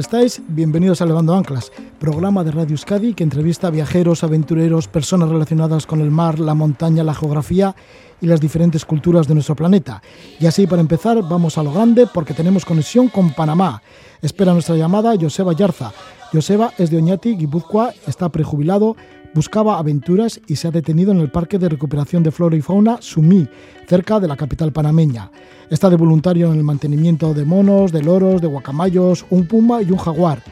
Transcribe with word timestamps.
estáis? 0.00 0.40
Bienvenidos 0.48 1.02
a 1.02 1.06
Levando 1.06 1.34
Anclas, 1.34 1.70
programa 1.98 2.42
de 2.42 2.50
Radio 2.50 2.72
Euskadi 2.72 3.14
que 3.14 3.22
entrevista 3.22 3.66
a 3.66 3.70
viajeros, 3.70 4.24
aventureros, 4.24 4.88
personas 4.88 5.28
relacionadas 5.28 5.86
con 5.86 6.00
el 6.00 6.10
mar, 6.10 6.38
la 6.38 6.54
montaña, 6.54 7.04
la 7.04 7.14
geografía 7.14 7.76
y 8.20 8.26
las 8.26 8.40
diferentes 8.40 8.84
culturas 8.84 9.28
de 9.28 9.34
nuestro 9.34 9.54
planeta. 9.54 10.02
Y 10.38 10.46
así, 10.46 10.66
para 10.66 10.80
empezar, 10.80 11.22
vamos 11.22 11.58
a 11.58 11.62
lo 11.62 11.72
grande 11.72 12.06
porque 12.06 12.34
tenemos 12.34 12.64
conexión 12.64 13.08
con 13.08 13.32
Panamá. 13.34 13.82
Espera 14.22 14.52
nuestra 14.52 14.76
llamada 14.76 15.14
Joseba 15.20 15.52
Yarza. 15.52 15.92
Joseba 16.32 16.72
es 16.78 16.90
de 16.90 16.96
Oñati, 16.96 17.36
Guipúzcoa, 17.36 17.92
está 18.06 18.28
prejubilado, 18.28 18.96
buscaba 19.34 19.78
aventuras 19.78 20.40
y 20.46 20.56
se 20.56 20.68
ha 20.68 20.70
detenido 20.70 21.12
en 21.12 21.18
el 21.18 21.30
Parque 21.30 21.58
de 21.58 21.68
Recuperación 21.68 22.22
de 22.22 22.30
Flora 22.30 22.56
y 22.56 22.62
Fauna 22.62 22.98
Sumí, 23.00 23.48
cerca 23.88 24.20
de 24.20 24.28
la 24.28 24.36
capital 24.36 24.72
panameña. 24.72 25.30
Está 25.70 25.88
de 25.88 25.96
voluntario 25.96 26.52
en 26.52 26.58
el 26.58 26.64
mantenimiento 26.64 27.32
de 27.34 27.44
monos, 27.44 27.92
de 27.92 28.02
loros, 28.02 28.40
de 28.40 28.48
guacamayos, 28.48 29.24
un 29.30 29.46
puma 29.46 29.82
y 29.82 29.90
un 29.90 29.98
jaguar. 29.98 30.42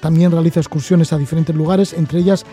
También 0.00 0.30
realiza 0.30 0.60
excursiones 0.60 1.12
a 1.12 1.18
diferentes 1.18 1.56
lugares, 1.56 1.92
entre 1.94 2.20
ellas 2.20 2.44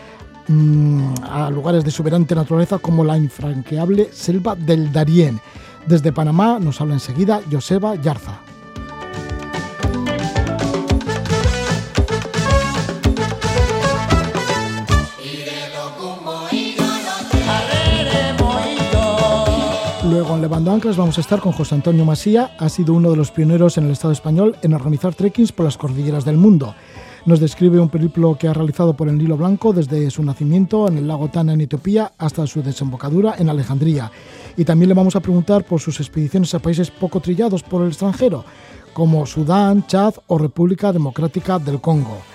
mmm, 0.48 1.14
a 1.24 1.50
lugares 1.50 1.84
de 1.84 1.90
exuberante 1.90 2.36
naturaleza 2.36 2.78
como 2.78 3.04
la 3.04 3.18
infranqueable 3.18 4.10
selva 4.12 4.56
del 4.56 4.92
Darién. 4.92 5.40
Desde 5.88 6.14
Panamá 6.14 6.60
nos 6.60 6.80
habla 6.80 6.94
enseguida 6.94 7.42
Joseba 7.52 7.96
Yarza. 7.96 8.53
En 20.30 20.42
Levando 20.42 20.72
Anclas 20.72 20.96
vamos 20.96 21.18
a 21.18 21.22
estar 21.22 21.42
con 21.42 21.52
José 21.52 21.76
Antonio 21.76 22.06
Masía. 22.06 22.52
Ha 22.58 22.70
sido 22.70 22.94
uno 22.94 23.12
de 23.12 23.18
los 23.18 23.30
pioneros 23.30 23.78
en 23.78 23.86
el 23.86 23.92
Estado 23.92 24.14
español 24.14 24.56
en 24.62 24.74
organizar 24.74 25.14
trekkings 25.14 25.52
por 25.52 25.66
las 25.66 25.78
cordilleras 25.78 26.24
del 26.24 26.38
mundo. 26.38 26.74
Nos 27.26 27.42
describe 27.42 27.80
un 27.80 27.90
periplo 27.90 28.38
que 28.38 28.48
ha 28.48 28.54
realizado 28.54 28.94
por 28.94 29.10
el 29.10 29.18
Nilo 29.18 29.36
Blanco 29.36 29.74
desde 29.74 30.10
su 30.12 30.24
nacimiento 30.24 30.88
en 30.88 30.98
el 30.98 31.08
lago 31.10 31.28
Tana 31.28 31.54
en 31.54 31.62
Etiopía 31.62 32.14
hasta 32.18 32.48
su 32.48 32.64
desembocadura 32.64 33.36
en 33.38 33.50
Alejandría. 33.50 34.12
Y 34.56 34.64
también 34.64 34.90
le 34.90 34.96
vamos 34.96 35.16
a 35.18 35.20
preguntar 35.20 35.66
por 35.66 35.82
sus 35.82 36.00
expediciones 36.00 36.54
a 36.56 36.60
países 36.60 36.90
poco 36.90 37.20
trillados 37.20 37.62
por 37.62 37.82
el 37.82 37.90
extranjero, 37.90 38.46
como 38.94 39.26
Sudán, 39.26 39.86
Chad 39.88 40.14
o 40.28 40.38
República 40.38 40.94
Democrática 40.94 41.60
del 41.60 41.82
Congo. 41.82 42.33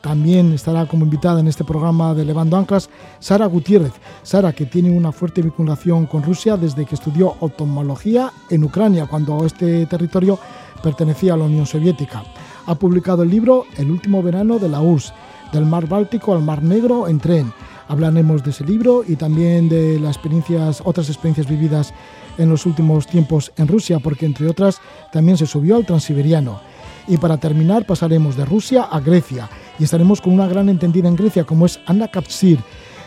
También 0.00 0.54
estará 0.54 0.86
como 0.86 1.04
invitada 1.04 1.40
en 1.40 1.48
este 1.48 1.62
programa 1.62 2.14
de 2.14 2.24
Levando 2.24 2.56
Anclas 2.56 2.88
Sara 3.18 3.44
Gutiérrez. 3.46 3.92
Sara, 4.22 4.52
que 4.52 4.64
tiene 4.64 4.90
una 4.90 5.12
fuerte 5.12 5.42
vinculación 5.42 6.06
con 6.06 6.22
Rusia 6.22 6.56
desde 6.56 6.86
que 6.86 6.94
estudió 6.94 7.36
oftalmología 7.40 8.32
en 8.48 8.64
Ucrania, 8.64 9.06
cuando 9.06 9.44
este 9.44 9.84
territorio 9.86 10.38
pertenecía 10.82 11.34
a 11.34 11.36
la 11.36 11.44
Unión 11.44 11.66
Soviética. 11.66 12.24
Ha 12.66 12.74
publicado 12.76 13.24
el 13.24 13.30
libro 13.30 13.66
El 13.76 13.90
último 13.90 14.22
verano 14.22 14.58
de 14.58 14.70
la 14.70 14.80
URSS, 14.80 15.12
del 15.52 15.66
Mar 15.66 15.86
Báltico 15.86 16.32
al 16.32 16.42
Mar 16.42 16.62
Negro 16.62 17.06
en 17.06 17.18
tren. 17.18 17.52
Hablaremos 17.88 18.42
de 18.42 18.50
ese 18.50 18.64
libro 18.64 19.02
y 19.06 19.16
también 19.16 19.68
de 19.68 20.00
las 20.00 20.16
experiencias, 20.16 20.80
otras 20.82 21.08
experiencias 21.08 21.46
vividas 21.48 21.92
en 22.38 22.48
los 22.48 22.64
últimos 22.64 23.06
tiempos 23.06 23.52
en 23.56 23.68
Rusia, 23.68 23.98
porque 23.98 24.24
entre 24.24 24.48
otras 24.48 24.80
también 25.12 25.36
se 25.36 25.46
subió 25.46 25.76
al 25.76 25.84
Transiberiano. 25.84 26.60
Y 27.08 27.18
para 27.18 27.36
terminar 27.36 27.84
pasaremos 27.84 28.36
de 28.36 28.44
Rusia 28.44 28.84
a 28.84 29.00
Grecia 29.00 29.48
y 29.80 29.84
estaremos 29.84 30.20
con 30.20 30.34
una 30.34 30.46
gran 30.46 30.68
entendida 30.68 31.08
en 31.08 31.16
Grecia 31.16 31.44
como 31.44 31.64
es 31.64 31.80
Anna 31.86 32.08
Kapsir. 32.08 32.58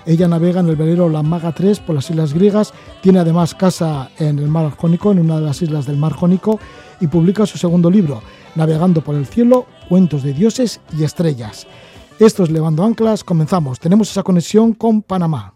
Ella 0.06 0.28
navega 0.28 0.60
en 0.60 0.68
el 0.68 0.76
velero 0.76 1.08
La 1.08 1.22
Maga 1.22 1.54
3 1.54 1.80
por 1.80 1.96
las 1.96 2.10
islas 2.10 2.34
griegas, 2.34 2.74
tiene 3.02 3.20
además 3.20 3.54
casa 3.54 4.10
en 4.18 4.40
el 4.40 4.48
Mar 4.50 4.76
Jónico, 4.76 5.12
en 5.12 5.20
una 5.20 5.40
de 5.40 5.46
las 5.46 5.62
islas 5.62 5.86
del 5.86 5.98
Mar 5.98 6.14
Jónico, 6.14 6.60
y 7.00 7.08
publica 7.08 7.46
su 7.46 7.58
segundo 7.58 7.90
libro, 7.90 8.22
Navegando 8.56 9.02
por 9.02 9.16
el 9.16 9.26
cielo, 9.26 9.68
cuentos 9.88 10.24
de 10.24 10.34
dioses 10.34 10.82
y 10.98 11.04
estrellas. 11.04 11.68
Esto 12.20 12.44
es 12.44 12.52
Levando 12.52 12.84
Anclas, 12.84 13.24
comenzamos. 13.24 13.80
Tenemos 13.80 14.10
esa 14.12 14.24
conexión 14.24 14.74
con 14.74 15.02
Panamá. 15.04 15.53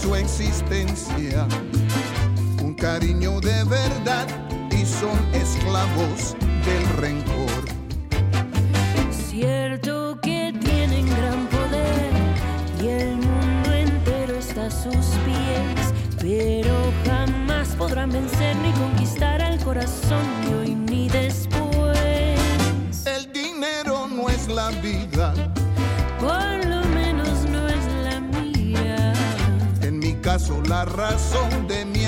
Su 0.00 0.14
existencia 0.16 1.46
razón 30.84 31.66
de 31.66 31.84
mi 31.84 31.99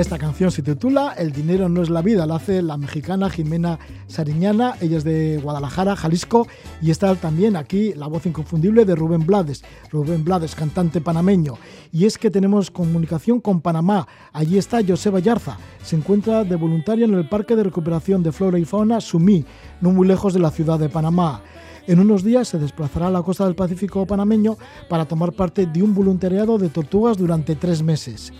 Esta 0.00 0.16
canción 0.16 0.50
se 0.50 0.62
titula 0.62 1.12
El 1.12 1.30
dinero 1.30 1.68
no 1.68 1.82
es 1.82 1.90
la 1.90 2.00
vida, 2.00 2.24
la 2.24 2.36
hace 2.36 2.62
la 2.62 2.78
mexicana 2.78 3.28
Jimena 3.28 3.78
Sariñana, 4.06 4.76
ella 4.80 4.96
es 4.96 5.04
de 5.04 5.38
Guadalajara, 5.42 5.94
Jalisco, 5.94 6.46
y 6.80 6.90
está 6.90 7.14
también 7.16 7.54
aquí 7.54 7.92
la 7.92 8.06
voz 8.06 8.24
inconfundible 8.24 8.86
de 8.86 8.94
Rubén 8.94 9.26
Blades, 9.26 9.62
Rubén 9.90 10.24
Blades, 10.24 10.54
cantante 10.54 11.02
panameño. 11.02 11.58
Y 11.92 12.06
es 12.06 12.16
que 12.16 12.30
tenemos 12.30 12.70
comunicación 12.70 13.42
con 13.42 13.60
Panamá, 13.60 14.08
allí 14.32 14.56
está 14.56 14.80
Joseba 14.82 15.18
Yarza, 15.18 15.58
se 15.82 15.96
encuentra 15.96 16.44
de 16.44 16.56
voluntario 16.56 17.04
en 17.04 17.12
el 17.12 17.28
Parque 17.28 17.54
de 17.54 17.64
Recuperación 17.64 18.22
de 18.22 18.32
Flora 18.32 18.58
y 18.58 18.64
Fauna 18.64 19.02
Sumí, 19.02 19.44
no 19.82 19.90
muy 19.90 20.08
lejos 20.08 20.32
de 20.32 20.40
la 20.40 20.50
ciudad 20.50 20.78
de 20.78 20.88
Panamá. 20.88 21.42
En 21.86 22.00
unos 22.00 22.24
días 22.24 22.48
se 22.48 22.58
desplazará 22.58 23.08
a 23.08 23.10
la 23.10 23.22
costa 23.22 23.44
del 23.44 23.54
Pacífico 23.54 24.06
panameño 24.06 24.56
para 24.88 25.04
tomar 25.04 25.32
parte 25.32 25.66
de 25.66 25.82
un 25.82 25.94
voluntariado 25.94 26.56
de 26.56 26.70
tortugas 26.70 27.18
durante 27.18 27.54
tres 27.54 27.82
meses. 27.82 28.32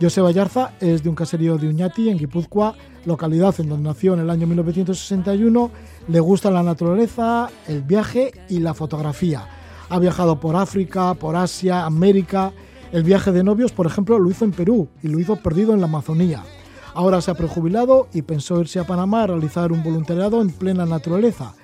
Joseba 0.00 0.30
Yarza 0.30 0.72
es 0.78 1.02
de 1.02 1.08
un 1.08 1.14
caserío 1.14 1.56
de 1.56 1.68
Uñati, 1.68 2.10
en 2.10 2.18
Guipúzcoa, 2.18 2.74
localidad 3.06 3.54
en 3.58 3.70
donde 3.70 3.88
nació 3.88 4.12
en 4.12 4.20
el 4.20 4.28
año 4.28 4.46
1961. 4.46 5.70
Le 6.08 6.20
gusta 6.20 6.50
la 6.50 6.62
naturaleza, 6.62 7.48
el 7.66 7.82
viaje 7.82 8.32
y 8.50 8.58
la 8.58 8.74
fotografía. 8.74 9.48
Ha 9.88 9.98
viajado 9.98 10.38
por 10.38 10.54
África, 10.54 11.14
por 11.14 11.34
Asia, 11.34 11.86
América. 11.86 12.52
El 12.92 13.04
viaje 13.04 13.32
de 13.32 13.42
novios, 13.42 13.72
por 13.72 13.86
ejemplo, 13.86 14.18
lo 14.18 14.30
hizo 14.30 14.44
en 14.44 14.52
Perú 14.52 14.88
y 15.02 15.08
lo 15.08 15.18
hizo 15.18 15.36
perdido 15.36 15.72
en 15.72 15.80
la 15.80 15.86
Amazonía. 15.86 16.44
Ahora 16.92 17.22
se 17.22 17.30
ha 17.30 17.34
prejubilado 17.34 18.08
y 18.12 18.20
pensó 18.20 18.60
irse 18.60 18.78
a 18.78 18.86
Panamá 18.86 19.22
a 19.22 19.28
realizar 19.28 19.72
un 19.72 19.82
voluntariado 19.82 20.42
en 20.42 20.50
plena 20.50 20.84
naturaleza. 20.84 21.54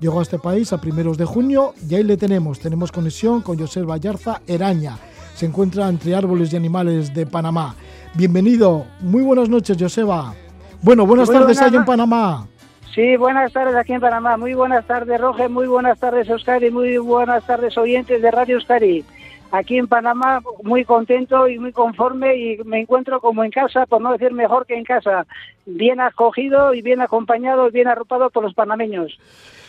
Llegó 0.00 0.20
a 0.20 0.22
este 0.22 0.38
país 0.38 0.72
a 0.72 0.80
primeros 0.80 1.18
de 1.18 1.26
junio 1.26 1.74
y 1.88 1.94
ahí 1.94 2.02
le 2.02 2.16
tenemos. 2.16 2.60
Tenemos 2.60 2.92
conexión 2.92 3.42
con 3.42 3.58
Joseba 3.58 3.98
Yarza 3.98 4.40
Eraña. 4.46 4.98
Se 5.34 5.46
encuentra 5.46 5.88
entre 5.88 6.14
árboles 6.14 6.52
y 6.52 6.56
animales 6.56 7.12
de 7.12 7.26
Panamá. 7.26 7.74
Bienvenido. 8.14 8.86
Muy 9.00 9.22
buenas 9.22 9.48
noches, 9.48 9.76
Joseba. 9.78 10.32
Bueno, 10.80 11.06
buenas 11.06 11.28
Muy 11.28 11.38
tardes 11.38 11.60
ahí 11.60 11.74
en 11.74 11.84
Panamá. 11.84 12.46
Sí, 12.94 13.16
buenas 13.16 13.52
tardes 13.52 13.74
aquí 13.74 13.94
en 13.94 14.00
Panamá. 14.00 14.36
Muy 14.36 14.54
buenas 14.54 14.86
tardes, 14.86 15.20
Roge. 15.20 15.48
Muy 15.48 15.66
buenas 15.66 15.98
tardes, 15.98 16.28
Euskadi. 16.28 16.70
Muy 16.70 16.98
buenas 16.98 17.44
tardes, 17.44 17.76
oyentes 17.76 18.22
de 18.22 18.30
Radio 18.30 18.54
Euskadi. 18.56 19.04
Aquí 19.50 19.76
en 19.76 19.88
Panamá, 19.88 20.40
muy 20.62 20.84
contento 20.84 21.48
y 21.48 21.58
muy 21.58 21.72
conforme 21.72 22.36
y 22.36 22.58
me 22.64 22.80
encuentro 22.80 23.20
como 23.20 23.42
en 23.42 23.50
casa, 23.50 23.86
por 23.86 24.00
no 24.00 24.12
decir 24.12 24.32
mejor 24.32 24.66
que 24.66 24.76
en 24.76 24.84
casa. 24.84 25.26
Bien 25.66 26.00
acogido 26.00 26.74
y 26.74 26.82
bien 26.82 27.00
acompañado 27.00 27.68
y 27.68 27.72
bien 27.72 27.88
arropado 27.88 28.30
por 28.30 28.44
los 28.44 28.54
panameños. 28.54 29.18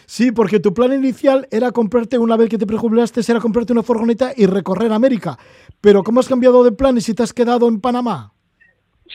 Sí, 0.05 0.31
porque 0.31 0.59
tu 0.59 0.73
plan 0.73 0.93
inicial 0.93 1.47
era 1.51 1.71
comprarte, 1.71 2.17
una 2.17 2.37
vez 2.37 2.49
que 2.49 2.57
te 2.57 2.67
prejubilaste, 2.67 3.21
era 3.27 3.39
comprarte 3.39 3.73
una 3.73 3.83
furgoneta 3.83 4.31
y 4.35 4.45
recorrer 4.45 4.91
América. 4.91 5.37
Pero 5.81 6.03
¿cómo 6.03 6.19
has 6.19 6.27
cambiado 6.27 6.63
de 6.63 6.71
plan 6.71 6.97
y 6.97 7.01
si 7.01 7.13
te 7.13 7.23
has 7.23 7.33
quedado 7.33 7.67
en 7.67 7.81
Panamá? 7.81 8.31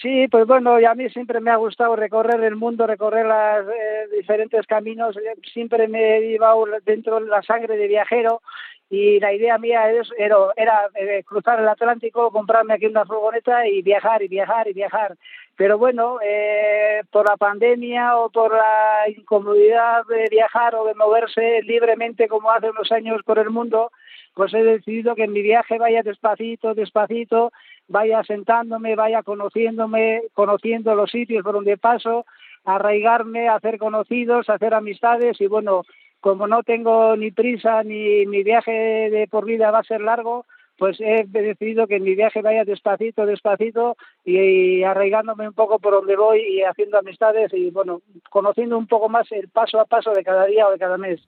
Sí, 0.00 0.28
pues 0.28 0.46
bueno, 0.46 0.78
y 0.80 0.84
a 0.84 0.94
mí 0.94 1.10
siempre 1.10 1.40
me 1.40 1.50
ha 1.50 1.56
gustado 1.56 1.96
recorrer 1.96 2.42
el 2.44 2.56
mundo, 2.56 2.86
recorrer 2.86 3.26
los 3.26 4.10
diferentes 4.16 4.66
caminos. 4.66 5.16
Siempre 5.52 5.88
me 5.88 6.16
he 6.16 6.20
llevado 6.28 6.64
dentro 6.84 7.20
de 7.20 7.26
la 7.26 7.42
sangre 7.42 7.76
de 7.76 7.88
viajero 7.88 8.40
y 8.88 9.20
la 9.20 9.32
idea 9.32 9.58
mía 9.58 9.90
era, 10.18 10.36
era, 10.56 10.88
eh, 10.94 11.22
cruzar 11.24 11.60
el 11.60 11.68
Atlántico, 11.68 12.30
comprarme 12.30 12.74
aquí 12.74 12.86
una 12.86 13.04
furgoneta 13.04 13.66
y 13.66 13.82
viajar 13.82 14.22
y 14.22 14.28
viajar 14.28 14.68
y 14.68 14.72
viajar. 14.72 15.16
Pero 15.60 15.76
bueno, 15.76 16.16
eh, 16.24 17.02
por 17.10 17.28
la 17.28 17.36
pandemia 17.36 18.16
o 18.16 18.30
por 18.30 18.50
la 18.50 19.06
incomodidad 19.14 20.06
de 20.06 20.26
viajar 20.30 20.74
o 20.74 20.86
de 20.86 20.94
moverse 20.94 21.60
libremente 21.64 22.28
como 22.28 22.50
hace 22.50 22.70
unos 22.70 22.90
años 22.90 23.20
por 23.26 23.38
el 23.38 23.50
mundo, 23.50 23.92
pues 24.32 24.54
he 24.54 24.64
decidido 24.64 25.14
que 25.14 25.24
en 25.24 25.34
mi 25.34 25.42
viaje 25.42 25.76
vaya 25.76 26.02
despacito, 26.02 26.72
despacito, 26.72 27.52
vaya 27.88 28.24
sentándome, 28.24 28.96
vaya 28.96 29.22
conociéndome, 29.22 30.22
conociendo 30.32 30.94
los 30.94 31.10
sitios 31.10 31.44
por 31.44 31.52
donde 31.52 31.76
paso, 31.76 32.24
arraigarme, 32.64 33.50
hacer 33.50 33.76
conocidos, 33.76 34.48
hacer 34.48 34.72
amistades 34.72 35.42
y 35.42 35.46
bueno, 35.46 35.82
como 36.22 36.46
no 36.46 36.62
tengo 36.62 37.16
ni 37.16 37.32
prisa 37.32 37.82
ni 37.82 38.24
mi 38.24 38.42
viaje 38.42 39.10
de 39.10 39.28
por 39.30 39.44
vida 39.44 39.70
va 39.70 39.80
a 39.80 39.84
ser 39.84 40.00
largo, 40.00 40.46
pues 40.80 40.98
he 40.98 41.26
decidido 41.28 41.86
que 41.86 42.00
mi 42.00 42.14
viaje 42.14 42.40
vaya 42.40 42.64
despacito, 42.64 43.26
despacito 43.26 43.98
y, 44.24 44.82
arraigándome 44.82 45.46
un 45.46 45.52
poco 45.52 45.78
por 45.78 45.92
donde 45.92 46.16
voy 46.16 46.40
y 46.40 46.62
haciendo 46.62 46.96
amistades 46.96 47.52
y 47.52 47.70
bueno, 47.70 48.00
conociendo 48.30 48.78
un 48.78 48.86
poco 48.86 49.10
más 49.10 49.30
el 49.30 49.50
paso 49.50 49.78
a 49.78 49.84
paso 49.84 50.12
de 50.12 50.24
cada 50.24 50.46
día 50.46 50.66
o 50.66 50.72
de 50.72 50.78
cada 50.78 50.96
mes. 50.96 51.20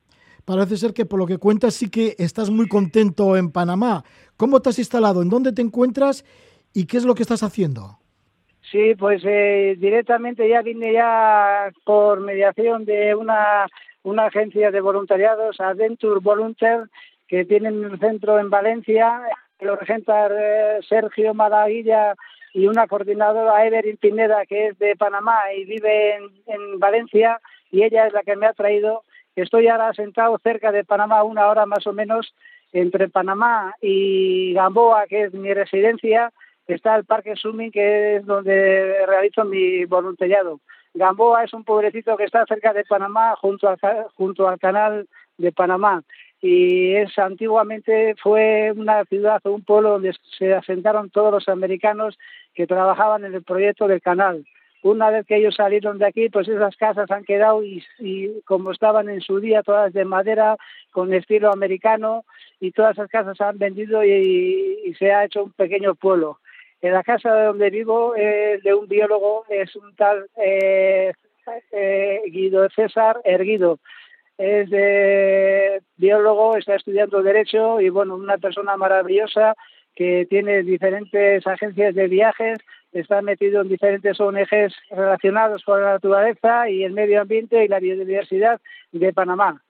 Parece 0.46 0.78
ser 0.78 0.94
que 0.94 1.04
por 1.04 1.19
lo 1.19 1.26
que 1.26 1.37
cuentas 1.37 1.75
sí 1.75 1.90
que 1.90 2.16
estás 2.19 2.49
muy 2.49 2.66
contento 2.66 3.37
en 3.37 3.52
Panamá. 3.52 4.04
¿Cómo 4.38 4.60
te 4.60 4.70
has 4.70 4.78
instalado? 4.78 5.20
¿En 5.20 5.28
dónde 5.28 5.52
te 5.52 5.60
encuentras? 5.60 6.25
¿Y 6.72 6.87
qué 6.87 6.96
es 6.96 7.05
lo 7.05 7.14
que 7.14 7.22
estás 7.22 7.43
haciendo? 7.43 7.98
Sí, 8.70 8.94
pues 8.98 9.22
eh, 9.26 9.76
directamente 9.78 10.48
ya 10.48 10.62
vine 10.62 10.94
ya 10.94 11.70
por 11.84 12.20
mediación 12.20 12.87
de 12.87 13.14
una 13.14 13.66
una 14.05 14.26
agencia 14.26 14.70
de 14.70 14.81
voluntariados, 14.81 15.60
Adventure 15.60 16.20
Volunteer, 16.20 16.88
que 17.28 17.46
tienen 17.46 17.82
un 17.82 17.98
centro 17.98 18.38
en 18.38 18.50
Valencia, 18.50 19.22
lo 19.62 19.76
regenta 19.76 20.28
eh, 20.30 20.80
Sergio 20.88 21.34
Malaguilla 21.34 22.14
y 22.52 22.66
una 22.66 22.86
coordinadora, 22.86 23.66
Evelyn 23.66 23.96
Pineda, 23.96 24.44
que 24.46 24.68
es 24.68 24.78
de 24.78 24.94
Panamá 24.96 25.52
y 25.56 25.64
vive 25.64 26.16
en, 26.46 26.78
Valencia, 26.78 27.40
y 27.70 27.82
ella 27.82 28.06
es 28.06 28.12
la 28.12 28.22
que 28.22 28.36
me 28.36 28.46
ha 28.46 28.52
traído. 28.52 29.04
Estoy 29.34 29.68
ahora 29.68 29.94
sentado 29.94 30.38
cerca 30.42 30.70
de 30.72 30.84
Panamá, 30.84 31.22
una 31.22 31.48
hora 31.48 31.64
más 31.64 31.86
o 31.86 31.92
menos, 31.92 32.34
entre 32.72 33.08
Panamá 33.08 33.74
y 33.80 34.52
Gamboa, 34.52 35.06
que 35.06 35.24
es 35.24 35.34
mi 35.34 35.52
residencia, 35.54 36.32
está 36.66 36.96
el 36.96 37.04
Parque 37.04 37.36
Suming, 37.36 37.70
que 37.70 38.16
es 38.16 38.26
donde 38.26 39.06
realizo 39.06 39.44
mi 39.44 39.84
voluntariado. 39.86 40.60
Gamboa 40.94 41.44
es 41.44 41.54
un 41.54 41.64
pueblecito 41.64 42.16
que 42.16 42.24
está 42.24 42.44
cerca 42.46 42.74
de 42.74 42.84
Panamá, 42.84 43.34
junto 43.36 43.68
al, 43.68 43.78
junto 44.14 44.48
al 44.48 44.58
canal 44.58 45.08
de 45.38 45.52
Panamá. 45.52 46.02
Y 46.42 46.94
es 46.94 47.16
antiguamente 47.18 48.14
fue 48.20 48.72
una 48.76 49.04
ciudad 49.04 49.40
o 49.44 49.52
un 49.52 49.62
pueblo 49.62 49.92
donde 49.92 50.14
se 50.38 50.52
asentaron 50.52 51.08
todos 51.08 51.32
los 51.32 51.48
americanos 51.48 52.18
que 52.52 52.66
trabajaban 52.66 53.24
en 53.24 53.34
el 53.34 53.42
proyecto 53.42 53.86
del 53.86 54.02
canal. 54.02 54.44
Una 54.82 55.10
vez 55.10 55.24
que 55.24 55.36
ellos 55.36 55.54
salieron 55.54 55.98
de 55.98 56.06
aquí, 56.06 56.28
pues 56.28 56.48
esas 56.48 56.76
casas 56.76 57.08
han 57.12 57.24
quedado 57.24 57.62
y, 57.62 57.84
como 58.44 58.72
estaban 58.72 59.08
en 59.08 59.20
su 59.20 59.38
día 59.38 59.62
todas 59.62 59.92
de 59.92 60.04
madera, 60.04 60.56
con 60.90 61.14
estilo 61.14 61.52
americano, 61.52 62.24
y 62.58 62.72
todas 62.72 62.98
esas 62.98 63.08
casas 63.08 63.36
se 63.38 63.44
han 63.44 63.58
vendido 63.58 64.04
y 64.04 64.92
se 64.98 65.12
ha 65.12 65.24
hecho 65.24 65.44
un 65.44 65.52
pequeño 65.52 65.94
pueblo. 65.94 66.40
En 66.82 66.94
la 66.94 67.04
casa 67.04 67.44
donde 67.44 67.70
vivo 67.70 68.16
es 68.16 68.60
de 68.64 68.74
un 68.74 68.88
biólogo, 68.88 69.44
es 69.48 69.74
un 69.76 69.94
tal 69.94 70.26
eh, 70.36 71.12
eh, 71.70 72.20
Guido 72.26 72.68
César 72.70 73.20
Erguido. 73.22 73.78
Es 74.42 74.68
de 74.70 75.80
biólogo, 75.98 76.56
está 76.56 76.74
estudiando 76.74 77.22
Derecho 77.22 77.80
y, 77.80 77.90
bueno, 77.90 78.16
una 78.16 78.38
persona 78.38 78.76
maravillosa 78.76 79.54
que 79.94 80.26
tiene 80.28 80.64
diferentes 80.64 81.46
agencias 81.46 81.94
de 81.94 82.08
viajes, 82.08 82.58
está 82.92 83.22
metido 83.22 83.62
en 83.62 83.68
diferentes 83.68 84.18
ONGs 84.18 84.74
relacionados 84.90 85.62
con 85.62 85.80
la 85.80 85.92
naturaleza 85.92 86.68
y 86.68 86.82
el 86.82 86.92
medio 86.92 87.20
ambiente 87.20 87.64
y 87.64 87.68
la 87.68 87.78
biodiversidad 87.78 88.60
de 88.90 89.12
Panamá. 89.12 89.62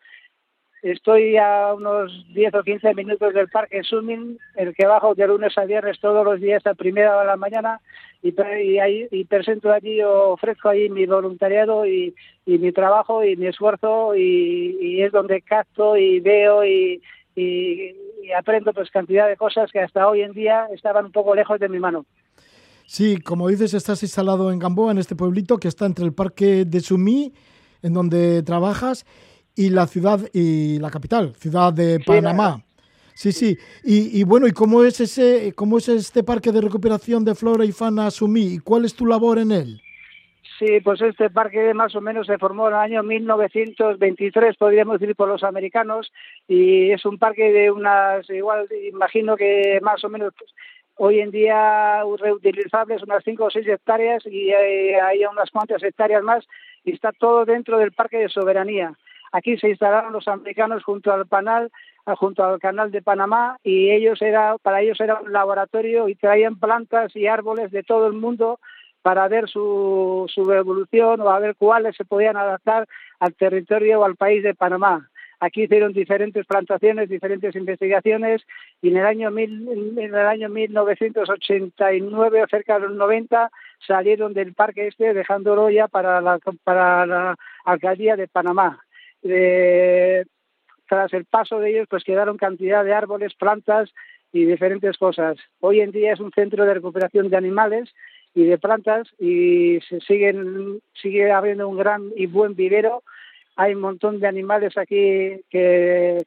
Estoy 0.82 1.36
a 1.36 1.72
unos 1.74 2.10
10 2.34 2.54
o 2.54 2.62
15 2.64 2.94
minutos 2.94 3.32
del 3.32 3.48
Parque 3.48 3.84
Summing, 3.84 4.36
el 4.56 4.74
que 4.74 4.84
bajo 4.84 5.14
de 5.14 5.28
lunes 5.28 5.56
a 5.56 5.64
viernes 5.64 6.00
todos 6.00 6.24
los 6.24 6.40
días 6.40 6.66
a 6.66 6.74
primera 6.74 7.20
de 7.20 7.26
la 7.26 7.36
mañana 7.36 7.80
y, 8.20 8.78
ahí, 8.78 9.06
y 9.12 9.24
presento 9.24 9.72
allí, 9.72 10.02
ofrezco 10.02 10.68
allí 10.68 10.88
mi 10.88 11.06
voluntariado 11.06 11.86
y, 11.86 12.14
mi 12.46 12.72
trabajo 12.72 13.24
y 13.24 13.36
mi 13.36 13.46
esfuerzo 13.46 14.16
y, 14.16 15.00
es 15.00 15.12
donde 15.12 15.42
capto 15.42 15.96
y 15.96 16.18
veo 16.18 16.64
y, 16.64 17.00
aprendo 18.36 18.72
pues 18.72 18.90
cantidad 18.90 19.28
de 19.28 19.36
cosas 19.36 19.70
que 19.70 19.80
hasta 19.80 20.08
hoy 20.08 20.22
en 20.22 20.32
día 20.32 20.66
estaban 20.74 21.06
un 21.06 21.12
poco 21.12 21.34
lejos 21.34 21.60
de 21.60 21.68
mi 21.68 21.78
mano. 21.78 22.06
Sí, 22.86 23.18
como 23.18 23.48
dices, 23.48 23.72
estás 23.74 24.02
instalado 24.02 24.50
en 24.50 24.58
Gamboa, 24.58 24.90
en 24.90 24.98
este 24.98 25.14
pueblito 25.14 25.58
que 25.58 25.68
está 25.68 25.86
entre 25.86 26.04
el 26.04 26.12
Parque 26.12 26.64
de 26.64 26.80
Sumí, 26.80 27.32
en 27.82 27.94
donde 27.94 28.42
trabajas, 28.42 29.06
y 29.54 29.70
la 29.70 29.86
ciudad 29.86 30.20
y 30.32 30.78
la 30.78 30.90
capital, 30.90 31.34
ciudad 31.36 31.72
de 31.72 32.00
Panamá. 32.00 32.62
Sí, 33.14 33.32
sí. 33.32 33.58
Y, 33.84 34.24
bueno, 34.24 34.46
¿y 34.46 34.52
cómo 34.52 34.84
es 34.84 35.00
ese, 35.00 35.52
cómo 35.54 35.78
es 35.78 35.88
este 35.88 36.24
parque 36.24 36.50
de 36.50 36.60
recuperación 36.60 37.24
de 37.24 37.34
flora 37.34 37.64
y 37.64 37.72
fauna 37.72 38.10
Sumí? 38.10 38.54
¿Y 38.54 38.58
cuál 38.58 38.84
es 38.84 38.94
tu 38.94 39.06
labor 39.06 39.38
en 39.38 39.52
él? 39.52 39.82
Sí, 40.58 40.80
pues 40.80 41.00
este 41.02 41.28
parque 41.28 41.74
más 41.74 41.94
o 41.94 42.00
menos 42.00 42.26
se 42.26 42.38
formó 42.38 42.68
en 42.68 42.74
el 42.74 42.80
año 42.80 43.02
1923, 43.02 44.56
podríamos 44.56 45.00
decir, 45.00 45.16
por 45.16 45.28
los 45.28 45.42
americanos, 45.42 46.12
y 46.46 46.90
es 46.90 47.04
un 47.04 47.18
parque 47.18 47.52
de 47.52 47.70
unas, 47.70 48.28
igual, 48.30 48.68
imagino 48.92 49.36
que 49.36 49.80
más 49.82 50.04
o 50.04 50.08
menos 50.08 50.32
hoy 50.96 51.20
en 51.20 51.32
día 51.32 52.02
reutilizables, 52.18 53.02
unas 53.02 53.24
5 53.24 53.44
o 53.44 53.50
6 53.50 53.66
hectáreas, 53.66 54.24
y 54.26 54.52
hay, 54.52 54.94
hay 54.94 55.24
unas 55.24 55.50
cuantas 55.50 55.82
hectáreas 55.82 56.22
más, 56.22 56.46
y 56.84 56.92
está 56.92 57.10
todo 57.12 57.44
dentro 57.44 57.78
del 57.78 57.92
parque 57.92 58.18
de 58.18 58.28
soberanía. 58.28 58.94
Aquí 59.32 59.56
se 59.56 59.70
instalaron 59.70 60.12
los 60.12 60.28
americanos 60.28 60.84
junto 60.84 61.10
al 61.10 61.26
canal, 61.26 61.70
junto 62.18 62.44
al 62.44 62.60
canal 62.60 62.90
de 62.90 63.00
Panamá 63.00 63.58
y 63.64 63.90
ellos 63.90 64.20
era, 64.20 64.58
para 64.58 64.82
ellos 64.82 65.00
era 65.00 65.20
un 65.20 65.32
laboratorio 65.32 66.06
y 66.08 66.14
traían 66.14 66.60
plantas 66.60 67.16
y 67.16 67.26
árboles 67.26 67.70
de 67.70 67.82
todo 67.82 68.06
el 68.06 68.12
mundo 68.12 68.60
para 69.00 69.26
ver 69.28 69.48
su, 69.48 70.26
su 70.32 70.52
evolución 70.52 71.22
o 71.22 71.30
a 71.30 71.38
ver 71.38 71.56
cuáles 71.56 71.96
se 71.96 72.04
podían 72.04 72.36
adaptar 72.36 72.86
al 73.20 73.34
territorio 73.34 74.00
o 74.00 74.04
al 74.04 74.16
país 74.16 74.42
de 74.42 74.54
Panamá. 74.54 75.08
Aquí 75.40 75.62
hicieron 75.62 75.94
diferentes 75.94 76.46
plantaciones, 76.46 77.08
diferentes 77.08 77.56
investigaciones 77.56 78.42
y 78.82 78.90
en 78.90 78.98
el 78.98 79.06
año, 79.06 79.30
mil, 79.30 79.96
en 79.98 80.14
el 80.14 80.26
año 80.26 80.50
1989 80.50 82.42
o 82.42 82.46
cerca 82.48 82.74
de 82.74 82.86
los 82.86 82.96
90 82.96 83.50
salieron 83.84 84.34
del 84.34 84.52
parque 84.52 84.88
este 84.88 85.14
dejándolo 85.14 85.70
ya 85.70 85.88
para 85.88 86.20
la, 86.20 86.38
para 86.62 87.06
la 87.06 87.34
alcaldía 87.64 88.14
de 88.14 88.28
Panamá 88.28 88.78
tras 89.22 91.12
el 91.12 91.24
paso 91.24 91.58
de 91.58 91.70
ellos, 91.70 91.86
pues 91.88 92.04
quedaron 92.04 92.36
cantidad 92.36 92.84
de 92.84 92.92
árboles, 92.92 93.34
plantas 93.34 93.90
y 94.32 94.44
diferentes 94.44 94.96
cosas. 94.98 95.36
Hoy 95.60 95.80
en 95.80 95.92
día 95.92 96.12
es 96.12 96.20
un 96.20 96.32
centro 96.32 96.64
de 96.64 96.74
recuperación 96.74 97.30
de 97.30 97.36
animales 97.36 97.92
y 98.34 98.44
de 98.44 98.58
plantas 98.58 99.08
y 99.18 99.78
se 99.88 100.00
siguen, 100.00 100.80
sigue 100.94 101.32
habiendo 101.32 101.68
un 101.68 101.76
gran 101.76 102.10
y 102.16 102.26
buen 102.26 102.54
vivero. 102.54 103.02
Hay 103.56 103.74
un 103.74 103.80
montón 103.80 104.20
de 104.20 104.26
animales 104.26 104.76
aquí 104.76 105.40
que 105.50 106.24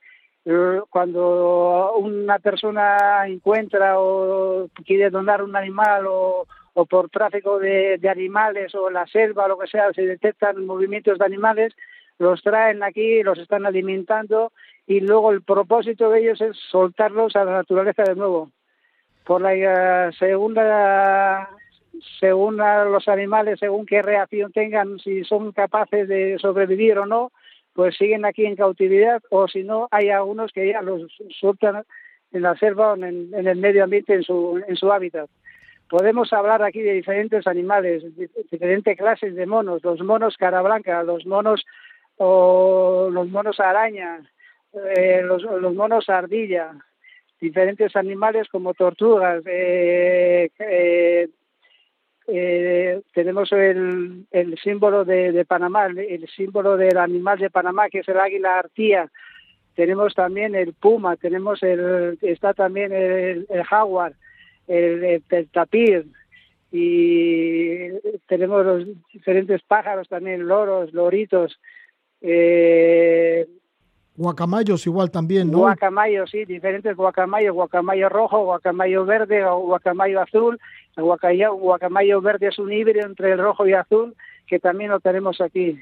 cuando 0.90 1.94
una 1.98 2.38
persona 2.38 3.28
encuentra 3.28 4.00
o 4.00 4.70
quiere 4.86 5.10
donar 5.10 5.42
un 5.42 5.56
animal 5.56 6.06
o, 6.08 6.46
o 6.76 6.86
por 6.86 7.10
tráfico 7.10 7.58
de, 7.58 7.98
de, 7.98 8.10
animales 8.10 8.76
o 8.76 8.92
la 8.92 9.08
selva 9.08 9.46
o 9.46 9.48
lo 9.48 9.58
que 9.58 9.68
sea, 9.68 9.92
se 9.94 10.06
detectan 10.06 10.66
movimientos 10.66 11.18
de 11.18 11.26
animales, 11.26 11.74
los 12.20 12.42
traen 12.42 12.84
aquí, 12.84 13.24
los 13.24 13.38
están 13.38 13.66
alimentando 13.66 14.52
y 14.88 15.00
luego 15.00 15.32
el 15.32 15.42
propósito 15.42 16.10
de 16.10 16.22
ellos 16.22 16.42
es 16.42 16.58
soltarlos 16.72 17.36
a 17.36 17.44
la 17.44 17.52
naturaleza 17.54 18.04
de 18.04 18.16
nuevo. 18.16 18.52
Por 19.26 19.42
la 19.42 19.54
eh, 19.56 20.12
segunda, 20.18 21.50
según 22.20 22.58
los 22.58 23.08
animales, 23.08 23.60
según 23.60 23.86
qué 23.86 24.02
reacción 24.02 24.52
tengan, 24.52 25.00
si 25.00 25.24
son 25.24 25.52
capaces 25.52 26.08
de 26.08 26.38
sobrevivir 26.40 27.00
o 27.00 27.06
no, 27.06 27.32
pues 27.74 27.98
siguen 27.98 28.24
aquí 28.24 28.46
en 28.46 28.56
cautividad 28.56 29.22
o 29.30 29.48
si 29.48 29.64
no, 29.64 29.88
hay 29.92 30.10
algunos 30.10 30.52
que 30.52 30.68
ya 30.72 30.82
los 30.82 31.12
sueltan 31.40 31.84
en 32.32 32.42
la 32.42 32.56
selva 32.56 32.94
o 32.94 32.96
en, 32.96 33.34
el 33.34 33.58
medio 33.58 33.84
ambiente, 33.84 34.14
en 34.14 34.24
su, 34.24 34.64
en 34.68 34.76
su 34.76 34.92
hábitat 34.92 35.30
podemos 35.90 36.32
hablar 36.34 36.64
aquí 36.64 36.82
de 36.82 36.94
diferentes 36.94 37.46
animales, 37.48 38.04
diferentes 38.52 38.98
clases 38.98 39.36
de 39.36 39.46
monos, 39.46 39.84
los 39.84 40.02
monos 40.02 40.38
cara 40.38 40.62
blanca, 40.62 41.04
los 41.04 41.26
monos 41.26 41.66
o 42.18 43.10
los 43.12 43.28
monos 43.30 43.60
araña, 43.60 44.20
eh, 44.74 45.22
los, 45.24 45.44
los, 45.44 45.74
monos 45.74 46.10
ardilla, 46.10 46.72
diferentes 47.40 47.96
animales 47.96 48.48
como 48.50 48.74
tortugas. 48.74 49.44
Eh, 49.46 50.50
eh, 52.28 53.02
tenemos 53.14 53.52
el, 53.52 54.26
el 54.32 54.58
símbolo 54.58 55.06
de, 55.06 55.32
de, 55.32 55.46
Panamá, 55.46 55.86
el 55.86 56.28
símbolo 56.28 56.76
del 56.76 56.98
animal 56.98 57.38
de 57.38 57.50
Panamá, 57.52 57.90
que 57.90 58.00
es 58.00 58.08
el 58.08 58.20
águila 58.20 58.58
artía. 58.58 59.10
tenemos 59.76 60.16
también 60.16 60.56
el 60.56 60.74
puma, 60.74 61.18
tenemos 61.18 61.62
el, 61.62 62.18
está 62.22 62.54
también 62.54 62.92
el, 62.94 63.46
jaguar, 63.70 64.14
el, 64.68 65.22
tapir, 65.52 66.08
y 66.72 67.90
tenemos 68.28 68.66
los 68.66 68.88
diferentes 69.14 69.62
pájaros 69.62 70.10
también, 70.10 70.48
loros, 70.48 70.94
loritos, 70.94 71.60
eh, 72.22 73.48
Guacamayos 74.18 74.86
igual 74.88 75.12
también, 75.12 75.52
¿no? 75.52 75.60
Guacamayos, 75.60 76.30
sí, 76.32 76.46
diferentes 76.46 76.96
guacamayos, 76.96 77.54
guacamayo 77.54 78.08
rojo, 78.08 78.46
guacamayo 78.46 79.04
verde 79.06 79.44
o 79.44 79.60
guacamayo 79.60 80.22
azul. 80.22 80.60
El 80.96 81.04
guacamayo, 81.04 81.54
guacamayo 81.56 82.22
verde 82.22 82.48
es 82.48 82.58
un 82.58 82.72
híbrido 82.72 83.06
entre 83.06 83.34
el 83.34 83.40
rojo 83.40 83.68
y 83.68 83.74
azul, 83.74 84.16
que 84.48 84.60
también 84.60 84.92
lo 84.92 85.02
tenemos 85.02 85.42
aquí. 85.42 85.78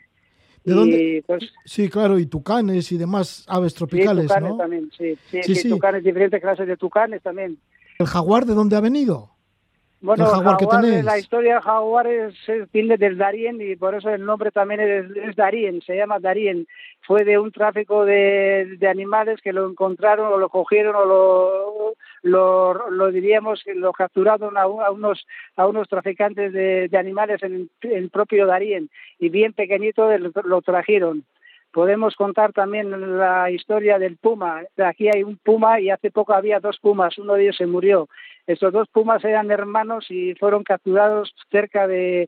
¿De 0.64 0.74
dónde? 0.74 1.24
Pues, 1.28 1.44
sí, 1.66 1.90
claro, 1.90 2.18
y 2.18 2.26
tucanes 2.26 2.92
y 2.92 2.98
demás 2.98 3.46
aves 3.48 3.76
tropicales, 3.76 4.24
sí, 4.24 4.28
tucanes 4.28 4.58
también, 4.58 4.92
sí. 4.98 5.18
Sí, 5.30 5.56
sí, 5.56 5.70
tucanes, 5.70 6.04
diferentes 6.04 6.42
clases 6.42 6.68
de 6.68 6.78
tucanes 6.78 7.22
también. 7.22 7.60
¿El 8.00 8.08
jaguar 8.08 8.46
de 8.46 8.56
dónde 8.56 8.76
ha 8.76 8.82
venido? 8.82 9.30
Bueno, 10.04 10.26
jaguar, 10.26 10.82
que 10.82 11.02
la 11.02 11.18
historia 11.18 11.56
de 11.56 11.62
jaguar 11.62 12.08
es, 12.08 12.36
viene 12.74 12.98
del 12.98 13.18
Darien 13.18 13.62
y 13.62 13.78
por 13.78 13.96
eso 13.96 14.10
el 14.10 14.26
nombre 14.26 14.52
también 14.52 14.82
es, 14.82 15.06
es 15.16 15.34
Darien, 15.38 15.82
se 15.82 15.96
llama 15.96 16.20
Darien. 16.20 16.68
Fue 17.04 17.24
de 17.24 17.40
un 17.40 17.54
tráfico 17.54 18.04
de, 18.04 18.76
de, 18.80 18.88
animales 18.90 19.40
que 19.42 19.54
lo 19.54 19.66
encontraron 19.66 20.34
o 20.34 20.38
lo 20.38 20.50
cogieron 20.50 20.94
o 20.94 21.06
lo, 21.06 21.94
lo, 22.22 22.90
lo 22.90 23.12
diríamos, 23.14 23.64
lo 23.76 23.94
capturaron 23.94 24.58
a, 24.58 24.68
unos, 24.68 25.26
a 25.56 25.68
unos 25.68 25.88
traficantes 25.88 26.52
de, 26.52 26.90
de 26.90 26.98
animales 26.98 27.42
en 27.42 27.70
el 27.84 28.10
propio 28.10 28.46
Darien 28.46 28.90
y 29.20 29.30
bien 29.30 29.54
pequeñito 29.54 30.10
lo 30.18 30.62
trajeron. 30.62 31.24
Podemos 31.72 32.16
contar 32.16 32.52
también 32.52 33.18
la 33.18 33.50
historia 33.50 33.98
del 33.98 34.18
puma. 34.18 34.64
Aquí 34.86 35.08
hay 35.08 35.24
un 35.24 35.38
puma 35.38 35.80
y 35.80 35.90
hace 35.90 36.12
poco 36.12 36.34
había 36.34 36.60
dos 36.60 36.78
pumas, 36.80 37.18
uno 37.18 37.36
de 37.36 37.44
ellos 37.44 37.56
se 37.56 37.66
murió 37.66 38.10
estos 38.48 38.74
dos 38.74 38.88
pumas 38.90 39.24
eran 39.24 39.52
hermanos 39.52 40.06
y 40.10 40.36
fueron 40.36 40.64
capturados 40.64 41.34
cerca 41.52 41.88
de, 41.88 42.28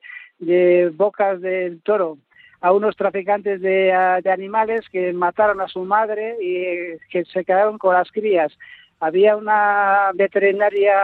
Bocas 0.95 1.41
del 1.41 1.81
Toro 1.81 2.17
a 2.61 2.71
unos 2.71 2.95
traficantes 2.95 3.61
de, 3.61 3.93
animales 3.93 4.87
que 4.91 5.13
mataron 5.13 5.61
a 5.61 5.67
su 5.67 5.83
madre 5.83 6.35
y 6.41 6.55
eh, 6.55 6.99
que 7.09 7.25
se 7.25 7.45
quedaron 7.45 7.77
con 7.77 7.93
las 7.93 8.11
crías. 8.11 8.51
Había 8.99 9.35
una 9.35 10.11
veterinaria 10.13 10.97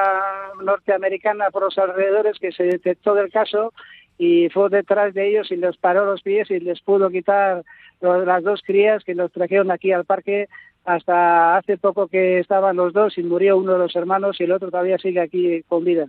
norteamericana 0.63 1.51
por 1.51 1.63
los 1.63 1.77
alrededores 1.77 2.39
que 2.39 2.51
se 2.51 2.63
detectó 2.63 3.13
del 3.13 3.31
caso 3.31 3.73
y 4.17 4.49
fue 4.49 4.69
detrás 4.69 5.13
de 5.13 5.27
ellos 5.27 5.51
y 5.51 5.57
les 5.57 5.77
paró 5.77 6.05
los 6.05 6.21
pies 6.21 6.49
y 6.51 6.59
les 6.59 6.81
pudo 6.81 7.09
quitar 7.09 7.63
las 8.01 8.43
dos 8.43 8.61
crías 8.65 9.03
que 9.03 9.15
los 9.15 9.31
trajeron 9.31 9.71
aquí 9.71 9.91
al 9.91 10.05
parque 10.05 10.47
hasta 10.85 11.57
hace 11.57 11.77
poco 11.77 12.07
que 12.07 12.39
estaban 12.39 12.75
los 12.75 12.93
dos 12.93 13.17
y 13.17 13.23
murió 13.23 13.57
uno 13.57 13.73
de 13.73 13.79
los 13.79 13.95
hermanos 13.95 14.37
y 14.39 14.43
el 14.43 14.51
otro 14.51 14.71
todavía 14.71 14.97
sigue 14.97 15.19
aquí 15.19 15.61
con 15.67 15.83
vida. 15.83 16.07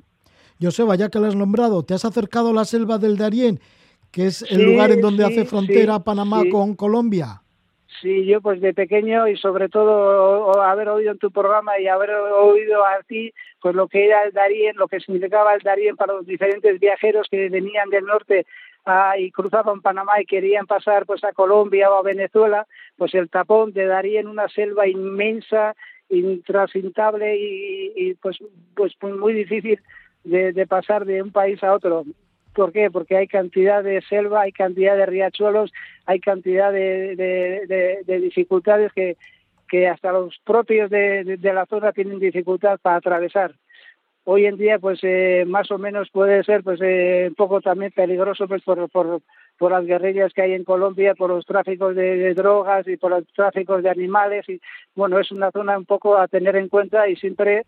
Joseba, 0.61 0.97
ya 0.97 1.09
que 1.09 1.19
lo 1.19 1.27
has 1.27 1.37
nombrado, 1.37 1.83
¿te 1.83 1.95
has 1.95 2.05
acercado 2.05 2.51
a 2.51 2.55
la 2.55 2.65
selva 2.65 2.99
del 2.99 3.17
Darién, 3.17 3.59
que 4.11 4.27
es 4.27 4.43
el 4.43 4.65
lugar 4.65 4.93
en 4.93 5.01
donde 5.01 5.25
hace 5.25 5.45
frontera 5.45 5.99
Panamá 6.01 6.43
con 6.51 6.75
Colombia? 6.75 7.43
Sí, 8.01 8.25
yo 8.27 8.41
pues 8.41 8.61
de 8.61 8.75
pequeño 8.75 9.29
y 9.29 9.37
sobre 9.37 9.69
todo 9.69 10.61
haber 10.61 10.89
oído 10.89 11.13
en 11.13 11.19
tu 11.19 11.31
programa 11.31 11.79
y 11.79 11.87
haber 11.87 12.11
oído 12.11 12.85
a 12.85 13.01
ti 13.07 13.33
pues 13.61 13.77
lo 13.77 13.87
que 13.87 14.07
era 14.07 14.25
el 14.25 14.33
Darién, 14.33 14.77
lo 14.77 14.89
que 14.89 14.99
significaba 14.99 15.55
el 15.55 15.61
Darién 15.61 15.97
para 15.97 16.15
los 16.15 16.27
diferentes 16.27 16.81
viajeros 16.81 17.29
que 17.31 17.49
venían 17.49 17.91
del 17.91 18.05
norte 18.05 18.45
y 19.19 19.31
cruzaban 19.31 19.81
Panamá 19.81 20.21
y 20.21 20.27
querían 20.27 20.67
pasar 20.67 21.07
pues 21.07 21.23
a 21.25 21.33
Colombia 21.33 21.91
o 21.91 21.99
a 21.99 22.03
Venezuela, 22.03 22.67
pues 22.97 23.15
el 23.15 23.31
tapón 23.31 23.73
te 23.73 23.87
daría 23.87 24.21
en 24.21 24.29
una 24.29 24.49
selva 24.49 24.89
inmensa, 24.89 25.75
intransitable 26.09 27.37
y, 27.37 28.15
pues, 28.15 28.39
pues 28.75 28.93
muy 29.03 29.33
difícil 29.33 29.81
de, 30.25 30.67
pasar 30.67 31.05
de 31.05 31.23
un 31.23 31.31
país 31.31 31.63
a 31.63 31.73
otro. 31.73 32.05
¿Por 32.55 32.73
qué? 32.73 32.91
Porque 32.91 33.17
hay 33.17 33.29
cantidad 33.29 33.83
de 33.83 34.03
selva, 34.03 34.43
hay 34.43 34.53
cantidad 34.53 34.97
de 34.97 35.07
riachuelos, 35.07 35.73
hay 36.05 36.21
cantidad 36.21 36.71
de, 36.73 38.05
dificultades 38.07 38.93
que, 38.93 39.17
que 39.69 39.89
hasta 39.89 40.13
los 40.13 40.39
propios 40.45 40.91
de, 40.91 41.39
la 41.41 41.67
zona 41.67 41.93
tienen 41.93 42.19
dificultad 42.19 42.79
para 42.81 42.97
atravesar 42.97 43.55
hoy 44.25 44.47
en 44.47 44.57
día 44.57 44.79
pues 44.79 45.01
eh, 45.03 45.45
más 45.47 45.71
o 45.71 45.79
menos 45.79 46.09
puede 46.11 46.43
ser 46.45 46.63
pues 46.63 46.81
eh, 46.83 47.27
un 47.29 47.35
poco 47.35 47.61
también 47.61 47.93
peligroso 47.93 48.47
pues 48.47 48.63
por, 48.63 48.89
por, 48.91 49.21
por 49.59 49.73
las 49.73 49.85
guerrillas 49.85 50.33
que 50.33 50.43
hay 50.43 50.53
en 50.53 50.65
Colombia, 50.65 51.15
por 51.15 51.31
los 51.31 51.45
tráficos 51.45 51.97
de, 51.97 52.35
drogas 52.35 52.87
y 52.87 52.97
por 52.97 53.11
los 53.11 53.27
tráficos 53.35 53.83
de 53.83 53.91
animales 53.91 54.49
y 54.49 54.61
bueno 54.95 55.19
es 55.19 55.31
una 55.33 55.51
zona 55.51 55.77
un 55.77 55.87
poco 55.87 56.17
a 56.17 56.29
tener 56.29 56.57
en 56.57 56.69
cuenta 56.69 57.09
y 57.09 57.17
siempre 57.17 57.65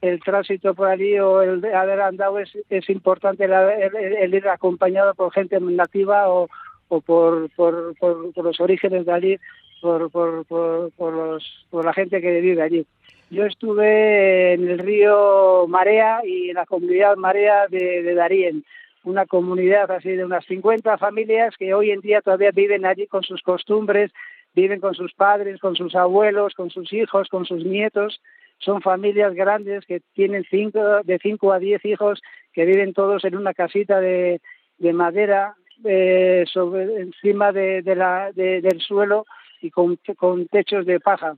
el 0.00 0.20
tránsito 0.20 0.74
por 0.74 0.88
allí 0.88 1.18
o 1.18 1.42
el 1.42 1.64
haber 1.74 2.00
andado 2.02 2.38
es, 2.38 2.50
es 2.68 2.88
importante 2.90 3.44
el, 3.44 4.34
ir 4.34 4.48
acompañado 4.48 5.14
por 5.14 5.32
gente 5.32 5.58
nativa 5.60 6.28
o, 6.28 6.48
o 6.88 7.00
por, 7.00 7.50
por, 7.56 7.94
por 7.98 8.44
los 8.44 8.60
orígenes 8.60 9.06
de 9.06 9.12
allí, 9.12 9.38
por, 9.84 10.10
por, 10.10 10.46
por, 10.46 11.12
los, 11.12 11.66
por 11.68 11.84
la 11.84 11.92
gente 11.92 12.22
que 12.22 12.40
vive 12.40 12.62
allí. 12.62 12.86
Yo 13.28 13.44
estuve 13.44 14.54
en 14.54 14.66
el 14.66 14.78
río 14.78 15.66
Marea 15.68 16.22
y 16.24 16.48
en 16.48 16.54
la 16.54 16.64
comunidad 16.64 17.18
Marea 17.18 17.68
de, 17.68 18.02
de 18.02 18.14
Darien, 18.14 18.64
una 19.02 19.26
comunidad 19.26 19.90
así 19.90 20.08
de 20.08 20.24
unas 20.24 20.46
50 20.46 20.96
familias 20.96 21.54
que 21.58 21.74
hoy 21.74 21.90
en 21.90 22.00
día 22.00 22.22
todavía 22.22 22.50
viven 22.50 22.86
allí 22.86 23.06
con 23.06 23.24
sus 23.24 23.42
costumbres, 23.42 24.10
viven 24.54 24.80
con 24.80 24.94
sus 24.94 25.12
padres, 25.12 25.60
con 25.60 25.76
sus 25.76 25.94
abuelos, 25.94 26.54
con 26.54 26.70
sus 26.70 26.90
hijos, 26.94 27.28
con 27.28 27.44
sus 27.44 27.62
nietos. 27.62 28.22
Son 28.60 28.80
familias 28.80 29.34
grandes 29.34 29.84
que 29.84 30.00
tienen 30.14 30.46
cinco, 30.48 31.02
de 31.04 31.18
5 31.18 31.52
a 31.52 31.58
10 31.58 31.84
hijos 31.84 32.22
que 32.54 32.64
viven 32.64 32.94
todos 32.94 33.22
en 33.26 33.36
una 33.36 33.52
casita 33.52 34.00
de, 34.00 34.40
de 34.78 34.92
madera 34.94 35.56
eh, 35.84 36.44
sobre, 36.50 37.02
encima 37.02 37.52
del 37.52 38.80
suelo 38.80 39.26
y 39.64 39.70
con, 39.70 39.98
con 40.16 40.46
techos 40.48 40.84
de 40.84 41.00
paja 41.00 41.36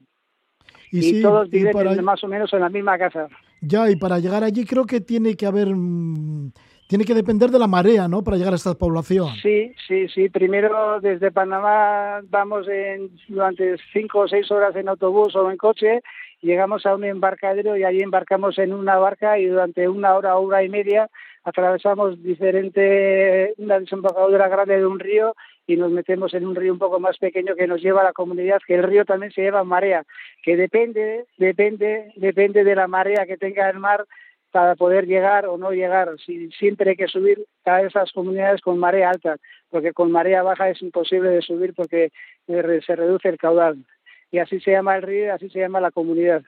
y, 0.91 1.23
todos 1.23 1.49
viven 1.51 2.05
más 2.05 2.23
o 2.25 2.29
menos 2.29 2.53
en 2.53 2.61
la 2.61 2.69
misma 2.69 2.99
casa. 2.99 3.29
Ya, 3.61 3.91
y 3.91 3.97
para 3.97 4.19
llegar 4.19 4.45
allí 4.45 4.65
creo 4.65 4.85
que 4.85 5.01
tiene 5.01 5.37
que 5.37 5.47
haber... 5.47 5.69
Mm, 5.69 6.53
tiene 6.89 7.05
que 7.05 7.15
depender 7.15 7.51
de 7.51 7.59
la 7.59 7.67
marea, 7.67 8.07
¿no? 8.07 8.23
Para 8.23 8.37
llegar 8.37 8.53
a 8.53 8.57
esta 8.57 8.75
población. 8.75 9.29
Sí, 9.43 9.75
sí, 9.89 10.07
sí. 10.09 10.29
Primero 10.29 11.01
desde 11.01 11.33
Panamá 11.33 12.21
vamos 12.29 12.69
en, 12.69 13.11
durante 13.27 13.77
cinco 13.93 14.21
o 14.21 14.29
seis 14.29 14.49
horas 14.53 14.77
en 14.77 14.89
autobús 14.89 15.35
o 15.35 15.51
en 15.51 15.57
coche, 15.57 16.01
llegamos 16.43 16.87
a 16.87 16.95
un 16.95 17.03
embarcadero 17.03 17.77
y 17.77 17.83
allí 17.83 18.03
embarcamos 18.03 18.57
en 18.59 18.73
una 18.73 18.99
barca 18.99 19.37
y 19.37 19.47
durante 19.47 19.89
una 19.89 20.15
hora, 20.15 20.37
hora 20.37 20.63
y 20.63 20.69
media 20.69 21.11
atravesamos 21.43 22.23
diferente, 22.23 23.55
una 23.59 23.81
desembocadura 23.81 24.49
grande 24.49 24.77
de 24.77 24.87
un 24.87 25.01
río 25.01 25.35
y 25.67 25.77
nos 25.77 25.91
metemos 25.91 26.33
en 26.35 26.47
un 26.47 26.55
río 26.55 26.73
un 26.73 26.79
poco 26.79 27.01
más 27.01 27.19
pequeño 27.19 27.57
que 27.57 27.67
nos 27.67 27.83
lleva 27.83 28.01
a 28.03 28.05
la 28.05 28.13
comunidad, 28.13 28.61
que 28.67 28.75
el 28.75 28.85
río 28.85 29.05
también 29.05 29.33
se 29.33 29.43
lleva 29.43 29.65
marea, 29.65 30.05
que 30.43 30.57
depende, 30.57 31.27
depende, 31.39 32.13
depende 32.17 32.65
de 32.65 32.75
la 32.75 32.87
marea 32.87 33.27
que 33.27 33.37
tenga 33.37 33.69
el 33.69 33.79
mar 33.79 34.07
para 34.53 34.75
poder 34.75 35.07
llegar 35.07 35.47
o 35.47 35.59
no 35.59 35.73
llegar. 35.73 36.09
Si, 36.25 36.51
siempre 36.53 36.91
hay 36.91 36.97
que 36.97 37.09
subir 37.09 37.45
a 37.65 37.83
esas 37.83 38.13
comunidades 38.13 38.61
con 38.61 38.79
marea 38.79 39.11
alta, 39.11 39.37
porque 39.71 39.93
con 39.93 40.11
marea 40.11 40.43
baja 40.43 40.71
es 40.71 40.81
imposible 40.81 41.31
de 41.31 41.43
subir 41.43 41.75
porque 41.75 42.11
eh, 42.47 42.81
se 42.87 42.97
reduce 42.97 43.29
el 43.29 43.39
caudal. 43.39 43.85
Y 44.31 44.39
así 44.39 44.61
se 44.61 44.73
llama 44.73 44.97
el 44.97 45.03
río 45.03 45.27
y 45.27 45.29
así 45.29 45.51
se 45.51 45.61
llama 45.61 45.81
la 45.81 45.91
comunidad. 45.91 46.43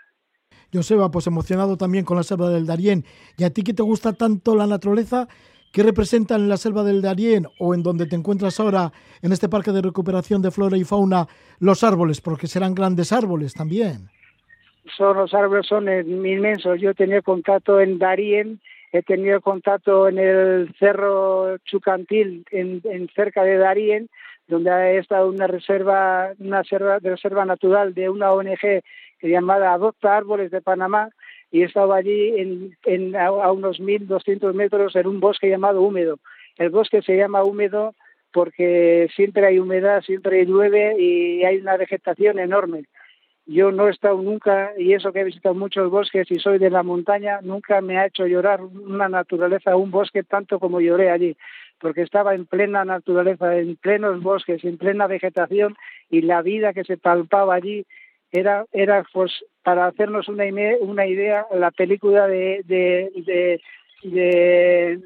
Joseba, 0.72 1.10
pues 1.10 1.26
emocionado 1.26 1.76
también 1.76 2.04
con 2.04 2.16
la 2.16 2.22
selva 2.22 2.50
del 2.50 2.66
Darién. 2.66 3.04
¿Y 3.36 3.44
a 3.44 3.50
ti 3.50 3.62
que 3.62 3.74
te 3.74 3.82
gusta 3.82 4.12
tanto 4.12 4.54
la 4.54 4.66
naturaleza? 4.66 5.28
¿Qué 5.72 5.82
representan 5.82 6.42
en 6.42 6.48
la 6.48 6.56
selva 6.56 6.82
del 6.82 7.02
Darién 7.02 7.46
o 7.58 7.74
en 7.74 7.82
donde 7.82 8.06
te 8.06 8.16
encuentras 8.16 8.58
ahora 8.58 8.90
en 9.22 9.32
este 9.32 9.48
parque 9.48 9.70
de 9.70 9.82
recuperación 9.82 10.40
de 10.40 10.50
flora 10.50 10.76
y 10.76 10.84
fauna 10.84 11.26
los 11.60 11.84
árboles? 11.84 12.20
Porque 12.20 12.46
serán 12.46 12.74
grandes 12.74 13.12
árboles 13.12 13.54
también. 13.54 14.08
Son 14.96 15.16
los 15.16 15.34
árboles 15.34 15.66
son 15.66 15.88
inmensos. 15.88 16.80
Yo 16.80 16.90
he 16.90 16.94
tenido 16.94 17.22
contacto 17.22 17.80
en 17.80 17.98
Darién, 17.98 18.60
he 18.92 19.02
tenido 19.02 19.40
contacto 19.40 20.08
en 20.08 20.18
el 20.18 20.74
cerro 20.78 21.58
Chucantil, 21.58 22.46
en, 22.50 23.08
cerca 23.14 23.42
de 23.44 23.58
Darién, 23.58 24.08
donde 24.46 24.70
ha 24.70 24.92
estado 24.92 25.28
una 25.28 25.46
reserva, 25.46 26.32
una 26.38 26.62
reserva, 26.62 26.98
reserva 26.98 27.44
natural 27.44 27.92
de 27.92 28.08
una 28.08 28.32
ONG 28.32 28.82
llamada 29.20 29.74
Adopta 29.74 30.16
Árboles 30.16 30.50
de 30.50 30.62
Panamá, 30.62 31.10
y 31.50 31.62
estaba 31.62 31.96
allí 31.96 32.38
en, 32.38 32.76
en, 32.84 33.16
a, 33.16 33.30
unos 33.52 33.80
1.200 33.80 34.52
metros 34.52 34.94
en 34.96 35.06
un 35.06 35.20
bosque 35.20 35.48
llamado 35.48 35.80
húmedo. 35.82 36.18
El 36.56 36.70
bosque 36.70 37.02
se 37.02 37.16
llama 37.16 37.44
húmedo 37.44 37.94
porque 38.32 39.08
siempre 39.14 39.46
hay 39.46 39.58
humedad, 39.58 40.02
siempre 40.02 40.44
llueve 40.44 41.00
y 41.00 41.44
hay 41.44 41.56
una 41.58 41.76
vegetación 41.76 42.38
enorme. 42.38 42.84
Yo 43.46 43.72
no 43.72 43.88
he 43.88 43.90
estado 43.90 44.20
nunca, 44.20 44.72
y 44.76 44.92
eso 44.92 45.10
que 45.10 45.20
he 45.20 45.24
visitado 45.24 45.54
muchos 45.54 45.90
bosques 45.90 46.30
y 46.30 46.38
soy 46.38 46.58
de 46.58 46.68
la 46.68 46.82
montaña, 46.82 47.40
nunca 47.40 47.80
me 47.80 47.96
ha 47.96 48.04
hecho 48.04 48.26
llorar 48.26 48.60
una 48.60 49.08
naturaleza, 49.08 49.74
un 49.74 49.90
bosque 49.90 50.22
tanto 50.22 50.60
como 50.60 50.82
lloré 50.82 51.10
allí, 51.10 51.34
porque 51.80 52.02
estaba 52.02 52.34
en 52.34 52.44
plena 52.44 52.84
naturaleza, 52.84 53.56
en 53.56 53.76
plenos 53.76 54.22
bosques, 54.22 54.62
en 54.64 54.76
plena 54.76 55.06
vegetación 55.06 55.76
y 56.10 56.20
la 56.20 56.42
vida 56.42 56.74
que 56.74 56.84
se 56.84 56.98
palpaba 56.98 57.54
allí 57.54 57.86
era, 58.32 58.64
era 58.72 59.04
pues 59.12 59.32
para 59.62 59.86
hacernos 59.86 60.28
una, 60.28 60.44
una 60.80 61.06
idea, 61.06 61.46
la 61.54 61.70
película 61.70 62.26
de, 62.26 62.62
de, 62.64 63.60
de, 64.02 65.00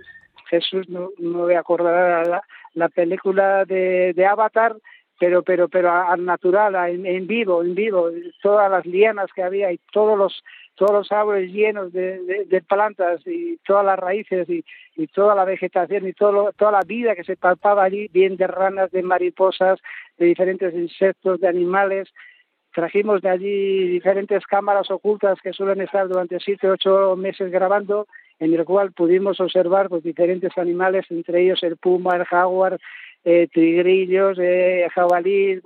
Jesús, 0.48 0.88
no, 0.88 1.10
no 1.18 1.40
voy 1.40 1.54
a 1.54 1.60
acordar 1.60 2.26
la, 2.26 2.42
la 2.74 2.88
película 2.88 3.64
de, 3.64 4.12
de 4.14 4.26
Avatar, 4.26 4.76
pero 5.22 5.42
pero 5.42 5.68
pero 5.68 5.92
al 5.92 6.24
natural, 6.24 6.74
en, 6.74 7.26
vivo, 7.28 7.62
en 7.62 7.76
vivo, 7.76 8.10
todas 8.42 8.68
las 8.68 8.84
lianas 8.84 9.30
que 9.32 9.44
había 9.44 9.70
y 9.72 9.78
todos 9.92 10.18
los 10.18 10.42
todos 10.74 10.90
los 10.90 11.12
árboles 11.12 11.52
llenos 11.52 11.92
de, 11.92 12.44
de, 12.46 12.62
plantas 12.62 13.20
y 13.26 13.58
todas 13.58 13.84
las 13.84 13.98
raíces 13.98 14.48
y, 14.48 14.64
y 14.96 15.06
toda 15.06 15.34
la 15.34 15.44
vegetación 15.44 16.08
y 16.08 16.12
todo 16.12 16.52
toda 16.54 16.72
la 16.72 16.80
vida 16.80 17.14
que 17.14 17.22
se 17.22 17.36
palpaba 17.36 17.84
allí, 17.84 18.08
bien 18.08 18.36
de 18.36 18.48
ranas, 18.48 18.90
de 18.90 19.02
mariposas, 19.02 19.78
de 20.18 20.26
diferentes 20.26 20.74
insectos, 20.74 21.40
de 21.40 21.46
animales. 21.46 22.08
Trajimos 22.74 23.20
de 23.20 23.28
allí 23.28 23.88
diferentes 23.88 24.46
cámaras 24.46 24.90
ocultas 24.90 25.38
que 25.42 25.52
suelen 25.52 25.82
estar 25.82 26.08
durante 26.08 26.40
siete, 26.40 26.70
ocho 26.70 27.16
meses 27.16 27.50
grabando, 27.50 28.06
en 28.38 28.54
el 28.54 28.64
cual 28.64 28.92
pudimos 28.92 29.40
observar 29.40 29.88
pues, 29.88 30.02
diferentes 30.02 30.56
animales, 30.56 31.04
entre 31.10 31.42
ellos 31.42 31.62
el 31.62 31.76
puma, 31.76 32.16
el 32.16 32.24
jaguar, 32.24 32.78
eh, 33.24 33.46
tigrillos, 33.52 34.38
eh, 34.40 34.88
jabalíes, 34.94 35.62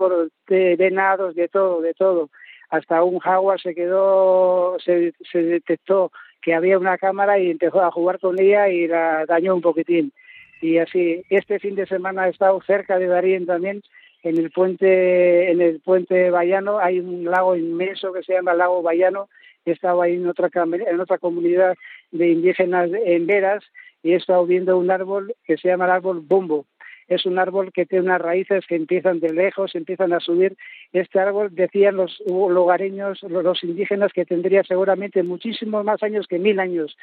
venados, 0.49 1.35
de 1.37 1.49
todo, 1.49 1.81
de 1.81 1.95
todo. 1.95 2.29
Hasta 2.71 3.05
un 3.05 3.21
jaguar 3.21 3.61
se 3.61 3.75
quedó, 3.75 4.77
se, 4.81 5.13
se 5.31 5.43
detectó 5.43 6.11
que 6.43 6.55
había 6.55 6.79
una 6.79 6.99
cámara 6.99 7.39
y 7.39 7.51
empezó 7.51 7.83
a 7.83 7.91
jugar 7.93 8.19
con 8.19 8.41
ella 8.41 8.69
y 8.69 8.89
la 8.89 9.27
dañó 9.27 9.55
un 9.55 9.63
poquitín. 9.63 10.13
Y 10.61 10.79
así, 10.79 11.23
este 11.31 11.59
fin 11.59 11.75
de 11.77 11.87
semana 11.87 12.27
he 12.27 12.31
estado 12.31 12.61
cerca 12.67 12.99
de 12.99 13.07
Darien 13.07 13.47
también, 13.47 13.83
en 14.28 14.38
el 14.38 14.50
puente, 14.50 15.50
en 15.50 15.61
el 15.61 15.80
puente 15.80 16.30
Bayano, 16.30 16.78
hay 16.78 17.00
un 17.00 17.25
lago 17.25 17.56
inmenso 17.56 18.12
que 18.12 18.23
se 18.23 18.35
llama 18.35 18.54
Lago 18.54 18.83
Bayano, 18.83 19.28
he 19.64 19.73
estado 19.73 20.02
ahí 20.02 20.14
en 20.14 20.26
otra, 20.26 20.50
en 20.54 21.00
otra 21.00 21.18
comunidad 21.18 21.76
de 22.11 22.30
indígenas 22.30 22.90
en 22.92 23.26
Veras 23.26 23.64
y 24.02 24.12
he 24.12 24.16
estado 24.16 24.47
viendo 24.47 24.78
un 24.78 24.90
árbol 24.90 25.35
que 25.45 25.56
se 25.56 25.68
llama 25.68 25.87
el 25.87 25.92
árbol 25.92 26.21
bombo 26.21 26.66
es 27.09 27.25
un 27.25 27.38
árbol 27.38 27.73
que 27.73 27.87
tiene 27.87 28.06
unas 28.06 28.21
raíces 28.21 28.66
que 28.66 28.75
empiezan 28.75 29.21
de 29.21 29.33
lejos, 29.33 29.75
empiezan 29.75 30.12
a 30.12 30.21
subir. 30.21 30.56
Este 30.92 31.21
árbol, 31.21 31.54
decían 31.54 31.97
los 31.97 32.21
lugareños, 32.26 33.23
los 33.23 33.62
indígenas, 33.62 34.12
que 34.12 34.25
tendría 34.25 34.64
seguramente 34.64 35.23
muchísimos 35.23 35.85
más 35.85 36.02
años 36.02 36.26
que 36.26 36.38
mil 36.38 36.59
años. 36.59 36.97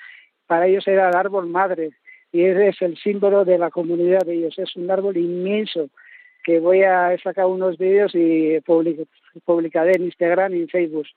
Para 0.46 0.68
ellos 0.68 0.88
era 0.88 1.10
el 1.10 1.16
árbol 1.16 1.48
madre 1.48 1.92
y 2.34 2.44
es 2.44 2.82
el 2.82 2.98
símbolo 2.98 3.46
de 3.46 3.58
la 3.58 3.70
comunidad 3.70 4.26
de 4.26 4.34
ellos. 4.34 4.60
Es 4.60 4.76
un 4.76 4.92
árbol 4.92 5.16
inmenso 5.16 5.90
que 6.44 6.60
voy 6.60 6.84
a 6.84 7.18
sacar 7.24 7.46
unos 7.46 7.78
vídeos 7.78 8.14
y 8.14 8.60
publicaré 9.46 9.94
en 9.96 10.04
Instagram 10.04 10.54
y 10.54 10.62
en 10.62 10.70
Facebook. 10.70 11.08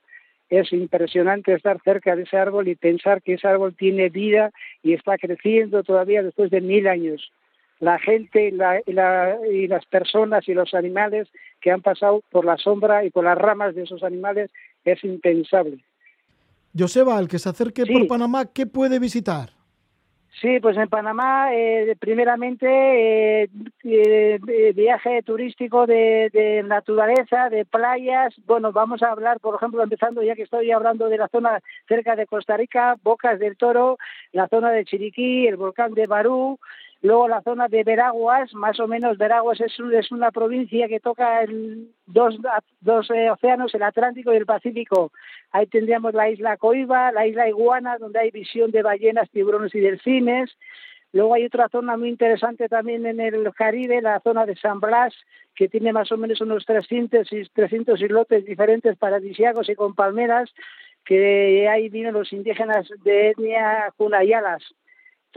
Es 0.49 0.73
impresionante 0.73 1.53
estar 1.53 1.81
cerca 1.83 2.15
de 2.15 2.23
ese 2.23 2.37
árbol 2.37 2.69
y 2.69 2.77
pensar 2.77 3.21
que 3.23 3.35
ese 3.35 3.49
árbol 3.49 3.75
tiene 3.75 4.09
vida 4.09 4.53
y 4.83 4.93
está 4.93 5.19
creciendo 5.19 5.83
todavía 5.83 6.23
después 6.23 6.51
de 6.51 6.61
mil 6.61 6.87
años 6.87 7.33
la 7.79 7.99
gente 7.99 8.49
y, 8.49 9.67
las 9.67 9.87
personas 9.87 10.49
y 10.49 10.55
los 10.55 10.73
animales 10.75 11.29
que 11.61 11.71
han 11.71 11.83
pasado 11.83 12.23
por 12.31 12.45
la 12.45 12.57
sombra 12.57 13.05
y 13.05 13.11
por 13.11 13.25
las 13.25 13.37
ramas 13.37 13.75
de 13.75 13.83
esos 13.83 14.03
animales 14.03 14.51
es 14.85 15.03
impensable. 15.05 15.79
Joseba, 16.77 17.19
el 17.19 17.29
que 17.29 17.39
se 17.39 17.49
acerque 17.49 17.85
por 17.87 18.07
Panamá, 18.07 18.47
¿qué 18.53 18.67
puede 18.67 18.99
visitar? 18.99 19.51
Sí, 20.41 20.61
pues 20.61 20.77
en 20.77 20.89
Panamá, 20.91 21.55
eh, 21.55 21.97
primeramente, 21.99 22.67
eh, 23.45 23.49
eh, 23.85 24.73
viaje 24.75 25.23
turístico 25.23 25.87
de, 25.87 26.29
de, 26.31 26.63
naturaleza, 26.63 27.49
de 27.49 27.65
playas. 27.65 28.35
Bueno, 28.45 28.71
vamos 28.71 29.03
a 29.03 29.13
hablar, 29.13 29.41
por 29.41 29.55
ejemplo, 29.55 29.83
empezando 29.83 30.23
ya 30.23 30.35
que 30.35 30.43
estoy 30.43 30.71
hablando 30.73 31.09
de 31.09 31.17
la 31.17 31.29
zona 31.29 31.61
cerca 31.89 32.17
de 32.17 32.27
Costa 32.27 32.59
Rica, 32.59 32.97
Bocas 33.03 33.39
del 33.39 33.57
Toro, 33.57 33.97
la 34.33 34.47
zona 34.49 34.73
de 34.73 34.85
Chiriquí, 34.85 35.47
el 35.47 35.57
volcán 35.57 35.95
de 35.95 36.07
Barú, 36.07 36.59
Luego 37.03 37.29
la 37.29 37.43
zona 37.43 37.69
de 37.69 37.85
Veraguas, 37.85 38.53
más 38.55 38.81
o 38.81 38.89
menos 38.89 39.19
Veraguas 39.19 39.61
es, 39.61 39.73
es 39.93 40.11
una 40.11 40.31
provincia 40.31 40.89
que 40.89 40.99
toca 40.99 41.43
el, 41.43 41.91
dos, 42.07 42.37
dos 42.81 43.11
eh, 43.11 43.31
océanos, 43.31 43.75
el 43.75 43.83
Atlántico 43.83 44.33
y 44.33 44.37
el 44.37 44.47
Pacífico. 44.47 45.13
Ahí 45.53 45.67
tendríamos 45.67 46.15
la 46.15 46.31
isla 46.31 46.57
Coiba, 46.57 47.13
la 47.13 47.27
isla 47.27 47.49
Iguana, 47.49 47.99
donde 47.99 48.21
hay 48.21 48.31
visión 48.31 48.71
de 48.71 48.83
ballenas, 48.83 49.31
tiburones 49.31 49.75
y 49.75 49.81
delfines. 49.81 50.57
Luego 51.13 51.35
hay 51.35 51.45
otra 51.45 51.69
zona 51.69 51.97
muy 51.97 52.09
interesante 52.09 52.69
también 52.69 53.07
en 53.07 53.21
el 53.21 53.53
Caribe, 53.55 54.01
la 54.03 54.21
zona 54.21 54.47
de 54.47 54.57
San 54.57 54.81
Blas, 54.81 55.15
que 55.55 55.69
tiene 55.69 55.93
más 55.93 56.11
o 56.13 56.17
menos 56.17 56.41
unos 56.41 56.65
300, 56.65 57.29
300 57.53 58.01
islotes 58.01 58.45
diferentes 58.45 58.97
paradisíacos 58.97 59.69
y 59.69 59.75
con 59.75 59.95
palmeras, 59.95 60.53
que 61.05 61.69
ahí 61.69 61.89
vienen 61.89 62.15
los 62.15 62.33
indígenas 62.33 62.89
de 63.05 63.31
etnia 63.31 63.93
Cunayalas 63.97 64.63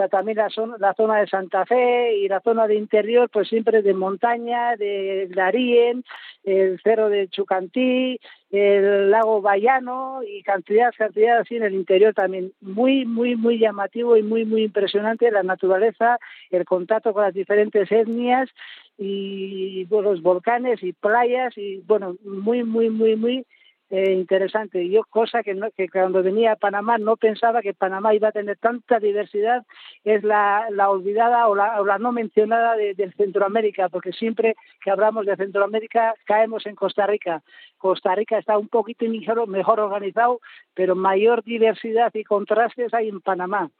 también 0.07 0.37
la 0.37 0.49
zona, 0.49 0.77
la 0.79 0.93
zona 0.93 1.19
de 1.19 1.27
Santa 1.27 1.65
Fe 1.65 2.17
y 2.17 2.27
la 2.27 2.39
zona 2.41 2.67
de 2.67 2.75
interior, 2.75 3.29
pues 3.29 3.49
siempre 3.49 3.81
de 3.81 3.93
montaña, 3.93 4.75
de 4.77 5.27
Darien, 5.35 6.03
el 6.43 6.79
cerro 6.81 7.09
de 7.09 7.27
Chucantí, 7.27 8.19
el 8.51 9.11
lago 9.11 9.41
Bayano 9.41 10.21
y 10.23 10.41
cantidad, 10.43 10.93
cantidad 10.97 11.39
así 11.39 11.55
en 11.55 11.63
el 11.63 11.73
interior 11.73 12.13
también. 12.13 12.53
Muy, 12.61 13.05
muy, 13.05 13.35
muy 13.35 13.59
llamativo 13.59 14.15
y 14.17 14.23
muy, 14.23 14.45
muy 14.45 14.63
impresionante 14.63 15.29
la 15.31 15.43
naturaleza, 15.43 16.17
el 16.49 16.65
contacto 16.65 17.13
con 17.13 17.23
las 17.23 17.33
diferentes 17.33 17.91
etnias 17.91 18.49
y 18.97 19.85
los 19.89 20.21
volcanes 20.21 20.83
y 20.83 20.93
playas 20.93 21.57
y 21.57 21.81
bueno, 21.87 22.15
muy, 22.23 22.63
muy, 22.63 22.89
muy, 22.89 23.15
muy 23.15 23.45
eh, 23.89 24.13
interesante. 24.13 24.87
Yo, 24.89 25.03
cosa 25.09 25.41
que, 25.41 25.55
no, 25.55 25.71
que 25.71 25.89
cuando 25.89 26.21
venía 26.21 26.51
a 26.51 26.55
Panamá 26.55 26.97
no 26.97 27.17
pensaba 27.17 27.61
que 27.61 27.73
Panamá 27.73 28.13
iba 28.13 28.27
a 28.27 28.31
tener 28.31 28.57
tanta 28.57 28.99
diversidad, 28.99 29.65
es 30.03 30.23
la, 30.23 30.67
la 30.71 30.89
olvidada 30.89 31.47
o 31.47 31.55
la, 31.55 31.81
o 31.81 31.85
la, 31.85 31.97
no 31.97 32.11
mencionada 32.11 32.75
de, 32.75 32.93
del 32.93 33.13
Centroamérica, 33.13 33.89
porque 33.89 34.11
siempre 34.11 34.55
que 34.83 34.91
hablamos 34.91 35.25
de 35.25 35.35
Centroamérica 35.35 36.13
caemos 36.25 36.65
en 36.65 36.75
Costa 36.75 37.07
Rica. 37.07 37.41
Costa 37.77 38.13
Rica 38.13 38.37
está 38.37 38.57
un 38.57 38.67
poquito 38.67 39.05
mejor, 39.05 39.47
mejor 39.47 39.79
organizado, 39.79 40.39
pero 40.73 40.95
mayor 40.95 41.43
diversidad 41.43 42.11
y 42.13 42.23
contrastes 42.23 42.93
hay 42.93 43.09
en 43.09 43.21
Panamá. 43.21 43.71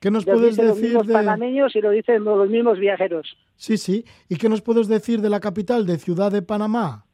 ¿Qué 0.00 0.10
nos 0.10 0.24
puedes 0.24 0.56
decir 0.56 0.92
los 0.92 1.06
de 1.06 1.14
panameños 1.14 1.74
y 1.74 1.80
lo 1.80 1.90
dicen 1.90 2.24
los 2.24 2.48
mismos 2.50 2.78
viajeros? 2.78 3.36
Sí, 3.56 3.78
sí. 3.78 4.04
¿Y 4.28 4.36
qué 4.36 4.48
nos 4.48 4.60
puedes 4.60 4.88
decir 4.88 5.20
de 5.20 5.30
la 5.30 5.40
capital, 5.40 5.86
de 5.86 5.98
Ciudad 5.98 6.30
de 6.30 6.42
Panamá? 6.42 7.05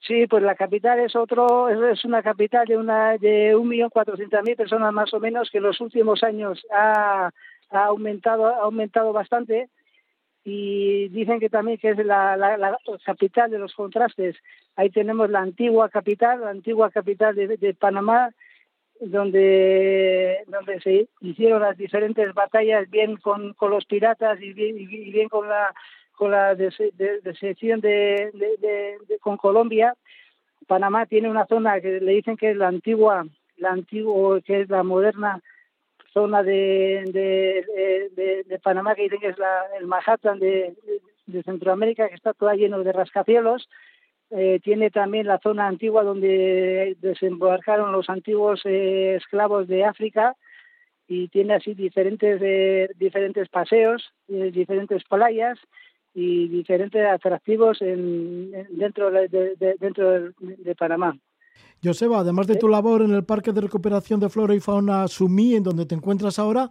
Sí, 0.00 0.26
pues 0.26 0.42
la 0.42 0.54
capital 0.54 1.00
es 1.00 1.16
otro, 1.16 1.68
es 1.68 2.04
una 2.04 2.22
capital 2.22 2.66
de 2.66 2.76
una 2.76 3.18
de 3.18 3.54
un 3.56 3.68
millón 3.68 3.90
cuatrocientas 3.90 4.44
mil 4.44 4.56
personas 4.56 4.92
más 4.92 5.12
o 5.12 5.20
menos 5.20 5.50
que 5.50 5.58
en 5.58 5.64
los 5.64 5.80
últimos 5.80 6.22
años 6.22 6.64
ha, 6.72 7.30
ha 7.70 7.84
aumentado 7.84 8.46
ha 8.46 8.62
aumentado 8.62 9.12
bastante 9.12 9.68
y 10.44 11.08
dicen 11.08 11.40
que 11.40 11.50
también 11.50 11.78
que 11.78 11.90
es 11.90 11.98
la, 11.98 12.36
la, 12.36 12.78
capital 13.04 13.50
de 13.50 13.58
los 13.58 13.74
contrastes. 13.74 14.36
Ahí 14.76 14.88
tenemos 14.88 15.28
la 15.30 15.40
antigua 15.40 15.90
capital, 15.90 16.40
la 16.40 16.50
antigua 16.50 16.90
capital 16.90 17.34
de, 17.34 17.56
de 17.58 17.74
Panamá, 17.74 18.30
donde 19.00 20.38
donde 20.46 20.80
se 20.80 21.08
hicieron 21.20 21.60
las 21.60 21.76
diferentes 21.76 22.32
batallas 22.34 22.88
bien 22.88 23.16
con, 23.16 23.52
con 23.54 23.70
los 23.70 23.84
piratas 23.84 24.40
y 24.40 24.52
bien, 24.52 24.78
y 24.78 24.86
bien 24.86 25.28
con 25.28 25.48
la 25.48 25.74
con 26.18 26.32
la 26.32 26.56
decepción 26.56 27.80
de, 27.80 28.30
de, 28.34 29.18
con 29.20 29.36
Colombia. 29.36 29.94
Panamá 30.66 31.06
tiene 31.06 31.30
una 31.30 31.46
zona 31.46 31.80
que 31.80 32.00
le 32.00 32.12
dicen 32.12 32.36
que 32.36 32.50
es 32.50 32.56
la 32.56 32.66
antigua, 32.66 33.24
la 33.56 33.70
antigua, 33.70 34.40
que 34.40 34.62
es 34.62 34.68
la 34.68 34.82
moderna 34.82 35.40
zona 36.12 36.42
de, 36.42 37.04
de, 38.44 38.58
Panamá, 38.58 38.96
que 38.96 39.06
es 39.06 39.38
la, 39.38 39.62
el 39.78 39.86
Manhattan 39.86 40.40
de, 40.40 40.74
Centroamérica, 41.44 42.08
que 42.08 42.16
está 42.16 42.32
toda 42.32 42.56
lleno 42.56 42.82
de 42.82 42.92
rascacielos. 42.92 43.68
Eh, 44.30 44.58
tiene 44.62 44.90
también 44.90 45.26
la 45.26 45.38
zona 45.38 45.68
antigua 45.68 46.02
donde 46.02 46.96
desembarcaron 47.00 47.92
los 47.92 48.10
antiguos 48.10 48.60
eh, 48.64 49.14
esclavos 49.14 49.68
de 49.68 49.84
África 49.84 50.34
y 51.06 51.28
tiene 51.28 51.54
así 51.54 51.72
diferentes 51.72 52.38
eh, 52.42 52.90
diferentes 52.96 53.48
paseos, 53.48 54.12
diferentes 54.26 55.02
playas 55.04 55.58
y 56.14 56.48
diferentes 56.48 57.04
atractivos 57.06 57.80
en, 57.82 58.50
dentro, 58.70 59.10
de, 59.10 59.76
dentro 59.78 60.32
de, 60.40 60.74
Panamá. 60.74 61.16
Joseba, 61.82 62.20
además 62.20 62.46
de 62.46 62.56
tu 62.56 62.68
labor 62.68 63.02
en 63.02 63.12
el 63.12 63.24
Parque 63.24 63.52
de 63.52 63.60
Recuperación 63.60 64.18
de 64.20 64.28
Flora 64.28 64.54
y 64.54 64.60
Fauna 64.60 65.06
Sumí, 65.06 65.54
en 65.54 65.62
donde 65.62 65.86
te 65.86 65.94
encuentras 65.94 66.38
ahora, 66.38 66.68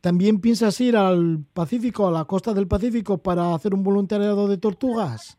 ¿también 0.00 0.40
piensas 0.40 0.80
ir 0.80 0.96
al 0.96 1.38
Pacífico, 1.52 2.06
a 2.06 2.12
la 2.12 2.24
costa 2.24 2.54
del 2.54 2.68
Pacífico, 2.68 3.18
para 3.18 3.54
hacer 3.54 3.74
un 3.74 3.82
voluntariado 3.82 4.46
de 4.46 4.58
tortugas? 4.58 5.38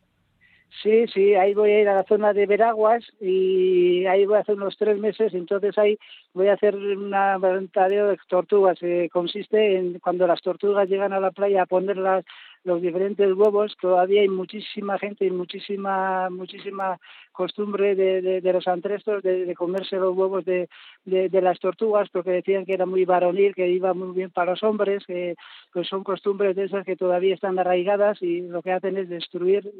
Sí, 0.82 1.06
sí, 1.08 1.34
ahí 1.34 1.54
voy 1.54 1.70
a 1.70 1.80
ir 1.80 1.88
a 1.88 1.94
la 1.94 2.04
zona 2.04 2.34
de 2.34 2.44
Veraguas 2.44 3.02
y 3.18 4.04
ahí 4.06 4.26
voy 4.26 4.36
a 4.36 4.40
hacer 4.40 4.56
unos 4.56 4.76
tres 4.76 4.98
meses, 4.98 5.32
entonces 5.32 5.76
ahí 5.78 5.98
voy 6.34 6.48
a 6.48 6.52
hacer 6.52 6.76
un 6.76 7.10
voluntariado 7.40 8.10
de 8.10 8.18
tortugas. 8.28 8.78
consiste 9.10 9.78
en 9.78 9.98
cuando 10.00 10.26
las 10.26 10.42
tortugas 10.42 10.88
llegan 10.88 11.14
a 11.14 11.20
la 11.20 11.30
playa 11.30 11.62
a 11.62 11.66
poner 11.66 11.96
las, 11.96 12.24
los 12.66 12.82
diferentes 12.82 13.32
huevos, 13.32 13.76
todavía 13.80 14.22
hay 14.22 14.28
muchísima 14.28 14.98
gente 14.98 15.24
y 15.24 15.30
muchísima, 15.30 16.28
muchísima 16.30 16.98
costumbre 17.30 17.94
de, 17.94 18.40
de, 18.40 18.52
los 18.52 18.66
antrestos 18.66 19.22
de, 19.22 19.54
comerse 19.54 19.96
los 19.96 20.16
huevos 20.16 20.44
de, 20.44 20.68
las 21.04 21.60
tortugas, 21.60 22.08
porque 22.10 22.32
decían 22.32 22.66
que 22.66 22.74
era 22.74 22.84
muy 22.84 23.04
varonil, 23.04 23.54
que 23.54 23.68
iba 23.68 23.94
muy 23.94 24.16
bien 24.16 24.30
para 24.30 24.50
los 24.50 24.64
hombres, 24.64 25.04
que 25.06 25.36
pues 25.72 25.86
son 25.86 26.02
costumbres 26.02 26.56
de 26.56 26.64
esas 26.64 26.84
que 26.84 26.96
todavía 26.96 27.34
están 27.34 27.56
arraigadas 27.58 28.20
y 28.20 28.40
lo 28.40 28.62
que 28.62 28.72
hacen 28.72 28.96
es 28.96 29.08
destruir 29.08 29.70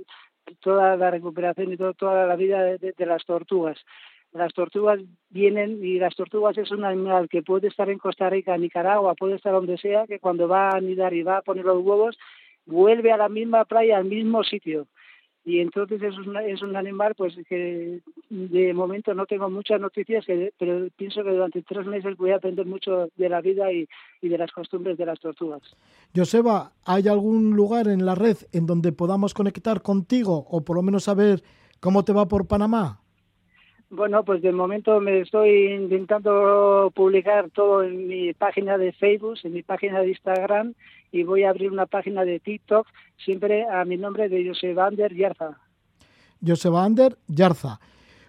toda 0.60 0.96
la 0.96 1.10
recuperación 1.10 1.72
y 1.72 1.76
toda 1.76 2.24
la 2.26 2.36
vida 2.36 2.62
de, 2.62 2.94
las 2.98 3.24
tortugas. 3.24 3.78
Las 4.32 4.52
tortugas 4.52 5.00
vienen 5.30 5.82
y 5.82 5.98
las 5.98 6.14
tortugas 6.14 6.56
es 6.58 6.70
un 6.70 6.84
animal 6.84 7.28
que 7.28 7.42
puede 7.42 7.66
estar 7.66 7.90
en 7.90 7.98
Costa 7.98 8.30
Rica, 8.30 8.56
Nicaragua, 8.56 9.14
puede 9.14 9.36
estar 9.36 9.52
donde 9.52 9.76
sea, 9.78 10.06
que 10.06 10.20
cuando 10.20 10.46
va 10.46 10.68
a 10.68 10.76
anidar 10.76 11.14
y 11.14 11.22
va 11.22 11.38
a 11.38 11.42
poner 11.42 11.64
los 11.64 11.82
huevos, 11.82 12.16
vuelve 12.66 13.12
a 13.12 13.16
la 13.16 13.28
misma 13.28 13.64
playa, 13.64 13.98
al 13.98 14.04
mismo 14.04 14.44
sitio. 14.44 14.86
Y 15.44 15.60
entonces 15.60 16.02
es 16.02 16.18
un, 16.18 16.36
es 16.38 16.60
un 16.60 16.74
animal 16.74 17.14
pues 17.14 17.36
que 17.48 18.00
de 18.30 18.74
momento 18.74 19.14
no 19.14 19.26
tengo 19.26 19.48
muchas 19.48 19.80
noticias, 19.80 20.24
pero 20.58 20.88
pienso 20.96 21.22
que 21.22 21.30
durante 21.30 21.62
tres 21.62 21.86
meses 21.86 22.16
voy 22.16 22.32
a 22.32 22.36
aprender 22.36 22.66
mucho 22.66 23.08
de 23.16 23.28
la 23.28 23.40
vida 23.40 23.72
y, 23.72 23.88
y 24.20 24.28
de 24.28 24.38
las 24.38 24.50
costumbres 24.50 24.98
de 24.98 25.06
las 25.06 25.20
tortugas. 25.20 25.62
Joseba, 26.14 26.72
¿hay 26.84 27.06
algún 27.06 27.54
lugar 27.54 27.86
en 27.86 28.04
la 28.04 28.16
red 28.16 28.38
en 28.52 28.66
donde 28.66 28.90
podamos 28.90 29.34
conectar 29.34 29.82
contigo 29.82 30.46
o 30.50 30.64
por 30.64 30.74
lo 30.74 30.82
menos 30.82 31.04
saber 31.04 31.44
cómo 31.78 32.04
te 32.04 32.12
va 32.12 32.26
por 32.26 32.48
Panamá? 32.48 33.05
Bueno, 33.88 34.24
pues 34.24 34.42
de 34.42 34.50
momento 34.50 35.00
me 35.00 35.20
estoy 35.20 35.72
intentando 35.72 36.90
publicar 36.94 37.50
todo 37.50 37.84
en 37.84 38.08
mi 38.08 38.32
página 38.34 38.78
de 38.78 38.92
Facebook, 38.92 39.38
en 39.44 39.52
mi 39.52 39.62
página 39.62 40.00
de 40.00 40.08
Instagram 40.08 40.74
y 41.12 41.22
voy 41.22 41.44
a 41.44 41.50
abrir 41.50 41.70
una 41.70 41.86
página 41.86 42.24
de 42.24 42.40
TikTok 42.40 42.86
siempre 43.16 43.64
a 43.64 43.84
mi 43.84 43.96
nombre 43.96 44.28
de 44.28 44.48
Joseba 44.48 44.86
Ander 44.86 45.14
Yarza. 45.14 45.58
Joseba 46.44 46.84
Ander 46.84 47.16
Yarza. 47.28 47.78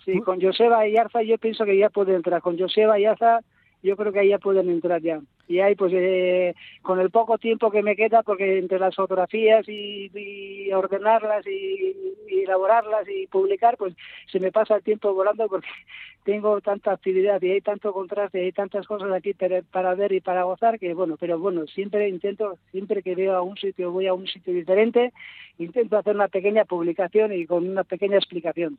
Sí, 0.06 0.20
con 0.22 0.40
Joseba 0.40 0.88
Yarza 0.88 1.24
yo 1.24 1.40
pienso 1.40 1.66
que 1.66 1.78
ya 1.78 1.90
puede 1.90 2.14
entrar. 2.14 2.42
Con 2.42 2.58
Joseba 2.58 3.00
Yarza 3.00 3.40
yo 3.82 3.98
creo 3.98 4.14
que 4.14 4.20
ahí 4.20 4.30
ya 4.30 4.38
pueden 4.38 4.70
entrar 4.70 5.02
ya 5.02 5.20
y 5.48 5.60
ahí 5.60 5.76
pues 5.76 5.94
eh, 5.96 6.54
con 6.82 7.00
el 7.00 7.10
poco 7.10 7.38
tiempo 7.38 7.72
que 7.72 7.82
me 7.82 7.96
queda 7.96 8.22
porque 8.24 8.60
entre 8.60 8.80
las 8.80 8.96
fotografías 8.96 9.68
y, 9.68 10.72
ordenarlas 10.74 11.46
y, 11.48 11.96
elaborarlas 12.44 13.08
y 13.10 13.28
publicar 13.28 13.78
pues 13.78 13.94
se 14.32 14.40
me 14.40 14.52
pasa 14.52 14.76
el 14.76 14.84
tiempo 14.84 15.14
volando 15.14 15.48
porque 15.48 15.68
tengo 16.24 16.60
tanta 16.62 16.92
actividad 16.92 17.42
y 17.42 17.52
hay 17.52 17.62
tanto 17.62 17.94
contraste 17.94 18.42
y 18.42 18.46
hay 18.46 18.52
tantas 18.52 18.86
cosas 18.86 19.12
aquí 19.12 19.34
para, 19.34 19.96
ver 19.96 20.12
y 20.12 20.22
para 20.22 20.44
gozar 20.44 20.78
que 20.78 20.94
bueno 20.94 21.16
pero 21.18 21.40
bueno 21.40 21.66
siempre 21.68 22.10
intento 22.10 22.58
siempre 22.72 23.02
que 23.02 23.16
veo 23.16 23.36
a 23.36 23.42
un 23.42 23.58
sitio 23.58 23.92
voy 23.92 24.08
a 24.08 24.14
un 24.14 24.28
sitio 24.28 24.54
diferente 24.54 25.14
intento 25.58 25.98
hacer 25.98 26.16
una 26.16 26.28
pequeña 26.28 26.66
publicación 26.66 27.32
y 27.34 27.46
con 27.46 27.68
una 27.68 27.84
pequeña 27.84 28.18
explicación 28.18 28.78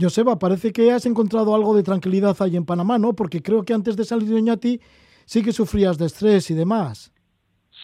Joseba, 0.00 0.40
parece 0.40 0.72
que 0.72 0.90
has 0.90 1.06
encontrado 1.06 1.54
algo 1.54 1.76
de 1.76 1.84
tranquilidad 1.84 2.36
ahí 2.40 2.56
en 2.56 2.64
Panamá, 2.64 2.98
¿no? 2.98 3.12
Porque 3.12 3.42
creo 3.42 3.62
que 3.62 3.74
antes 3.74 3.96
de 3.96 4.04
salir 4.04 4.28
de 4.28 4.34
Oñati 4.34 4.80
sí 5.24 5.42
que 5.42 5.52
sufrías 5.52 5.98
de 5.98 6.06
estrés 6.06 6.50
y 6.50 6.54
demás. 6.54 7.14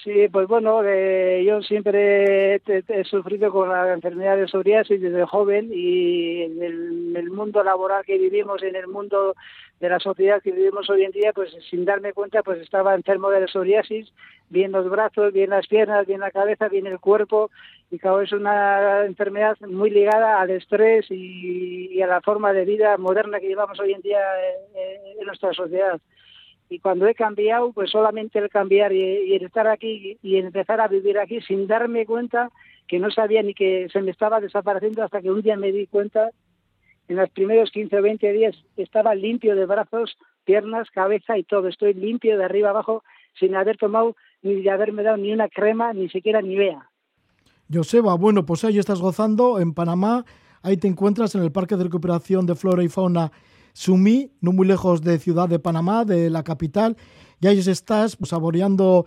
Sí, 0.03 0.29
pues 0.33 0.49
bueno, 0.49 0.83
eh, 0.83 1.45
yo 1.47 1.61
siempre 1.61 2.55
he, 2.55 3.05
sufrido 3.05 3.51
con 3.51 3.69
la 3.69 3.93
enfermedad 3.93 4.39
de 4.39 4.49
psoriasis 4.49 4.99
desde 4.99 5.27
joven 5.27 5.71
y 5.75 6.43
en 6.43 6.63
el, 7.17 7.31
mundo 7.31 7.63
laboral 7.63 8.05
que 8.07 8.17
vivimos, 8.17 8.63
en 8.63 8.77
el 8.77 8.87
mundo 8.87 9.35
de 9.79 9.89
la 9.91 10.01
sociedad 10.01 10.41
que 10.43 10.53
vivimos 10.53 10.89
hoy 10.89 11.05
en 11.05 11.11
día, 11.11 11.33
pues 11.35 11.51
sin 11.69 11.85
darme 11.85 12.15
cuenta, 12.15 12.43
pues 12.43 12.63
estaba 12.63 12.95
enfermo 12.95 13.29
de 13.29 13.47
psoriasis, 13.47 14.11
bien 14.49 14.73
los 14.73 14.89
brazos, 14.89 15.35
bien 15.35 15.51
las 15.51 15.67
piernas, 15.67 16.07
bien 16.07 16.21
la 16.21 16.31
cabeza, 16.31 16.69
bien 16.69 16.87
el 16.87 16.99
cuerpo, 16.99 17.51
y 17.91 17.99
claro, 17.99 18.23
es 18.23 18.33
una 18.33 19.05
enfermedad 19.05 19.59
muy 19.69 19.91
ligada 19.91 20.41
al 20.41 20.51
estrés 20.51 21.11
y, 21.11 22.01
a 22.01 22.07
la 22.07 22.23
forma 22.23 22.55
de 22.55 22.65
vida 22.65 22.97
moderna 22.97 23.39
que 23.39 23.49
llevamos 23.49 23.79
hoy 23.79 23.93
en 23.93 24.01
día 24.01 24.21
en 25.19 25.27
nuestra 25.27 25.53
sociedad 25.53 26.01
y 26.71 26.79
cuando 26.79 27.09
he 27.09 27.15
cambiado, 27.17 27.73
pues 27.73 27.91
solamente 27.91 28.39
el 28.39 28.49
cambiar 28.49 28.93
y, 28.93 29.35
el 29.35 29.43
estar 29.43 29.67
aquí 29.67 30.17
y 30.23 30.37
empezar 30.37 30.81
a 30.81 30.87
vivir 30.87 31.19
aquí 31.19 31.41
sin 31.41 31.67
darme 31.67 32.07
cuenta 32.07 32.51
que 32.87 33.01
no 33.01 33.11
sabía 33.11 33.43
ni 33.43 33.55
que 33.55 33.89
se 33.93 34.01
me 34.01 34.13
estaba 34.13 34.41
desapareciendo 34.41 35.03
hasta 35.03 35.21
que 35.21 35.33
un 35.33 35.43
día 35.43 35.57
me 35.57 35.73
di 35.73 35.89
cuenta, 35.89 36.31
en 37.09 37.17
los 37.17 37.29
primeros 37.31 37.73
15 37.73 37.99
o 37.99 38.03
20 38.03 38.33
días 38.33 38.57
estaba 38.77 39.17
limpio 39.17 39.57
de 39.57 39.67
brazos, 39.67 40.17
piernas, 40.45 40.89
cabeza 40.91 41.37
y 41.37 41.43
todo, 41.43 41.67
estoy 41.67 41.93
limpio 41.93 42.39
de 42.39 42.45
arriba 42.45 42.71
abajo 42.71 43.03
sin 43.39 43.57
haber 43.57 43.77
tomado 43.77 44.15
ni 44.43 44.63
de 44.63 44.71
haberme 44.71 45.03
dado 45.03 45.17
ni 45.17 45.33
una 45.33 45.49
crema, 45.49 45.93
ni 45.93 46.09
siquiera 46.09 46.41
ni 46.41 46.55
vea. 46.55 46.89
Joseba, 47.73 48.15
bueno, 48.15 48.47
pues 48.47 48.65
ahí 48.65 48.79
estás 48.79 49.01
gozando 49.01 49.59
en 49.59 49.75
Panamá, 49.75 50.25
ahí 50.63 50.77
te 50.77 50.87
encuentras 50.87 51.35
en 51.35 51.43
el 51.43 51.51
Parque 51.51 51.77
de 51.77 51.85
Recuperación 51.85 52.47
de 52.47 52.55
Flora 52.55 52.85
y 52.85 52.89
Fauna 52.89 53.33
Sumí, 53.81 54.31
no 54.43 54.53
muy 54.53 54.67
lejos 54.67 55.01
de 55.01 55.19
Ciudad 55.19 55.49
de 55.49 55.59
Panamá, 55.59 56.05
de 56.05 56.29
la 56.29 56.43
capital, 56.43 56.99
y 57.41 57.47
ahí 57.47 57.59
estás 57.61 58.15
pues, 58.15 58.29
saboreando, 58.29 59.07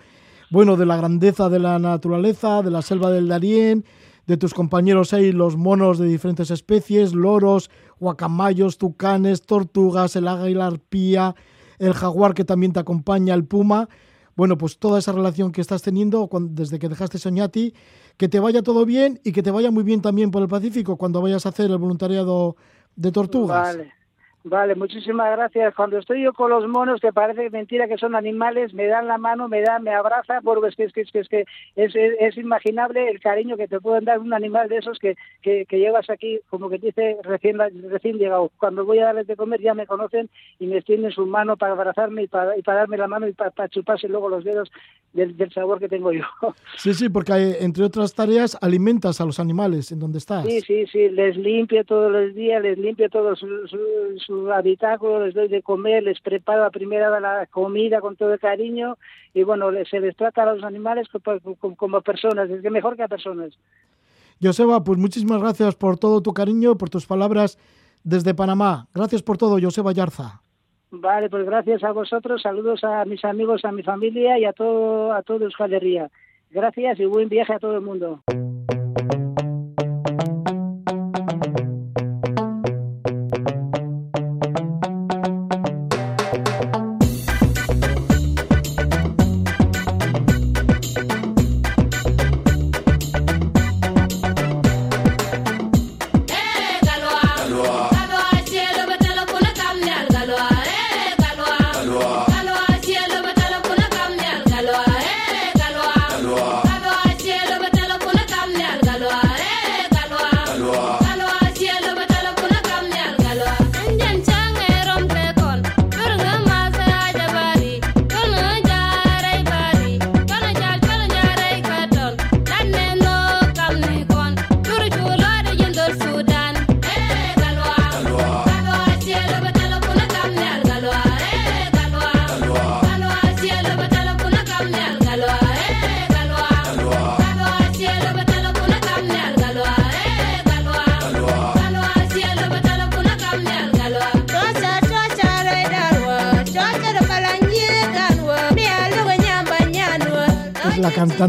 bueno, 0.49 0.77
de 0.77 0.87
la 0.87 0.97
grandeza 0.97 1.47
de 1.47 1.59
la 1.59 1.77
naturaleza, 1.77 2.63
de 2.63 2.71
la 2.71 2.81
selva 2.81 3.11
del 3.11 3.27
Darién, 3.27 3.85
de 4.25 4.35
tus 4.35 4.55
compañeros 4.55 5.13
ahí, 5.13 5.31
los 5.31 5.57
monos 5.57 5.99
de 5.99 6.07
diferentes 6.07 6.49
especies, 6.49 7.13
loros, 7.13 7.69
guacamayos, 7.99 8.79
tucanes, 8.79 9.43
tortugas, 9.43 10.15
el 10.15 10.27
águila 10.27 10.65
arpía, 10.65 11.35
el 11.77 11.93
jaguar 11.93 12.33
que 12.33 12.43
también 12.43 12.73
te 12.73 12.79
acompaña, 12.79 13.35
el 13.35 13.45
puma. 13.45 13.89
Bueno, 14.35 14.57
pues 14.57 14.79
toda 14.79 14.97
esa 14.97 15.11
relación 15.11 15.51
que 15.51 15.61
estás 15.61 15.83
teniendo 15.83 16.27
desde 16.49 16.79
que 16.79 16.89
dejaste 16.89 17.19
Soñati, 17.19 17.75
que 18.17 18.27
te 18.27 18.39
vaya 18.39 18.63
todo 18.63 18.87
bien 18.87 19.21
y 19.23 19.33
que 19.33 19.43
te 19.43 19.51
vaya 19.51 19.69
muy 19.69 19.83
bien 19.83 20.01
también 20.01 20.31
por 20.31 20.41
el 20.41 20.47
Pacífico 20.47 20.97
cuando 20.97 21.21
vayas 21.21 21.45
a 21.45 21.49
hacer 21.49 21.69
el 21.69 21.77
voluntariado 21.77 22.55
de 22.95 23.11
tortugas. 23.11 23.77
Vale. 23.77 24.02
Vale, 24.45 24.75
muchísimas 24.75 25.31
gracias. 25.37 25.73
Cuando 25.73 25.97
estoy 25.97 26.21
yo 26.21 26.33
con 26.33 26.49
los 26.49 26.67
monos, 26.67 26.99
que 26.99 27.13
parece 27.13 27.49
mentira 27.49 27.87
que 27.87 27.97
son 27.97 28.13
animales, 28.13 28.73
me 28.73 28.87
dan 28.87 29.07
la 29.07 29.17
mano, 29.17 29.47
me 29.47 29.61
dan, 29.61 29.83
me 29.83 29.91
abraza, 29.91 30.41
porque 30.41 30.67
es 30.67 30.75
que 30.75 30.83
es 30.83 30.91
que 30.91 31.01
es 31.01 31.11
que 31.11 31.19
es, 31.21 31.29
que 31.29 31.45
es, 31.77 31.95
es, 31.95 32.37
imaginable 32.37 33.09
el 33.09 33.21
cariño 33.21 33.55
que 33.55 33.69
te 33.69 33.79
pueden 33.79 34.03
dar 34.03 34.19
un 34.19 34.33
animal 34.33 34.67
de 34.67 34.79
esos 34.79 34.99
que, 34.99 35.15
que, 35.41 35.65
llevas 35.71 36.09
aquí, 36.09 36.41
como 36.49 36.69
que 36.69 36.77
dice 36.77 37.17
recién 37.23 37.57
recién 37.89 38.17
llegado. 38.17 38.51
Cuando 38.57 38.83
voy 38.83 38.99
a 38.99 39.05
darles 39.05 39.27
de 39.27 39.37
comer 39.37 39.61
ya 39.61 39.73
me 39.73 39.87
conocen 39.87 40.29
y 40.59 40.67
me 40.67 40.77
extienden 40.77 41.11
su 41.11 41.25
mano 41.25 41.55
para 41.55 41.71
abrazarme 41.71 42.23
y 42.23 42.27
para, 42.27 42.57
y 42.57 42.63
para 42.63 42.79
darme 42.79 42.97
la 42.97 43.07
mano 43.07 43.29
y 43.29 43.31
para, 43.31 43.69
chuparse 43.69 44.09
luego 44.09 44.27
los 44.27 44.43
dedos 44.43 44.69
del, 45.13 45.37
del, 45.37 45.53
sabor 45.53 45.79
que 45.79 45.87
tengo 45.87 46.11
yo. 46.11 46.23
Sí, 46.75 46.93
sí, 46.93 47.07
porque 47.07 47.57
entre 47.61 47.85
otras 47.85 48.13
tareas 48.13 48.57
alimentas 48.61 49.21
a 49.21 49.25
los 49.25 49.39
animales 49.39 49.91
en 49.91 49.99
donde 49.99 50.17
estás. 50.17 50.45
Sí, 50.45 50.59
sí, 50.61 50.85
sí, 50.87 51.09
les 51.09 51.37
limpio 51.37 51.85
todos 51.85 52.11
los 52.11 52.35
días, 52.35 52.61
les 52.61 52.77
limpio 52.77 53.09
todo 53.09 53.35
su, 53.35 53.47
su 54.17 54.32
su 54.33 54.51
habitáculo, 54.51 55.25
les 55.25 55.33
doy 55.33 55.47
de 55.47 55.61
comer, 55.61 56.03
les 56.03 56.19
preparo 56.19 56.65
a 56.65 56.71
primera 56.71 57.19
la 57.19 57.45
comida 57.45 58.01
con 58.01 58.15
todo 58.15 58.33
el 58.33 58.39
cariño 58.39 58.97
y 59.33 59.43
bueno, 59.43 59.69
se 59.89 59.99
les 59.99 60.15
trata 60.15 60.43
a 60.43 60.53
los 60.53 60.63
animales 60.63 61.07
como, 61.59 62.01
personas, 62.01 62.49
es 62.49 62.61
que 62.61 62.69
mejor 62.69 62.95
que 62.95 63.03
a 63.03 63.07
personas. 63.07 63.53
Joseba, 64.41 64.83
pues 64.83 64.97
muchísimas 64.97 65.41
gracias 65.41 65.75
por 65.75 65.97
todo 65.97 66.21
tu 66.21 66.33
cariño, 66.33 66.77
por 66.77 66.89
tus 66.89 67.05
palabras 67.05 67.57
desde 68.03 68.33
Panamá. 68.33 68.87
Gracias 68.93 69.21
por 69.21 69.37
todo, 69.37 69.57
Joseba 69.61 69.91
Yarza. 69.91 70.41
Vale, 70.91 71.29
pues 71.29 71.45
gracias 71.45 71.83
a 71.83 71.91
vosotros, 71.91 72.41
saludos 72.41 72.83
a 72.83 73.05
mis 73.05 73.23
amigos, 73.25 73.65
a 73.65 73.71
mi 73.71 73.83
familia 73.83 74.37
y 74.37 74.45
a 74.45 74.53
todo, 74.53 75.13
a 75.13 75.21
todo 75.23 75.45
Euskal 75.45 75.71
Gracias 76.51 76.99
y 76.99 77.05
buen 77.05 77.29
viaje 77.29 77.53
a 77.53 77.59
todo 77.59 77.75
el 77.75 77.81
mundo. 77.81 78.21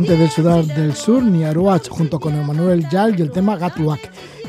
Cantante 0.05 0.23
del 0.23 0.31
Sudán 0.31 0.67
del 0.69 0.95
Sur, 0.95 1.23
Niaruach, 1.23 1.89
junto 1.89 2.21
con 2.21 2.35
Emanuel 2.35 2.87
Yal 2.91 3.19
y 3.19 3.23
el 3.23 3.31
tema 3.31 3.57
Gatuak. 3.57 4.01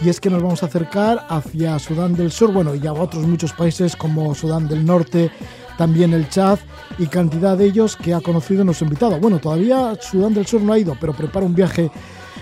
Y 0.03 0.09
es 0.09 0.19
que 0.19 0.29
nos 0.29 0.43
vamos 0.43 0.61
a 0.63 0.65
acercar 0.65 1.25
hacia 1.29 1.79
Sudán 1.79 2.13
del 2.13 2.29
Sur, 2.29 2.51
bueno, 2.51 2.75
y 2.75 2.85
a 2.85 2.91
otros 2.91 3.25
muchos 3.25 3.53
países 3.53 3.95
como 3.95 4.35
Sudán 4.35 4.67
del 4.67 4.85
Norte, 4.85 5.31
también 5.77 6.13
el 6.13 6.27
Chad 6.27 6.59
y 6.97 7.07
cantidad 7.07 7.57
de 7.57 7.65
ellos 7.65 7.95
que 7.95 8.13
ha 8.13 8.19
conocido 8.19 8.65
nuestro 8.65 8.85
invitado. 8.85 9.17
Bueno, 9.19 9.39
todavía 9.39 9.93
Sudán 10.01 10.33
del 10.33 10.45
Sur 10.45 10.61
no 10.61 10.73
ha 10.73 10.79
ido, 10.79 10.97
pero 10.99 11.13
prepara 11.13 11.45
un 11.45 11.55
viaje 11.55 11.89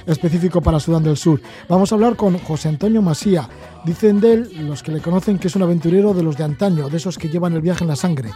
específico 0.07 0.61
para 0.61 0.79
Sudán 0.79 1.03
del 1.03 1.17
Sur. 1.17 1.39
Vamos 1.69 1.91
a 1.91 1.95
hablar 1.95 2.15
con 2.15 2.39
José 2.39 2.69
Antonio 2.69 3.01
Masía. 3.03 3.47
Dicen 3.85 4.21
de 4.21 4.33
él, 4.33 4.67
los 4.67 4.81
que 4.81 4.91
le 4.91 5.01
conocen, 5.01 5.37
que 5.37 5.49
es 5.49 5.55
un 5.55 5.61
aventurero 5.61 6.13
de 6.13 6.23
los 6.23 6.37
de 6.37 6.45
antaño, 6.45 6.89
de 6.89 6.97
esos 6.97 7.19
que 7.19 7.29
llevan 7.29 7.53
el 7.53 7.61
viaje 7.61 7.83
en 7.83 7.89
la 7.89 7.95
sangre. 7.95 8.31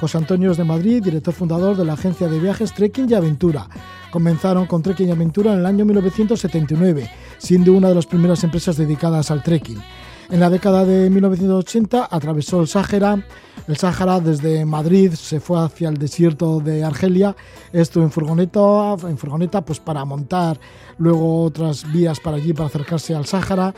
José 0.00 0.18
Antonio 0.18 0.50
es 0.50 0.56
de 0.56 0.64
Madrid, 0.64 1.02
director 1.02 1.32
fundador 1.32 1.76
de 1.76 1.84
la 1.84 1.92
agencia 1.92 2.28
de 2.28 2.40
viajes 2.40 2.72
Trekking 2.74 3.08
y 3.08 3.14
Aventura. 3.14 3.68
Comenzaron 4.10 4.66
con 4.66 4.82
Trekking 4.82 5.08
y 5.08 5.12
Aventura 5.12 5.52
en 5.52 5.60
el 5.60 5.66
año 5.66 5.84
1979, 5.84 7.10
siendo 7.38 7.72
una 7.72 7.88
de 7.88 7.94
las 7.94 8.06
primeras 8.06 8.42
empresas 8.44 8.76
dedicadas 8.76 9.30
al 9.30 9.42
trekking. 9.42 9.82
En 10.28 10.40
la 10.40 10.50
década 10.50 10.84
de 10.84 11.08
1980 11.08 12.08
atravesó 12.10 12.60
el 12.60 12.66
Sáhara. 12.66 13.24
El 13.68 13.76
Sáhara 13.76 14.18
desde 14.18 14.64
Madrid 14.64 15.12
se 15.12 15.38
fue 15.38 15.60
hacia 15.60 15.88
el 15.88 15.98
desierto 15.98 16.58
de 16.58 16.82
Argelia, 16.82 17.36
esto 17.72 18.02
en 18.02 18.10
furgoneta, 18.10 18.96
en 19.08 19.18
furgoneta 19.18 19.64
pues 19.64 19.78
para 19.78 20.04
montar 20.04 20.58
luego 20.98 21.42
otras 21.44 21.90
vías 21.92 22.18
para 22.18 22.38
allí 22.38 22.52
para 22.52 22.66
acercarse 22.66 23.14
al 23.14 23.26
Sáhara. 23.26 23.72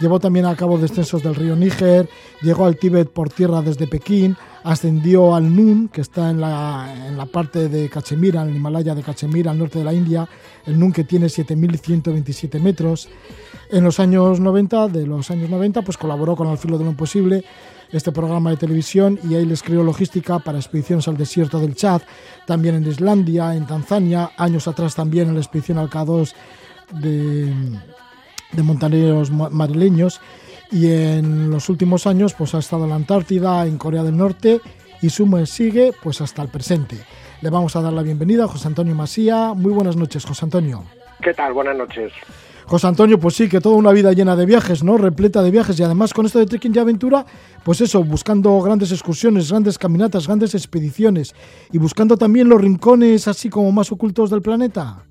Llevó 0.00 0.18
también 0.20 0.46
a 0.46 0.56
cabo 0.56 0.78
descensos 0.78 1.22
del 1.22 1.34
río 1.34 1.54
Níger, 1.54 2.08
llegó 2.40 2.64
al 2.64 2.78
Tíbet 2.78 3.10
por 3.10 3.28
tierra 3.28 3.60
desde 3.60 3.86
Pekín, 3.86 4.36
ascendió 4.64 5.34
al 5.34 5.54
Nun, 5.54 5.88
que 5.88 6.00
está 6.00 6.30
en 6.30 6.40
la, 6.40 6.94
en 7.08 7.18
la 7.18 7.26
parte 7.26 7.68
de 7.68 7.90
Cachemira, 7.90 8.42
en 8.42 8.48
el 8.48 8.56
Himalaya 8.56 8.94
de 8.94 9.02
Cachemira, 9.02 9.50
al 9.50 9.58
norte 9.58 9.78
de 9.78 9.84
la 9.84 9.92
India, 9.92 10.26
el 10.64 10.78
Nun 10.78 10.92
que 10.92 11.04
tiene 11.04 11.26
7.127 11.26 12.58
metros. 12.58 13.08
En 13.72 13.84
los 13.84 14.00
años 14.00 14.40
90, 14.40 14.88
de 14.88 15.06
los 15.06 15.30
años 15.30 15.48
90, 15.48 15.82
pues 15.82 15.96
colaboró 15.96 16.34
con 16.34 16.48
Al 16.48 16.58
filo 16.58 16.76
de 16.76 16.84
lo 16.84 16.90
imposible, 16.90 17.44
este 17.92 18.10
programa 18.10 18.50
de 18.50 18.56
televisión, 18.56 19.18
y 19.22 19.36
ahí 19.36 19.46
les 19.46 19.62
creó 19.62 19.84
logística 19.84 20.40
para 20.40 20.58
expediciones 20.58 21.06
al 21.06 21.16
desierto 21.16 21.60
del 21.60 21.76
Chad, 21.76 22.02
también 22.46 22.74
en 22.74 22.86
Islandia, 22.86 23.54
en 23.54 23.66
Tanzania, 23.66 24.30
años 24.36 24.66
atrás 24.66 24.96
también 24.96 25.28
en 25.28 25.34
la 25.34 25.40
expedición 25.40 25.78
al 25.78 25.88
K2 25.88 26.32
de, 26.94 27.54
de 28.52 28.62
montaneros 28.62 29.30
madrileños, 29.30 30.20
y 30.72 30.90
en 30.90 31.50
los 31.50 31.68
últimos 31.68 32.08
años 32.08 32.34
pues 32.34 32.54
ha 32.56 32.58
estado 32.58 32.84
en 32.84 32.90
la 32.90 32.96
Antártida, 32.96 33.66
en 33.66 33.78
Corea 33.78 34.02
del 34.02 34.16
Norte, 34.16 34.60
y 35.00 35.10
su 35.10 35.46
sigue 35.46 35.92
pues 36.02 36.20
hasta 36.20 36.42
el 36.42 36.48
presente. 36.48 36.96
Le 37.40 37.50
vamos 37.50 37.76
a 37.76 37.82
dar 37.82 37.92
la 37.92 38.02
bienvenida 38.02 38.44
a 38.44 38.48
José 38.48 38.66
Antonio 38.66 38.94
Masía. 38.94 39.54
Muy 39.54 39.72
buenas 39.72 39.96
noches, 39.96 40.24
José 40.24 40.44
Antonio. 40.44 40.84
¿Qué 41.22 41.32
tal? 41.32 41.52
Buenas 41.52 41.76
noches. 41.76 42.12
José 42.70 42.86
Antonio, 42.86 43.18
pues 43.18 43.34
sí, 43.34 43.48
que 43.48 43.60
toda 43.60 43.74
una 43.74 43.90
vida 43.90 44.12
llena 44.12 44.36
de 44.36 44.46
viajes, 44.46 44.84
¿no? 44.84 44.96
Repleta 44.96 45.42
de 45.42 45.50
viajes 45.50 45.76
y 45.80 45.82
además 45.82 46.14
con 46.14 46.24
esto 46.24 46.38
de 46.38 46.46
trekking 46.46 46.72
y 46.72 46.78
aventura, 46.78 47.26
pues 47.64 47.80
eso, 47.80 48.04
buscando 48.04 48.60
grandes 48.60 48.92
excursiones, 48.92 49.50
grandes 49.50 49.76
caminatas, 49.76 50.28
grandes 50.28 50.54
expediciones 50.54 51.34
y 51.72 51.78
buscando 51.78 52.16
también 52.16 52.48
los 52.48 52.60
rincones 52.60 53.26
así 53.26 53.50
como 53.50 53.72
más 53.72 53.90
ocultos 53.90 54.30
del 54.30 54.40
planeta. 54.40 55.04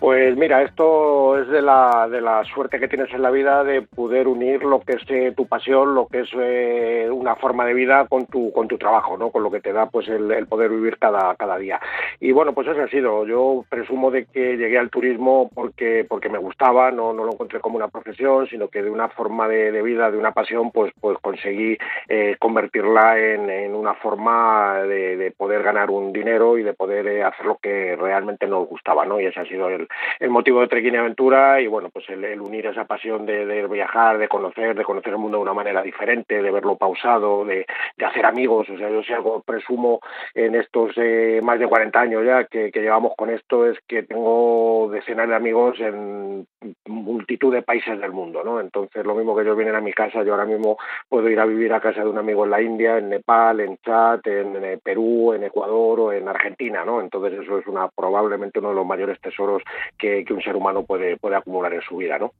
Pues 0.00 0.36
mira, 0.36 0.62
esto 0.62 1.36
es 1.38 1.48
de 1.48 1.60
la, 1.60 2.08
de 2.08 2.20
la 2.20 2.44
suerte 2.44 2.78
que 2.78 2.86
tienes 2.86 3.12
en 3.12 3.20
la 3.20 3.32
vida 3.32 3.64
de 3.64 3.82
poder 3.82 4.28
unir 4.28 4.62
lo 4.62 4.80
que 4.80 4.92
es 4.92 5.02
eh, 5.08 5.32
tu 5.36 5.48
pasión, 5.48 5.96
lo 5.96 6.06
que 6.06 6.20
es 6.20 6.30
eh, 6.40 7.08
una 7.10 7.34
forma 7.34 7.66
de 7.66 7.74
vida 7.74 8.06
con 8.06 8.26
tu, 8.26 8.52
con 8.52 8.68
tu 8.68 8.78
trabajo, 8.78 9.16
¿no? 9.16 9.30
Con 9.30 9.42
lo 9.42 9.50
que 9.50 9.60
te 9.60 9.72
da 9.72 9.86
pues 9.86 10.06
el, 10.06 10.46
poder 10.46 10.70
vivir 10.70 10.98
cada, 10.98 11.34
cada 11.34 11.58
día. 11.58 11.80
Y 12.20 12.30
bueno, 12.30 12.52
pues 12.52 12.68
eso 12.68 12.80
ha 12.80 12.86
sido. 12.86 13.26
Yo 13.26 13.64
presumo 13.68 14.12
de 14.12 14.26
que 14.26 14.56
llegué 14.56 14.78
al 14.78 14.88
turismo 14.88 15.50
porque, 15.52 16.06
porque 16.08 16.28
me 16.28 16.38
gustaba, 16.38 16.92
no, 16.92 17.12
no 17.12 17.24
lo 17.24 17.32
encontré 17.32 17.58
como 17.58 17.74
una 17.76 17.88
profesión, 17.88 18.46
sino 18.46 18.68
que 18.68 18.82
de 18.82 18.90
una 18.90 19.08
forma 19.08 19.48
de, 19.48 19.82
vida, 19.82 20.12
de 20.12 20.18
una 20.18 20.30
pasión, 20.30 20.70
pues, 20.70 20.92
pues 21.00 21.18
conseguí 21.20 21.76
eh, 22.08 22.36
convertirla 22.38 23.18
en, 23.18 23.50
en, 23.50 23.74
una 23.74 23.94
forma 23.94 24.80
de, 24.82 25.16
de, 25.16 25.32
poder 25.32 25.64
ganar 25.64 25.90
un 25.90 26.12
dinero 26.12 26.56
y 26.56 26.62
de 26.62 26.74
poder 26.74 27.24
hacer 27.24 27.46
lo 27.46 27.56
que 27.56 27.96
realmente 27.96 28.46
nos 28.46 28.68
gustaba, 28.68 29.04
¿no? 29.04 29.20
Y 29.20 29.26
ese 29.26 29.40
ha 29.40 29.44
sido 29.44 29.68
el, 29.68 29.87
el, 30.20 30.30
motivo 30.30 30.60
de 30.60 30.68
Trekking 30.68 30.94
y 30.94 30.96
Aventura 30.96 31.60
y 31.60 31.66
bueno, 31.66 31.90
pues 31.90 32.08
el, 32.10 32.40
unir 32.40 32.66
esa 32.66 32.84
pasión 32.84 33.26
de, 33.26 33.66
viajar, 33.68 34.18
de 34.18 34.28
conocer, 34.28 34.76
de 34.76 34.84
conocer 34.84 35.12
el 35.12 35.18
mundo 35.18 35.38
de 35.38 35.42
una 35.42 35.54
manera 35.54 35.82
diferente, 35.82 36.42
de 36.42 36.50
verlo 36.50 36.76
pausado, 36.76 37.44
de, 37.44 37.66
hacer 38.04 38.26
amigos, 38.26 38.68
o 38.70 38.78
sea, 38.78 38.88
yo 38.90 39.02
si 39.02 39.12
algo 39.12 39.42
presumo 39.42 40.00
en 40.34 40.54
estos 40.54 40.92
eh, 40.96 41.40
más 41.42 41.58
de 41.58 41.66
40 41.66 42.00
años 42.00 42.24
ya 42.24 42.44
que, 42.44 42.70
llevamos 42.78 43.12
con 43.16 43.30
esto 43.30 43.66
es 43.66 43.78
que 43.86 44.02
tengo 44.02 44.88
decenas 44.92 45.28
de 45.28 45.34
amigos 45.34 45.78
en 45.80 46.46
multitud 46.86 47.52
de 47.52 47.62
países 47.62 48.00
del 48.00 48.12
mundo, 48.12 48.42
¿no? 48.42 48.60
Entonces 48.60 49.04
lo 49.04 49.14
mismo 49.14 49.34
que 49.36 49.42
ellos 49.42 49.56
vienen 49.56 49.76
a 49.76 49.80
mi 49.80 49.92
casa, 49.92 50.24
yo 50.24 50.32
ahora 50.32 50.44
mismo 50.44 50.76
puedo 51.08 51.28
ir 51.28 51.38
a 51.38 51.46
vivir 51.46 51.72
a 51.72 51.80
casa 51.80 52.02
de 52.02 52.08
un 52.08 52.18
amigo 52.18 52.44
en 52.44 52.50
la 52.50 52.62
India, 52.62 52.98
en 52.98 53.08
Nepal, 53.08 53.60
en 53.60 53.78
Chad, 53.78 54.26
en, 54.26 54.56
en 54.64 54.80
Perú, 54.80 55.32
en 55.32 55.44
Ecuador 55.44 56.00
o 56.00 56.12
en 56.12 56.28
Argentina, 56.28 56.84
¿no? 56.84 57.00
Entonces 57.00 57.40
eso 57.40 57.58
es 57.58 57.66
una 57.66 57.88
probablemente 57.88 58.58
uno 58.58 58.70
de 58.70 58.74
los 58.74 58.86
mayores 58.86 59.20
tesoros 59.20 59.62
que, 59.98 60.24
un 60.30 60.42
ser 60.42 60.56
humano 60.56 60.84
puede, 60.84 61.16
puede 61.16 61.36
acumular 61.36 61.72
en 61.72 61.82
su 61.82 61.96
vida. 61.96 62.18
¿no? 62.18 62.32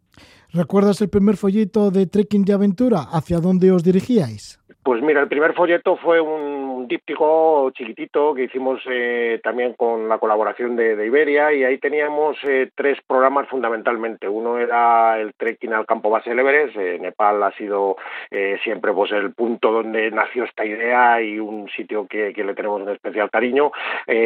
¿Recuerdas 0.52 1.00
el 1.00 1.08
primer 1.08 1.36
folleto 1.36 1.90
de 1.90 2.06
Trekking 2.06 2.44
de 2.44 2.52
Aventura? 2.52 3.06
¿Hacia 3.10 3.38
dónde 3.38 3.70
os 3.72 3.82
dirigíais? 3.82 4.58
Pues 4.88 5.02
mira, 5.02 5.20
el 5.20 5.28
primer 5.28 5.52
folleto 5.52 5.98
fue 5.98 6.18
un 6.18 6.88
díptico 6.88 7.70
chiquitito 7.72 8.32
que 8.32 8.44
hicimos 8.44 8.80
eh, 8.90 9.38
también 9.44 9.74
con 9.74 10.08
la 10.08 10.16
colaboración 10.16 10.76
de, 10.76 11.04
Iberia 11.04 11.52
y 11.52 11.62
ahí 11.62 11.76
teníamos 11.76 12.38
eh, 12.44 12.70
tres 12.74 12.98
programas 13.06 13.46
fundamentalmente. 13.48 14.26
Uno 14.26 14.56
era 14.56 15.20
el 15.20 15.34
trekking 15.34 15.74
al 15.74 15.84
campo 15.84 16.08
base 16.08 16.30
del. 16.30 16.72
Eh, 16.74 16.98
Nepal 16.98 17.42
ha 17.42 17.52
sido 17.52 17.96
siempre 18.64 18.94
pues 18.94 19.12
el 19.12 19.32
punto 19.34 19.70
donde 19.70 20.10
nació 20.10 20.44
esta 20.44 20.64
idea 20.64 21.20
y 21.20 21.38
un 21.38 21.68
sitio 21.68 22.06
que, 22.06 22.32
le 22.34 22.54
tenemos 22.54 22.80
un 22.80 22.88
especial 22.88 23.30
cariño. 23.30 23.70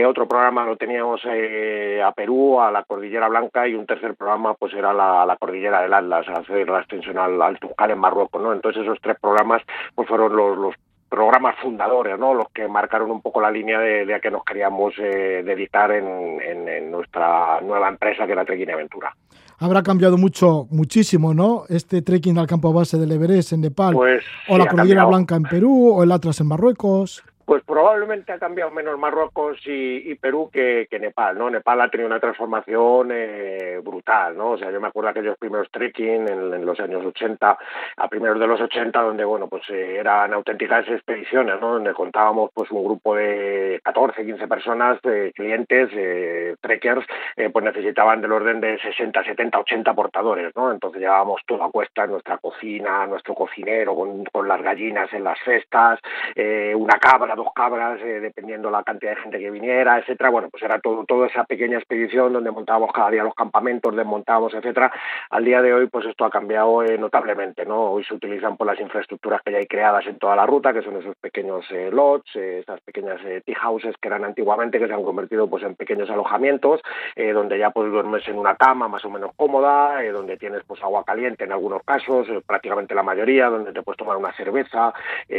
otro 0.06 0.28
programa 0.28 0.64
lo 0.64 0.76
teníamos 0.76 1.22
a 1.24 2.12
Perú, 2.12 2.60
a 2.60 2.70
la 2.70 2.84
Cordillera 2.84 3.28
Blanca 3.28 3.66
y 3.66 3.74
un 3.74 3.86
tercer 3.86 4.14
programa 4.14 4.54
pues 4.54 4.72
era 4.74 4.92
la, 4.92 5.26
la 5.26 5.36
Cordillera 5.36 5.82
del 5.82 5.92
Atlas, 5.92 6.28
hacer 6.28 6.68
la 6.68 6.78
extensión 6.78 7.18
al, 7.18 7.42
al 7.42 7.58
en 7.90 7.98
Marruecos. 7.98 8.40
¿no? 8.40 8.52
Entonces 8.52 8.82
esos 8.82 9.00
tres 9.00 9.16
programas 9.20 9.62
pues 9.94 10.08
fueron 10.08 10.36
los 10.36 10.51
los, 10.58 10.74
programas 11.12 11.56
fundadores, 11.60 12.18
¿no? 12.18 12.32
los 12.32 12.46
que 12.54 12.66
marcaron 12.66 13.10
un 13.10 13.20
poco 13.20 13.38
la 13.38 13.50
línea 13.50 13.78
de, 13.78 14.14
a 14.14 14.18
que 14.18 14.30
nos 14.30 14.42
queríamos 14.44 14.94
eh, 14.96 15.42
dedicar 15.44 15.90
en, 15.92 16.90
nuestra 16.90 17.60
nueva 17.60 17.90
empresa 17.90 18.24
que 18.24 18.32
era 18.32 18.46
Trekking 18.46 18.70
Aventura. 18.70 19.14
Habrá 19.58 19.82
cambiado 19.82 20.16
mucho, 20.16 20.66
muchísimo, 20.70 21.34
¿no? 21.34 21.64
Este 21.68 22.00
trekking 22.00 22.38
al 22.38 22.46
campo 22.46 22.72
base 22.72 22.96
del 22.96 23.12
Everest 23.12 23.52
en 23.52 23.60
Nepal, 23.60 23.92
pues 23.92 24.24
o 24.48 24.56
la 24.56 24.66
Cordillera 24.66 25.04
Blanca 25.04 25.36
en 25.36 25.42
Perú, 25.42 25.92
o 25.92 26.02
el 26.02 26.12
Atlas 26.12 26.40
en 26.40 26.48
Marruecos. 26.48 27.22
Pues 27.52 27.64
probablemente 27.64 28.32
ha 28.32 28.38
cambiado 28.38 28.70
menos 28.70 28.98
Marruecos 28.98 29.58
y, 29.66 30.14
Perú 30.14 30.48
que, 30.50 30.88
Nepal, 30.98 31.36
¿no? 31.36 31.50
Nepal 31.50 31.82
ha 31.82 31.90
tenido 31.90 32.06
una 32.06 32.18
transformación 32.18 33.10
eh, 33.12 33.78
brutal, 33.84 34.38
¿no? 34.38 34.52
O 34.52 34.56
sea, 34.56 34.70
yo 34.70 34.80
me 34.80 34.88
acuerdo 34.88 35.10
aquellos 35.10 35.36
primeros 35.36 35.70
trekking 35.70 36.30
en, 36.30 36.64
los 36.64 36.80
años 36.80 37.04
80, 37.04 37.58
a 37.98 38.08
primeros 38.08 38.40
de 38.40 38.46
los 38.46 38.58
80, 38.58 39.02
donde, 39.02 39.26
bueno, 39.26 39.48
pues 39.48 39.68
eh, 39.68 39.96
eran 39.98 40.32
auténticas 40.32 40.88
expediciones, 40.88 41.60
¿no? 41.60 41.74
Donde 41.74 41.92
contábamos, 41.92 42.50
pues, 42.54 42.70
un 42.70 42.84
grupo 42.84 43.16
de 43.16 43.82
14, 43.84 44.24
15 44.24 44.48
personas, 44.48 44.98
eh, 45.02 45.30
clientes, 45.34 45.90
trekkers, 46.62 47.04
pues 47.52 47.64
necesitaban 47.66 48.22
del 48.22 48.32
orden 48.32 48.62
de 48.62 48.78
60, 48.78 49.24
70, 49.24 49.58
80 49.58 49.92
portadores, 49.92 50.56
¿no? 50.56 50.72
Entonces 50.72 51.02
llevábamos 51.02 51.42
todo 51.46 51.64
a 51.64 51.70
cuesta, 51.70 52.06
nuestra 52.06 52.38
cocina, 52.38 53.06
nuestro 53.06 53.34
cocinero, 53.34 53.94
con, 53.94 54.24
con 54.24 54.48
las 54.48 54.62
gallinas 54.62 55.12
en 55.12 55.24
las 55.24 55.38
cestas, 55.44 56.00
una 56.74 56.98
cabra, 56.98 57.36
dos 57.42 57.52
cabras, 57.54 58.00
eh, 58.00 58.20
dependiendo 58.20 58.70
la 58.70 58.82
cantidad 58.82 59.14
de 59.14 59.22
gente 59.22 59.38
que 59.38 59.50
viniera, 59.50 59.98
etcétera. 59.98 60.30
Bueno, 60.30 60.48
pues 60.50 60.62
era 60.62 60.80
todo, 60.80 61.04
toda 61.04 61.26
esa 61.26 61.44
pequeña 61.44 61.78
expedición 61.78 62.32
donde 62.32 62.50
montábamos 62.50 62.92
cada 62.92 63.10
día 63.10 63.24
los 63.24 63.34
campamentos, 63.34 63.94
desmontábamos, 63.96 64.54
etcétera. 64.54 64.92
Al 65.30 65.44
día 65.44 65.62
de 65.62 65.74
hoy, 65.74 65.88
pues 65.88 66.06
esto 66.06 66.24
ha 66.24 66.30
cambiado 66.30 66.82
eh, 66.82 66.98
notablemente, 66.98 67.64
¿no? 67.64 67.92
Hoy 67.92 68.04
se 68.04 68.14
utilizan 68.14 68.56
por 68.56 68.66
pues, 68.66 68.78
las 68.78 68.86
infraestructuras 68.86 69.42
que 69.42 69.52
ya 69.52 69.58
hay 69.58 69.66
creadas 69.66 70.06
en 70.06 70.18
toda 70.18 70.36
la 70.36 70.46
ruta, 70.46 70.72
que 70.72 70.82
son 70.82 70.96
esos 70.96 71.16
pequeños 71.16 71.64
eh, 71.70 71.90
lots, 71.92 72.36
esas 72.36 72.80
pequeñas 72.82 73.20
tea 73.44 73.58
houses 73.58 73.96
que 74.00 74.08
eran 74.08 74.24
antiguamente, 74.24 74.78
que 74.78 74.86
se 74.86 74.92
han 74.92 75.02
convertido 75.02 75.48
pues 75.48 75.62
en 75.64 75.74
pequeños 75.74 76.10
alojamientos, 76.10 76.80
donde 77.16 77.58
ya 77.58 77.70
pues 77.70 77.90
duermes 77.90 78.26
en 78.28 78.38
una 78.38 78.54
cama 78.56 78.88
más 78.88 79.04
o 79.04 79.10
menos 79.10 79.32
cómoda, 79.36 80.02
donde 80.12 80.36
tienes 80.36 80.62
pues 80.66 80.82
agua 80.82 81.04
caliente 81.04 81.44
en 81.44 81.52
algunos 81.52 81.82
casos, 81.82 82.26
prácticamente 82.46 82.94
la 82.94 83.02
mayoría, 83.02 83.48
donde 83.48 83.72
te 83.72 83.82
puedes 83.82 83.98
tomar 83.98 84.16
una 84.16 84.32
cerveza, 84.32 84.92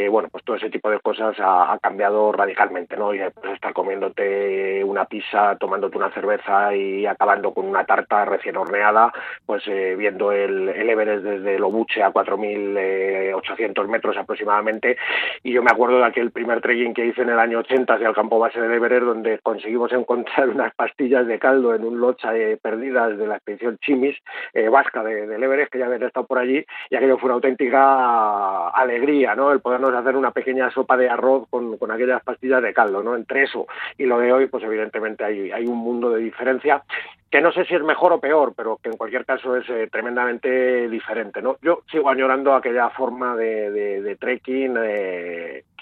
bueno, 0.10 0.30
pues 0.32 0.44
todo 0.44 0.56
ese 0.56 0.70
tipo 0.70 0.90
de 0.90 1.00
cosas 1.00 1.36
ha 1.40 1.78
cambiado 1.84 2.32
radicalmente, 2.32 2.96
¿no? 2.96 3.14
Y 3.14 3.20
puedes 3.30 3.56
estar 3.56 3.74
comiéndote 3.74 4.84
una 4.86 5.04
pizza, 5.06 5.58
tomándote 5.58 5.98
una 5.98 6.10
cerveza 6.12 6.74
y 6.74 7.06
acabando 7.06 7.54
con 7.54 7.66
una 7.66 7.84
tarta 7.84 8.24
recién 8.24 8.56
horneada, 8.56 9.12
pues 9.46 9.64
eh, 9.68 9.96
viendo 9.98 10.32
el, 10.32 10.70
el, 10.70 10.90
Everest 10.90 11.24
desde 11.24 11.60
Lobuche 11.60 12.02
a 12.02 12.14
4.800 12.14 13.88
metros 13.88 14.16
aproximadamente. 14.16 14.96
Y 15.44 15.52
yo 15.52 15.62
me 15.62 15.72
acuerdo 15.72 15.98
de 15.98 16.06
aquel 16.06 16.32
primer 16.32 16.62
trekking 16.62 16.94
que 16.94 17.06
hice 17.06 17.22
en 17.22 17.30
el 17.30 17.40
año 17.40 17.60
80 17.60 17.96
hacia 17.96 18.08
el 18.08 18.16
campo 18.16 18.40
base 18.40 18.62
del 18.62 18.72
Everest, 18.72 19.06
donde 19.06 19.40
conseguimos 19.40 19.92
encontrar 19.92 20.50
unas 20.56 20.74
pastillas 20.76 21.28
de 21.28 21.38
caldo 21.38 21.76
en 21.76 21.84
un 21.84 22.00
locha 22.00 22.32
perdidas 22.62 23.18
de 23.18 23.28
la 23.28 23.36
expedición 23.36 23.78
Chimis, 23.80 24.16
eh, 24.54 24.70
vasca 24.70 25.04
de, 25.04 25.28
del 25.28 25.44
Everest, 25.44 25.72
que 25.72 25.80
ya 25.80 25.86
habían 25.88 26.04
estado 26.04 26.26
por 26.26 26.40
allí, 26.40 26.66
y 26.90 26.96
aquello 26.96 27.18
fue 27.18 27.28
una 27.28 27.36
auténtica 27.36 28.70
alegría, 28.70 29.36
¿no? 29.36 29.52
El 29.52 29.60
podernos 29.60 29.94
hacer 29.94 30.16
una 30.16 30.32
pequeña 30.32 30.72
sopa 30.72 30.96
de 30.96 31.10
arroz 31.10 31.48
con, 31.50 31.73
con 31.78 31.92
aquellas 31.92 32.24
pastillas 32.24 32.62
de 32.62 32.74
caldo, 32.74 33.04
¿no? 33.04 33.16
Entre 33.16 33.44
eso 33.44 33.68
y 33.98 34.06
lo 34.06 34.20
de 34.20 34.34
hoy, 34.34 34.48
pues 34.48 34.64
evidentemente 34.64 35.24
hay, 35.24 35.66
un 35.66 35.78
mundo 35.78 36.10
de 36.10 36.22
diferencia 36.22 36.84
que 37.30 37.42
no 37.42 37.52
sé 37.52 37.66
si 37.66 37.74
es 37.74 37.82
mejor 37.82 38.14
o 38.14 38.20
peor, 38.20 38.54
pero 38.56 38.78
que 38.78 38.90
en 38.90 38.98
cualquier 38.98 39.26
caso 39.26 39.56
es 39.56 39.68
eh, 39.70 39.88
tremendamente 39.92 40.88
diferente. 40.88 41.42
¿no? 41.42 41.58
Yo 41.62 41.82
sigo 41.92 42.10
añorando 42.10 42.54
aquella 42.54 42.90
forma 42.92 43.36
de, 43.36 43.72
de, 43.72 44.02
de 44.02 44.16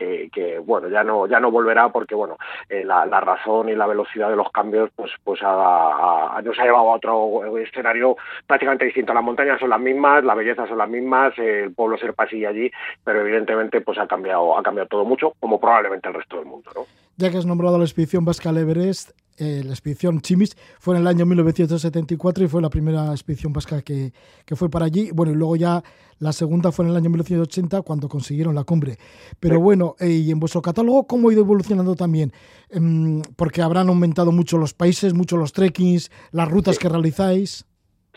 que, 0.02 0.30
que, 0.34 0.58
bueno, 0.58 0.90
ya 0.90 1.04
no, 1.04 1.28
ya 1.28 1.40
no 1.40 1.52
volverá 1.52 1.90
porque 1.90 2.16
bueno, 2.16 2.38
eh, 2.68 2.84
la, 2.84 3.06
la, 3.06 3.20
razón 3.20 3.70
y 3.70 3.76
la 3.76 3.86
velocidad 3.86 4.30
de 4.30 4.36
los 4.36 4.52
cambios 4.52 4.90
pues, 4.96 5.12
pues 5.24 5.40
ha, 5.44 6.38
ha, 6.38 6.42
nos 6.42 6.58
ha 6.58 6.64
llevado 6.64 6.92
a 6.92 6.96
otro 6.96 7.58
escenario 7.58 8.18
prácticamente 8.48 8.86
distinto. 8.86 9.14
Las 9.14 9.24
montañas 9.24 9.60
son 9.60 9.70
las 9.70 9.80
mismas, 9.80 10.24
la 10.24 10.34
belleza 10.34 10.68
son 10.68 10.80
las 10.80 10.90
mismas, 10.90 11.38
el 11.38 11.72
pueblo 11.74 12.00
ser 12.00 12.16
pasilla 12.16 12.50
allí, 12.50 12.72
pero 13.04 13.22
evidentemente 13.22 13.82
pues 13.82 14.00
ha 14.00 14.08
cambiado, 14.08 14.58
ha 14.58 14.64
cambiado 14.64 14.90
todo 14.90 15.06
mucho, 15.06 15.34
como 15.40 15.60
probablemente 15.60 16.08
el 16.08 16.16
resto 16.16 16.38
del 16.38 16.46
mundo. 16.46 16.72
¿no? 16.74 16.86
Ya 17.18 17.30
que 17.30 17.38
has 17.38 17.46
nombrado 17.46 17.78
la 17.78 17.84
expedición 17.84 18.26
vasca 18.26 18.50
al 18.50 18.58
Everest, 18.58 19.12
eh, 19.38 19.64
la 19.64 19.72
expedición 19.72 20.22
Chimis 20.22 20.56
fue 20.80 20.96
en 20.96 21.02
el 21.02 21.08
año 21.08 21.26
1974 21.26 22.44
y 22.44 22.48
fue 22.48 22.62
la 22.62 22.70
primera 22.70 23.12
expedición 23.12 23.54
vasca 23.54 23.82
que, 23.82 24.14
que, 24.46 24.56
fue 24.56 24.70
para 24.70 24.86
allí. 24.86 25.10
Bueno, 25.12 25.32
y 25.32 25.36
luego 25.36 25.56
ya 25.56 25.84
la 26.22 26.32
segunda 26.32 26.72
fue 26.72 26.86
en 26.86 26.92
el 26.92 26.98
año 26.98 27.10
1980 27.10 27.82
cuando 27.82 28.08
consiguieron 28.08 28.54
la 28.54 28.64
cumbre. 28.64 29.00
Pero 29.40 29.60
bueno, 29.60 29.91
eh, 30.00 30.10
y 30.10 30.32
en 30.32 30.40
vuestro 30.40 30.62
catálogo, 30.62 31.08
¿cómo 31.08 31.30
ha 31.30 31.34
ido 31.34 31.42
evolucionando 31.42 31.96
también? 31.96 32.34
Eh, 32.70 33.22
porque 33.36 33.62
habrán 33.62 33.90
aumentado 33.90 34.32
mucho 34.32 34.58
los 34.58 34.74
países, 34.74 35.14
mucho 35.14 35.38
los 35.38 35.54
trekkings, 35.54 36.12
las 36.32 36.50
rutas 36.50 36.76
sí. 36.76 36.82
que 36.82 36.90
realizáis. 36.90 37.66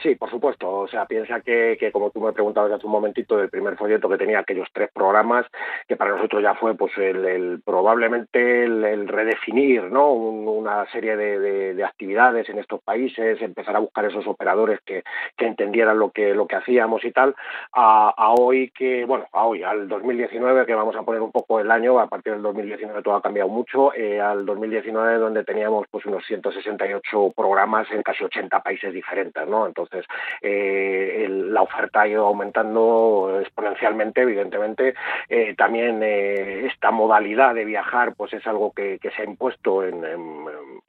Sí, 0.03 0.17
por 0.17 0.31
supuesto. 0.31 0.71
O 0.71 0.89
sea, 0.89 1.07
piensa 1.07 1.41
que, 1.41 1.91
como 1.93 2.11
tú 2.11 2.21
me 2.21 2.33
preguntabas 2.33 2.73
hace 2.73 2.87
un 2.87 2.93
momentito 2.93 3.37
del 3.37 3.49
primer 3.49 3.77
folleto 3.77 4.09
que 4.09 4.19
tenía 4.19 4.41
aquellos 4.41 4.69
tres 4.73 4.91
programas, 4.93 5.47
que 5.87 5.97
para 5.97 6.11
nosotros 6.11 6.43
ya 6.43 6.55
fue 6.55 6.75
pues 6.75 6.93
el, 6.99 7.63
probablemente 7.65 8.65
el, 8.65 9.09
redefinir 9.09 9.85
¿no? 9.85 10.13
Un, 10.13 10.49
una 10.49 10.91
serie 10.91 11.17
de, 11.17 11.39
de, 11.39 11.75
de, 11.75 11.85
actividades 11.85 12.49
en 12.49 12.59
estos 12.59 12.83
países, 12.83 13.41
empezar 13.41 13.77
a 13.77 13.81
buscar 13.81 14.05
esos 14.05 14.27
operadores 14.27 14.81
que, 14.85 15.03
entendieran 15.39 15.99
lo 15.99 16.11
que, 16.11 16.35
lo 16.35 16.47
que 16.47 16.57
hacíamos 16.57 17.05
y 17.05 17.13
tal, 17.13 17.35
a, 17.73 18.15
a, 18.17 18.33
hoy 18.33 18.71
que, 18.71 19.05
bueno, 19.05 19.27
a 19.31 19.45
hoy, 19.45 19.63
al 19.63 19.89
2019, 19.89 20.65
que 20.65 20.75
vamos 20.75 20.97
a 20.97 21.03
poner 21.03 21.21
un 21.21 21.31
poco 21.31 21.61
el 21.61 21.71
año, 21.71 22.01
a 22.01 22.07
partir 22.09 22.33
del 22.33 22.43
2019 22.43 23.03
todo 23.03 23.15
ha 23.15 23.21
cambiado 23.23 23.51
mucho, 23.51 23.93
eh, 23.95 24.21
al 24.23 24.47
2019 24.47 25.19
donde 25.19 25.45
teníamos 25.45 25.87
pues 25.91 26.07
unos 26.07 26.25
168 26.27 27.35
programas 27.37 27.91
en 27.91 28.03
casi 28.03 28.25
80 28.25 28.63
países 28.63 28.93
diferentes, 28.93 29.47
¿no? 29.47 29.67
Entonces, 29.67 29.84
entonces, 29.85 30.07
eh, 30.41 31.27
la 31.29 31.63
oferta 31.63 32.03
ha 32.03 32.09
ido 32.09 32.27
aumentando 32.27 33.39
exponencialmente, 33.41 34.23
evidentemente. 34.23 34.95
Eh, 35.29 35.55
también 35.57 36.01
eh, 36.03 36.67
esta 36.67 36.91
modalidad 36.91 37.55
de 37.55 37.65
viajar, 37.65 38.15
pues 38.17 38.33
es 38.33 38.47
algo 38.47 38.73
que, 38.73 38.99
se 39.15 39.23
ha 39.23 39.25
impuesto, 39.25 39.85
en, 39.85 40.05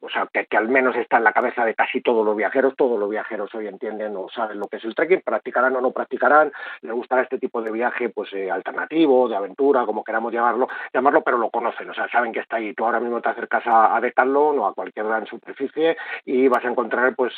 o 0.01 0.09
sea, 0.09 0.27
que, 0.31 0.45
que, 0.45 0.57
al 0.57 0.69
menos 0.69 0.95
está 0.95 1.17
en 1.17 1.23
la 1.23 1.33
cabeza 1.33 1.65
de 1.65 1.75
casi 1.75 2.01
todos 2.01 2.25
los 2.25 2.35
viajeros. 2.35 2.75
Todos 2.75 2.99
los 2.99 3.09
viajeros 3.09 3.53
hoy 3.55 3.67
entienden 3.67 4.15
o 4.15 4.27
saben 4.29 4.59
lo 4.59 4.67
que 4.67 4.77
es 4.77 4.85
el 4.85 4.95
trekking, 4.95 5.21
practicarán 5.21 5.75
o 5.75 5.81
no 5.81 5.91
practicarán, 5.91 6.51
les 6.81 6.93
gustará 6.93 7.21
este 7.21 7.37
tipo 7.37 7.61
de 7.61 7.71
viaje, 7.71 8.09
pues 8.09 8.31
alternativo, 8.51 9.27
de 9.27 9.35
aventura, 9.35 9.85
como 9.85 10.03
queramos 10.03 10.33
llamarlo, 10.33 10.67
llamarlo, 10.93 11.21
pero 11.21 11.37
lo 11.37 11.49
conocen, 11.49 11.89
o 11.89 11.93
sea, 11.93 12.07
saben 12.09 12.31
que 12.31 12.39
está 12.39 12.57
ahí. 12.57 12.73
Tú 12.73 12.85
ahora 12.85 12.99
mismo 12.99 13.21
te 13.21 13.29
acercas 13.29 13.65
a, 13.67 13.95
a 13.95 14.01
Decathlon 14.01 14.59
o 14.59 14.67
a 14.67 14.73
cualquier 14.73 15.05
gran 15.05 15.25
superficie 15.25 15.97
y 16.25 16.47
vas 16.47 16.63
a 16.65 16.69
encontrar, 16.69 17.15
pues, 17.15 17.33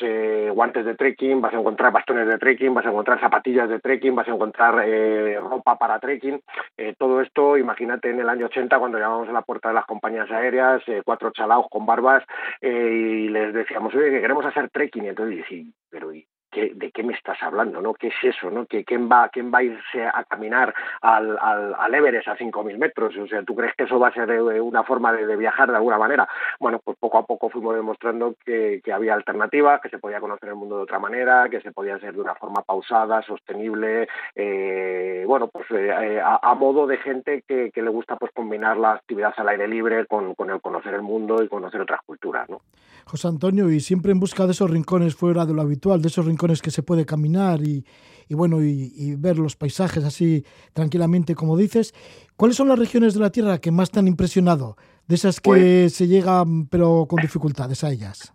guantes 0.54 0.86
de 0.86 0.96
trekking, 0.96 1.42
vas 1.48 1.56
a 1.56 1.60
encontrar 1.60 1.94
bastones 1.94 2.28
de 2.28 2.38
trekking, 2.38 2.74
vas 2.74 2.86
a 2.86 2.90
encontrar 2.90 3.22
zapatillas 3.22 3.70
de 3.70 3.80
trekking, 3.80 4.14
vas 4.14 4.28
a 4.28 4.32
encontrar 4.32 4.84
eh, 4.86 5.40
ropa 5.40 5.78
para 5.78 6.00
trekking. 6.00 6.42
Eh, 6.76 6.94
todo 6.98 7.22
esto, 7.22 7.58
imagínate 7.58 8.10
en 8.10 8.20
el 8.20 8.28
año 8.28 8.48
80 8.48 8.78
cuando 8.78 9.00
llamamos 9.00 9.30
a 9.30 9.32
la 9.32 9.44
puerta 9.44 9.70
de 9.70 9.76
las 9.76 9.86
compañías 9.86 10.30
aéreas, 10.30 10.82
eh, 10.88 11.02
cuatro 11.06 11.32
chalaos 11.32 11.68
con 11.70 11.86
barbas 11.86 12.24
y 12.62 13.30
les 13.30 13.54
decíamos, 13.54 13.96
oye, 13.96 14.12
que 14.12 14.22
queremos 14.22 14.46
hacer 14.46 14.70
trekking. 14.70 15.06
Y 15.06 15.08
entonces, 15.08 15.46
sí, 15.48 15.74
pero 15.90 16.14
¿y 16.14 16.28
¿qué, 16.58 16.72
¿de 16.74 16.92
qué 16.92 17.04
me 17.04 17.14
estás 17.14 17.38
hablando? 17.44 17.82
¿no? 17.82 17.94
¿Qué 17.94 18.08
es 18.08 18.16
eso? 18.24 18.50
¿no? 18.50 18.66
¿Que, 18.66 18.84
¿quién, 18.84 19.08
va, 19.08 19.30
¿Quién 19.30 19.54
va 19.54 19.60
a 19.60 19.64
irse 19.64 20.04
a 20.04 20.24
caminar 20.24 20.74
al, 21.02 21.38
al, 21.40 21.94
Everest 21.94 22.28
a 22.28 22.36
5.000 22.36 22.78
metros? 22.78 23.16
O 23.16 23.28
sea, 23.28 23.44
¿tú 23.44 23.56
crees 23.56 23.76
que 23.76 23.84
eso 23.84 24.00
va 24.00 24.08
a 24.08 24.14
ser 24.14 24.30
una 24.42 24.84
forma 24.84 25.14
de, 25.14 25.36
viajar 25.36 25.70
de 25.70 25.78
alguna 25.78 26.00
manera? 26.00 26.28
Bueno, 26.60 26.80
pues 26.84 26.98
poco 27.00 27.20
a 27.20 27.26
poco 27.26 27.50
fuimos 27.50 27.76
demostrando 27.76 28.36
que, 28.44 28.82
que, 28.84 28.92
había 28.92 29.14
alternativas, 29.14 29.82
que 29.82 29.90
se 29.90 30.00
podía 30.00 30.20
conocer 30.20 30.50
el 30.50 30.56
mundo 30.56 30.78
de 30.78 30.84
otra 30.84 30.98
manera, 30.98 31.48
que 31.50 31.62
se 31.62 31.72
podía 31.72 31.96
hacer 31.96 32.14
de 32.16 32.22
una 32.22 32.34
forma 32.34 32.64
pausada, 32.64 33.22
sostenible, 33.22 34.08
eh, 34.36 35.24
bueno, 35.28 35.48
pues 35.48 35.66
eh, 35.72 36.20
a, 36.20 36.40
a, 36.42 36.56
modo 36.56 36.88
de 36.88 36.98
gente 36.98 37.44
que, 37.48 37.70
que, 37.72 37.82
le 37.84 37.90
gusta 37.90 38.16
pues 38.16 38.32
combinar 38.32 38.78
la 38.78 38.94
actividad 38.94 39.34
al 39.38 39.50
aire 39.50 39.68
libre 39.68 40.08
con, 40.08 40.34
con 40.34 40.50
el 40.50 40.60
conocer 40.60 40.96
el 40.96 41.04
mundo 41.04 41.44
y 41.44 41.48
conocer 41.48 41.82
otras 41.82 42.02
culturas, 42.04 42.50
¿no? 42.50 42.62
José 43.06 43.30
Antonio, 43.30 43.72
y 43.72 43.80
siempre 43.80 44.12
en 44.12 44.20
busca 44.20 44.46
de 44.46 44.52
esos 44.52 44.70
rincones 44.70 45.16
fuera 45.16 45.46
de 45.46 45.54
lo 45.54 45.62
habitual, 45.62 46.02
de 46.02 46.10
esos 46.10 46.26
rincones 46.26 46.47
que 46.62 46.72
se 46.72 46.84
puede 46.84 47.06
caminar 47.06 47.62
y, 47.62 47.86
y 48.28 48.36
bueno, 48.36 48.64
y, 48.64 48.94
y, 48.96 49.16
ver 49.16 49.38
los 49.38 49.56
paisajes 49.56 50.04
así 50.04 50.44
tranquilamente, 50.74 51.36
como 51.36 51.58
dices. 51.58 51.94
¿Cuáles 52.36 52.58
son 52.58 52.68
las 52.68 52.80
regiones 52.80 53.14
de 53.14 53.20
la 53.20 53.32
Tierra 53.32 53.60
que 53.60 53.72
más 53.72 53.92
te 53.92 54.00
han 54.00 54.08
impresionado? 54.08 54.78
De 55.08 55.16
esas 55.16 55.40
que 55.40 55.50
pues, 55.50 55.94
se 55.94 56.08
llegan, 56.08 56.68
pero 56.68 57.06
con 57.10 57.22
dificultades 57.22 57.84
a 57.84 57.92
ellas. 57.92 58.34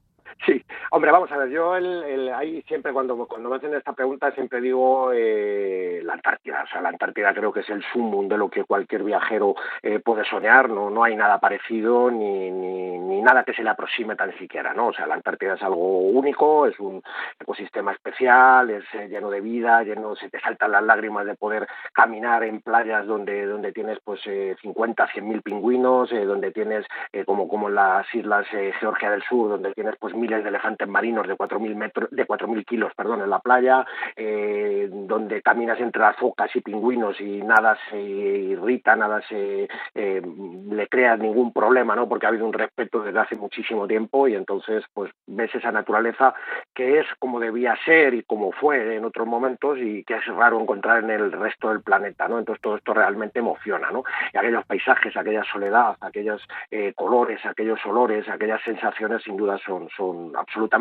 Hombre, 0.94 1.10
vamos 1.10 1.32
a 1.32 1.38
ver, 1.38 1.48
yo 1.48 1.72
ahí 1.72 2.62
siempre 2.68 2.92
cuando, 2.92 3.16
cuando 3.26 3.48
me 3.48 3.56
hacen 3.56 3.72
esta 3.72 3.94
pregunta 3.94 4.30
siempre 4.32 4.60
digo 4.60 5.10
eh, 5.10 6.02
la 6.04 6.12
Antártida, 6.12 6.64
o 6.64 6.66
sea, 6.66 6.82
la 6.82 6.90
Antártida 6.90 7.32
creo 7.32 7.50
que 7.50 7.60
es 7.60 7.70
el 7.70 7.82
sumum 7.82 8.28
de 8.28 8.36
lo 8.36 8.50
que 8.50 8.64
cualquier 8.64 9.02
viajero 9.02 9.54
eh, 9.82 10.00
puede 10.00 10.22
soñar, 10.26 10.68
no, 10.68 10.90
no 10.90 11.02
hay 11.02 11.16
nada 11.16 11.40
parecido 11.40 12.10
ni, 12.10 12.50
ni, 12.50 13.22
nada 13.22 13.44
que 13.44 13.54
se 13.54 13.62
le 13.62 13.70
aproxime 13.70 14.16
tan 14.16 14.36
siquiera, 14.36 14.74
¿no? 14.74 14.88
O 14.88 14.92
sea, 14.92 15.06
la 15.06 15.14
Antártida 15.14 15.54
es 15.54 15.62
algo 15.62 16.00
único, 16.00 16.66
es 16.66 16.78
un 16.80 17.00
ecosistema 17.40 17.92
especial, 17.92 18.68
es 18.68 18.84
eh, 18.94 19.08
lleno 19.08 19.30
de 19.30 19.40
vida, 19.40 19.82
lleno, 19.84 20.16
se 20.16 20.28
te 20.28 20.40
saltan 20.40 20.72
las 20.72 20.82
lágrimas 20.82 21.24
de 21.24 21.36
poder 21.36 21.68
caminar 21.94 22.42
en 22.42 22.60
playas 22.60 23.06
donde, 23.06 23.46
donde 23.46 23.72
tienes 23.72 23.98
pues 24.04 24.20
eh, 24.26 24.56
50, 24.60 25.06
100 25.06 25.28
mil 25.28 25.40
pingüinos, 25.40 26.10
donde 26.10 26.50
tienes, 26.50 26.84
como, 27.24 27.48
como 27.48 27.68
en 27.68 27.76
las 27.76 28.12
islas 28.12 28.44
Georgia 28.80 29.10
del 29.10 29.22
Sur, 29.22 29.50
donde 29.50 29.72
tienes 29.72 29.94
pues 29.98 30.12
mil 30.14 30.22
miles 30.22 30.42
de 30.42 30.48
elefantes 30.50 30.81
marinos 30.88 31.26
de 31.26 31.36
4.000 31.36 31.74
metros, 31.74 32.10
de 32.10 32.26
4.000 32.26 32.64
kilos, 32.64 32.92
perdón, 32.94 33.22
en 33.22 33.30
la 33.30 33.40
playa, 33.40 33.86
eh, 34.16 34.88
donde 34.90 35.42
caminas 35.42 35.80
entre 35.80 36.02
las 36.02 36.16
focas 36.16 36.54
y 36.54 36.60
pingüinos 36.60 37.20
y 37.20 37.42
nada 37.42 37.76
se 37.90 38.00
irrita, 38.00 38.96
nada 38.96 39.20
se 39.28 39.68
eh, 39.94 40.22
le 40.70 40.88
crea 40.88 41.16
ningún 41.16 41.52
problema, 41.52 41.94
¿no? 41.94 42.08
Porque 42.08 42.26
ha 42.26 42.28
habido 42.30 42.46
un 42.46 42.52
respeto 42.52 43.02
desde 43.02 43.18
hace 43.18 43.36
muchísimo 43.36 43.86
tiempo 43.86 44.28
y 44.28 44.34
entonces, 44.34 44.84
pues, 44.92 45.10
ves 45.26 45.54
esa 45.54 45.72
naturaleza 45.72 46.34
que 46.74 47.00
es 47.00 47.06
como 47.18 47.40
debía 47.40 47.76
ser 47.84 48.14
y 48.14 48.22
como 48.22 48.52
fue 48.52 48.96
en 48.96 49.04
otros 49.04 49.26
momentos 49.26 49.78
y 49.78 50.04
que 50.04 50.14
es 50.14 50.26
raro 50.26 50.60
encontrar 50.60 51.04
en 51.04 51.10
el 51.10 51.32
resto 51.32 51.68
del 51.68 51.82
planeta, 51.82 52.28
¿no? 52.28 52.38
Entonces 52.38 52.62
todo 52.62 52.76
esto 52.76 52.94
realmente 52.94 53.38
emociona, 53.38 53.90
¿no? 53.90 54.04
Y 54.32 54.38
aquellos 54.38 54.64
paisajes, 54.66 55.16
aquella 55.16 55.44
soledad, 55.44 55.96
aquellos 56.00 56.42
eh, 56.70 56.92
colores, 56.94 57.44
aquellos 57.44 57.84
olores, 57.86 58.28
aquellas 58.28 58.62
sensaciones, 58.62 59.22
sin 59.22 59.36
duda 59.36 59.58
son, 59.58 59.88
son 59.96 60.32
absolutamente 60.36 60.71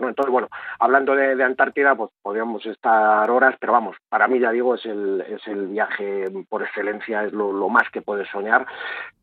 ¿no? 0.00 0.08
Entonces, 0.08 0.30
bueno, 0.30 0.48
hablando 0.78 1.14
de, 1.14 1.42
Antártida, 1.42 1.94
pues 1.94 2.10
podríamos 2.22 2.64
estar 2.66 3.30
horas, 3.30 3.56
pero 3.60 3.72
vamos, 3.72 3.96
para 4.08 4.28
mí 4.28 4.38
ya 4.38 4.50
digo, 4.50 4.74
es 4.74 4.84
el, 4.86 5.20
es 5.28 5.46
el 5.46 5.68
viaje 5.68 6.24
por 6.48 6.62
excelencia, 6.62 7.24
es 7.24 7.32
lo, 7.32 7.68
más 7.68 7.90
que 7.90 8.02
puedes 8.02 8.28
soñar, 8.28 8.66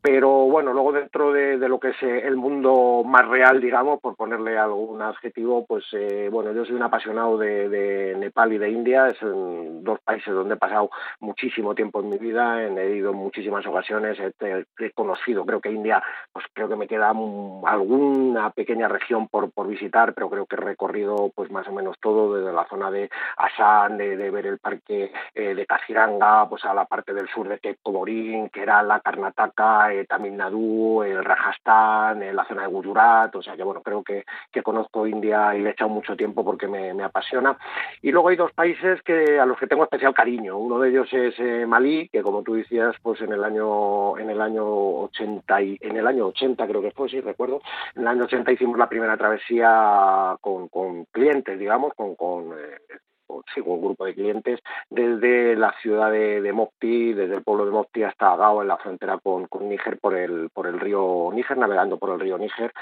pero 0.02 0.28
bueno, 0.28 0.72
luego 0.72 0.92
dentro 0.92 1.32
de, 1.32 1.56
lo 1.56 1.80
que 1.80 1.90
es 1.90 2.02
el 2.02 2.36
mundo 2.36 3.02
más 3.04 3.26
real, 3.26 3.60
digamos, 3.60 4.00
por 4.00 4.16
ponerle 4.16 4.58
algún 4.58 5.00
adjetivo, 5.00 5.64
pues 5.66 5.84
eh, 5.92 6.28
bueno, 6.30 6.52
yo 6.52 6.64
soy 6.64 6.74
un 6.74 6.82
apasionado 6.82 7.38
de, 7.38 8.14
Nepal 8.18 8.52
y 8.52 8.58
de 8.58 8.70
India, 8.70 9.08
es 9.08 9.16
dos 9.20 9.98
países 10.00 10.32
donde 10.32 10.54
he 10.54 10.58
pasado 10.58 10.90
muchísimo 11.20 11.74
tiempo 11.74 12.00
en 12.00 12.10
mi 12.10 12.18
vida, 12.18 12.62
he 12.62 12.96
ido 12.96 13.10
en 13.10 13.16
muchísimas 13.16 13.66
ocasiones, 13.66 14.18
he, 14.18 14.90
conocido, 14.92 15.44
creo 15.44 15.60
que 15.60 15.70
India, 15.70 16.02
pues 16.32 16.44
creo 16.52 16.68
que 16.68 16.76
me 16.76 16.86
queda 16.86 17.08
alguna 17.08 18.50
pequeña 18.50 18.88
región 18.88 19.28
por 19.28 19.66
visitar 19.66 19.93
pero 20.14 20.28
creo 20.28 20.46
que 20.46 20.56
he 20.56 20.58
recorrido 20.58 21.30
pues 21.34 21.50
más 21.50 21.66
o 21.68 21.72
menos 21.72 21.96
todo, 22.00 22.34
desde 22.34 22.52
la 22.52 22.66
zona 22.68 22.90
de 22.90 23.08
Asan, 23.36 23.96
de, 23.96 24.16
ver 24.30 24.46
el 24.46 24.58
parque 24.58 25.12
eh, 25.34 25.54
de 25.54 25.66
Kaziranga, 25.66 26.48
pues 26.48 26.64
a 26.64 26.74
la 26.74 26.84
parte 26.84 27.14
del 27.14 27.28
sur 27.28 27.48
de 27.48 27.58
Cape 27.58 27.78
Comorín, 27.82 28.48
Kerala, 28.48 29.00
Karnataka, 29.00 29.92
eh, 29.92 30.06
Tamil 30.06 30.36
Nadu, 30.36 31.02
el 31.02 31.24
Rajasthan, 31.24 32.22
eh, 32.22 32.32
la 32.32 32.44
zona 32.44 32.62
de 32.62 32.68
Gujarat, 32.68 33.34
o 33.36 33.42
sea 33.42 33.56
que 33.56 33.62
bueno, 33.62 33.82
creo 33.82 34.02
que, 34.02 34.24
que 34.50 34.62
conozco 34.62 35.06
India 35.06 35.54
y 35.54 35.60
le 35.60 35.70
he 35.70 35.72
echado 35.72 35.90
mucho 35.90 36.16
tiempo 36.16 36.44
porque 36.44 36.66
me, 36.66 36.92
me, 36.92 37.04
apasiona. 37.04 37.56
Y 38.02 38.10
luego 38.10 38.30
hay 38.30 38.36
dos 38.36 38.52
países 38.52 39.00
que 39.02 39.38
a 39.38 39.46
los 39.46 39.58
que 39.58 39.66
tengo 39.66 39.84
especial 39.84 40.14
cariño. 40.14 40.58
Uno 40.58 40.80
de 40.80 40.90
ellos 40.90 41.08
es 41.12 41.34
Malí, 41.68 42.08
que 42.08 42.22
como 42.22 42.42
tú 42.42 42.54
decías, 42.54 42.96
pues 43.02 43.20
en 43.20 43.32
el 43.32 43.44
año 43.44 44.18
en 44.18 44.30
el 44.30 44.40
año 44.40 44.64
80 44.64 45.62
y, 45.62 45.78
en 45.80 45.96
el 45.96 46.06
año 46.06 46.26
80 46.28 46.66
creo 46.66 46.82
que 46.82 46.90
fue, 46.90 47.08
sí 47.08 47.20
recuerdo, 47.20 47.60
en 47.94 48.02
el 48.02 48.08
año 48.08 48.24
80 48.24 48.52
hicimos 48.52 48.78
la 48.78 48.88
primera 48.88 49.16
travesía 49.16 49.83
con, 50.40 50.68
con 50.68 51.04
clientes, 51.06 51.58
digamos, 51.58 51.92
con, 51.94 52.14
con 52.14 52.52
eh, 52.58 52.78
sí, 53.52 53.60
un 53.64 53.80
grupo 53.80 54.04
de 54.04 54.14
clientes 54.14 54.60
desde 54.90 55.56
la 55.56 55.74
ciudad 55.80 56.10
de, 56.10 56.40
de, 56.40 56.52
Mopti, 56.52 57.12
desde 57.12 57.34
el 57.36 57.42
pueblo 57.42 57.66
de 57.66 57.72
Mopti 57.72 58.02
hasta 58.02 58.36
Gao 58.36 58.62
en 58.62 58.68
la 58.68 58.76
frontera 58.76 59.18
con, 59.18 59.46
con 59.46 59.68
Níger 59.68 59.98
por 59.98 60.14
el, 60.14 60.50
por 60.50 60.66
el 60.66 60.80
río 60.80 61.30
Níger, 61.32 61.58
navegando 61.58 61.98
por 61.98 62.10
el 62.10 62.20
río 62.20 62.38
Níger. 62.38 62.72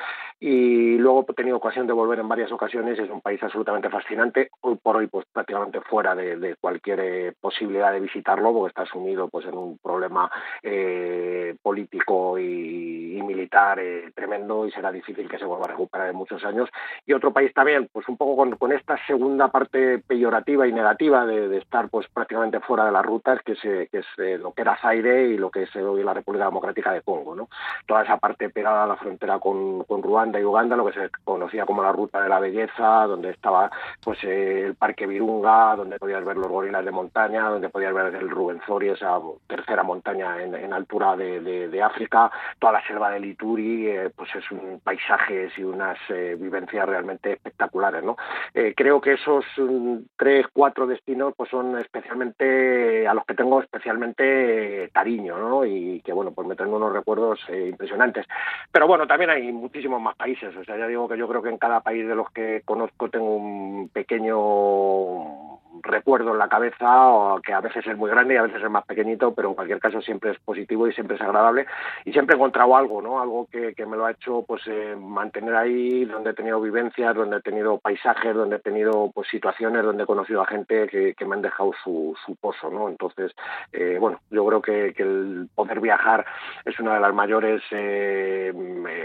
Y 0.41 0.99
luego 0.99 1.25
he 1.29 1.35
tenido 1.35 1.57
ocasión 1.57 1.87
de 1.87 1.93
volver 1.93 2.19
en 2.19 2.29
varias 2.29 2.51
ocasiones. 2.53 2.99
Es 2.99 3.11
un 3.11 3.21
país 3.21 3.43
absolutamente 3.43 3.89
fascinante. 3.89 4.51
Hoy 4.61 4.77
por 4.83 4.97
hoy, 4.97 5.07
pues 5.07 5.25
prácticamente 5.33 5.81
fuera 5.83 6.15
de, 6.15 6.57
cualquier 6.61 7.01
eh, 7.01 7.33
posibilidad 7.41 7.93
de 7.93 8.01
visitarlo, 8.01 8.53
porque 8.53 8.69
está 8.69 8.87
sumido 8.87 9.29
pues 9.29 9.47
en 9.47 9.57
un 9.57 9.79
problema 9.79 10.31
eh, 10.63 11.55
político 11.63 12.39
y, 12.39 13.17
y 13.17 13.23
militar 13.23 13.79
eh, 13.79 14.11
tremendo 14.15 14.67
y 14.67 14.73
será 14.73 14.91
difícil 14.91 15.29
que 15.29 15.39
se 15.39 15.45
vuelva 15.45 15.67
a 15.67 15.69
recuperar 15.69 16.09
en 16.09 16.17
muchos 16.17 16.45
años. 16.45 16.69
Y 17.07 17.13
otro 17.13 17.33
país 17.33 17.53
también, 17.55 17.89
pues 17.93 18.09
un 18.09 18.17
poco 18.17 18.37
con, 18.37 18.57
con 18.57 18.73
esta 18.73 18.99
segunda 19.07 19.49
parte 19.49 19.99
peyorativa 20.01 20.42
y 20.47 20.73
negativa 20.73 21.25
de, 21.27 21.57
estar 21.57 21.89
pues 21.89 22.07
prácticamente 22.09 22.61
fuera 22.61 22.87
de 22.87 22.93
las 22.93 23.05
rutas, 23.05 23.41
que, 23.45 23.55
se, 23.57 23.89
es 23.93 24.07
lo 24.41 24.53
que 24.53 24.63
era 24.63 24.77
Zaire 24.77 25.29
y 25.29 25.39
lo 25.39 25.51
que 25.51 25.63
es 25.63 25.77
hoy 25.77 26.03
la 26.03 26.15
República 26.15 26.47
Democrática 26.47 26.93
de 26.93 27.03
Congo. 27.03 27.49
Toda 27.87 28.03
esa 28.03 28.19
parte 28.19 28.51
pegada 28.51 28.85
a 28.85 28.87
la 28.87 28.97
frontera 28.97 29.39
con, 29.39 29.85
Ruanda 30.03 30.41
y 30.41 30.45
Uganda, 30.45 30.77
lo 30.77 30.87
que 30.87 30.93
se 30.93 31.11
conocía 31.25 31.65
como 31.65 31.83
la 31.83 31.93
Ruta 31.93 32.21
de 32.21 32.29
la 32.29 32.41
Belleza, 32.41 33.07
donde 33.07 33.31
estaba 33.31 33.71
pues 34.03 34.19
eh, 34.25 34.67
el 34.67 34.75
Parque 34.75 35.07
Virunga, 35.07 35.77
donde 35.77 35.99
podías 35.99 36.25
ver 36.25 36.37
los 36.37 36.49
gorilas 36.49 36.85
de 36.85 36.91
montaña, 36.91 37.49
donde 37.49 37.69
podías 37.69 37.95
ver 37.95 38.15
el 38.15 38.31
Rubenzori, 38.31 38.89
esa 38.89 39.21
tercera 39.47 39.83
montaña 39.83 40.43
en, 40.43 40.73
altura 40.73 41.17
de, 41.17 41.83
África, 41.83 42.31
toda 42.59 42.75
la 42.75 42.87
selva 42.87 43.11
de 43.11 43.21
Lituri, 43.21 43.89
eh, 43.89 44.11
pues 44.15 44.35
es 44.35 44.51
un 44.51 44.81
paisajes 44.83 45.57
y 45.59 45.65
unas 45.65 45.99
eh, 46.09 46.37
vivencias 46.39 46.89
realmente 46.89 47.33
espectaculares. 47.33 48.03
¿no? 48.03 48.17
Eh, 48.55 48.75
creo 48.77 49.01
que 49.01 49.15
esos 49.15 49.45
mm, 49.57 49.99
tres, 50.23 50.47
cuatro 50.53 50.87
destinos 50.87 51.35
pues 51.37 51.51
son 51.51 51.77
especialmente, 51.81 53.09
a 53.09 53.13
los 53.13 53.27
que 53.27 53.35
tengo 53.35 53.61
especialmente 53.61 54.89
cariño, 54.93 55.37
¿no? 55.37 55.65
Y 55.65 56.01
que 56.03 56.13
bueno, 56.13 56.31
pues 56.31 56.47
me 56.47 56.55
tengo 56.55 56.77
unos 56.77 56.93
recuerdos 56.93 57.41
eh, 57.49 57.67
impresionantes. 57.71 58.25
Pero 58.71 58.87
bueno, 58.87 59.09
también 59.09 59.31
hay 59.31 59.51
muchísimos 59.51 60.01
más 60.01 60.15
países, 60.15 60.55
o 60.55 60.63
sea, 60.63 60.79
ya 60.79 60.87
digo 60.87 61.09
que 61.09 61.19
yo 61.19 61.27
creo 61.27 61.43
que 61.43 61.49
en 61.49 61.59
cada 61.59 61.81
país 61.81 62.07
de 62.07 62.15
los 62.15 62.31
que 62.31 62.63
conozco 62.65 63.11
tengo 63.11 63.35
un 63.35 63.89
pequeño 63.89 65.53
recuerdo 65.83 66.33
en 66.33 66.39
la 66.39 66.49
cabeza, 66.49 67.09
o 67.09 67.41
que 67.41 67.53
a 67.53 67.61
veces 67.61 67.87
es 67.87 67.97
muy 67.97 68.11
grande 68.11 68.35
y 68.35 68.37
a 68.37 68.43
veces 68.43 68.63
es 68.63 68.71
más 68.71 68.85
pequeñito, 68.85 69.35
pero 69.35 69.49
en 69.49 69.55
cualquier 69.55 69.81
caso 69.81 70.01
siempre 70.01 70.31
es 70.33 70.39
positivo 70.39 70.87
y 70.87 70.93
siempre 70.93 71.17
es 71.17 71.23
agradable. 71.23 71.67
Y 72.05 72.13
siempre 72.13 72.35
he 72.35 72.39
encontrado 72.39 72.77
algo, 72.77 73.03
¿no? 73.03 73.21
Algo 73.21 73.47
que, 73.51 73.75
que 73.75 73.87
me 73.87 73.97
lo 73.97 74.07
ha 74.07 74.13
hecho 74.13 74.45
pues 74.47 74.63
eh, 74.67 74.97
mantener 74.97 75.55
ahí, 75.55 76.05
donde 76.05 76.31
he 76.31 76.35
tenido 76.35 76.61
vivencias, 76.61 77.15
donde 77.15 77.39
he 77.39 77.43
tenido 77.43 77.79
paisajes, 77.79 78.35
donde 78.35 78.57
he 78.57 78.61
tenido 78.61 79.11
pues 79.13 79.29
situaciones, 79.29 79.83
donde 79.83 80.05
he 80.05 80.07
conocido 80.13 80.43
a 80.43 80.47
gente 80.47 80.87
que, 80.89 81.25
me 81.25 81.37
han 81.37 81.43
dejado 81.43 81.73
su, 81.83 82.15
pozo, 82.39 82.69
¿no? 82.69 82.91
Entonces, 82.91 83.33
eh, 83.73 83.97
bueno, 83.99 84.21
yo 84.31 84.45
creo 84.47 84.61
que, 84.61 85.03
el 85.03 85.49
poder 85.55 85.81
viajar 85.81 86.27
es 86.67 86.79
una 86.79 86.95
de 86.95 87.01
las 87.01 87.15
mayores 87.15 87.63
eh, 87.71 88.53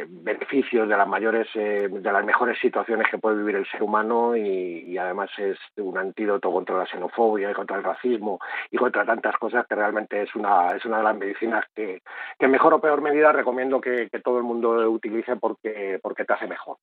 beneficios, 0.09 0.89
de 0.89 0.97
las 0.97 1.07
mayores, 1.07 1.47
eh, 1.55 1.87
de 1.89 2.11
las 2.11 2.25
mejores 2.25 2.59
situaciones 2.59 3.07
que 3.09 3.17
puede 3.17 3.37
vivir 3.37 3.55
el 3.55 3.65
ser 3.67 3.83
humano 3.83 4.35
y, 4.35 4.97
además 4.97 5.29
es 5.37 5.57
un 5.77 5.97
antídoto 5.97 6.51
contra 6.51 6.75
la 6.75 6.87
xenofobia 6.87 7.51
y 7.51 7.53
contra 7.53 7.77
el 7.77 7.83
racismo 7.83 8.39
y 8.71 8.77
contra 8.77 9.05
tantas 9.05 9.37
cosas 9.37 9.65
que 9.67 9.75
realmente 9.75 10.23
es 10.23 10.35
una, 10.35 10.69
es 10.75 10.83
una 10.85 10.97
de 10.97 11.03
las 11.03 11.17
medicinas 11.17 11.63
que, 11.73 12.01
que 12.37 12.47
mejor 12.47 12.73
o 12.73 12.81
peor 12.81 13.01
medida 13.01 13.31
recomiendo 13.31 13.79
que, 13.79 14.09
que 14.09 14.19
todo 14.19 14.39
el 14.39 14.43
mundo 14.43 14.89
utilice 14.89 15.35
porque, 15.35 15.99
porque 16.01 16.25
te 16.25 16.33
hace 16.33 16.47
mejor. 16.47 16.77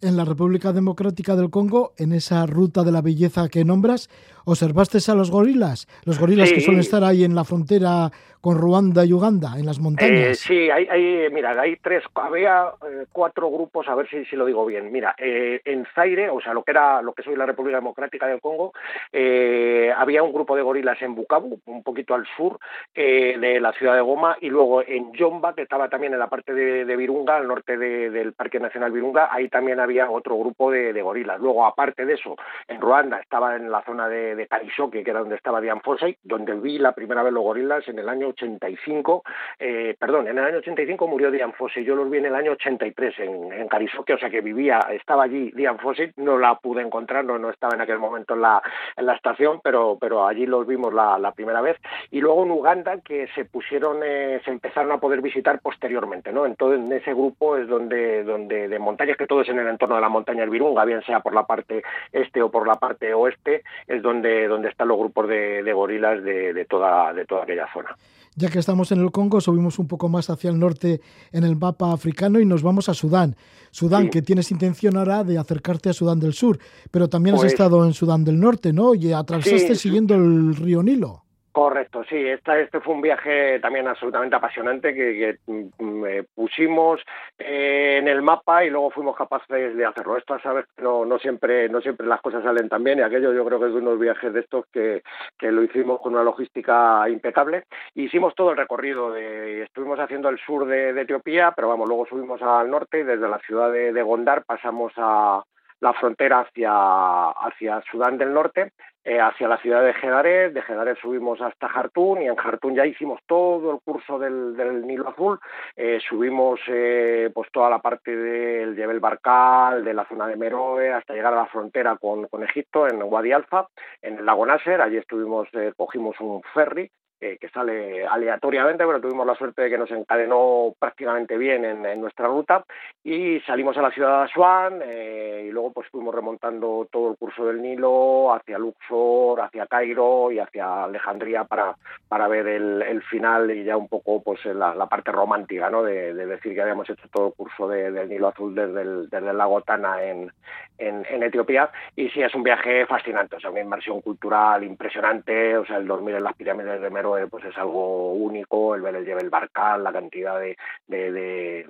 En 0.00 0.16
la 0.16 0.24
República 0.24 0.72
Democrática 0.72 1.36
del 1.36 1.50
Congo, 1.50 1.92
en 1.96 2.12
esa 2.12 2.44
ruta 2.46 2.82
de 2.82 2.90
la 2.90 3.02
belleza 3.02 3.48
que 3.48 3.64
nombras, 3.64 4.10
¿observaste 4.44 4.98
a 5.06 5.14
los 5.14 5.30
gorilas? 5.30 5.86
Los 6.04 6.18
gorilas 6.18 6.48
sí. 6.48 6.56
que 6.56 6.60
suelen 6.60 6.80
estar 6.80 7.04
ahí 7.04 7.22
en 7.22 7.36
la 7.36 7.44
frontera 7.44 8.10
con 8.42 8.58
Ruanda 8.58 9.04
y 9.06 9.12
Uganda, 9.12 9.52
en 9.56 9.66
las 9.66 9.78
montañas. 9.78 10.18
Eh, 10.18 10.34
sí, 10.34 10.68
hay, 10.68 10.88
hay, 10.90 11.30
mira, 11.30 11.58
hay 11.58 11.76
tres, 11.76 12.02
había 12.16 12.72
eh, 12.90 13.06
cuatro 13.12 13.48
grupos, 13.48 13.86
a 13.88 13.94
ver 13.94 14.08
si, 14.10 14.24
si 14.24 14.34
lo 14.34 14.44
digo 14.44 14.66
bien. 14.66 14.90
Mira, 14.90 15.14
eh, 15.16 15.60
en 15.64 15.86
Zaire, 15.94 16.28
o 16.28 16.40
sea, 16.40 16.52
lo 16.52 16.64
que 16.64 16.72
era, 16.72 17.00
lo 17.02 17.12
que 17.12 17.22
soy 17.22 17.36
la 17.36 17.46
República 17.46 17.76
Democrática 17.76 18.26
del 18.26 18.40
Congo, 18.40 18.72
eh, 19.12 19.94
había 19.96 20.24
un 20.24 20.32
grupo 20.32 20.56
de 20.56 20.62
gorilas 20.62 21.00
en 21.02 21.14
Bukavu, 21.14 21.60
un 21.66 21.84
poquito 21.84 22.14
al 22.14 22.26
sur 22.36 22.58
de 22.94 23.60
la 23.60 23.72
ciudad 23.74 23.94
de 23.94 24.00
Goma, 24.00 24.36
y 24.40 24.50
luego 24.50 24.82
en 24.82 25.12
Yomba, 25.12 25.54
que 25.54 25.62
estaba 25.62 25.88
también 25.88 26.12
en 26.12 26.18
la 26.18 26.28
parte 26.28 26.52
de, 26.52 26.96
Virunga, 26.96 27.36
al 27.36 27.46
norte 27.46 27.76
de, 27.76 28.10
del 28.10 28.32
Parque 28.32 28.58
Nacional 28.58 28.90
Virunga, 28.90 29.28
ahí 29.30 29.48
también 29.48 29.78
había 29.78 30.10
otro 30.10 30.36
grupo 30.36 30.72
de, 30.72 31.00
gorilas. 31.00 31.40
Luego, 31.40 31.64
aparte 31.64 32.04
de 32.04 32.14
eso, 32.14 32.34
en 32.66 32.80
Ruanda 32.80 33.20
estaba 33.20 33.54
en 33.54 33.70
la 33.70 33.82
zona 33.84 34.08
de, 34.08 34.34
de 34.34 34.48
que 34.48 35.10
era 35.10 35.20
donde 35.20 35.36
estaba 35.36 35.60
Dian 35.60 35.80
Fossey, 35.80 36.16
donde 36.24 36.54
vi 36.54 36.78
la 36.78 36.92
primera 36.92 37.22
vez 37.22 37.32
los 37.32 37.44
gorilas 37.44 37.86
en 37.86 38.00
el 38.00 38.08
año 38.08 38.31
85, 38.32 39.22
eh, 39.58 39.96
perdón, 39.98 40.28
en 40.28 40.38
el 40.38 40.44
año 40.44 40.58
85 40.58 41.06
murió 41.06 41.30
Dian 41.30 41.52
Fossey, 41.52 41.84
yo 41.84 41.94
los 41.94 42.10
vi 42.10 42.18
en 42.18 42.26
el 42.26 42.34
año 42.34 42.52
83 42.52 43.18
en, 43.20 43.52
en 43.52 43.68
Karisoke, 43.68 44.14
o 44.14 44.18
sea 44.18 44.30
que 44.30 44.40
vivía, 44.40 44.80
estaba 44.90 45.24
allí 45.24 45.50
Dian 45.52 45.78
Fossey, 45.78 46.12
no 46.16 46.38
la 46.38 46.56
pude 46.56 46.82
encontrar, 46.82 47.24
no, 47.24 47.38
no 47.38 47.50
estaba 47.50 47.74
en 47.74 47.80
aquel 47.80 47.98
momento 47.98 48.34
en 48.34 48.42
la, 48.42 48.62
en 48.96 49.06
la 49.06 49.14
estación, 49.14 49.60
pero, 49.62 49.96
pero 50.00 50.26
allí 50.26 50.46
los 50.46 50.66
vimos 50.66 50.92
la, 50.92 51.18
la 51.18 51.32
primera 51.32 51.60
vez. 51.60 51.76
Y 52.10 52.20
luego 52.20 52.44
en 52.44 52.50
Uganda 52.50 52.98
que 53.00 53.28
se 53.34 53.44
pusieron, 53.44 54.00
eh, 54.04 54.40
se 54.44 54.50
empezaron 54.50 54.92
a 54.92 54.98
poder 54.98 55.20
visitar 55.20 55.60
posteriormente, 55.60 56.32
¿no? 56.32 56.46
Entonces 56.46 56.80
en 56.80 56.92
ese 56.92 57.14
grupo 57.14 57.56
es 57.56 57.68
donde, 57.68 58.24
donde 58.24 58.68
de 58.68 58.78
montañas, 58.78 59.16
que 59.16 59.26
todo 59.26 59.42
es 59.42 59.48
en 59.48 59.58
el 59.58 59.68
entorno 59.68 59.96
de 59.96 60.00
la 60.00 60.08
montaña 60.08 60.44
Virunga, 60.52 60.84
bien 60.84 61.02
sea 61.02 61.20
por 61.20 61.34
la 61.34 61.46
parte 61.46 61.82
este 62.12 62.42
o 62.42 62.50
por 62.50 62.66
la 62.66 62.76
parte 62.76 63.14
oeste, 63.14 63.62
es 63.86 64.02
donde, 64.02 64.46
donde 64.48 64.68
están 64.68 64.88
los 64.88 64.98
grupos 64.98 65.28
de, 65.28 65.62
de 65.62 65.72
gorilas 65.72 66.22
de, 66.22 66.52
de, 66.52 66.64
toda, 66.64 67.12
de 67.12 67.24
toda 67.24 67.44
aquella 67.44 67.66
zona. 67.72 67.96
Ya 68.34 68.48
que 68.48 68.58
estamos 68.58 68.90
en 68.92 69.00
el 69.00 69.10
Congo, 69.10 69.40
subimos 69.40 69.78
un 69.78 69.86
poco 69.86 70.08
más 70.08 70.30
hacia 70.30 70.50
el 70.50 70.58
norte 70.58 71.00
en 71.32 71.44
el 71.44 71.56
mapa 71.56 71.92
africano 71.92 72.40
y 72.40 72.46
nos 72.46 72.62
vamos 72.62 72.88
a 72.88 72.94
Sudán. 72.94 73.36
Sudán, 73.70 74.04
sí. 74.04 74.10
que 74.10 74.22
tienes 74.22 74.50
intención 74.50 74.96
ahora 74.96 75.22
de 75.22 75.36
acercarte 75.38 75.90
a 75.90 75.92
Sudán 75.92 76.18
del 76.18 76.32
Sur, 76.32 76.58
pero 76.90 77.08
también 77.08 77.36
pues, 77.36 77.46
has 77.46 77.52
estado 77.52 77.84
en 77.84 77.92
Sudán 77.92 78.24
del 78.24 78.40
Norte, 78.40 78.72
¿no? 78.72 78.94
Y 78.94 79.12
atravesaste 79.12 79.74
sí, 79.74 79.80
siguiendo 79.82 80.14
el 80.14 80.56
río 80.56 80.82
Nilo. 80.82 81.24
Correcto, 81.52 82.02
sí, 82.08 82.16
este 82.16 82.80
fue 82.80 82.94
un 82.94 83.02
viaje 83.02 83.60
también 83.60 83.86
absolutamente 83.86 84.34
apasionante 84.34 84.94
que, 84.94 85.36
mm, 85.46 86.20
pusimos 86.34 87.02
eh, 87.38 87.98
en 87.98 88.08
el 88.08 88.22
mapa 88.22 88.64
y 88.64 88.70
luego 88.70 88.90
fuimos 88.90 89.14
capaces 89.14 89.76
de 89.76 89.84
hacerlo. 89.84 90.16
Esto, 90.16 90.38
sabes, 90.38 90.64
no, 90.78 91.04
no 91.04 91.18
siempre, 91.18 91.68
no 91.68 91.82
siempre 91.82 92.06
las 92.06 92.22
cosas 92.22 92.42
salen 92.42 92.70
tan 92.70 92.82
bien 92.82 93.00
y 93.00 93.02
aquello 93.02 93.34
yo 93.34 93.44
creo 93.44 93.60
que 93.60 93.66
es 93.66 93.72
de 93.74 93.80
unos 93.80 93.98
viajes 93.98 94.32
de 94.32 94.40
estos 94.40 94.64
que, 94.72 95.02
lo 95.42 95.62
hicimos 95.62 96.00
con 96.00 96.14
una 96.14 96.24
logística 96.24 97.06
impecable. 97.10 97.64
Hicimos 97.94 98.34
todo 98.34 98.52
el 98.52 98.56
recorrido, 98.56 99.12
de, 99.12 99.64
estuvimos 99.64 100.00
haciendo 100.00 100.30
el 100.30 100.38
sur 100.38 100.64
de, 100.66 100.98
Etiopía, 101.02 101.52
pero 101.54 101.68
vamos, 101.68 101.86
luego 101.86 102.06
subimos 102.06 102.40
al 102.40 102.70
norte 102.70 103.00
y 103.00 103.02
desde 103.02 103.28
la 103.28 103.38
ciudad 103.40 103.70
de, 103.70 104.02
Gondar 104.02 104.44
pasamos 104.46 104.94
a, 104.96 105.42
la 105.82 105.92
frontera 105.94 106.46
hacia 106.46 107.82
Sudán 107.90 108.16
del 108.16 108.32
Norte, 108.32 108.72
eh, 109.04 109.20
hacia 109.20 109.48
la 109.48 109.58
ciudad 109.58 109.82
de 109.82 109.94
Gedaret, 109.94 110.52
de 110.52 110.62
Gedaret 110.62 110.96
subimos 110.98 111.40
hasta 111.40 111.68
Jartún 111.68 112.22
y 112.22 112.26
en 112.26 112.36
Jartún 112.36 112.74
ya 112.74 112.86
hicimos 112.86 113.20
todo 113.26 113.72
el 113.72 113.80
curso 113.80 114.18
del, 114.18 114.56
del 114.56 114.86
Nilo 114.86 115.08
Azul, 115.08 115.40
eh, 115.74 115.98
subimos 116.08 116.60
eh, 116.68 117.30
pues 117.34 117.50
toda 117.50 117.68
la 117.68 117.80
parte 117.80 118.14
del 118.14 118.76
Jebel 118.76 119.00
Barkal, 119.00 119.84
de 119.84 119.94
la 119.94 120.06
zona 120.06 120.26
de 120.28 120.36
Meroe, 120.36 120.92
hasta 120.92 121.14
llegar 121.14 121.32
a 121.32 121.36
la 121.36 121.46
frontera 121.46 121.96
con, 121.96 122.28
con 122.28 122.44
Egipto, 122.44 122.86
en 122.86 123.02
Wadi 123.02 123.32
Alfa, 123.32 123.66
en 124.00 124.18
el 124.18 124.24
lago 124.24 124.46
Nasser, 124.46 124.80
allí 124.80 124.98
estuvimos, 124.98 125.48
cogimos 125.76 126.20
un 126.20 126.42
ferry 126.54 126.90
eh, 127.24 127.38
que 127.40 127.48
sale 127.50 128.04
aleatoriamente, 128.04 128.84
pero 128.84 129.00
tuvimos 129.00 129.24
la 129.24 129.36
suerte 129.36 129.62
de 129.62 129.70
que 129.70 129.78
nos 129.78 129.90
encadenó 129.92 130.74
prácticamente 130.76 131.38
bien 131.38 131.64
en, 131.64 132.00
nuestra 132.00 132.26
ruta 132.26 132.64
y 133.04 133.38
salimos 133.46 133.76
a 133.76 133.82
la 133.82 133.92
ciudad 133.92 134.18
de 134.18 134.24
Asuán 134.24 134.82
y 134.82 135.50
luego 135.52 135.72
pues 135.72 135.88
fuimos 135.88 136.12
remontando 136.12 136.88
todo 136.90 137.12
el 137.12 137.16
curso 137.16 137.46
del 137.46 137.62
Nilo 137.62 138.34
hacia 138.34 138.58
Luxor, 138.58 139.40
hacia 139.40 139.68
Cairo 139.68 140.32
y 140.32 140.40
hacia 140.40 140.82
Alejandría 140.82 141.44
para, 141.44 141.76
para 142.08 142.26
ver 142.26 142.48
el, 142.48 143.02
final 143.02 143.50
y 143.52 143.62
ya 143.62 143.76
un 143.76 143.88
poco 143.88 144.20
pues 144.20 144.44
la, 144.46 144.86
parte 144.86 145.12
romántica, 145.12 145.70
¿no? 145.70 145.84
De, 145.84 146.12
decir 146.14 146.54
que 146.54 146.62
habíamos 146.62 146.90
hecho 146.90 147.06
todo 147.12 147.28
el 147.28 147.34
curso 147.34 147.68
del 147.68 148.08
Nilo 148.08 148.28
Azul 148.28 148.52
desde 148.54 148.82
el, 148.82 149.08
desde 149.08 149.30
el 149.30 149.38
lago 149.38 149.60
Tana 149.62 150.02
en, 150.02 150.32
en, 150.78 151.22
Etiopía 151.22 151.70
y 151.94 152.08
sí 152.10 152.22
es 152.22 152.34
un 152.34 152.42
viaje 152.42 152.86
fascinante, 152.86 153.36
o 153.36 153.40
sea, 153.40 153.50
una 153.50 153.60
inmersión 153.60 154.00
cultural 154.00 154.64
impresionante, 154.64 155.56
o 155.56 155.64
sea, 155.64 155.76
el 155.76 155.86
dormir 155.86 156.16
en 156.16 156.24
las 156.24 156.34
pirámides 156.34 156.80
de 156.80 156.90
Meroe 157.12 157.28
pues 157.28 157.44
es 157.44 157.56
algo 157.56 158.12
único, 158.12 158.74
el 158.74 158.82
ver 158.82 158.96
el 158.96 159.06
Jebel 159.06 159.30
Barkal, 159.30 159.84
la 159.84 159.92
cantidad 159.92 160.40
de, 160.40 161.66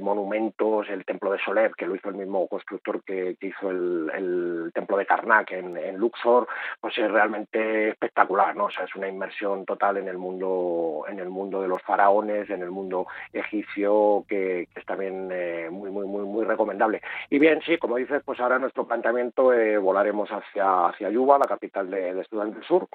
monumentos, 0.00 0.88
el 0.88 1.04
templo 1.04 1.30
de 1.30 1.38
Soler, 1.38 1.72
que 1.76 1.86
lo 1.86 1.94
hizo 1.94 2.08
el 2.08 2.16
mismo 2.16 2.48
constructor 2.48 3.02
que, 3.04 3.36
hizo 3.40 3.70
el, 3.70 4.70
templo 4.74 4.96
de 4.96 5.06
Karnak 5.06 5.52
en, 5.52 5.96
Luxor, 5.96 6.48
pues 6.80 6.98
es 6.98 7.10
realmente 7.10 7.90
espectacular, 7.90 8.56
¿no? 8.56 8.64
O 8.64 8.70
sea, 8.70 8.84
es 8.84 8.96
una 8.96 9.08
inmersión 9.08 9.64
total 9.64 9.98
en 9.98 10.08
el 10.08 10.18
mundo, 10.18 11.04
en 11.08 11.20
el 11.20 11.28
mundo 11.28 11.62
de 11.62 11.68
los 11.68 11.82
faraones, 11.82 12.50
en 12.50 12.62
el 12.62 12.70
mundo 12.70 13.06
egipcio, 13.32 14.24
que, 14.28 14.68
es 14.74 14.86
también 14.86 15.28
eh, 15.32 15.68
muy, 15.70 15.90
muy, 15.90 16.06
muy, 16.06 16.44
recomendable. 16.44 17.00
Y 17.30 17.38
bien, 17.38 17.60
sí, 17.64 17.78
como 17.78 17.96
dices, 17.96 18.22
pues 18.24 18.40
ahora 18.40 18.58
nuestro 18.58 18.86
planteamiento 18.86 19.52
eh, 19.52 19.78
volaremos 19.78 20.28
hacia, 20.30 20.86
hacia 20.86 21.10
Yuba, 21.10 21.38
la 21.38 21.46
capital 21.46 21.88
de, 21.90 22.14
de 22.14 22.24
Sudán 22.24 22.52
del 22.52 22.64
Sur, 22.64 22.88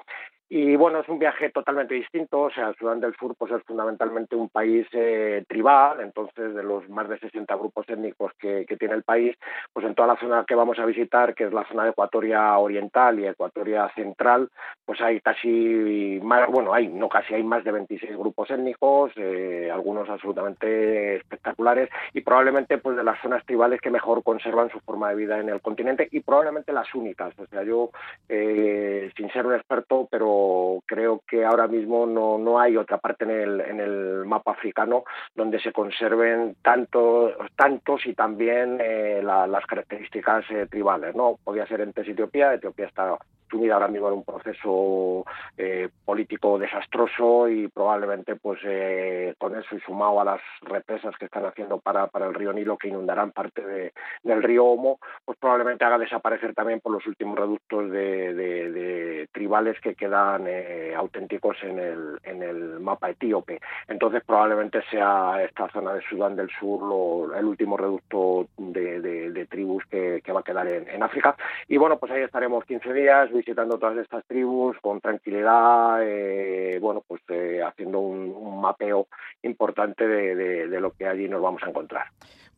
y 0.50 0.76
bueno, 0.76 1.00
es 1.00 1.08
un 1.10 1.18
viaje 1.18 1.50
totalmente 1.50 1.94
distinto, 1.94 2.40
o 2.40 2.50
sea, 2.50 2.72
Sudán 2.78 3.00
del 3.00 3.14
Sur 3.16 3.34
pues 3.36 3.52
es 3.52 3.62
fundamentalmente 3.64 4.34
un 4.34 4.48
país 4.48 4.86
eh, 4.92 5.44
tribal, 5.46 6.00
entonces 6.00 6.54
de 6.54 6.62
los 6.62 6.88
más 6.88 7.06
de 7.06 7.18
60 7.18 7.54
grupos 7.56 7.86
étnicos 7.88 8.32
que, 8.38 8.64
tiene 8.78 8.94
el 8.94 9.02
país, 9.02 9.36
pues 9.72 9.84
en 9.84 9.94
toda 9.94 10.08
la 10.08 10.20
zona 10.20 10.44
que 10.46 10.54
vamos 10.54 10.78
a 10.78 10.86
visitar, 10.86 11.34
que 11.34 11.44
es 11.44 11.52
la 11.52 11.66
zona 11.68 11.84
de 11.84 11.90
Ecuatoria 11.90 12.56
Oriental 12.56 13.18
y 13.18 13.26
Ecuatoria 13.26 13.90
Central, 13.94 14.48
pues 14.86 15.00
hay 15.00 15.20
casi 15.20 16.20
más, 16.22 16.48
bueno, 16.48 16.72
hay, 16.72 16.88
no 16.88 17.08
casi, 17.08 17.34
hay 17.34 17.42
más 17.42 17.64
de 17.64 17.72
26 17.72 18.16
grupos 18.16 18.50
étnicos, 18.50 19.12
eh, 19.16 19.68
algunos 19.70 20.08
absolutamente 20.08 21.16
espectaculares 21.16 21.90
y 22.14 22.20
probablemente 22.22 22.78
pues 22.78 22.96
de 22.96 23.04
las 23.04 23.20
zonas 23.20 23.44
tribales 23.44 23.80
que 23.80 23.90
mejor 23.90 24.22
conservan 24.22 24.70
su 24.70 24.80
forma 24.80 25.10
de 25.10 25.16
vida 25.16 25.40
en 25.40 25.48
el 25.48 25.60
continente 25.60 26.08
y 26.10 26.20
probablemente 26.20 26.72
las 26.72 26.94
únicas, 26.94 27.38
o 27.38 27.46
sea, 27.46 27.64
yo 27.64 27.90
eh, 28.28 29.10
sin 29.16 29.30
ser 29.30 29.44
un 29.44 29.54
experto, 29.54 30.08
pero 30.10 30.37
creo 30.86 31.22
que 31.28 31.44
ahora 31.44 31.66
mismo 31.66 32.06
no, 32.06 32.38
no 32.38 32.58
hay 32.58 32.76
otra 32.76 32.98
parte 32.98 33.24
en 33.24 33.30
el, 33.30 33.60
en 33.60 33.80
el 33.80 34.24
mapa 34.24 34.52
africano 34.52 35.04
donde 35.34 35.60
se 35.60 35.72
conserven 35.72 36.56
tanto, 36.62 37.32
tantos 37.56 38.06
y 38.06 38.14
también 38.14 38.78
eh, 38.80 39.20
las 39.22 39.66
características 39.66 40.44
eh, 40.50 40.66
tribales. 40.70 41.14
¿no? 41.14 41.38
Podía 41.42 41.66
ser 41.66 41.80
en 41.80 41.92
Etiopía, 41.96 42.54
Etiopía 42.54 42.86
está 42.86 43.16
sumida 43.50 43.74
ahora 43.74 43.88
mismo 43.88 44.08
en 44.08 44.14
un 44.14 44.24
proceso 44.24 45.24
eh, 45.56 45.88
político 46.04 46.58
desastroso 46.58 47.48
y 47.48 47.68
probablemente 47.68 48.36
pues 48.36 48.60
eh, 48.64 49.34
con 49.38 49.56
eso 49.56 49.76
y 49.76 49.80
sumado 49.80 50.20
a 50.20 50.24
las 50.24 50.40
represas 50.62 51.14
que 51.18 51.26
están 51.26 51.44
haciendo 51.46 51.78
para, 51.78 52.06
para 52.08 52.26
el 52.26 52.34
río 52.34 52.52
Nilo 52.52 52.76
que 52.76 52.88
inundarán 52.88 53.32
parte 53.32 53.64
de, 53.64 53.92
del 54.22 54.42
río 54.42 54.64
Omo, 54.64 54.98
pues 55.24 55.38
probablemente 55.38 55.84
haga 55.84 55.98
desaparecer 55.98 56.54
también 56.54 56.80
por 56.80 56.92
los 56.92 57.06
últimos 57.06 57.38
reductos 57.38 57.90
de, 57.90 58.34
de, 58.34 59.28
tribales 59.32 59.80
que 59.80 59.94
quedan 59.94 60.46
eh, 60.46 60.94
auténticos 60.96 61.56
en 61.62 61.78
el, 61.78 62.18
en 62.22 62.42
el 62.42 62.80
mapa 62.80 63.10
etíope. 63.10 63.60
Entonces 63.86 64.22
probablemente 64.24 64.82
sea 64.90 65.42
esta 65.42 65.68
zona 65.68 65.94
de 65.94 66.02
Sudán 66.02 66.36
del 66.36 66.50
Sur 66.58 66.82
lo, 66.82 67.34
el 67.34 67.44
último 67.44 67.76
reducto 67.76 68.48
de, 68.56 69.46
tribus 69.48 69.84
que, 69.86 70.20
que, 70.22 70.32
va 70.32 70.40
a 70.40 70.42
quedar 70.42 70.68
en, 70.68 70.88
en 70.88 71.02
África. 71.02 71.36
Y 71.68 71.76
bueno, 71.76 71.98
pues 71.98 72.12
ahí 72.12 72.22
estaremos 72.22 72.64
15 72.64 72.92
días 72.92 73.30
visitando 73.38 73.78
todas 73.78 73.96
estas 73.98 74.24
tribus 74.26 74.76
con 74.82 75.00
tranquilidad, 75.00 76.00
eh, 76.02 76.78
bueno, 76.80 77.04
pues 77.06 77.22
eh, 77.28 77.60
haciendo 77.62 78.00
un, 78.00 78.60
mapeo 78.60 79.06
importante 79.42 80.06
de, 80.06 80.80
lo 80.80 80.92
que 80.92 81.06
allí 81.06 81.28
nos 81.28 81.40
vamos 81.40 81.62
a 81.64 81.68
encontrar. 81.68 82.06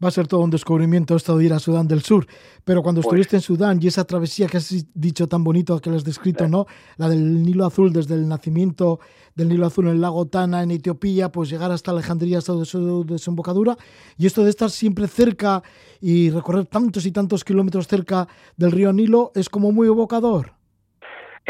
Va 0.02 0.08
a 0.08 0.10
ser 0.10 0.26
todo 0.26 0.40
un 0.40 0.50
descubrimiento 0.50 1.14
esto 1.14 1.36
de 1.36 1.44
ir 1.44 1.52
a 1.52 1.58
Sudán 1.58 1.86
del 1.86 2.00
Sur, 2.00 2.26
pero 2.64 2.82
cuando 2.82 3.02
pues 3.02 3.08
estuviste 3.08 3.36
en 3.36 3.42
Sudán 3.42 3.78
y 3.82 3.86
esa 3.86 4.04
travesía 4.04 4.46
que 4.46 4.56
has 4.56 4.86
dicho 4.94 5.28
tan 5.28 5.44
bonito 5.44 5.78
que 5.78 5.90
has 5.90 6.04
descrito, 6.04 6.48
¿no? 6.48 6.64
La 6.96 7.06
del 7.10 7.42
Nilo 7.42 7.66
Azul 7.66 7.92
desde 7.92 8.14
el 8.14 8.26
nacimiento 8.26 8.98
del 9.34 9.50
Nilo 9.50 9.66
Azul 9.66 9.88
en 9.88 9.92
el 9.92 10.00
lago 10.00 10.26
Tana 10.26 10.62
en 10.62 10.70
Etiopía, 10.70 11.30
pues 11.30 11.50
llegar 11.50 11.70
hasta 11.70 11.90
Alejandría 11.90 12.38
hasta 12.38 12.64
su 12.64 13.04
desembocadura 13.04 13.76
y 14.16 14.24
esto 14.24 14.42
de 14.42 14.48
estar 14.48 14.70
siempre 14.70 15.06
cerca 15.06 15.62
y 16.00 16.30
recorrer 16.30 16.64
tantos 16.64 17.04
y 17.04 17.12
tantos 17.12 17.44
kilómetros 17.44 17.86
cerca 17.86 18.26
del 18.56 18.72
río 18.72 18.94
Nilo 18.94 19.32
es 19.34 19.50
como 19.50 19.70
muy 19.70 19.86
evocador. 19.86 20.59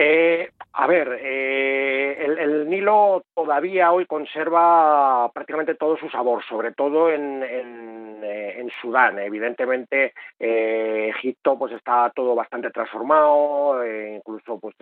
Eh, 0.03 0.49
a 0.73 0.87
ver, 0.87 1.19
eh, 1.21 2.25
el, 2.25 2.71
Nilo 2.71 3.23
todavía 3.35 3.93
hoy 3.93 4.07
conserva 4.07 5.31
prácticamente 5.31 5.75
todo 5.75 5.99
su 5.99 6.09
sabor, 6.09 6.43
sobre 6.43 6.73
todo 6.73 7.11
en, 7.11 7.43
eh, 7.43 8.67
Sudán. 8.81 9.19
Evidentemente, 9.19 10.15
Egipto 10.39 11.59
pues 11.59 11.73
está 11.73 12.11
todo 12.15 12.37
bastante 12.37 12.71
transformado, 12.71 13.85
incluso 13.85 14.61
pues 14.61 14.77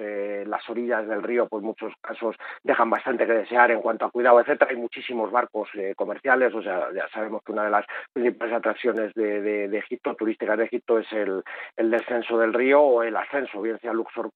las 0.47 0.69
orillas 0.69 1.09
del 1.09 1.23
río, 1.23 1.49
pues 1.49 1.65
muchos 1.65 1.95
casos 2.03 2.37
dejan 2.63 2.91
bastante 2.91 3.27
que 3.27 3.33
desear 3.33 3.71
en 3.71 3.81
cuanto 3.81 4.05
a 4.05 4.11
cuidado, 4.11 4.41
etcétera. 4.41 4.71
Hay 4.71 4.77
muchísimos 4.77 5.33
barcos 5.33 5.71
comerciales, 5.97 6.55
o 6.55 6.63
sea, 6.63 6.89
ya 6.95 7.09
sabemos 7.09 7.43
que 7.43 7.53
una 7.53 7.65
de 7.65 7.71
las 7.71 7.87
principales 8.13 8.55
atracciones 8.57 9.15
de, 9.15 9.65
Egipto, 9.79 10.15
turísticas 10.15 10.59
de 10.59 10.65
Egipto, 10.65 10.99
es 10.99 11.11
el, 11.13 11.43
descenso 11.91 12.39
del 12.39 12.53
río 12.53 12.83
o 12.83 13.03
el 13.03 13.17
ascenso, 13.17 13.63
bien 13.63 13.81
sea 13.81 13.95
Luxor 13.95 14.31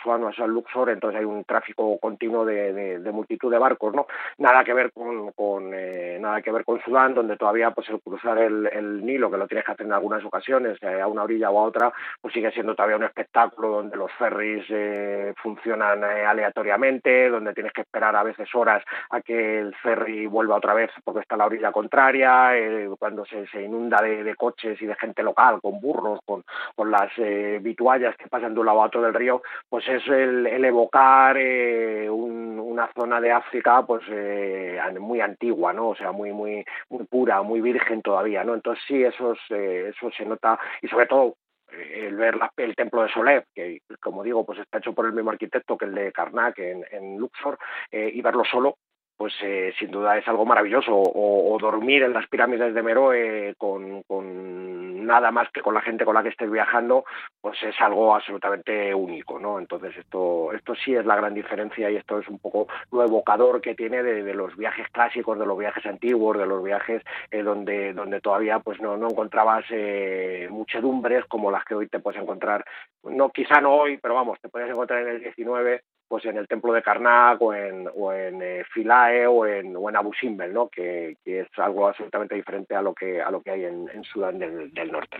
Asuán 0.00 0.24
o 0.24 0.28
Asuán 0.28 0.50
Luxor, 0.50 0.90
entonces 0.90 1.20
hay 1.20 1.26
un 1.26 1.44
tráfico 1.44 1.98
continuo 1.98 2.44
de, 2.44 3.00
multitud 3.12 3.50
de 3.50 3.58
barcos, 3.58 3.94
¿no? 3.94 4.06
Nada 4.38 4.64
que 4.64 4.72
ver 4.72 4.92
con, 4.92 5.72
eh, 5.74 6.18
nada 6.20 6.40
que 6.40 6.50
ver 6.50 6.64
con 6.64 6.80
Sudán, 6.80 7.14
donde 7.14 7.36
todavía 7.36 7.70
pues 7.72 7.88
el 7.90 8.00
cruzar 8.00 8.38
el, 8.38 9.04
Nilo, 9.04 9.30
que 9.30 9.36
lo 9.36 9.46
tienes 9.46 9.64
que 9.64 9.72
hacer 9.72 9.86
en 9.86 9.92
algunas 9.92 10.24
ocasiones, 10.24 10.78
eh, 10.82 11.00
a 11.00 11.06
una 11.06 11.24
orilla 11.24 11.50
o 11.50 11.58
a 11.58 11.64
otra, 11.64 11.92
pues 12.20 12.32
sigue 12.32 12.50
siendo 12.52 12.74
todavía 12.74 12.96
un 12.96 13.04
espectáculo 13.04 13.68
donde 13.68 13.96
los 13.96 14.10
ferries 14.12 14.64
eh, 14.70 15.34
funcionan 15.42 16.02
aleatoriamente, 16.02 17.28
donde 17.28 17.52
tienes 17.52 17.72
que 17.72 17.82
esperar 17.82 18.16
a 18.16 18.22
veces 18.22 18.48
horas 18.54 18.82
a 19.10 19.20
que 19.20 19.58
el 19.60 19.74
ferry 19.76 20.26
vuelva 20.26 20.56
otra 20.56 20.74
vez 20.74 20.90
porque 21.04 21.20
está 21.20 21.36
la 21.36 21.46
orilla 21.46 21.72
contraria, 21.72 22.52
cuando 22.98 23.24
se, 23.24 23.62
inunda 23.62 24.00
de, 24.00 24.34
coches 24.36 24.80
y 24.80 24.86
de 24.86 24.94
gente 24.96 25.22
local, 25.22 25.60
con 25.60 25.80
burros, 25.80 26.20
con, 26.24 26.44
con 26.74 26.90
las 26.90 27.10
vituallas 27.60 28.16
que 28.16 28.28
pasan 28.28 28.54
de 28.54 28.60
un 28.60 28.66
lado 28.66 28.82
a 28.82 28.86
otro 28.86 29.02
del 29.02 29.14
río, 29.14 29.42
pues 29.68 29.88
es 29.96 30.06
el, 30.08 30.46
evocar 30.64 31.36
eh, 31.38 32.08
una 32.08 32.90
zona 32.94 33.20
de 33.20 33.32
África 33.32 33.84
pues 33.86 34.02
eh, 34.08 34.78
muy 34.98 35.20
antigua, 35.20 35.72
¿no? 35.72 35.90
O 35.90 35.96
sea, 35.96 36.12
muy 36.12 36.32
muy 36.32 36.64
muy 36.88 37.04
pura, 37.04 37.42
muy 37.42 37.60
virgen 37.60 38.02
todavía, 38.02 38.44
¿no? 38.44 38.54
Entonces 38.54 38.82
sí, 38.86 39.02
eso, 39.02 39.34
eh, 39.50 39.92
eso 39.94 40.10
se 40.10 40.24
nota 40.24 40.58
y 40.82 40.88
sobre 40.88 41.06
todo 41.06 41.36
el 41.70 42.16
ver 42.16 42.36
el 42.56 42.74
templo 42.74 43.02
de 43.02 43.12
Soler, 43.12 43.46
que 43.54 43.82
como 44.00 44.24
digo, 44.24 44.44
pues 44.44 44.58
está 44.58 44.78
hecho 44.78 44.92
por 44.92 45.06
el 45.06 45.12
mismo 45.12 45.30
arquitecto 45.30 45.78
que 45.78 45.84
el 45.84 45.94
de 45.94 46.12
Karnak 46.12 46.58
en 46.58 47.16
Luxor, 47.16 47.56
y 47.92 48.20
verlo 48.22 48.42
solo, 48.44 48.76
pues 49.20 49.34
eh, 49.42 49.74
sin 49.78 49.90
duda 49.90 50.16
es 50.16 50.26
algo 50.28 50.46
maravilloso. 50.46 50.92
O, 50.94 51.58
dormir 51.60 52.04
en 52.04 52.14
las 52.14 52.26
pirámides 52.26 52.72
de 52.72 52.82
Meroe 52.82 53.54
con, 53.58 54.02
nada 55.06 55.30
más 55.30 55.50
que 55.52 55.60
con 55.60 55.74
la 55.74 55.82
gente 55.82 56.06
con 56.06 56.14
la 56.14 56.22
que 56.22 56.30
estés 56.30 56.50
viajando, 56.50 57.04
pues 57.38 57.62
es 57.62 57.78
algo 57.82 58.14
absolutamente 58.14 58.94
único, 58.94 59.38
¿no? 59.38 59.58
Entonces 59.58 59.94
esto, 59.98 60.54
esto 60.54 60.74
sí 60.74 60.94
es 60.94 61.04
la 61.04 61.16
gran 61.16 61.34
diferencia 61.34 61.90
y 61.90 61.96
esto 61.96 62.18
es 62.18 62.28
un 62.28 62.38
poco 62.38 62.66
lo 62.90 63.04
evocador 63.04 63.60
que 63.60 63.74
tiene 63.74 64.02
de, 64.02 64.32
los 64.32 64.56
viajes 64.56 64.88
clásicos, 64.88 65.38
de 65.38 65.44
los 65.44 65.58
viajes 65.58 65.84
antiguos, 65.84 66.38
de 66.38 66.46
los 66.46 66.64
viajes 66.64 67.02
eh, 67.30 67.42
donde, 67.42 67.92
donde 67.92 68.22
todavía 68.22 68.60
pues 68.60 68.80
no, 68.80 68.96
no 68.96 69.10
encontrabas 69.10 69.66
eh, 69.68 70.48
muchedumbres 70.50 71.26
como 71.26 71.50
las 71.50 71.66
que 71.66 71.74
hoy 71.74 71.88
te 71.88 72.00
puedes 72.00 72.22
encontrar, 72.22 72.64
no 73.02 73.28
quizá 73.28 73.60
no 73.60 73.74
hoy, 73.74 73.98
pero 73.98 74.14
vamos, 74.14 74.40
te 74.40 74.48
puedes 74.48 74.70
encontrar 74.70 75.02
en 75.02 75.08
el 75.08 75.20
19 75.20 75.82
pues 76.10 76.24
en 76.24 76.36
el 76.36 76.48
templo 76.48 76.72
de 76.72 76.82
Karnak 76.82 77.40
o 77.40 77.54
en, 77.54 77.88
o 77.96 78.12
en 78.12 78.42
eh, 78.42 78.64
Philae 78.74 79.28
o 79.28 79.46
en, 79.46 79.76
o 79.76 79.88
en 79.88 79.94
Abu 79.94 80.10
Simbel, 80.12 80.52
¿no? 80.52 80.68
Que, 80.68 81.16
es 81.24 81.46
algo 81.56 81.86
absolutamente 81.86 82.34
diferente 82.34 82.74
a 82.74 82.82
lo 82.82 82.92
que, 82.92 83.22
a 83.22 83.30
lo 83.30 83.40
que 83.40 83.52
hay 83.52 83.64
en, 83.64 83.88
Sudán 84.02 84.40
del, 84.40 84.90
Norte. 84.90 85.18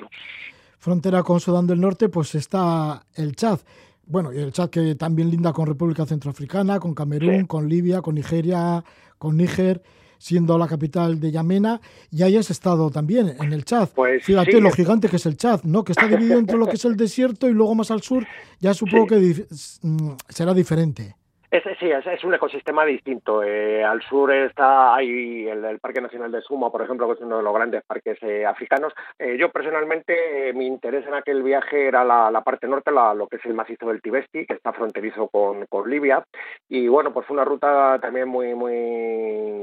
Frontera 0.78 1.22
con 1.22 1.38
Sudán 1.38 1.68
del 1.68 1.80
Norte, 1.80 2.08
pues 2.08 2.34
está 2.34 3.04
el 3.14 3.36
Chad. 3.36 3.60
Bueno, 4.04 4.32
y 4.32 4.38
el 4.38 4.50
Chad 4.50 4.68
que 4.68 4.96
también 4.96 5.30
linda 5.30 5.52
con 5.52 5.68
República 5.68 6.04
Centroafricana, 6.06 6.80
con 6.80 6.92
Camerún, 6.92 7.46
con 7.46 7.68
Libia, 7.68 8.02
con 8.02 8.16
Nigeria, 8.16 8.82
con 9.16 9.36
Níger 9.36 9.80
siendo 10.20 10.58
la 10.58 10.68
capital 10.68 11.18
de 11.18 11.32
Yamena, 11.32 11.80
y 12.10 12.22
hayas 12.22 12.50
estado 12.50 12.90
también 12.90 13.34
en 13.40 13.52
el 13.54 13.64
Chad. 13.64 13.88
Pues 13.94 14.22
Fíjate 14.22 14.60
lo 14.60 14.70
gigante 14.70 15.08
que 15.08 15.16
es 15.16 15.24
el 15.24 15.38
Chad, 15.38 15.62
¿no? 15.64 15.82
Que 15.82 15.92
está 15.92 16.06
dividido 16.06 16.38
entre 16.38 16.58
lo 16.58 16.66
que 16.66 16.76
es 16.76 16.84
el 16.84 16.96
desierto 16.98 17.48
y 17.48 17.54
luego 17.54 17.74
más 17.74 17.90
al 17.90 18.02
sur, 18.02 18.26
ya 18.60 18.74
supongo 18.74 19.06
que 19.06 19.46
mm, 19.82 20.10
será 20.28 20.52
diferente. 20.52 21.16
Es, 21.50 21.64
sí, 21.80 21.90
es, 21.90 22.22
un 22.22 22.32
ecosistema 22.32 22.84
distinto. 22.84 23.42
Eh, 23.42 23.82
al 23.82 24.00
sur 24.02 24.32
está 24.32 24.94
hay 24.94 25.48
el, 25.48 25.80
Parque 25.80 26.00
Nacional 26.00 26.30
de 26.30 26.42
Suma, 26.42 26.70
por 26.70 26.80
ejemplo, 26.82 27.08
que 27.08 27.14
es 27.14 27.20
uno 27.22 27.38
de 27.38 27.42
los 27.42 27.52
grandes 27.52 27.82
parques 27.82 28.18
eh, 28.22 28.46
africanos. 28.46 28.92
Eh, 29.18 29.36
yo 29.36 29.50
personalmente, 29.50 30.52
mi 30.54 30.68
interés 30.68 31.04
en 31.08 31.14
aquel 31.14 31.42
viaje 31.42 31.88
era 31.88 32.04
la, 32.04 32.40
parte 32.42 32.68
norte, 32.68 32.92
lo 32.92 33.26
que 33.26 33.36
es 33.36 33.44
el 33.46 33.54
macizo 33.54 33.88
del 33.88 34.00
Tibesti, 34.00 34.46
que 34.46 34.54
está 34.54 34.72
fronterizo 34.72 35.26
con, 35.26 35.66
con, 35.66 35.90
Libia. 35.90 36.24
Y 36.68 36.86
bueno, 36.86 37.12
pues 37.12 37.26
fue 37.26 37.34
una 37.34 37.44
ruta 37.44 37.98
también 38.00 38.28
muy, 38.28 38.54
muy 38.54 38.72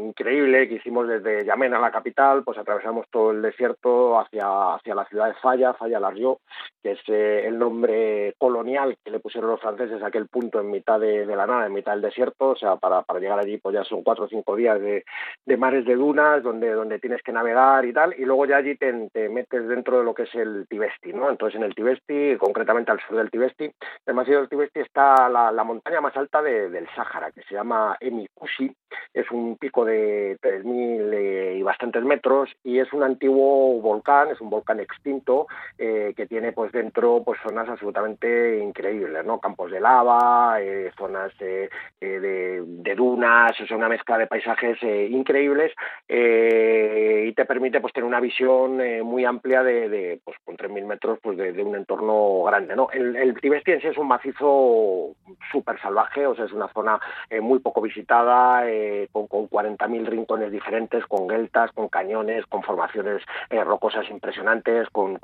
increíble 0.09 0.67
que 0.67 0.75
hicimos 0.75 1.07
desde 1.07 1.45
Yamena, 1.45 1.79
la 1.79 1.91
capital, 1.91 2.43
pues 2.43 2.57
atravesamos 2.57 3.05
todo 3.09 3.31
el 3.31 3.41
desierto 3.41 4.19
hacia, 4.19 4.73
hacia 4.73 4.93
la 4.93 5.05
ciudad 5.05 5.27
de 5.27 5.35
Falla, 5.35 5.73
Falla 5.73 6.01
Larrió, 6.01 6.39
que 6.83 6.91
es 6.93 6.99
el 7.07 7.57
nombre 7.57 8.35
colonial 8.37 8.97
que 9.05 9.11
le 9.11 9.19
pusieron 9.21 9.51
los 9.51 9.61
franceses 9.61 10.03
a 10.03 10.07
aquel 10.07 10.27
punto 10.27 10.59
en 10.59 10.69
mitad 10.69 10.99
de, 10.99 11.25
de 11.25 11.35
la 11.35 11.47
nada, 11.47 11.65
mitad 11.77 11.93
del 11.93 12.01
desierto, 12.01 12.49
o 12.49 12.55
sea, 12.55 12.75
para, 12.75 13.01
para 13.03 13.19
llegar 13.19 13.39
allí 13.39 13.57
pues 13.57 13.73
ya 13.73 13.83
son 13.83 14.03
cuatro 14.03 14.25
o 14.25 14.27
cinco 14.27 14.55
días 14.55 14.79
de, 14.79 15.05
de, 15.45 15.57
mares 15.57 15.85
de 15.85 15.95
dunas 15.95 16.43
donde, 16.43 16.71
donde 16.71 16.99
tienes 16.99 17.21
que 17.23 17.31
navegar 17.31 17.85
y 17.85 17.93
tal, 17.93 18.13
y 18.17 18.25
luego 18.25 18.45
ya 18.45 18.57
allí 18.57 18.75
te, 18.75 19.09
te, 19.13 19.29
metes 19.29 19.67
dentro 19.67 19.99
de 19.99 20.03
lo 20.03 20.13
que 20.13 20.23
es 20.23 20.35
el 20.35 20.67
Tibesti, 20.67 21.13
¿no? 21.13 21.29
Entonces 21.29 21.57
en 21.57 21.63
el 21.63 21.75
Tibesti, 21.75 22.37
concretamente 22.37 22.91
al 22.91 22.99
sur 23.01 23.17
del 23.17 23.31
Tibesti, 23.31 23.71
el 24.05 24.13
macizo 24.13 24.39
del 24.39 24.49
Tibesti 24.49 24.79
está 24.81 25.29
la, 25.29 25.51
la 25.51 25.63
montaña 25.63 26.01
más 26.01 26.15
alta 26.17 26.41
del 26.41 26.87
Sáhara, 26.95 27.31
que 27.31 27.43
se 27.43 27.55
llama 27.55 27.97
Emikushi, 27.99 28.75
es 29.13 29.29
un 29.31 29.57
pico 29.57 29.85
de 29.85 30.37
3.000 30.41 31.13
eh, 31.13 31.55
y 31.57 31.63
bastantes 31.63 32.03
metros 32.03 32.49
y 32.63 32.79
es 32.79 32.91
un 32.93 33.03
antiguo 33.03 33.79
volcán, 33.81 34.29
es 34.29 34.41
un 34.41 34.49
volcán 34.49 34.79
extinto 34.79 35.47
eh, 35.77 36.13
que 36.15 36.27
tiene 36.27 36.51
pues 36.51 36.71
dentro 36.71 37.23
pues 37.23 37.39
zonas 37.41 37.67
absolutamente 37.69 38.59
increíbles, 38.59 39.25
¿no? 39.25 39.39
Campos 39.39 39.71
de 39.71 39.79
lava, 39.79 40.61
eh, 40.61 40.91
zonas 40.97 41.31
de, 41.99 42.63
de, 42.65 42.95
dunas, 42.95 43.59
o 43.59 43.65
sea, 43.65 43.77
una 43.77 43.89
mezcla 43.89 44.17
de 44.17 44.27
paisajes 44.27 44.77
increíbles 44.81 45.71
y 46.07 47.31
te 47.33 47.45
permite 47.45 47.81
pues 47.81 47.93
tener 47.93 48.07
una 48.07 48.19
visión 48.19 48.77
muy 49.03 49.25
amplia 49.25 49.63
de, 49.63 50.19
pues 50.23 50.37
con 50.43 50.57
3.000 50.57 50.85
metros 50.85 51.19
pues 51.21 51.37
de, 51.37 51.63
un 51.63 51.75
entorno 51.75 52.43
grande, 52.43 52.75
¿no? 52.75 52.89
El, 52.91 53.15
el 53.15 53.39
Tibesti 53.39 53.71
en 53.71 53.81
sí 53.81 53.87
es 53.87 53.97
un 53.97 54.07
macizo 54.07 55.15
súper 55.51 55.79
salvaje, 55.81 56.25
o 56.25 56.35
sea, 56.35 56.45
es 56.45 56.53
una 56.53 56.67
zona 56.69 56.99
muy 57.41 57.59
poco 57.59 57.81
visitada, 57.81 58.63
con, 59.11 59.27
con 59.27 59.49
40.000 59.49 60.05
rincones 60.05 60.51
diferentes, 60.51 61.05
con 61.05 61.29
geltas, 61.29 61.71
con 61.71 61.89
cañones, 61.89 62.45
con 62.45 62.63
formaciones 62.63 63.23
eh, 63.49 63.63
rocosas 63.63 64.09
impresionantes, 64.09 64.89
con, 64.89 65.17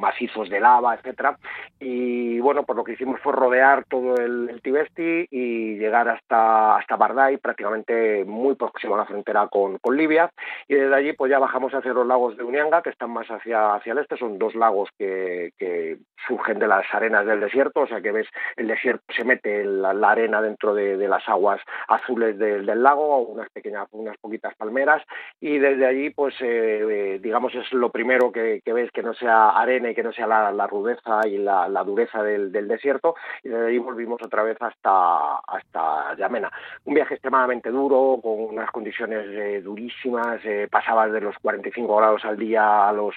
macizos 0.00 0.48
de 0.48 0.60
lava, 0.60 0.94
etcétera. 0.94 1.38
Y 1.78 2.40
bueno, 2.40 2.62
pues 2.62 2.76
lo 2.76 2.84
que 2.84 2.92
hicimos 2.92 3.20
fue 3.20 3.32
rodear 3.32 3.84
todo 3.84 4.14
el, 4.16 4.60
Tibesti 4.62 5.19
y 5.30 5.76
llegar 5.78 6.08
hasta, 6.08 6.76
hasta 6.76 6.96
Bardai, 6.96 7.38
prácticamente 7.38 8.24
muy 8.24 8.54
próximo 8.54 8.94
a 8.94 8.98
la 8.98 9.06
frontera 9.06 9.48
con, 9.48 9.78
con, 9.78 9.96
Libia. 9.96 10.30
Y 10.68 10.74
desde 10.74 10.94
allí 10.94 11.12
pues 11.12 11.30
ya 11.30 11.38
bajamos 11.38 11.72
hacia 11.72 11.92
los 11.92 12.06
lagos 12.06 12.36
de 12.36 12.44
Unianga, 12.44 12.82
que 12.82 12.90
están 12.90 13.10
más 13.10 13.28
hacia, 13.28 13.74
hacia 13.74 13.92
el 13.92 13.98
este. 13.98 14.16
Son 14.16 14.38
dos 14.38 14.54
lagos 14.54 14.88
que, 14.98 15.52
que 15.58 15.98
surgen 16.26 16.58
de 16.58 16.68
las 16.68 16.84
arenas 16.92 17.26
del 17.26 17.40
desierto, 17.40 17.80
o 17.80 17.86
sea 17.86 18.00
que 18.00 18.12
ves 18.12 18.26
el 18.56 18.68
desierto, 18.68 19.04
se 19.14 19.24
mete 19.24 19.64
la, 19.64 19.90
arena 20.10 20.42
dentro 20.42 20.74
de, 20.74 20.96
de, 20.96 21.08
las 21.08 21.28
aguas 21.28 21.60
azules 21.88 22.38
del, 22.38 22.66
del 22.66 22.82
lago, 22.82 23.18
unas 23.18 23.48
pequeñas, 23.50 23.88
unas 23.92 24.16
poquitas 24.18 24.54
palmeras, 24.56 25.02
y 25.40 25.58
desde 25.58 25.86
allí, 25.86 26.10
pues, 26.10 26.34
eh, 26.40 26.84
eh, 26.88 27.18
digamos, 27.22 27.54
es 27.54 27.72
lo 27.72 27.90
primero 27.90 28.32
que, 28.32 28.62
ves 28.66 28.90
que 28.92 29.02
no 29.02 29.14
sea 29.14 29.50
arena 29.50 29.90
y 29.90 29.94
que 29.94 30.02
no 30.02 30.12
sea 30.12 30.26
la, 30.26 30.66
rudeza 30.66 31.26
y 31.26 31.38
la, 31.38 31.68
dureza 31.84 32.22
del, 32.22 32.50
desierto, 32.68 33.14
y 33.42 33.48
desde 33.48 33.68
allí 33.68 33.78
volvimos 33.78 34.20
otra 34.22 34.42
vez 34.42 34.56
hasta, 34.60 35.09
hasta 35.46 36.14
Yamena. 36.16 36.50
Un 36.84 36.94
viaje 36.94 37.14
extremadamente 37.14 37.70
duro, 37.70 38.20
con 38.22 38.40
unas 38.40 38.70
condiciones 38.70 39.26
eh, 39.30 39.60
durísimas, 39.62 40.40
pasabas 40.70 41.12
de 41.12 41.20
los 41.20 41.36
45 41.38 41.96
grados 41.96 42.24
al 42.24 42.36
día 42.36 42.88
a 42.88 42.92
los 42.92 43.14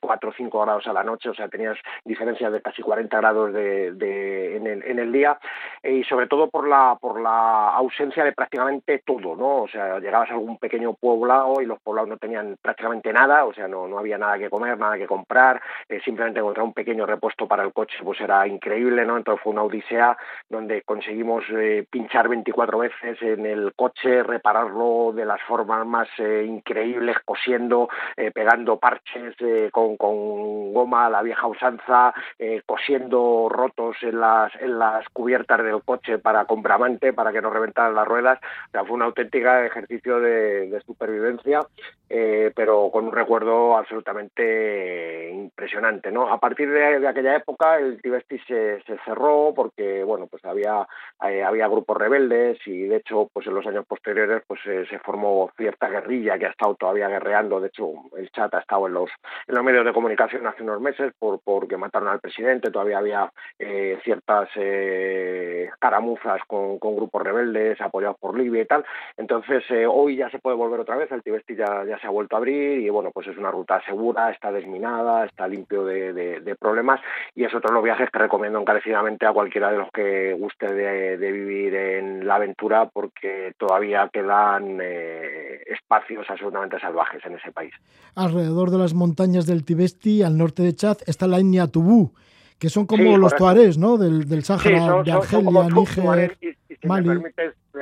4 0.00 0.30
o 0.30 0.32
5 0.32 0.60
grados 0.60 0.86
a 0.86 0.92
la 0.92 1.04
noche, 1.04 1.28
o 1.28 1.34
sea, 1.34 1.48
tenías 1.48 1.78
diferencias 2.04 2.52
de 2.52 2.62
casi 2.62 2.82
40 2.82 3.16
grados 3.16 3.52
de, 3.52 4.56
en, 4.56 4.98
el, 4.98 5.12
día, 5.12 5.38
y 5.82 6.04
sobre 6.04 6.26
todo 6.26 6.48
por 6.48 6.68
la, 6.68 6.96
por 7.00 7.20
la 7.20 7.68
ausencia 7.70 8.24
de 8.24 8.32
prácticamente 8.32 9.02
todo, 9.04 9.36
¿no? 9.36 9.62
O 9.62 9.68
sea, 9.68 9.98
llegabas 9.98 10.30
a 10.30 10.34
algún 10.34 10.58
pequeño 10.58 10.94
poblado 10.94 11.60
y 11.60 11.66
los 11.66 11.80
poblados 11.80 12.08
no 12.08 12.16
tenían 12.16 12.56
prácticamente 12.60 13.12
nada, 13.12 13.44
o 13.44 13.52
sea, 13.52 13.68
no, 13.68 13.88
no 13.88 13.98
había 13.98 14.18
nada 14.18 14.38
que 14.38 14.50
comer, 14.50 14.78
nada 14.78 14.96
que 14.96 15.06
comprar, 15.06 15.60
eh, 15.88 16.00
simplemente 16.04 16.40
encontrar 16.40 16.64
un 16.64 16.72
pequeño 16.72 17.06
repuesto 17.06 17.46
para 17.46 17.62
el 17.62 17.72
coche, 17.72 17.96
pues 18.02 18.20
era 18.20 18.46
increíble, 18.46 19.04
¿no? 19.04 19.16
Entonces 19.16 19.42
fue 19.42 19.52
una 19.52 19.62
odisea 19.62 20.16
donde 20.48 20.82
conseguimos 20.82 21.44
eh, 21.50 21.86
pinchar 21.90 22.28
24 22.28 22.78
veces 22.78 23.22
en 23.22 23.46
el 23.46 23.72
coche, 23.74 24.22
repararlo 24.22 25.12
de 25.14 25.24
las 25.24 25.40
formas 25.42 25.86
más 25.86 26.08
eh, 26.18 26.44
increíbles, 26.46 27.16
cosiendo, 27.24 27.88
pegando 28.34 28.78
parches 28.78 29.34
con, 29.72 29.87
con 29.96 30.72
goma 30.72 31.08
la 31.10 31.22
vieja 31.22 31.46
usanza, 31.46 32.12
cosiendo 32.66 33.48
rotos 33.50 33.96
en 34.02 34.20
las, 34.20 34.54
en 34.60 34.78
las 34.78 35.08
cubiertas 35.10 35.62
del 35.62 35.82
coche 35.82 36.18
para 36.18 36.44
compramante, 36.44 37.12
para 37.12 37.32
que 37.32 37.40
no 37.40 37.50
reventaran 37.50 37.94
las 37.94 38.06
ruedas, 38.06 38.38
fue 38.72 38.96
una 38.96 39.06
auténtica 39.06 39.64
ejercicio 39.66 40.20
de, 40.20 40.80
supervivencia, 40.86 41.60
eh, 42.08 42.52
pero 42.54 42.90
con 42.90 43.06
un 43.06 43.12
recuerdo 43.12 43.76
absolutamente 43.76 45.30
impresionante. 45.32 46.10
¿no? 46.10 46.32
A 46.32 46.38
partir 46.38 46.70
de, 46.70 47.06
aquella 47.06 47.36
época 47.36 47.78
el 47.78 48.00
Tibesti 48.00 48.38
se, 48.40 48.82
cerró 49.04 49.52
porque 49.54 50.04
bueno, 50.04 50.26
pues 50.26 50.44
había, 50.44 50.86
eh, 51.28 51.42
había 51.42 51.68
grupos 51.68 51.96
rebeldes 51.96 52.58
y 52.66 52.84
de 52.84 52.96
hecho 52.96 53.28
pues 53.32 53.46
en 53.46 53.54
los 53.54 53.66
años 53.66 53.86
posteriores 53.86 54.42
pues 54.46 54.60
eh, 54.66 54.86
se 54.88 54.98
formó 54.98 55.50
cierta 55.56 55.88
guerrilla 55.88 56.38
que 56.38 56.46
ha 56.46 56.50
estado 56.50 56.74
todavía 56.74 57.08
guerreando. 57.08 57.60
De 57.60 57.68
hecho 57.68 57.92
el 58.16 58.30
chat 58.30 58.54
ha 58.54 58.60
estado 58.60 58.86
en 58.86 58.94
los, 58.94 59.10
en 59.46 59.54
los 59.54 59.64
medios 59.64 59.77
de 59.84 59.92
comunicación 59.92 60.46
hace 60.46 60.62
unos 60.62 60.80
meses 60.80 61.12
por, 61.18 61.40
porque 61.40 61.76
mataron 61.76 62.08
al 62.08 62.20
presidente, 62.20 62.70
todavía 62.70 62.98
había 62.98 63.32
ciertas 64.02 64.48
caramuzas 65.78 66.40
con, 66.46 66.78
con 66.78 66.96
grupos 66.96 67.22
rebeldes 67.22 67.80
apoyados 67.80 68.16
por 68.18 68.38
Libia 68.38 68.62
y 68.62 68.66
tal. 68.66 68.84
Entonces, 69.16 69.64
eh, 69.70 69.86
hoy 69.86 70.16
ya 70.16 70.30
se 70.30 70.38
puede 70.38 70.56
volver 70.56 70.80
otra 70.80 70.96
vez, 70.96 71.10
el 71.12 71.22
Tibesti 71.22 71.56
ya, 71.56 71.84
ya 71.84 71.98
se 71.98 72.06
ha 72.06 72.10
vuelto 72.10 72.36
a 72.36 72.38
abrir 72.38 72.80
y 72.80 72.88
bueno, 72.90 73.10
pues 73.12 73.26
es 73.26 73.36
una 73.36 73.50
ruta 73.50 73.82
segura, 73.84 74.30
está 74.30 74.52
desminada, 74.52 75.24
está 75.24 75.48
limpio 75.48 75.84
de, 75.84 76.12
de, 76.12 76.56
problemas 76.56 77.00
y 77.34 77.44
es 77.44 77.54
otro 77.54 77.70
de 77.70 77.74
los 77.74 77.84
viajes 77.84 78.10
que 78.10 78.18
recomiendo 78.18 78.60
encarecidamente 78.60 79.26
a 79.26 79.32
cualquiera 79.32 79.70
de 79.70 79.78
los 79.78 79.90
que 79.92 80.34
guste 80.34 80.72
de, 80.72 81.16
vivir 81.16 81.74
en 81.74 82.26
la 82.26 82.36
aventura 82.36 82.88
porque 82.88 83.52
todavía 83.58 84.08
quedan 84.12 84.78
eh, 84.80 85.62
espacios 85.66 86.26
absolutamente 86.28 86.80
salvajes 86.80 87.24
en 87.24 87.34
ese 87.34 87.52
país. 87.52 87.72
Alrededor 88.14 88.70
de 88.70 88.78
las 88.78 88.94
montañas 88.94 89.46
del 89.46 89.64
Tibesti, 89.68 90.22
al 90.22 90.38
norte 90.38 90.62
de 90.62 90.74
Chad, 90.74 90.96
está 91.04 91.26
la 91.26 91.38
etnia 91.38 91.66
Tubú 91.66 92.14
que 92.58 92.70
son 92.70 92.86
como 92.86 93.16
los 93.18 93.36
tuarés, 93.36 93.78
¿no? 93.78 93.98
Del, 93.98 94.26
del 94.26 94.42
Sáhara, 94.42 95.02
de 95.02 95.12
Argelia, 95.12 95.68
Níger, 95.68 96.36
Mali 96.84 97.08
me, 97.08 97.32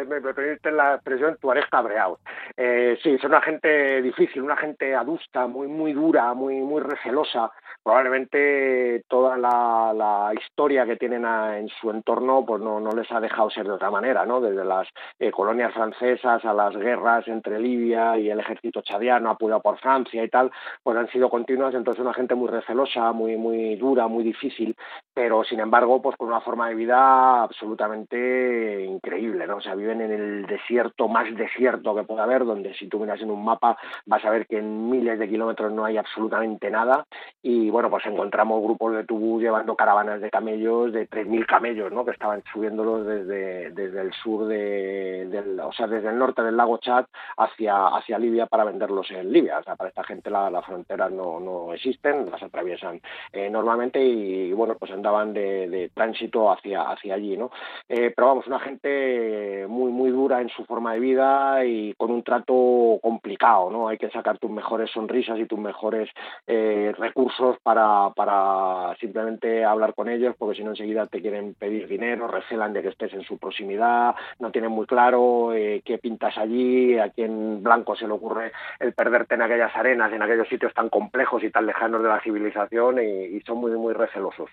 permite 0.05 0.71
la 0.71 0.95
expresión, 0.95 1.37
tuareg 1.41 1.69
cabreado. 1.71 2.19
Eh, 2.57 2.99
sí, 3.03 3.11
es 3.15 3.25
una 3.25 3.41
gente 3.41 4.03
difícil, 4.03 4.43
una 4.43 4.57
gente 4.57 4.95
adusta, 4.95 5.47
muy, 5.47 5.67
muy 5.69 5.93
dura, 5.93 6.35
muy, 6.35 6.57
muy 6.57 6.83
recelosa. 6.83 7.51
Probablemente 7.83 9.05
toda 9.09 9.37
la, 9.37 9.93
la 9.95 10.33
historia 10.35 10.85
que 10.87 10.97
tienen 10.97 11.25
en 11.25 11.69
su 11.69 11.91
entorno 11.91 12.45
pues 12.45 12.61
no, 12.61 12.81
no, 12.81 12.91
les 12.93 13.11
ha 13.13 13.21
dejado 13.21 13.49
ser 13.51 13.65
de 13.67 13.73
otra 13.73 13.91
manera, 13.91 14.27
¿no? 14.27 14.41
Desde 14.41 14.65
las 14.65 14.89
eh, 15.19 15.31
colonias 15.31 15.73
francesas 15.73 16.45
a 16.45 16.53
las 16.53 16.77
guerras 16.77 17.29
entre 17.29 17.61
Libia 17.61 18.19
y 18.19 18.29
el 18.31 18.41
ejército 18.41 18.83
chadiano 18.83 19.31
apoyado 19.31 19.63
por 19.63 19.79
Francia 19.79 20.23
y 20.25 20.29
tal, 20.29 20.51
pues 20.83 20.97
han 20.97 21.09
sido 21.11 21.31
continuas. 21.31 21.75
Entonces 21.75 22.03
una 22.03 22.15
gente 22.15 22.35
muy 22.35 22.49
recelosa, 22.49 23.13
muy, 23.13 23.37
muy 23.37 23.77
dura, 23.77 24.09
muy 24.09 24.25
difícil, 24.25 24.75
pero 25.15 25.45
sin 25.45 25.61
embargo, 25.61 26.03
pues 26.03 26.17
con 26.17 26.29
una 26.29 26.41
forma 26.41 26.69
de 26.69 26.75
vida 26.75 27.43
absolutamente 27.43 28.85
increíble, 28.85 29.47
¿no? 29.47 29.57
O 29.57 29.61
sea, 29.61 29.75
viven 29.87 30.01
en 30.01 30.13
el 30.13 30.47
desierto 30.47 31.07
más 31.09 31.33
desierto 31.37 31.95
que 31.95 32.03
pueda 32.03 32.25
haber, 32.25 32.45
donde 32.45 32.75
si 32.75 32.89
tú 32.89 32.99
miras 32.99 33.21
en 33.21 33.31
un 33.31 33.45
mapa 33.45 33.79
vas 34.05 34.25
a 34.25 34.31
ver 34.31 34.47
que 34.47 34.59
en 34.59 34.91
miles 34.91 35.19
de 35.19 35.29
kilómetros 35.29 35.73
no 35.73 35.85
hay 35.85 35.97
absolutamente 35.97 36.71
nada 36.71 37.05
y 37.43 37.71
bueno, 37.71 37.89
pues 37.91 38.05
encontramos 38.07 38.63
grupos 38.63 38.97
de 38.97 39.05
tubú 39.05 39.41
llevando 39.41 39.77
caravanas 39.77 40.21
de 40.21 40.31
camellos, 40.31 40.93
de 40.93 41.09
3.000 41.09 41.47
camellos, 41.47 41.93
¿no? 41.93 42.05
Que 42.05 42.11
estaban 42.11 42.43
subiéndolos 42.53 43.07
desde, 43.07 43.71
desde 43.71 44.01
el 44.01 44.13
sur 44.13 44.47
de, 44.47 45.27
del, 45.31 45.61
o 45.61 45.73
sea, 45.73 45.87
desde 45.87 46.09
el 46.09 46.19
norte 46.19 46.43
del 46.43 46.57
lago 46.57 46.79
Chad 46.79 47.07
hacia, 47.37 47.89
hacia 47.89 48.19
Libia 48.19 48.47
para 48.47 48.65
venderlos 48.65 49.11
en 49.11 49.33
Libia. 49.33 49.59
O 49.59 49.63
sea, 49.63 49.77
para 49.77 49.91
esta 49.91 50.05
gente 50.05 50.31
las 50.31 50.51
la 50.51 50.63
fronteras 50.63 51.13
no, 51.13 51.39
no 51.39 51.73
existen, 51.73 52.31
las 52.31 52.43
atraviesan 52.43 53.01
eh, 53.33 53.49
normalmente 53.49 54.03
y, 54.03 54.53
bueno, 54.53 54.75
pues 54.79 54.91
andaban 54.91 55.33
de, 55.33 55.69
de, 55.69 55.89
tránsito 55.91 56.51
hacia, 56.51 56.83
hacia 56.83 57.15
allí, 57.15 57.37
¿no? 57.37 57.51
Eh, 57.89 58.13
pero 58.15 58.29
vamos, 58.29 58.47
una 58.47 58.59
gente 58.59 59.66
muy 59.67 59.93
muy 59.93 60.11
dura 60.11 60.41
en 60.41 60.49
su 60.49 60.65
forma 60.65 60.95
de 60.95 61.01
vida 61.01 61.65
y 61.65 61.95
con 61.95 62.11
un 62.11 62.23
trato 62.23 62.99
complicado, 63.03 63.71
¿no? 63.71 63.89
Hay 63.89 63.99
que 63.99 64.11
sacar 64.11 64.39
tus 64.39 64.51
mejores 64.51 64.91
sonrisas 64.91 65.39
y 65.39 65.47
tus 65.47 65.59
mejores 65.59 66.09
eh, 66.47 66.95
recursos 66.99 67.57
para, 67.63 68.11
para 68.15 68.97
simplemente 69.01 69.65
hablar 69.65 69.95
con 69.95 70.09
ellos, 70.09 70.35
porque 70.39 70.57
si 70.57 70.65
no 70.65 70.71
enseguida 70.71 71.07
te 71.07 71.21
quieren 71.21 71.55
pedir 71.55 71.89
dinero, 71.89 72.29
recelan 72.29 72.73
de 72.73 72.83
que 72.83 72.89
estés 72.89 73.13
en 73.13 73.23
su 73.23 73.39
proximidad, 73.39 74.15
no 74.39 74.51
tienen 74.51 74.71
muy 74.71 74.87
claro 74.87 75.53
eh, 75.55 75.83
qué 75.85 75.99
pintas 75.99 76.37
allí, 76.39 76.99
a 76.99 77.11
quién 77.11 77.63
blanco 77.63 77.97
se 77.97 78.07
le 78.07 78.13
ocurre 78.13 78.53
el 78.81 78.93
perderte 78.93 79.35
en 79.35 79.43
aquellas 79.43 79.75
arenas, 79.75 80.13
en 80.13 80.23
aquellos 80.23 80.49
sitios 80.49 80.73
tan 80.75 80.89
complejos 80.89 81.43
y 81.43 81.51
tan 81.51 81.67
lejanos 81.67 82.03
de 82.03 82.09
la 82.09 82.21
civilización 82.21 82.99
y, 83.03 83.41
son 83.47 83.59
muy 83.59 83.71
muy 83.73 83.95
recelosos. 83.95 84.51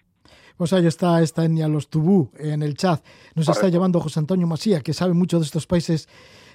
Pues 0.57 0.71
ahí 0.73 0.85
está 0.85 1.21
esta 1.21 1.45
etnia 1.45 1.67
Los 1.67 1.89
Tubú 1.89 2.29
en 2.37 2.61
el 2.61 2.75
chat. 2.75 3.03
Nos 3.35 3.49
está 3.49 3.69
llevando 3.69 3.99
José 3.99 4.19
Antonio 4.19 4.47
Masía, 4.47 4.81
que 4.81 4.93
sabe 4.93 5.13
mucho 5.13 5.39
de 5.39 5.45
estos 5.45 5.65
países 5.65 6.07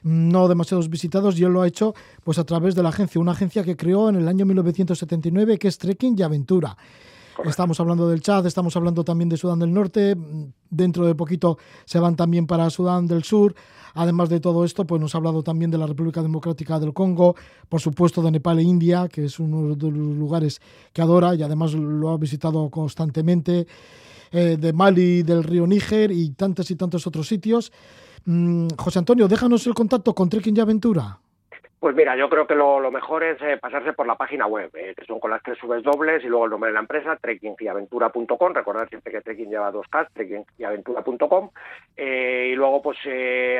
no 0.02 0.48
demasiados 0.48 0.88
visitados 0.88 1.38
y 1.38 1.44
él 1.44 1.52
lo 1.52 1.62
ha 1.62 1.66
hecho 1.66 1.94
pues 2.22 2.38
a 2.38 2.44
través 2.44 2.74
de 2.74 2.82
la 2.82 2.90
agencia, 2.90 3.20
una 3.20 3.32
agencia 3.32 3.64
que 3.64 3.76
creó 3.76 4.08
en 4.08 4.16
el 4.16 4.28
año 4.28 4.46
1979 4.46 5.58
que 5.58 5.68
es 5.68 5.78
Trekking 5.78 6.16
y 6.18 6.22
Aventura. 6.22 6.76
Estamos 7.44 7.78
hablando 7.78 8.08
del 8.08 8.20
Chad, 8.20 8.46
estamos 8.46 8.74
hablando 8.76 9.04
también 9.04 9.28
de 9.28 9.36
Sudán 9.36 9.60
del 9.60 9.72
Norte, 9.72 10.16
dentro 10.70 11.06
de 11.06 11.14
poquito 11.14 11.56
se 11.84 12.00
van 12.00 12.16
también 12.16 12.46
para 12.48 12.68
Sudán 12.68 13.06
del 13.06 13.22
Sur. 13.22 13.54
Además 13.94 14.28
de 14.28 14.40
todo 14.40 14.64
esto, 14.64 14.86
pues 14.86 15.00
nos 15.00 15.14
ha 15.14 15.18
hablado 15.18 15.42
también 15.42 15.70
de 15.70 15.78
la 15.78 15.86
República 15.86 16.20
Democrática 16.20 16.80
del 16.80 16.92
Congo, 16.92 17.36
por 17.68 17.80
supuesto 17.80 18.22
de 18.22 18.32
Nepal 18.32 18.58
e 18.58 18.62
India, 18.62 19.08
que 19.08 19.24
es 19.24 19.38
uno 19.38 19.76
de 19.76 19.90
los 19.90 20.16
lugares 20.16 20.60
que 20.92 21.00
adora 21.00 21.34
y 21.34 21.42
además 21.42 21.74
lo 21.74 22.10
ha 22.10 22.18
visitado 22.18 22.68
constantemente, 22.70 23.66
eh, 24.32 24.56
de 24.58 24.72
Mali, 24.72 25.22
del 25.22 25.44
río 25.44 25.66
Níger 25.66 26.10
y 26.10 26.30
tantos 26.30 26.70
y 26.70 26.76
tantos 26.76 27.06
otros 27.06 27.28
sitios. 27.28 27.72
Mm, 28.24 28.68
José 28.76 28.98
Antonio, 28.98 29.28
déjanos 29.28 29.66
el 29.66 29.74
contacto 29.74 30.14
con 30.14 30.28
Trekking 30.28 30.56
y 30.56 30.60
Aventura. 30.60 31.20
Pues 31.80 31.94
mira, 31.94 32.16
yo 32.16 32.28
creo 32.28 32.44
que 32.44 32.56
lo, 32.56 32.90
mejor 32.90 33.22
es 33.22 33.40
eh, 33.40 33.56
pasarse 33.56 33.92
por 33.92 34.04
la 34.04 34.16
página 34.16 34.48
web, 34.48 34.68
eh, 34.74 34.94
que 34.96 35.04
son 35.04 35.20
con 35.20 35.30
las 35.30 35.40
tres 35.44 35.58
subes 35.58 35.84
dobles 35.84 36.24
y 36.24 36.26
luego 36.26 36.46
el 36.46 36.50
nombre 36.50 36.70
de 36.70 36.74
la 36.74 36.80
empresa, 36.80 37.14
trekkingaventura.com, 37.14 38.52
recordad 38.52 38.88
siempre 38.88 39.12
que 39.12 39.20
trekking 39.20 39.48
lleva 39.48 39.70
dos 39.70 39.86
K, 39.86 40.08
trekkingaventura.com, 40.12 41.50
eh, 41.96 42.50
y 42.52 42.56
luego 42.56 42.82
pues 42.82 42.98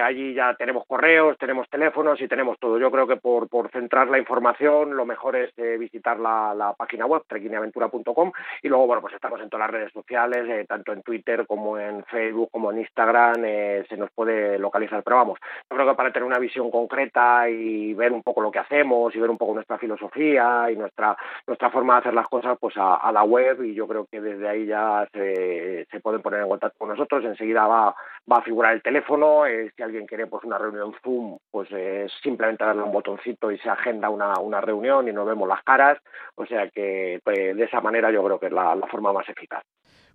allí 0.03 0.35
ya 0.35 0.55
tenemos 0.55 0.85
correos, 0.87 1.39
tenemos 1.39 1.71
teléfonos 1.71 2.21
y 2.21 2.27
tenemos 2.27 2.59
todo. 2.59 2.77
Yo 2.81 2.91
creo 2.91 3.07
que 3.07 3.19
por, 3.19 3.49
centrar 3.71 4.09
la 4.09 4.19
información 4.19 4.97
lo 4.97 5.07
mejor 5.07 5.37
es 5.37 5.55
visitar 5.79 6.19
la, 6.19 6.75
página 6.77 7.07
web, 7.07 7.23
trekkingaventura.com, 7.29 8.33
y 8.63 8.69
luego 8.69 8.89
bueno, 8.89 9.01
pues 9.01 9.15
estamos 9.15 9.41
en 9.41 9.49
todas 9.49 9.71
las 9.71 9.81
redes 9.81 9.93
sociales, 9.93 10.67
tanto 10.67 10.93
en 10.93 11.03
Twitter 11.03 11.47
como 11.47 11.79
en 11.79 12.03
Facebook, 12.07 12.51
como 12.51 12.73
en 12.73 12.79
Instagram, 12.79 13.43
se 13.89 13.97
nos 13.97 14.11
puede 14.11 14.59
localizar, 14.59 15.05
pero 15.05 15.17
vamos, 15.17 15.39
yo 15.71 15.77
creo 15.77 15.89
que 15.89 15.97
para 15.97 16.13
tener 16.13 16.27
una 16.27 16.41
visión 16.41 16.69
concreta 16.73 17.49
y 17.49 17.95
ver 17.95 18.08
un 18.13 18.23
poco 18.23 18.41
lo 18.41 18.51
que 18.51 18.59
hacemos 18.59 19.15
y 19.15 19.19
ver 19.19 19.31
un 19.31 19.39
poco 19.39 19.55
nuestra 19.55 19.79
filosofía 19.79 20.71
y 20.71 20.77
nuestra 20.77 21.17
nuestra 21.47 21.71
forma 21.71 21.95
de 21.95 22.01
hacer 22.01 22.15
las 22.15 22.29
cosas 22.29 22.57
pues 22.61 22.75
a, 22.77 23.11
la 23.13 23.23
web 23.25 23.63
y 23.65 23.75
yo 23.75 23.87
creo 23.87 24.07
que 24.11 24.21
desde 24.21 24.49
ahí 24.49 24.67
ya 24.67 25.09
se, 25.13 25.87
se 25.91 26.01
pueden 26.01 26.23
poner 26.23 26.43
en 26.43 26.49
contacto 26.49 26.79
con 26.79 26.89
nosotros 26.89 27.25
enseguida 27.25 27.67
va, 27.67 27.95
va 28.31 28.37
a 28.37 28.43
figurar 28.43 28.75
el 28.75 28.83
teléfono 28.83 29.47
eh, 29.47 29.73
si 29.77 29.83
alguien 29.83 30.07
quiere 30.07 30.27
pues 30.27 30.45
una 30.45 30.59
reunión 30.59 30.95
Zoom 31.03 31.39
pues 31.51 31.71
es 31.73 32.13
simplemente 32.23 32.65
darle 32.65 32.83
un 32.83 32.93
botoncito 32.93 33.51
y 33.51 33.59
se 33.59 33.71
agenda 33.71 34.11
una, 34.11 34.39
una 34.41 34.61
reunión 34.61 35.09
y 35.09 35.13
nos 35.13 35.27
vemos 35.27 35.49
las 35.49 35.63
caras 35.63 35.99
o 36.35 36.47
sea 36.47 36.69
que 36.71 37.21
pues, 37.25 37.57
de 37.57 37.65
esa 37.65 37.81
manera 37.81 38.11
yo 38.11 38.25
creo 38.25 38.39
que 38.39 38.47
es 38.47 38.53
la, 38.53 38.77
forma 38.91 39.13
más 39.13 39.29
eficaz 39.29 39.63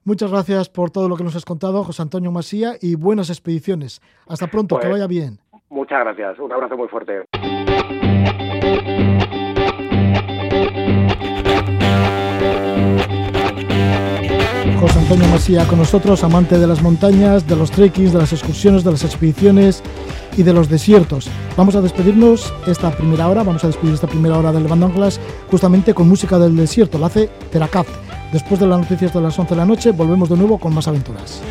Muchas 0.06 0.32
gracias 0.32 0.68
por 0.68 0.92
todo 0.92 1.08
lo 1.08 1.16
que 1.16 1.24
nos 1.24 1.36
has 1.38 1.46
contado, 1.46 1.86
José 1.86 2.02
Antonio 2.02 2.30
Masía, 2.30 2.74
y 2.82 2.96
buenas 2.96 3.30
expediciones. 3.30 4.02
Hasta 4.28 4.48
pronto, 4.48 4.76
que 4.76 4.88
pues, 4.88 4.92
vaya 4.92 5.08
bien. 5.08 5.40
Muchas 5.74 6.02
gracias, 6.02 6.38
un 6.38 6.52
abrazo 6.52 6.78
muy 6.78 6.88
fuerte. 6.88 7.26
José 14.80 15.00
Antonio 15.00 15.28
Masía 15.30 15.66
con 15.66 15.80
nosotros, 15.80 16.24
amante 16.24 16.60
de 16.60 16.68
las 16.68 16.84
montañas, 16.84 17.48
de 17.48 17.56
los 17.56 17.72
trekkings, 17.72 18.14
de 18.14 18.20
las 18.20 18.34
excursiones, 18.34 18.84
de 18.84 18.92
las 18.92 19.04
expediciones 19.04 19.82
y 20.38 20.44
de 20.44 20.54
los 20.54 20.70
desiertos. 20.70 21.32
Vamos 21.58 21.76
a 21.76 21.82
despedirnos 21.82 22.54
esta 22.68 22.92
primera 22.92 23.28
hora, 23.28 23.42
vamos 23.42 23.64
a 23.64 23.68
despedir 23.68 23.96
esta 23.96 24.06
primera 24.06 24.38
hora 24.38 24.52
del 24.52 24.62
Levando 24.62 24.86
Anclas 24.86 25.20
justamente 25.50 25.96
con 25.96 26.08
música 26.08 26.38
del 26.38 26.56
desierto, 26.56 27.00
la 27.00 27.08
hace 27.08 27.30
Teracaz. 27.52 27.88
Después 28.32 28.60
de 28.60 28.68
las 28.68 28.80
noticias 28.80 29.12
de 29.12 29.22
las 29.22 29.40
11 29.40 29.56
de 29.56 29.60
la 29.60 29.66
noche, 29.66 29.90
volvemos 29.90 30.30
de 30.30 30.38
nuevo 30.38 30.60
con 30.60 30.72
más 30.76 30.88
aventuras. 30.88 31.42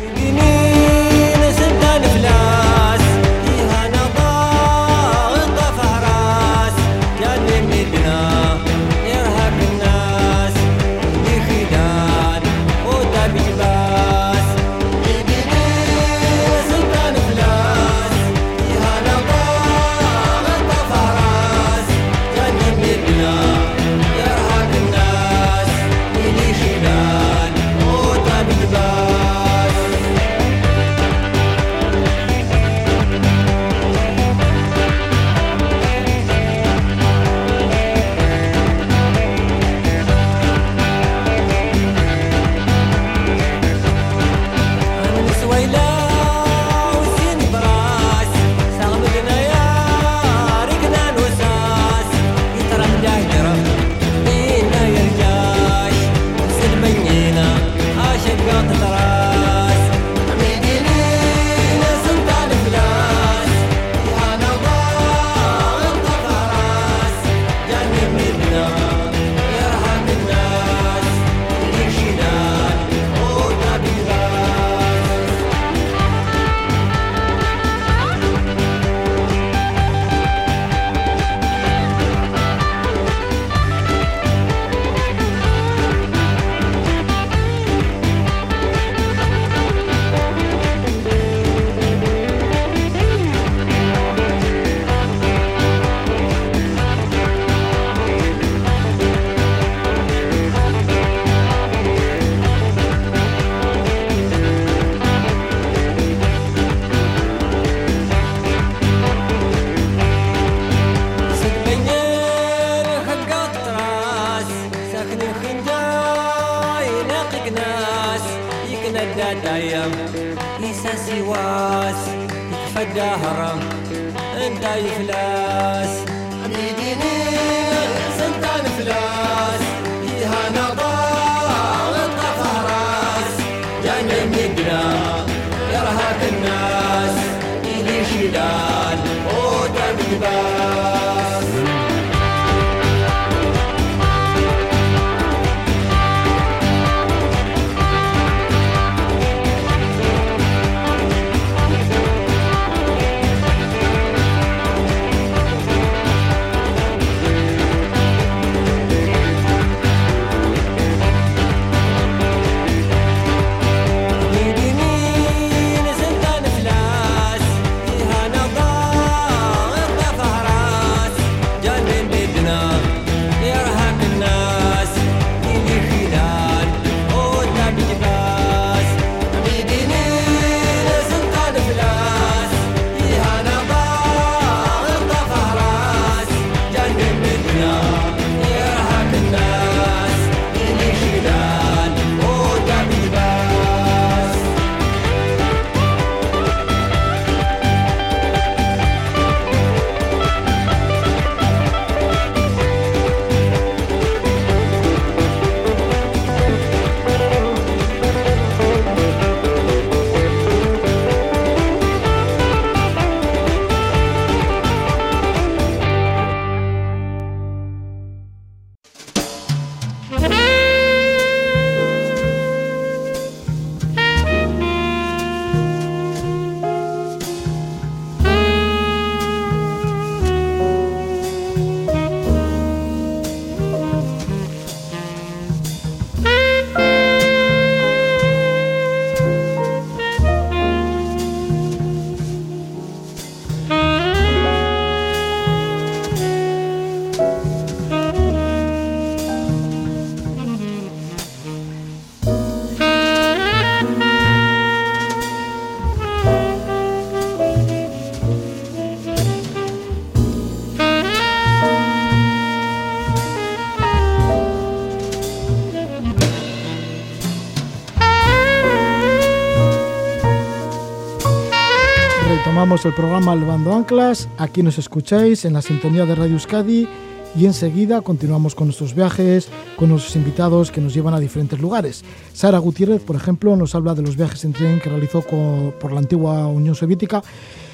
Continuamos 272.83 272.99
el 272.99 273.23
programa 273.23 273.35
Levando 273.35 273.73
Anclas. 273.73 274.27
Aquí 274.37 274.61
nos 274.61 274.77
escucháis 274.77 275.45
en 275.45 275.53
la 275.53 275.61
sintonía 275.61 276.05
de 276.05 276.15
Radio 276.15 276.33
Euskadi 276.33 276.85
y 277.33 277.45
enseguida 277.45 278.01
continuamos 278.01 278.55
con 278.55 278.67
nuestros 278.67 278.93
viajes, 278.93 279.47
con 279.77 279.87
nuestros 279.87 280.17
invitados 280.17 280.69
que 280.69 280.81
nos 280.81 280.93
llevan 280.93 281.13
a 281.13 281.19
diferentes 281.21 281.61
lugares. 281.61 282.03
Sara 282.33 282.57
Gutiérrez, 282.57 283.01
por 283.01 283.15
ejemplo, 283.15 283.55
nos 283.55 283.73
habla 283.73 283.93
de 283.93 284.01
los 284.01 284.17
viajes 284.17 284.43
en 284.43 284.51
tren 284.51 284.81
que 284.81 284.89
realizó 284.89 285.21
por 285.21 285.93
la 285.93 285.99
antigua 285.99 286.45
Unión 286.47 286.75
Soviética, 286.75 287.23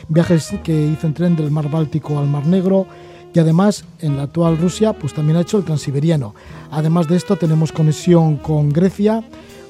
viajes 0.09 0.53
que 0.63 0.73
hizo 0.73 1.07
en 1.07 1.13
tren 1.15 1.35
del 1.35 1.49
mar 1.49 1.71
Báltico 1.71 2.19
al 2.19 2.27
Mar 2.27 2.45
Negro 2.45 2.85
y 3.33 3.39
además 3.39 3.85
en 4.01 4.15
la 4.15 4.23
actual 4.23 4.59
Rusia 4.59 4.93
pues 4.93 5.15
también 5.15 5.37
ha 5.37 5.41
hecho 5.41 5.57
el 5.57 5.63
transiberiano. 5.63 6.35
Además 6.69 7.07
de 7.07 7.17
esto 7.17 7.35
tenemos 7.35 7.71
conexión 7.71 8.37
con 8.37 8.69
Grecia, 8.69 9.23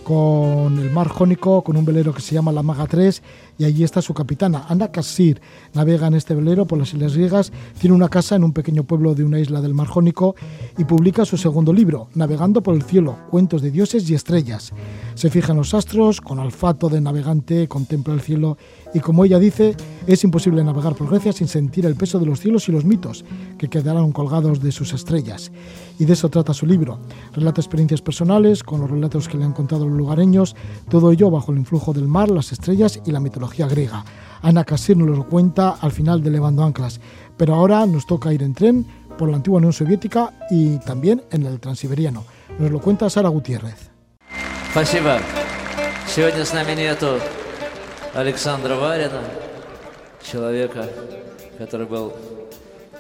con 0.04 0.80
el 0.80 0.92
mar 0.92 1.08
Jónico, 1.08 1.64
con 1.64 1.78
un 1.78 1.86
velero 1.86 2.14
que 2.14 2.22
se 2.22 2.36
llama 2.36 2.52
la 2.52 2.64
Maga 2.64 2.88
3 2.88 3.22
y 3.60 3.66
allí 3.66 3.84
está 3.84 4.02
su 4.02 4.14
capitana, 4.14 4.66
Ana 4.70 4.88
Kassir. 4.88 5.42
Navega 5.74 6.08
en 6.08 6.16
este 6.16 6.34
velero 6.34 6.66
por 6.66 6.80
las 6.80 6.94
Islas 6.94 7.16
Griegas, 7.16 7.52
tiene 7.78 7.96
una 7.96 8.08
casa 8.08 8.36
en 8.36 8.46
un 8.46 8.54
pequeño 8.54 8.86
pueblo 8.86 9.14
de 9.14 9.26
una 9.26 9.38
isla 9.38 9.62
del 9.62 9.74
mar 9.74 9.88
Jónico 9.88 10.34
y 10.78 10.86
publica 10.86 11.26
su 11.26 11.38
segundo 11.38 11.74
libro, 11.74 12.08
Navegando 12.16 12.64
por 12.64 12.74
el 12.74 12.84
cielo, 12.84 13.18
cuentos 13.30 13.62
de 13.62 13.70
dioses 13.70 14.10
y 14.10 14.16
estrellas. 14.16 14.72
Se 15.14 15.30
fija 15.30 15.52
en 15.52 15.58
los 15.58 15.74
astros, 15.74 16.22
con 16.22 16.40
olfato 16.40 16.88
de 16.88 17.02
navegante, 17.02 17.68
contempla 17.68 18.14
el 18.14 18.22
cielo 18.22 18.58
y 18.94 19.02
como 19.02 19.26
ella 19.26 19.38
dice, 19.38 19.76
es 20.08 20.24
imposible 20.24 20.64
navegar 20.64 20.96
por 20.96 21.10
Grecia 21.10 21.34
sin 21.34 21.50
sentir 21.50 21.86
el 21.86 21.96
peso 21.96 22.18
de 22.18 22.26
los 22.26 22.40
cielos 22.40 22.70
y 22.70 22.72
los 22.72 22.86
mitos 22.86 23.26
que 23.58 23.68
quedaron 23.68 24.14
colgados 24.14 24.62
de 24.62 24.72
sus 24.72 24.94
estrellas. 24.94 25.52
Y 26.00 26.06
de 26.06 26.14
eso 26.14 26.30
trata 26.30 26.54
su 26.54 26.66
libro. 26.66 26.98
Relata 27.34 27.60
experiencias 27.60 28.02
personales 28.02 28.64
con 28.64 28.80
los 28.80 28.90
relatos 28.90 29.28
que 29.28 29.38
le 29.38 29.44
han 29.44 29.52
contado 29.52 29.86
los 29.86 29.98
lugareños, 29.98 30.56
todo 30.90 31.12
ello 31.12 31.30
bajo 31.30 31.52
el 31.52 31.58
influjo 31.58 31.92
del 31.92 32.08
mar, 32.08 32.32
las 32.32 32.54
estrellas 32.54 33.02
y 33.06 33.12
la 33.12 33.20
mitología 33.20 33.49
griega. 33.49 34.05
Ana 34.43 34.65
Casir 34.65 34.97
nos 34.97 35.17
lo 35.17 35.25
cuenta 35.27 35.77
al 35.81 35.93
final 35.93 36.23
de 36.23 36.31
Levando 36.31 36.63
Anclas. 36.63 37.01
Pero 37.37 37.55
ahora 37.55 37.87
nos 37.87 38.07
toca 38.07 38.33
ir 38.33 38.43
en 38.43 38.55
tren 38.55 38.87
por 39.19 39.29
la 39.29 39.37
antigua 39.37 39.59
Unión 39.59 39.73
Soviética 39.73 40.33
y 40.51 40.79
también 40.79 41.23
en 41.31 41.47
el 41.47 41.61
Transiberiano. 41.61 42.25
Nos 42.59 42.71
lo 42.71 42.81
cuenta 42.81 43.09
Sara 43.09 43.29
Gutiérrez. 43.29 43.91
Спасибо. 44.71 45.19
Сегодня 46.07 46.45
с 46.45 46.53
нами 46.53 46.75
нету 46.75 47.19
Александра 48.13 48.77
Варина, 48.77 49.23
человека, 50.23 50.89
который 51.59 51.87
был 51.87 52.13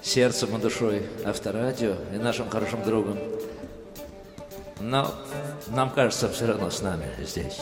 сердцем 0.02 0.56
и 0.56 0.60
душой 0.60 1.02
авторадио 1.24 1.94
и 2.12 2.16
нашим 2.16 2.48
хорошим 2.48 2.82
другом. 2.84 3.18
Но 4.80 5.12
нам 5.68 5.90
кажется, 5.90 6.28
все 6.28 6.46
равно 6.46 6.70
с 6.70 6.82
нами 6.82 7.06
здесь. 7.24 7.60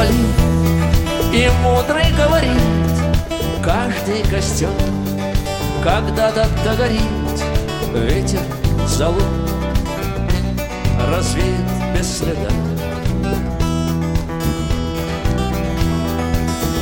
Отвали 0.00 0.14
И 1.32 1.48
мудрый 1.62 2.12
говорит 2.16 2.60
Каждый 3.62 4.22
костер 4.30 4.70
Когда-то 5.82 6.46
догорит 6.64 7.00
Ветер 7.94 8.40
залу 8.86 9.20
Развеет 11.08 11.96
без 11.96 12.18
следа. 12.18 12.50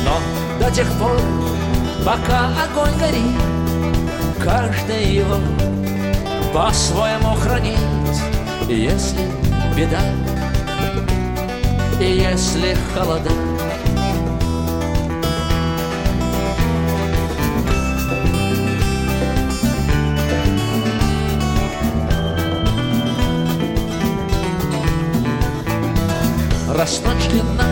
Но 0.03 0.19
до 0.59 0.71
тех 0.71 0.87
пор 0.93 1.17
Пока 2.05 2.49
огонь 2.63 2.97
горит 2.99 3.39
Каждый 4.43 5.15
его 5.15 5.37
По-своему 6.53 7.35
хранит 7.35 7.79
Если 8.67 9.21
беда 9.75 9.99
если 11.99 12.77
холода. 12.93 13.31
Длинна, 27.29 27.65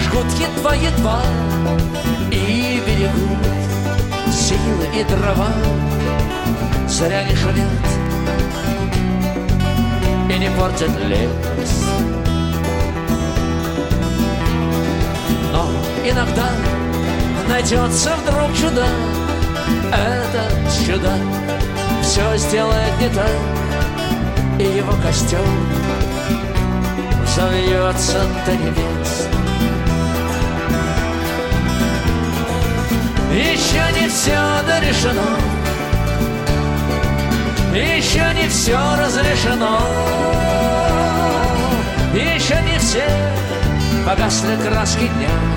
жгут 0.00 0.24
едва-едва 0.40 1.20
И 2.30 2.80
берегут 2.86 4.32
силы 4.32 4.86
и 4.94 5.04
дрова. 5.04 5.52
Зря 6.88 7.24
не 7.24 7.36
шумят 7.36 7.86
и 10.30 10.38
не 10.38 10.50
портят 10.56 10.90
лес 11.08 11.81
иногда 16.04 16.50
найдется 17.48 18.14
вдруг 18.16 18.54
чудо. 18.56 18.86
Этот 19.92 20.86
чудо 20.86 21.12
все 22.02 22.36
сделает 22.36 22.98
не 23.00 23.08
так 23.08 23.30
И 24.58 24.64
его 24.64 24.92
костер 25.02 25.40
взовьется 27.24 28.22
до 28.46 28.52
небес. 28.52 29.28
Еще 33.32 34.00
не 34.00 34.08
все 34.08 34.38
дорешено 34.66 35.38
Еще 37.72 38.34
не 38.34 38.48
все 38.48 38.78
разрешено. 38.98 39.78
Еще 42.12 42.60
не 42.62 42.78
все 42.78 43.06
погасли 44.04 44.56
краски 44.56 45.08
дня 45.16 45.51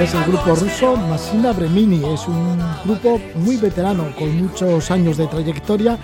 Es 0.00 0.14
el 0.14 0.24
grupo 0.24 0.54
ruso 0.56 0.96
Masina 0.96 1.52
Bremini, 1.52 2.04
es 2.12 2.26
un 2.26 2.58
grupo 2.84 3.20
muy 3.36 3.56
veterano 3.56 4.12
con 4.18 4.36
muchos 4.42 4.90
años 4.90 5.16
de 5.16 5.28
trayectoria 5.28 5.96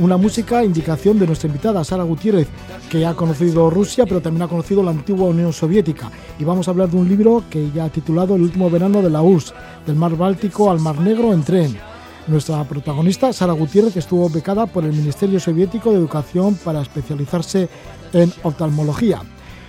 una 0.00 0.16
música 0.16 0.64
indicación 0.64 1.18
de 1.18 1.26
nuestra 1.26 1.48
invitada 1.48 1.84
Sara 1.84 2.04
Gutiérrez, 2.04 2.48
que 2.90 3.06
ha 3.06 3.14
conocido 3.14 3.70
Rusia, 3.70 4.04
pero 4.04 4.20
también 4.20 4.42
ha 4.42 4.48
conocido 4.48 4.82
la 4.82 4.90
antigua 4.90 5.28
Unión 5.28 5.52
Soviética. 5.52 6.10
Y 6.40 6.44
vamos 6.44 6.66
a 6.66 6.72
hablar 6.72 6.90
de 6.90 6.96
un 6.96 7.08
libro 7.08 7.44
que 7.48 7.70
ya 7.70 7.84
ha 7.84 7.88
titulado 7.88 8.34
El 8.34 8.42
último 8.42 8.68
verano 8.68 9.00
de 9.00 9.08
la 9.08 9.22
URSS, 9.22 9.54
del 9.86 9.94
Mar 9.94 10.16
Báltico 10.16 10.70
al 10.70 10.80
Mar 10.80 10.98
Negro 10.98 11.32
en 11.32 11.44
tren. 11.44 11.78
Nuestra 12.26 12.64
protagonista, 12.64 13.32
Sara 13.32 13.52
Gutiérrez, 13.52 13.96
estuvo 13.96 14.28
becada 14.28 14.66
por 14.66 14.84
el 14.84 14.92
Ministerio 14.92 15.38
Soviético 15.38 15.90
de 15.90 15.98
Educación 15.98 16.56
para 16.56 16.82
especializarse 16.82 17.68
en 18.12 18.32
oftalmología. 18.42 19.22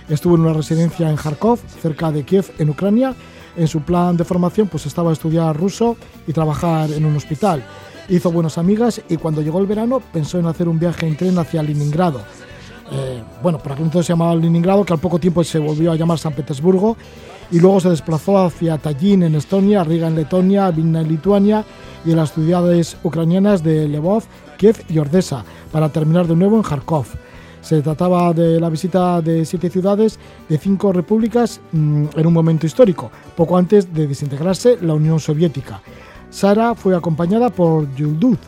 Estuvo 0.08 0.34
en 0.34 0.40
una 0.40 0.52
residencia 0.52 1.08
en 1.08 1.16
Kharkov, 1.16 1.60
cerca 1.80 2.10
de 2.10 2.24
Kiev, 2.24 2.50
en 2.58 2.70
Ucrania. 2.70 3.14
En 3.56 3.68
su 3.68 3.82
plan 3.82 4.16
de 4.16 4.24
formación 4.24 4.66
pues 4.66 4.86
estaba 4.86 5.12
estudiar 5.12 5.56
ruso 5.56 5.96
y 6.26 6.32
trabajar 6.32 6.90
en 6.90 7.04
un 7.04 7.16
hospital 7.16 7.62
hizo 8.08 8.32
buenas 8.32 8.58
amigas 8.58 9.00
y 9.08 9.16
cuando 9.16 9.42
llegó 9.42 9.60
el 9.60 9.66
verano 9.66 10.02
pensó 10.12 10.38
en 10.38 10.46
hacer 10.46 10.68
un 10.68 10.78
viaje 10.78 11.06
en 11.06 11.16
tren 11.16 11.38
hacia 11.38 11.62
Leningrado. 11.62 12.20
Eh, 12.94 13.22
bueno, 13.42 13.58
por 13.58 13.72
aquel 13.72 13.86
entonces 13.86 14.06
se 14.06 14.12
llamaba 14.12 14.34
Leningrado, 14.34 14.84
que 14.84 14.92
al 14.92 14.98
poco 14.98 15.18
tiempo 15.18 15.42
se 15.42 15.58
volvió 15.58 15.92
a 15.92 15.96
llamar 15.96 16.18
San 16.18 16.34
Petersburgo, 16.34 16.96
y 17.50 17.58
luego 17.58 17.80
se 17.80 17.90
desplazó 17.90 18.38
hacia 18.38 18.78
Tallinn 18.78 19.22
en 19.22 19.34
Estonia, 19.34 19.84
Riga 19.84 20.08
en 20.08 20.14
Letonia, 20.14 20.70
Vilna 20.70 21.00
en 21.00 21.08
Lituania 21.08 21.64
y 22.04 22.10
en 22.10 22.16
las 22.16 22.32
ciudades 22.32 22.96
ucranianas 23.02 23.62
de 23.62 23.88
Lvov, 23.88 24.24
Kiev 24.58 24.84
y 24.88 24.98
Ordesa, 24.98 25.44
para 25.70 25.88
terminar 25.90 26.26
de 26.26 26.36
nuevo 26.36 26.56
en 26.56 26.62
Kharkov. 26.62 27.06
Se 27.62 27.80
trataba 27.80 28.32
de 28.32 28.58
la 28.58 28.68
visita 28.68 29.22
de 29.22 29.44
siete 29.44 29.70
ciudades 29.70 30.18
de 30.48 30.58
cinco 30.58 30.92
repúblicas 30.92 31.60
mm, 31.72 32.06
en 32.16 32.26
un 32.26 32.32
momento 32.32 32.66
histórico, 32.66 33.10
poco 33.36 33.56
antes 33.56 33.92
de 33.92 34.06
desintegrarse 34.06 34.78
la 34.80 34.94
Unión 34.94 35.20
Soviética. 35.20 35.80
Sara 36.30 36.74
fue 36.74 36.96
acompañada 36.96 37.50
por 37.50 37.94
Yulduz, 37.94 38.38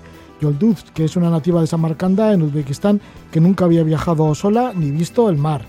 Yulduz, 0.41 0.85
que 0.93 1.05
es 1.05 1.17
una 1.17 1.31
nativa 1.31 1.61
de 1.61 1.67
Samarcanda 1.67 2.33
en 2.33 2.43
Uzbekistán 2.43 3.01
que 3.31 3.41
nunca 3.41 3.65
había 3.65 3.83
viajado 3.83 4.35
sola 4.35 4.73
ni 4.75 4.91
visto 4.91 5.29
el 5.29 5.37
mar. 5.37 5.63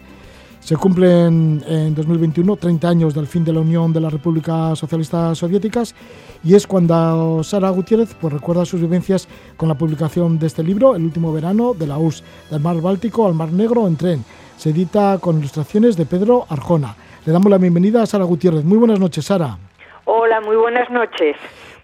Se 0.66 0.76
cumplen 0.78 1.64
en 1.68 1.94
2021 1.94 2.56
30 2.56 2.90
años 2.90 3.14
del 3.14 3.28
fin 3.28 3.46
de 3.46 3.54
la 3.54 3.60
Unión 3.60 3.94
de 3.94 4.02
las 4.02 4.12
Repúblicas 4.12 4.80
Socialistas 4.80 5.38
Soviéticas 5.38 5.94
y 6.44 6.56
es 6.56 6.66
cuando 6.66 7.44
Sara 7.44 7.70
Gutiérrez 7.70 8.16
pues, 8.20 8.34
recuerda 8.34 8.66
sus 8.66 8.82
vivencias 8.82 9.28
con 9.58 9.70
la 9.70 9.76
publicación 9.76 10.40
de 10.40 10.48
este 10.48 10.64
libro, 10.64 10.96
El 10.96 11.04
último 11.04 11.32
verano 11.32 11.76
de 11.76 11.86
la 11.86 12.00
URSS, 12.00 12.24
del 12.50 12.62
Mar 12.62 12.82
Báltico 12.82 13.28
al 13.28 13.36
Mar 13.36 13.52
Negro 13.52 13.86
en 13.88 13.96
tren. 13.96 14.26
Se 14.58 14.72
edita 14.72 15.20
con 15.22 15.38
ilustraciones 15.38 15.98
de 15.98 16.08
Pedro 16.08 16.48
Arjona. 16.50 16.96
Le 17.26 17.32
damos 17.32 17.52
la 17.52 17.60
bienvenida 17.60 18.02
a 18.02 18.06
Sara 18.08 18.24
Gutiérrez. 18.24 18.64
Muy 18.64 18.80
buenas 18.80 19.00
noches, 19.00 19.26
Sara. 19.26 19.60
Hola, 20.06 20.42
muy 20.42 20.56
buenas 20.56 20.90
noches. 20.90 21.36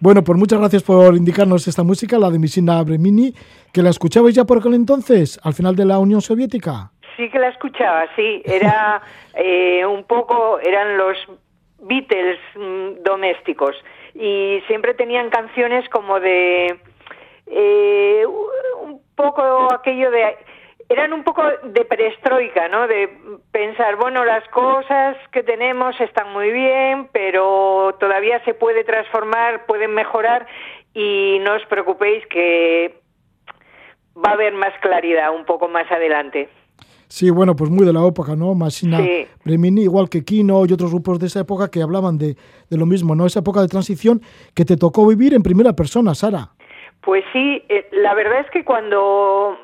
Bueno, 0.02 0.24
pues 0.24 0.36
muchas 0.36 0.58
gracias 0.58 0.82
por 0.82 1.16
indicarnos 1.16 1.68
esta 1.68 1.84
música, 1.84 2.18
la 2.18 2.32
de 2.32 2.39
Misina 2.39 2.82
Bremini, 2.82 3.36
que 3.72 3.84
la 3.84 3.91
escuchabais 3.91 4.34
ya 4.34 4.45
por 4.45 4.58
aquel 4.58 4.74
entonces, 4.74 5.39
al 5.43 5.54
final 5.54 5.76
de 5.76 5.86
la 5.86 5.99
Unión 5.99 6.22
Soviética. 6.22 6.89
Sí 7.16 7.30
que 7.30 7.38
la 7.38 7.49
escuchaba, 7.49 8.06
sí. 8.16 8.41
Era 8.43 8.99
eh, 9.36 9.86
un 9.86 10.04
poco, 10.06 10.60
eran 10.60 10.97
los 10.97 11.16
Beatles 11.84 12.39
mm, 12.56 13.04
domésticos 13.04 13.76
y 14.16 14.64
siempre 14.66 14.95
tenían 14.95 15.30
canciones 15.30 15.88
como 15.89 16.20
de 16.20 16.80
eh, 17.45 18.24
un 18.26 18.99
poco 19.16 19.72
aquello 19.72 20.10
de 20.10 20.36
eran 20.92 21.14
un 21.14 21.24
poco 21.24 21.44
de 21.64 21.86
perestroika, 21.86 22.68
¿no? 22.68 22.88
De 22.88 23.10
pensar, 23.52 23.96
bueno, 23.96 24.26
las 24.26 24.48
cosas 24.50 25.16
que 25.32 25.44
tenemos 25.44 26.00
están 26.02 26.34
muy 26.34 26.52
bien, 26.52 27.08
pero 27.14 27.96
todavía 28.00 28.44
se 28.44 28.54
puede 28.54 28.84
transformar, 28.84 29.66
pueden 29.66 29.94
mejorar 29.94 30.46
y 30.94 31.39
no 31.42 31.56
os 31.56 31.66
preocupéis 31.68 32.26
que 32.28 33.00
va 34.18 34.32
a 34.32 34.34
haber 34.34 34.54
más 34.54 34.74
claridad 34.82 35.34
un 35.34 35.46
poco 35.46 35.70
más 35.70 35.89
adelante. 35.92 36.50
Sí, 37.08 37.30
bueno, 37.30 37.56
pues 37.56 37.70
muy 37.70 37.86
de 37.86 37.94
la 37.94 38.06
época, 38.06 38.36
¿no? 38.38 38.56
Masina 38.56 39.00
Bremini, 39.44 39.84
igual 39.84 40.10
que 40.10 40.24
Kino 40.24 40.66
y 40.66 40.72
otros 40.72 40.92
grupos 40.92 41.20
de 41.20 41.28
esa 41.28 41.42
época 41.42 41.70
que 41.70 41.82
hablaban 41.82 42.18
de, 42.18 42.36
de, 42.70 42.78
lo 42.78 42.86
mismo, 42.86 43.16
¿no? 43.16 43.26
Esa 43.26 43.39
época 43.39 43.62
de 43.62 43.68
transición 43.68 44.22
que 44.56 44.64
te 44.64 44.78
tocó 44.78 45.06
vivir 45.06 45.34
en 45.34 45.44
primera 45.44 45.74
persona, 45.74 46.16
Sara. 46.16 46.52
Pues 47.02 47.24
sí, 47.34 47.64
eh, 47.68 47.88
la 47.92 48.14
verdad 48.14 48.39
es 48.39 48.50
que 48.52 48.64
cuando 48.64 49.58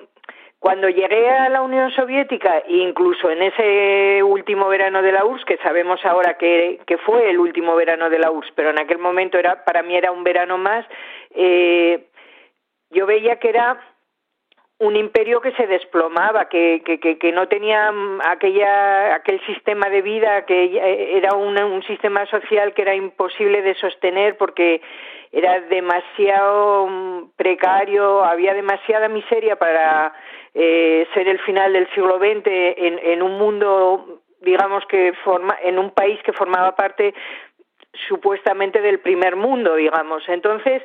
cuando 0.68 0.90
llegué 0.90 1.30
a 1.30 1.48
la 1.48 1.62
Unión 1.62 1.92
Soviética, 1.92 2.62
incluso 2.68 3.32
en 3.32 3.42
ese 3.42 4.22
último 4.22 4.68
verano 4.68 5.02
de 5.02 5.14
la 5.14 5.24
URSS, 5.24 5.46
que 5.46 5.58
sabemos 5.60 6.04
ahora 6.04 6.38
que, 6.38 6.82
que 6.86 6.98
fue 6.98 7.30
el 7.30 7.40
último 7.40 7.74
verano 7.78 8.10
de 8.10 8.20
la 8.20 8.32
URSS, 8.32 8.52
pero 8.54 8.72
en 8.72 8.80
aquel 8.82 8.98
momento 8.98 9.38
era 9.38 9.64
para 9.64 9.82
mí 9.82 9.96
era 9.96 10.12
un 10.12 10.26
verano 10.26 10.58
más, 10.58 10.86
eh, 11.34 12.08
yo 12.90 13.06
veía 13.06 13.38
que 13.38 13.48
era 13.48 13.80
un 14.80 14.96
imperio 14.96 15.42
que 15.42 15.54
se 15.54 15.66
desplomaba, 15.66 16.50
que, 16.50 16.84
que, 16.86 17.18
que, 17.18 17.32
no 17.32 17.48
tenía 17.48 17.92
aquella, 18.26 19.16
aquel 19.16 19.44
sistema 19.48 19.90
de 19.90 20.04
vida, 20.04 20.46
que 20.46 21.18
era 21.18 21.34
un, 21.34 21.60
un, 21.60 21.82
sistema 21.84 22.28
social 22.28 22.74
que 22.76 22.84
era 22.84 22.94
imposible 22.94 23.64
de 23.64 23.74
sostener 23.76 24.38
porque 24.38 24.82
era 25.32 25.62
demasiado 25.62 26.88
mm, 26.88 27.32
precario, 27.36 28.24
había 28.24 28.54
demasiada 28.54 29.10
miseria 29.10 29.56
para 29.56 30.14
eh, 30.54 31.08
ser 31.14 31.28
el 31.28 31.40
final 31.40 31.74
del 31.74 31.90
siglo 31.96 32.20
XX 32.20 32.46
en, 32.46 33.00
en 33.00 33.24
un 33.24 33.38
mundo, 33.40 34.22
digamos 34.42 34.86
que 34.86 35.14
forma, 35.24 35.58
en 35.64 35.80
un 35.80 35.90
país 35.90 36.22
que 36.24 36.34
formaba 36.34 36.76
parte 36.76 37.16
supuestamente 38.08 38.82
del 38.82 39.00
primer 39.00 39.36
mundo, 39.36 39.76
digamos. 39.76 40.24
Entonces, 40.30 40.84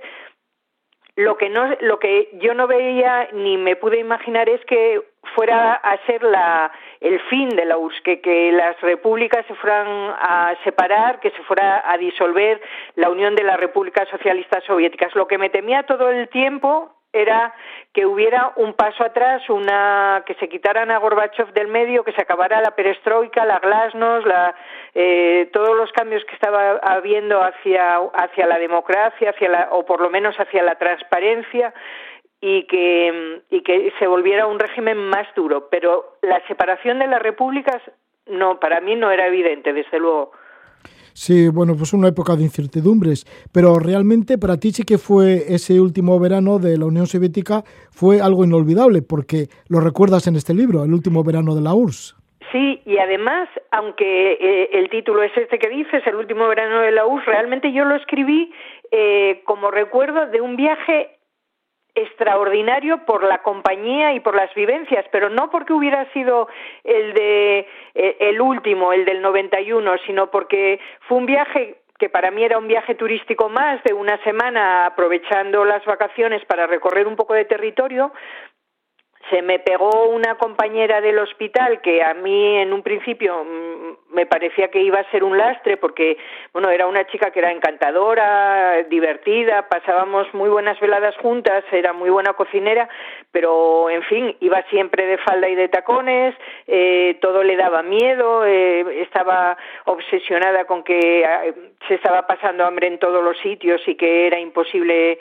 lo 1.16 1.36
que 1.36 1.50
no 1.50 1.68
lo 1.80 1.98
que 1.98 2.30
yo 2.40 2.54
no 2.54 2.66
veía 2.66 3.28
ni 3.32 3.58
me 3.58 3.76
pude 3.76 3.98
imaginar 3.98 4.48
es 4.48 4.64
que 4.64 5.02
fuera 5.34 5.74
a 5.74 5.98
ser 6.06 6.22
la 6.22 6.72
el 7.00 7.20
fin 7.28 7.50
de 7.50 7.64
la 7.64 7.76
URSS 7.76 8.00
que, 8.02 8.20
que 8.20 8.50
las 8.52 8.80
repúblicas 8.80 9.44
se 9.46 9.54
fueran 9.54 9.86
a 9.88 10.54
separar 10.64 11.20
que 11.20 11.30
se 11.30 11.42
fuera 11.42 11.82
a 11.84 11.98
disolver 11.98 12.60
la 12.94 13.10
unión 13.10 13.34
de 13.34 13.42
las 13.42 13.58
repúblicas 13.58 14.08
socialistas 14.08 14.64
soviéticas. 14.64 15.14
Lo 15.14 15.26
que 15.26 15.38
me 15.38 15.50
temía 15.50 15.82
todo 15.82 16.08
el 16.10 16.28
tiempo 16.28 16.94
era 17.12 17.54
que 17.92 18.06
hubiera 18.06 18.52
un 18.56 18.72
paso 18.72 19.04
atrás, 19.04 19.48
una 19.50 20.22
que 20.26 20.34
se 20.34 20.48
quitaran 20.48 20.90
a 20.90 20.98
Gorbachev 20.98 21.52
del 21.52 21.68
medio, 21.68 22.04
que 22.04 22.12
se 22.12 22.22
acabara 22.22 22.60
la 22.62 22.74
perestroika, 22.74 23.44
la 23.44 23.58
glasnost, 23.58 24.26
la, 24.26 24.54
eh, 24.94 25.50
todos 25.52 25.76
los 25.76 25.92
cambios 25.92 26.24
que 26.24 26.34
estaba 26.34 26.78
habiendo 26.82 27.42
hacia, 27.42 27.96
hacia 28.14 28.46
la 28.46 28.58
democracia, 28.58 29.30
hacia 29.30 29.48
la, 29.48 29.68
o 29.72 29.84
por 29.84 30.00
lo 30.00 30.08
menos 30.08 30.34
hacia 30.36 30.62
la 30.62 30.76
transparencia, 30.76 31.74
y 32.40 32.64
que, 32.64 33.42
y 33.50 33.62
que 33.62 33.92
se 33.98 34.06
volviera 34.06 34.46
un 34.46 34.58
régimen 34.58 34.96
más 34.96 35.26
duro. 35.36 35.68
Pero 35.70 36.16
la 36.22 36.44
separación 36.48 36.98
de 36.98 37.06
las 37.06 37.22
repúblicas, 37.22 37.80
no, 38.26 38.58
para 38.58 38.80
mí 38.80 38.96
no 38.96 39.10
era 39.10 39.26
evidente, 39.26 39.72
desde 39.72 39.98
luego. 39.98 40.32
Sí, 41.14 41.48
bueno, 41.48 41.74
pues 41.76 41.92
una 41.92 42.08
época 42.08 42.36
de 42.36 42.42
incertidumbres, 42.42 43.24
pero 43.52 43.78
realmente 43.78 44.38
para 44.38 44.56
ti 44.56 44.72
sí 44.72 44.84
que 44.84 44.98
fue 44.98 45.44
ese 45.48 45.80
último 45.80 46.18
verano 46.18 46.58
de 46.58 46.78
la 46.78 46.86
Unión 46.86 47.06
Soviética 47.06 47.62
fue 47.90 48.20
algo 48.20 48.44
inolvidable, 48.44 49.02
porque 49.02 49.48
lo 49.68 49.80
recuerdas 49.80 50.26
en 50.26 50.36
este 50.36 50.54
libro, 50.54 50.84
el 50.84 50.92
último 50.92 51.22
verano 51.24 51.54
de 51.54 51.62
la 51.62 51.74
URSS. 51.74 52.16
Sí, 52.50 52.82
y 52.84 52.98
además, 52.98 53.48
aunque 53.70 54.32
eh, 54.32 54.68
el 54.72 54.90
título 54.90 55.22
es 55.22 55.34
este 55.36 55.58
que 55.58 55.68
dices, 55.68 56.02
el 56.06 56.16
último 56.16 56.46
verano 56.48 56.80
de 56.80 56.90
la 56.90 57.06
URSS, 57.06 57.26
realmente 57.26 57.72
yo 57.72 57.84
lo 57.84 57.94
escribí 57.94 58.52
eh, 58.90 59.40
como 59.44 59.70
recuerdo 59.70 60.26
de 60.26 60.40
un 60.40 60.56
viaje 60.56 61.16
extraordinario 61.94 63.04
por 63.04 63.24
la 63.24 63.42
compañía 63.42 64.14
y 64.14 64.20
por 64.20 64.34
las 64.34 64.52
vivencias, 64.54 65.04
pero 65.12 65.28
no 65.28 65.50
porque 65.50 65.72
hubiera 65.72 66.10
sido 66.12 66.48
el 66.84 67.12
de 67.12 67.68
eh, 67.94 68.16
el 68.20 68.40
último, 68.40 68.92
el 68.92 69.04
del 69.04 69.20
91, 69.20 69.96
sino 70.06 70.30
porque 70.30 70.80
fue 71.06 71.18
un 71.18 71.26
viaje 71.26 71.76
que 71.98 72.08
para 72.08 72.32
mí 72.32 72.42
era 72.42 72.58
un 72.58 72.66
viaje 72.66 72.96
turístico 72.96 73.48
más 73.48 73.80
de 73.84 73.92
una 73.92 74.20
semana 74.24 74.86
aprovechando 74.86 75.64
las 75.64 75.84
vacaciones 75.84 76.44
para 76.46 76.66
recorrer 76.66 77.06
un 77.06 77.14
poco 77.14 77.34
de 77.34 77.44
territorio, 77.44 78.12
se 79.30 79.42
me 79.42 79.58
pegó 79.58 80.06
una 80.08 80.36
compañera 80.36 81.00
del 81.00 81.18
hospital 81.18 81.80
que 81.80 82.02
a 82.02 82.14
mí 82.14 82.56
en 82.58 82.72
un 82.72 82.82
principio 82.82 83.44
mm, 83.44 84.14
me 84.14 84.26
parecía 84.26 84.68
que 84.68 84.80
iba 84.82 84.98
a 84.98 85.10
ser 85.10 85.24
un 85.24 85.38
lastre 85.38 85.76
porque 85.76 86.16
bueno 86.52 86.70
era 86.70 86.86
una 86.86 87.06
chica 87.06 87.30
que 87.30 87.38
era 87.38 87.52
encantadora 87.52 88.82
divertida 88.90 89.68
pasábamos 89.68 90.32
muy 90.34 90.48
buenas 90.48 90.78
veladas 90.80 91.16
juntas 91.18 91.64
era 91.72 91.92
muy 91.92 92.10
buena 92.10 92.32
cocinera 92.32 92.88
pero 93.30 93.90
en 93.90 94.02
fin 94.04 94.36
iba 94.40 94.62
siempre 94.70 95.06
de 95.06 95.18
falda 95.18 95.48
y 95.48 95.54
de 95.54 95.68
tacones 95.68 96.34
eh, 96.66 97.18
todo 97.20 97.42
le 97.42 97.56
daba 97.56 97.82
miedo 97.82 98.44
eh, 98.44 99.02
estaba 99.02 99.56
obsesionada 99.84 100.64
con 100.64 100.82
que 100.82 101.22
eh, 101.22 101.54
se 101.88 101.94
estaba 101.94 102.26
pasando 102.26 102.64
hambre 102.64 102.86
en 102.86 102.98
todos 102.98 103.22
los 103.22 103.36
sitios 103.38 103.80
y 103.86 103.94
que 103.96 104.26
era 104.26 104.38
imposible 104.38 105.18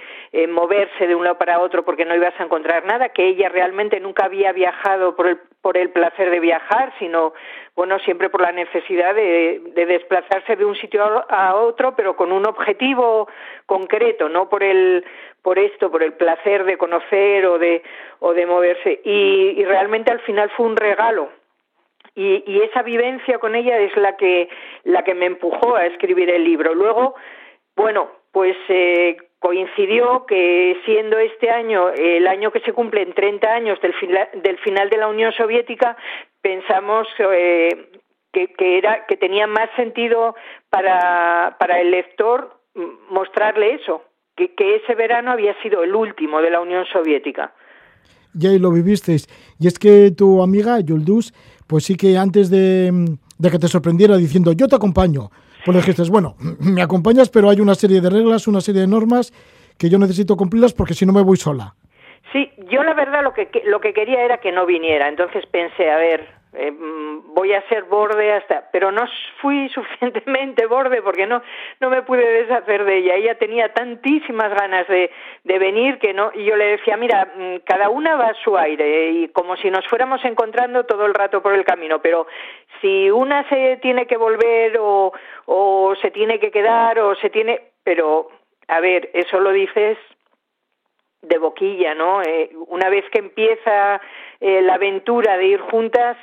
moverse 0.49 1.07
de 1.07 1.15
un 1.15 1.23
lado 1.23 1.37
para 1.37 1.59
otro 1.59 1.83
porque 1.83 2.05
no 2.05 2.15
ibas 2.15 2.39
a 2.39 2.43
encontrar 2.43 2.85
nada 2.85 3.09
que 3.09 3.27
ella 3.27 3.49
realmente 3.49 3.99
nunca 3.99 4.25
había 4.25 4.51
viajado 4.51 5.15
por 5.15 5.27
el, 5.27 5.39
por 5.61 5.77
el 5.77 5.89
placer 5.89 6.29
de 6.29 6.39
viajar, 6.39 6.93
sino, 6.99 7.33
bueno, 7.75 7.99
siempre 7.99 8.29
por 8.29 8.41
la 8.41 8.51
necesidad 8.51 9.13
de, 9.15 9.61
de 9.73 9.85
desplazarse 9.85 10.55
de 10.55 10.65
un 10.65 10.75
sitio 10.75 11.03
a 11.29 11.55
otro, 11.55 11.95
pero 11.95 12.15
con 12.15 12.31
un 12.31 12.45
objetivo 12.45 13.27
concreto, 13.65 14.29
no 14.29 14.49
por 14.49 14.63
el, 14.63 15.05
por 15.41 15.59
esto, 15.59 15.91
por 15.91 16.03
el 16.03 16.13
placer 16.13 16.63
de 16.65 16.77
conocer 16.77 17.45
o 17.45 17.57
de, 17.57 17.83
o 18.19 18.33
de 18.33 18.45
moverse. 18.45 19.01
Y, 19.03 19.55
y 19.57 19.65
realmente 19.65 20.11
al 20.11 20.19
final 20.21 20.49
fue 20.51 20.65
un 20.65 20.75
regalo, 20.75 21.29
y, 22.15 22.43
y, 22.45 22.61
esa 22.61 22.81
vivencia 22.81 23.39
con 23.39 23.55
ella 23.55 23.77
es 23.79 23.95
la 23.95 24.17
que 24.17 24.49
la 24.83 25.03
que 25.03 25.13
me 25.13 25.25
empujó 25.25 25.75
a 25.75 25.85
escribir 25.85 26.29
el 26.29 26.43
libro. 26.43 26.73
Luego, 26.73 27.15
bueno, 27.75 28.11
pues 28.31 28.55
eh, 28.69 29.17
coincidió 29.39 30.25
que 30.25 30.77
siendo 30.85 31.17
este 31.17 31.49
año 31.49 31.89
el 31.89 32.27
año 32.27 32.51
que 32.51 32.59
se 32.61 32.73
cumple 32.73 33.01
en 33.01 33.13
30 33.13 33.47
años 33.47 33.79
del, 33.81 33.93
del 34.41 34.57
final 34.59 34.89
de 34.89 34.97
la 34.97 35.07
Unión 35.07 35.31
Soviética, 35.33 35.97
pensamos 36.41 37.07
eh, 37.19 37.89
que, 38.31 38.53
que, 38.53 38.77
era, 38.77 39.05
que 39.05 39.17
tenía 39.17 39.47
más 39.47 39.69
sentido 39.75 40.35
para, 40.69 41.55
para 41.59 41.81
el 41.81 41.91
lector 41.91 42.61
mostrarle 43.09 43.73
eso, 43.75 44.03
que, 44.35 44.53
que 44.53 44.75
ese 44.75 44.95
verano 44.95 45.31
había 45.31 45.59
sido 45.61 45.83
el 45.83 45.93
último 45.93 46.41
de 46.41 46.49
la 46.49 46.61
Unión 46.61 46.85
Soviética. 46.85 47.53
Ya 48.33 48.49
lo 48.51 48.71
vivisteis. 48.71 49.27
Y 49.59 49.67
es 49.67 49.77
que 49.77 50.11
tu 50.11 50.41
amiga 50.41 50.79
Yuldus, 50.79 51.33
pues 51.71 51.85
sí 51.85 51.95
que 51.95 52.17
antes 52.17 52.49
de, 52.49 52.91
de 53.37 53.49
que 53.49 53.57
te 53.57 53.69
sorprendiera 53.69 54.17
diciendo 54.17 54.51
yo 54.51 54.67
te 54.67 54.75
acompaño, 54.75 55.31
pues 55.63 55.73
le 55.73 55.81
dijiste, 55.81 56.03
bueno, 56.11 56.35
me 56.59 56.81
acompañas, 56.81 57.29
pero 57.29 57.49
hay 57.49 57.61
una 57.61 57.75
serie 57.75 58.01
de 58.01 58.09
reglas, 58.09 58.45
una 58.49 58.59
serie 58.59 58.81
de 58.81 58.87
normas 58.87 59.31
que 59.77 59.89
yo 59.89 59.97
necesito 59.97 60.35
cumplirlas 60.35 60.73
porque 60.73 60.93
si 60.93 61.05
no 61.05 61.13
me 61.13 61.21
voy 61.21 61.37
sola. 61.37 61.73
Sí, 62.33 62.51
yo 62.69 62.83
la 62.83 62.93
verdad 62.93 63.23
lo 63.23 63.33
que, 63.33 63.49
lo 63.65 63.79
que 63.79 63.93
quería 63.93 64.21
era 64.25 64.39
que 64.39 64.51
no 64.51 64.65
viniera, 64.65 65.07
entonces 65.07 65.45
pensé, 65.45 65.89
a 65.89 65.95
ver, 65.95 66.27
eh, 66.53 66.71
mm, 66.71 67.33
voy 67.33 67.53
a 67.53 67.67
ser 67.69 67.83
borde 67.83 68.33
hasta, 68.33 68.69
pero 68.71 68.91
no 68.91 69.05
fui 69.41 69.69
suficientemente 69.73 70.65
borde 70.65 71.01
porque 71.01 71.25
no 71.25 71.41
no 71.79 71.89
me 71.89 72.01
pude 72.03 72.25
deshacer 72.29 72.83
de 72.83 72.97
ella. 72.97 73.15
Ella 73.15 73.35
tenía 73.37 73.73
tantísimas 73.73 74.53
ganas 74.53 74.87
de, 74.87 75.11
de 75.43 75.59
venir 75.59 75.97
que 75.99 76.13
no 76.13 76.31
y 76.33 76.43
yo 76.43 76.55
le 76.55 76.77
decía, 76.77 76.97
mira, 76.97 77.31
mm, 77.35 77.55
cada 77.65 77.89
una 77.89 78.15
va 78.15 78.27
a 78.27 78.43
su 78.43 78.57
aire 78.57 79.11
y 79.11 79.27
como 79.29 79.55
si 79.57 79.69
nos 79.69 79.87
fuéramos 79.87 80.23
encontrando 80.25 80.85
todo 80.85 81.05
el 81.05 81.13
rato 81.13 81.41
por 81.41 81.53
el 81.53 81.63
camino, 81.63 82.01
pero 82.01 82.27
si 82.81 83.09
una 83.09 83.47
se 83.49 83.77
tiene 83.81 84.05
que 84.05 84.17
volver 84.17 84.77
o, 84.79 85.13
o 85.45 85.95
se 86.01 86.11
tiene 86.11 86.39
que 86.39 86.51
quedar 86.51 86.99
o 86.99 87.15
se 87.15 87.29
tiene, 87.29 87.61
pero 87.83 88.29
a 88.67 88.79
ver, 88.79 89.09
eso 89.13 89.39
lo 89.39 89.51
dices 89.51 89.97
de 91.21 91.37
boquilla, 91.37 91.93
¿no? 91.93 92.21
Eh, 92.23 92.49
una 92.67 92.89
vez 92.89 93.05
que 93.11 93.19
empieza 93.19 94.01
eh, 94.39 94.61
la 94.61 94.75
aventura 94.75 95.37
de 95.37 95.45
ir 95.45 95.59
juntas, 95.61 96.17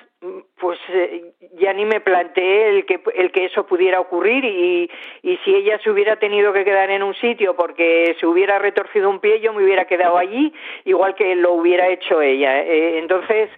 pues 0.60 0.78
eh, 0.88 1.32
ya 1.60 1.72
ni 1.72 1.84
me 1.84 2.00
planteé 2.00 2.70
el 2.70 2.86
que 2.86 3.00
el 3.14 3.30
que 3.30 3.44
eso 3.44 3.64
pudiera 3.66 4.00
ocurrir 4.00 4.44
y, 4.44 4.90
y 5.22 5.36
si 5.44 5.54
ella 5.54 5.78
se 5.78 5.90
hubiera 5.90 6.16
tenido 6.16 6.52
que 6.52 6.64
quedar 6.64 6.90
en 6.90 7.04
un 7.04 7.14
sitio 7.14 7.54
porque 7.54 8.16
se 8.18 8.26
hubiera 8.26 8.58
retorcido 8.58 9.08
un 9.10 9.20
pie 9.20 9.38
yo 9.38 9.52
me 9.52 9.62
hubiera 9.62 9.84
quedado 9.84 10.18
allí 10.18 10.52
igual 10.84 11.14
que 11.14 11.36
lo 11.36 11.52
hubiera 11.52 11.86
hecho 11.86 12.20
ella 12.20 12.60
entonces 12.64 13.48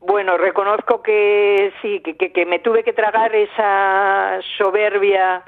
bueno 0.00 0.38
reconozco 0.38 1.02
que 1.02 1.70
sí 1.82 2.00
que, 2.00 2.32
que 2.32 2.46
me 2.46 2.60
tuve 2.60 2.82
que 2.82 2.94
tragar 2.94 3.34
esa 3.34 4.40
soberbia 4.56 5.44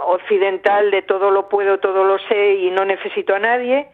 occidental 0.00 0.90
de 0.90 1.02
todo 1.02 1.30
lo 1.30 1.48
puedo, 1.48 1.78
todo 1.78 2.04
lo 2.04 2.18
sé 2.28 2.54
y 2.54 2.70
no 2.70 2.84
necesito 2.84 3.34
a 3.34 3.38
nadie 3.38 3.88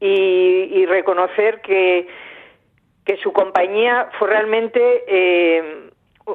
y, 0.00 0.86
reconocer 0.86 1.60
que, 1.60 2.08
que 3.04 3.16
su 3.18 3.32
compañía 3.32 4.08
fue 4.18 4.28
realmente 4.28 5.04
eh, 5.06 5.90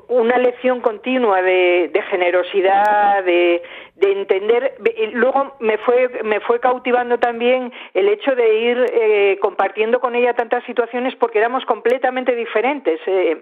una 0.09 0.37
lección 0.37 0.81
continua 0.81 1.41
de, 1.41 1.91
generosidad, 2.09 3.23
de, 3.23 3.61
de, 3.95 4.11
entender. 4.11 4.75
Luego 5.13 5.55
me 5.59 5.77
fue, 5.79 6.09
me 6.23 6.39
fue 6.41 6.59
cautivando 6.59 7.17
también 7.17 7.71
el 7.93 8.07
hecho 8.09 8.35
de 8.35 8.55
ir 8.55 8.85
eh, 8.93 9.39
compartiendo 9.41 9.99
con 9.99 10.15
ella 10.15 10.33
tantas 10.33 10.63
situaciones 10.65 11.15
porque 11.15 11.39
éramos 11.39 11.65
completamente 11.65 12.35
diferentes. 12.35 12.99
Eh, 13.07 13.41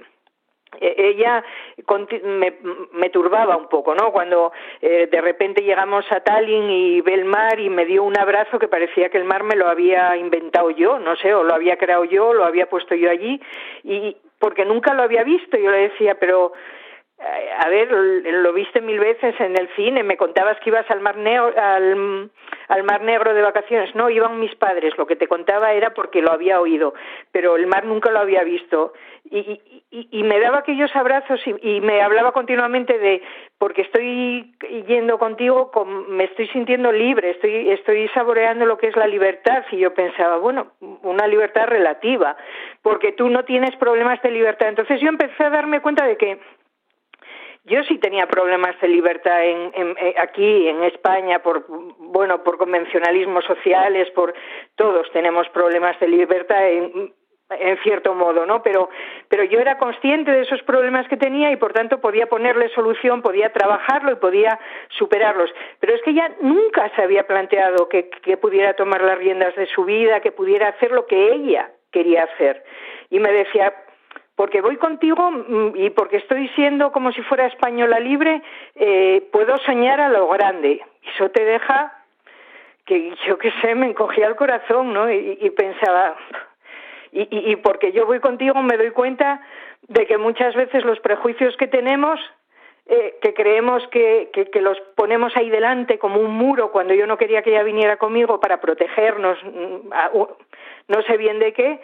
e-, 0.80 0.96
ella 0.98 1.44
me, 2.94 3.10
turbaba 3.10 3.58
un 3.58 3.68
poco, 3.68 3.96
¿no? 3.96 4.12
Cuando 4.12 4.52
eh, 4.82 5.08
de 5.12 5.22
repente 5.22 5.62
llegamos 5.62 6.06
a 6.12 6.22
Tallinn 6.22 6.70
y 6.70 7.02
ve 7.02 7.14
el 7.14 7.26
mar 7.26 7.60
y 7.60 7.70
me 7.70 7.86
dio 7.86 8.04
un 8.04 8.18
abrazo 8.18 8.60
que 8.60 8.68
parecía 8.68 9.10
que 9.10 9.18
el 9.18 9.26
mar 9.26 9.44
me 9.44 9.56
lo 9.56 9.68
había 9.68 10.16
inventado 10.18 10.70
yo, 10.72 11.00
no 11.00 11.16
sé, 11.16 11.34
o 11.34 11.44
lo 11.44 11.54
había 11.54 11.78
creado 11.78 12.06
yo, 12.06 12.34
lo 12.34 12.46
había 12.46 12.70
puesto 12.70 12.96
yo 12.96 13.10
allí, 13.10 13.42
y 13.84 14.18
porque 14.40 14.66
nunca 14.66 14.94
lo 14.94 15.04
había 15.04 15.24
visto, 15.24 15.58
yo 15.58 15.72
le 15.72 15.90
decía, 15.90 16.16
pero 16.16 16.54
a 17.60 17.70
ver, 17.70 17.90
lo 17.92 18.54
viste 18.54 18.82
mil 18.82 19.00
veces 19.00 19.40
en 19.40 19.58
el 19.58 19.70
cine, 19.76 20.04
me 20.04 20.18
contabas 20.18 20.60
que 20.60 20.70
ibas 20.70 20.90
al 20.90 21.00
Mar 21.00 21.18
Negro, 21.18 21.54
al, 21.58 22.84
Mar 22.84 23.02
Negro 23.02 23.34
de 23.34 23.42
vacaciones. 23.42 23.96
No, 23.96 24.10
iban 24.10 24.40
mis 24.40 24.54
padres, 24.56 24.98
lo 24.98 25.06
que 25.06 25.16
te 25.16 25.28
contaba 25.28 25.74
era 25.74 25.94
porque 25.94 26.22
lo 26.22 26.32
había 26.32 26.60
oído, 26.60 26.94
pero 27.32 27.56
el 27.56 27.68
mar 27.68 27.86
nunca 27.86 28.12
lo 28.12 28.20
había 28.20 28.44
visto. 28.44 28.94
Y, 29.30 29.62
y, 29.90 30.08
y 30.12 30.24
me 30.24 30.40
daba 30.40 30.60
aquellos 30.60 30.94
abrazos 30.96 31.40
y, 31.46 31.56
y, 31.76 31.82
me 31.82 32.02
hablaba 32.02 32.34
continuamente 32.34 32.98
de, 33.00 33.22
porque 33.58 33.84
estoy 33.84 34.54
yendo 34.86 35.18
contigo, 35.18 35.72
me 36.10 36.26
estoy 36.26 36.48
sintiendo 36.50 36.92
libre, 36.92 37.32
estoy, 37.32 37.70
estoy 37.70 38.10
saboreando 38.10 38.66
lo 38.66 38.78
que 38.78 38.88
es 38.88 38.96
la 38.98 39.08
libertad. 39.08 39.64
Y 39.72 39.78
yo 39.78 39.94
pensaba, 39.94 40.38
bueno, 40.38 40.74
una 41.04 41.28
libertad 41.28 41.68
relativa, 41.68 42.36
porque 42.82 43.14
tú 43.14 43.30
no 43.30 43.46
tienes 43.46 43.76
problemas 43.78 44.22
de 44.22 44.32
libertad. 44.32 44.68
Entonces 44.68 45.00
yo 45.00 45.08
empecé 45.08 45.44
a 45.46 45.50
darme 45.50 45.80
cuenta 45.80 46.06
de 46.06 46.18
que 46.18 46.40
yo 47.66 47.84
sí 47.84 47.98
tenía 47.98 48.28
problemas 48.28 48.80
de 48.82 48.88
libertad 48.88 49.44
en, 49.44 49.96
eh, 49.98 50.16
aquí 50.18 50.68
en 50.68 50.84
España 50.84 51.40
por 51.40 51.66
bueno 51.68 52.44
por 52.44 52.58
convencionalismos 52.58 53.46
sociales, 53.46 54.10
por 54.12 54.34
todos 54.76 55.10
tenemos 55.12 55.48
problemas 55.50 55.98
de 56.00 56.08
libertad 56.08 56.70
en, 56.70 57.14
en 57.50 57.78
cierto 57.84 58.14
modo, 58.14 58.46
¿no? 58.46 58.62
Pero, 58.64 58.90
pero 59.30 59.44
yo 59.44 59.60
era 59.60 59.78
consciente 59.78 60.32
de 60.32 60.42
esos 60.42 60.62
problemas 60.64 61.08
que 61.08 61.18
tenía 61.18 61.52
y 61.52 61.56
por 61.56 61.74
tanto 61.74 62.02
podía 62.02 62.28
ponerle 62.28 62.70
solución, 62.70 63.22
podía 63.22 63.52
trabajarlo 63.54 64.12
y 64.12 64.16
podía 64.16 64.60
superarlos. 64.98 65.50
Pero 65.80 65.96
es 65.96 66.02
que 66.02 66.12
ella 66.12 66.32
nunca 66.42 66.92
se 66.96 67.02
había 67.02 67.28
planteado 67.28 67.88
que, 67.90 68.10
que 68.10 68.38
pudiera 68.38 68.74
tomar 68.74 69.02
las 69.02 69.18
riendas 69.18 69.56
de 69.56 69.68
su 69.68 69.86
vida, 69.86 70.20
que 70.22 70.32
pudiera 70.32 70.70
hacer 70.70 70.92
lo 70.92 71.06
que 71.06 71.32
ella 71.32 71.72
quería 71.92 72.24
hacer. 72.24 72.64
Y 73.10 73.20
me 73.20 73.32
decía, 73.32 73.74
porque 74.36 74.62
voy 74.62 74.78
contigo 74.78 75.32
mm, 75.32 75.72
y 75.76 75.90
porque 75.92 76.18
estoy 76.18 76.48
siendo 76.50 76.92
como 76.92 77.12
si 77.12 77.22
fuera 77.24 77.46
española 77.46 78.00
libre, 78.00 78.42
eh, 78.76 79.28
puedo 79.32 79.58
soñar 79.60 80.02
a 80.02 80.10
lo 80.10 80.28
grande. 80.28 80.82
Eso 81.16 81.30
te 81.30 81.44
deja 81.44 81.94
que 82.86 83.16
yo 83.28 83.38
qué 83.38 83.52
sé, 83.62 83.76
me 83.76 83.88
encogía 83.88 84.28
el 84.28 84.36
corazón, 84.36 84.94
¿no? 84.94 85.10
Y, 85.12 85.50
pensaba, 85.52 86.16
y, 87.12 87.52
y, 87.52 87.56
porque 87.58 87.92
yo 87.94 88.06
voy 88.06 88.20
contigo 88.20 88.62
me 88.62 88.76
doy 88.76 88.92
cuenta 88.92 89.42
de 89.88 90.06
que 90.06 90.18
muchas 90.18 90.54
veces 90.56 90.84
los 90.84 91.00
prejuicios 91.00 91.56
que 91.56 91.68
tenemos, 91.68 92.20
eh, 92.88 93.16
que 93.22 93.34
creemos 93.34 93.88
que, 93.88 94.30
que, 94.34 94.50
que, 94.50 94.60
los 94.60 94.78
ponemos 94.96 95.36
ahí 95.38 95.50
delante 95.50 95.98
como 95.98 96.20
un 96.20 96.32
muro 96.32 96.72
cuando 96.72 96.94
yo 96.94 97.08
no 97.08 97.18
quería 97.18 97.42
que 97.42 97.52
ella 97.52 97.64
viniera 97.64 97.96
conmigo 97.96 98.42
para 98.42 98.60
protegernos, 98.60 99.38
mm, 99.44 99.90
no 100.90 101.02
sé 101.04 101.16
bien 101.16 101.40
de 101.40 101.54
qué, 101.54 101.80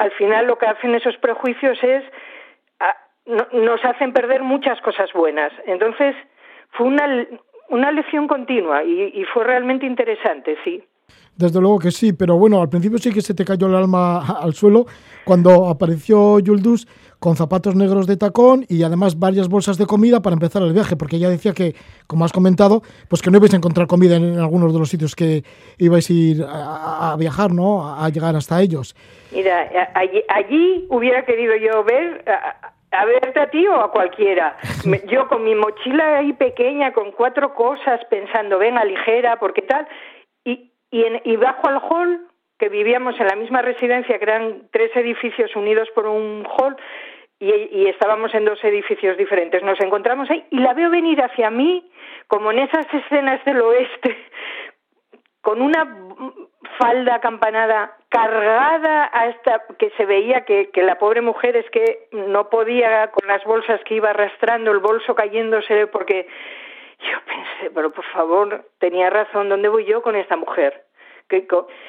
al 0.00 0.10
final 0.12 0.46
lo 0.46 0.56
que 0.56 0.66
hacen 0.66 0.94
esos 0.94 1.16
prejuicios 1.18 1.78
es 1.82 2.02
nos 3.52 3.84
hacen 3.84 4.12
perder 4.12 4.42
muchas 4.42 4.80
cosas 4.80 5.10
buenas. 5.14 5.52
Entonces, 5.66 6.16
fue 6.72 6.86
una, 6.86 7.04
una 7.68 7.92
lección 7.92 8.26
continua 8.26 8.82
y, 8.82 9.22
fue 9.32 9.44
realmente 9.44 9.86
interesante, 9.86 10.56
sí. 10.64 10.82
Desde 11.36 11.60
luego 11.60 11.78
que 11.78 11.90
sí, 11.90 12.12
pero 12.14 12.36
bueno, 12.38 12.62
al 12.62 12.70
principio 12.70 12.98
sí 12.98 13.12
que 13.12 13.20
se 13.20 13.34
te 13.34 13.44
cayó 13.44 13.66
el 13.66 13.74
alma 13.74 14.40
al 14.40 14.54
suelo 14.54 14.86
cuando 15.24 15.68
apareció 15.68 16.38
Yuldus 16.40 16.88
con 17.20 17.36
zapatos 17.36 17.76
negros 17.76 18.06
de 18.06 18.16
tacón 18.16 18.64
y 18.68 18.82
además 18.82 19.18
varias 19.18 19.48
bolsas 19.48 19.78
de 19.78 19.86
comida 19.86 20.20
para 20.20 20.34
empezar 20.34 20.62
el 20.62 20.72
viaje, 20.72 20.96
porque 20.96 21.16
ella 21.16 21.28
decía 21.28 21.52
que, 21.52 21.74
como 22.06 22.24
has 22.24 22.32
comentado, 22.32 22.82
pues 23.08 23.22
que 23.22 23.30
no 23.30 23.36
ibais 23.36 23.54
a 23.54 23.58
encontrar 23.58 23.86
comida 23.86 24.16
en, 24.16 24.38
algunos 24.38 24.72
de 24.72 24.78
los 24.78 24.88
sitios 24.88 25.14
que 25.14 25.44
ibais 25.78 26.10
a 26.10 26.12
ir 26.12 26.44
a, 26.48 27.14
viajar, 27.18 27.52
¿no? 27.52 27.94
A 27.94 28.08
llegar 28.08 28.34
hasta 28.34 28.60
ellos. 28.60 28.96
Mira, 29.30 29.68
allí, 29.94 30.22
allí 30.28 30.86
hubiera 30.88 31.24
querido 31.24 31.54
yo 31.56 31.84
ver 31.84 32.24
a 32.92 33.04
verte 33.04 33.38
a 33.38 33.50
ti 33.50 33.66
o 33.66 33.80
a 33.80 33.90
cualquiera. 33.90 34.56
Yo 35.06 35.28
con 35.28 35.44
mi 35.44 35.54
mochila 35.54 36.18
ahí 36.18 36.32
pequeña, 36.32 36.92
con 36.92 37.12
cuatro 37.12 37.54
cosas, 37.54 38.00
pensando, 38.10 38.58
venga, 38.58 38.84
ligera, 38.84 39.38
porque 39.38 39.62
tal, 39.62 39.86
y, 40.44 40.72
y, 40.90 41.04
en, 41.04 41.20
y 41.24 41.36
bajo 41.36 41.68
al 41.68 41.78
hall, 41.78 42.26
que 42.58 42.68
vivíamos 42.68 43.18
en 43.18 43.26
la 43.26 43.36
misma 43.36 43.62
residencia, 43.62 44.18
que 44.18 44.24
eran 44.24 44.68
tres 44.70 44.94
edificios 44.94 45.54
unidos 45.56 45.88
por 45.94 46.06
un 46.06 46.46
hall, 46.46 46.76
y, 47.40 47.86
estábamos 47.86 48.34
en 48.34 48.44
dos 48.44 48.62
edificios 48.62 49.16
diferentes. 49.16 49.62
Nos 49.62 49.80
encontramos 49.80 50.30
ahí 50.30 50.44
y 50.50 50.58
la 50.58 50.74
veo 50.74 50.90
venir 50.90 51.22
hacia 51.22 51.50
mí, 51.50 51.90
como 52.26 52.52
en 52.52 52.60
esas 52.60 52.86
escenas 52.92 53.42
del 53.44 53.60
oeste, 53.62 54.16
con 55.40 55.62
una 55.62 55.96
falda 56.78 57.16
acampanada 57.16 57.96
cargada 58.10 59.04
hasta 59.04 59.64
que 59.78 59.90
se 59.96 60.04
veía 60.04 60.44
que, 60.44 60.70
que, 60.70 60.82
la 60.82 60.98
pobre 60.98 61.22
mujer 61.22 61.56
es 61.56 61.68
que 61.70 62.08
no 62.12 62.50
podía 62.50 63.10
con 63.10 63.26
las 63.26 63.42
bolsas 63.44 63.80
que 63.84 63.94
iba 63.94 64.10
arrastrando, 64.10 64.70
el 64.70 64.80
bolso 64.80 65.14
cayéndose, 65.14 65.86
porque 65.86 66.26
yo 67.00 67.18
pensé, 67.26 67.70
pero 67.74 67.90
por 67.90 68.04
favor, 68.06 68.66
tenía 68.78 69.08
razón, 69.08 69.48
¿dónde 69.48 69.68
voy 69.68 69.86
yo 69.86 70.02
con 70.02 70.16
esta 70.16 70.36
mujer? 70.36 70.84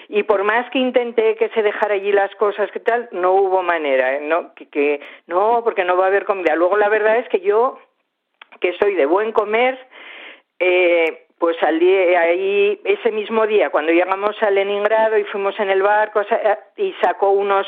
Y 0.10 0.24
por 0.24 0.44
más 0.44 0.70
que 0.72 0.80
intenté 0.80 1.36
que 1.36 1.50
se 1.50 1.62
dejara 1.62 1.96
allí 1.96 2.12
las 2.12 2.34
cosas 2.36 2.70
que 2.72 2.80
tal 2.80 3.10
no 3.12 3.34
hubo 3.34 3.64
manera 3.64 4.16
¿eh? 4.16 4.22
no 4.22 4.54
que, 4.54 5.02
no 5.28 5.62
porque 5.64 5.84
no 5.84 5.98
va 5.98 6.06
a 6.06 6.08
haber 6.08 6.26
comida 6.26 6.56
luego 6.56 6.78
la 6.78 6.90
verdad 6.90 7.18
es 7.18 7.28
que 7.30 7.40
yo 7.40 7.80
que 8.60 8.74
soy 8.78 8.96
de 8.96 9.06
buen 9.06 9.32
comer 9.32 9.80
eh, 10.60 11.26
pues 11.40 11.58
salí 11.60 11.92
ahí 11.92 12.80
ese 12.84 13.12
mismo 13.12 13.48
día 13.48 13.72
cuando 13.72 13.92
llegamos 13.92 14.36
a 14.44 14.52
Leningrado 14.52 15.18
y 15.18 15.24
fuimos 15.24 15.60
en 15.60 15.72
el 15.72 15.82
barco 15.82 16.22
y 16.78 16.94
sacó 17.02 17.32
unos 17.32 17.66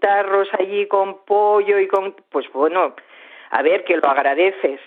tarros 0.00 0.48
allí 0.58 0.86
con 0.86 1.24
pollo 1.24 1.78
y 1.80 1.88
con 1.88 2.14
pues 2.30 2.50
bueno 2.52 2.94
a 3.50 3.62
ver 3.62 3.84
que 3.84 3.96
lo 3.96 4.08
agradeces 4.08 4.80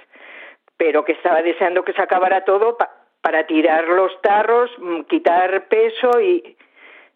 pero 0.77 1.03
que 1.03 1.11
estaba 1.11 1.41
deseando 1.41 1.83
que 1.83 1.91
se 1.91 2.01
acabara 2.01 2.45
todo 2.45 2.77
para 3.21 3.45
tirar 3.45 3.87
los 3.87 4.11
tarros, 4.21 4.69
mm, 4.79 5.01
quitar 5.09 5.67
peso 5.67 6.19
y, 6.21 6.55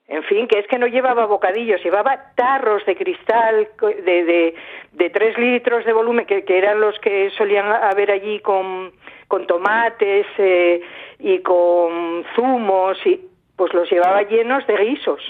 en 0.07 0.23
fin, 0.23 0.47
que 0.47 0.59
es 0.59 0.67
que 0.67 0.77
no 0.77 0.87
llevaba 0.87 1.25
bocadillos, 1.25 1.83
llevaba 1.83 2.33
tarros 2.35 2.85
de 2.85 2.95
cristal 2.95 3.69
de, 3.81 4.23
de, 4.23 4.55
de 4.91 5.09
tres 5.09 5.37
litros 5.37 5.85
de 5.85 5.93
volumen, 5.93 6.25
que, 6.25 6.43
que, 6.43 6.57
eran 6.57 6.79
los 6.79 6.99
que 6.99 7.29
solían 7.37 7.65
haber 7.71 8.11
allí 8.11 8.39
con, 8.41 8.91
con 9.27 9.47
tomates 9.47 10.27
eh, 10.37 10.81
y 11.19 11.39
con 11.39 12.25
zumos, 12.35 12.97
y 13.05 13.21
pues 13.55 13.73
los 13.73 13.89
llevaba 13.89 14.23
llenos 14.23 14.67
de 14.67 14.77
guisos. 14.77 15.21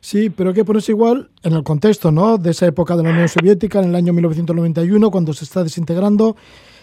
Sí, 0.00 0.30
pero 0.30 0.50
hay 0.50 0.56
que 0.56 0.64
ponerse 0.64 0.92
igual 0.92 1.28
en 1.42 1.52
el 1.52 1.62
contexto, 1.62 2.10
¿no? 2.10 2.38
De 2.38 2.50
esa 2.50 2.66
época 2.66 2.96
de 2.96 3.02
la 3.02 3.10
Unión 3.10 3.28
Soviética, 3.28 3.80
en 3.80 3.90
el 3.90 3.94
año 3.94 4.12
1991, 4.12 5.10
cuando 5.10 5.32
se 5.34 5.44
está 5.44 5.62
desintegrando 5.62 6.36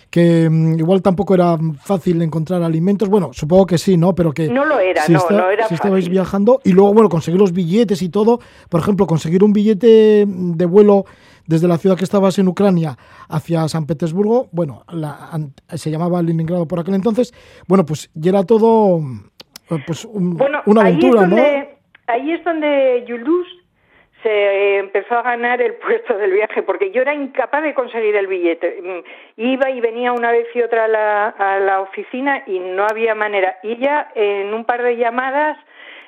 que 0.09 0.49
mm, 0.49 0.79
igual 0.79 1.01
tampoco 1.01 1.33
era 1.33 1.57
fácil 1.79 2.21
encontrar 2.21 2.63
alimentos. 2.63 3.09
Bueno, 3.09 3.31
supongo 3.33 3.65
que 3.65 3.77
sí, 3.77 3.97
¿no? 3.97 4.15
Pero 4.15 4.31
que 4.31 4.47
no 4.49 4.65
lo 4.65 4.79
era, 4.79 5.03
si, 5.03 5.13
no, 5.13 5.21
no 5.29 5.49
era 5.49 5.67
si 5.67 5.75
estabais 5.75 6.09
viajando 6.09 6.61
y 6.63 6.71
luego, 6.73 6.93
bueno, 6.93 7.09
conseguir 7.09 7.39
los 7.39 7.53
billetes 7.53 8.01
y 8.01 8.09
todo. 8.09 8.39
Por 8.69 8.79
ejemplo, 8.79 9.07
conseguir 9.07 9.43
un 9.43 9.53
billete 9.53 10.25
de 10.27 10.65
vuelo 10.65 11.05
desde 11.45 11.67
la 11.67 11.77
ciudad 11.77 11.97
que 11.97 12.03
estabas 12.03 12.37
en 12.39 12.47
Ucrania 12.47 12.97
hacia 13.29 13.67
San 13.69 13.85
Petersburgo, 13.85 14.49
bueno, 14.51 14.83
se 15.73 15.89
llamaba 15.89 16.21
Leningrado 16.21 16.67
por 16.67 16.79
aquel 16.79 16.95
entonces, 16.95 17.33
bueno, 17.67 17.85
pues 17.85 18.09
ya 18.13 18.31
era 18.31 18.43
todo 18.43 18.99
pues 19.85 20.05
una 20.05 20.81
aventura, 20.81 21.25
¿no? 21.25 21.37
Ahí 22.07 22.31
es 22.31 22.43
donde 22.43 23.05
Yulus 23.07 23.47
se 24.27 24.77
empezó 24.79 25.15
a 25.15 25.21
ganar 25.21 25.61
el 25.61 25.75
puesto 25.75 26.17
del 26.17 26.31
viaje, 26.31 26.61
porque 26.61 26.91
yo 26.91 27.01
era 27.01 27.13
incapaz 27.13 27.63
de 27.63 27.73
conseguir 27.73 28.15
el 28.15 28.27
billete. 28.27 28.81
Mm, 28.81 29.41
iba 29.41 29.69
y 29.69 29.79
venía 29.79 30.11
una 30.11 30.31
vez 30.31 30.47
y 30.53 30.61
otra 30.61 30.85
a 30.85 30.87
la, 30.89 31.27
a 31.29 31.59
la 31.59 31.79
oficina 31.79 32.43
y 32.45 32.59
no 32.59 32.85
había 32.85 33.15
manera. 33.15 33.57
Y 33.63 33.77
ya 33.77 34.11
en 34.15 34.53
un 34.53 34.65
par 34.65 34.83
de 34.83 34.97
llamadas 34.97 35.57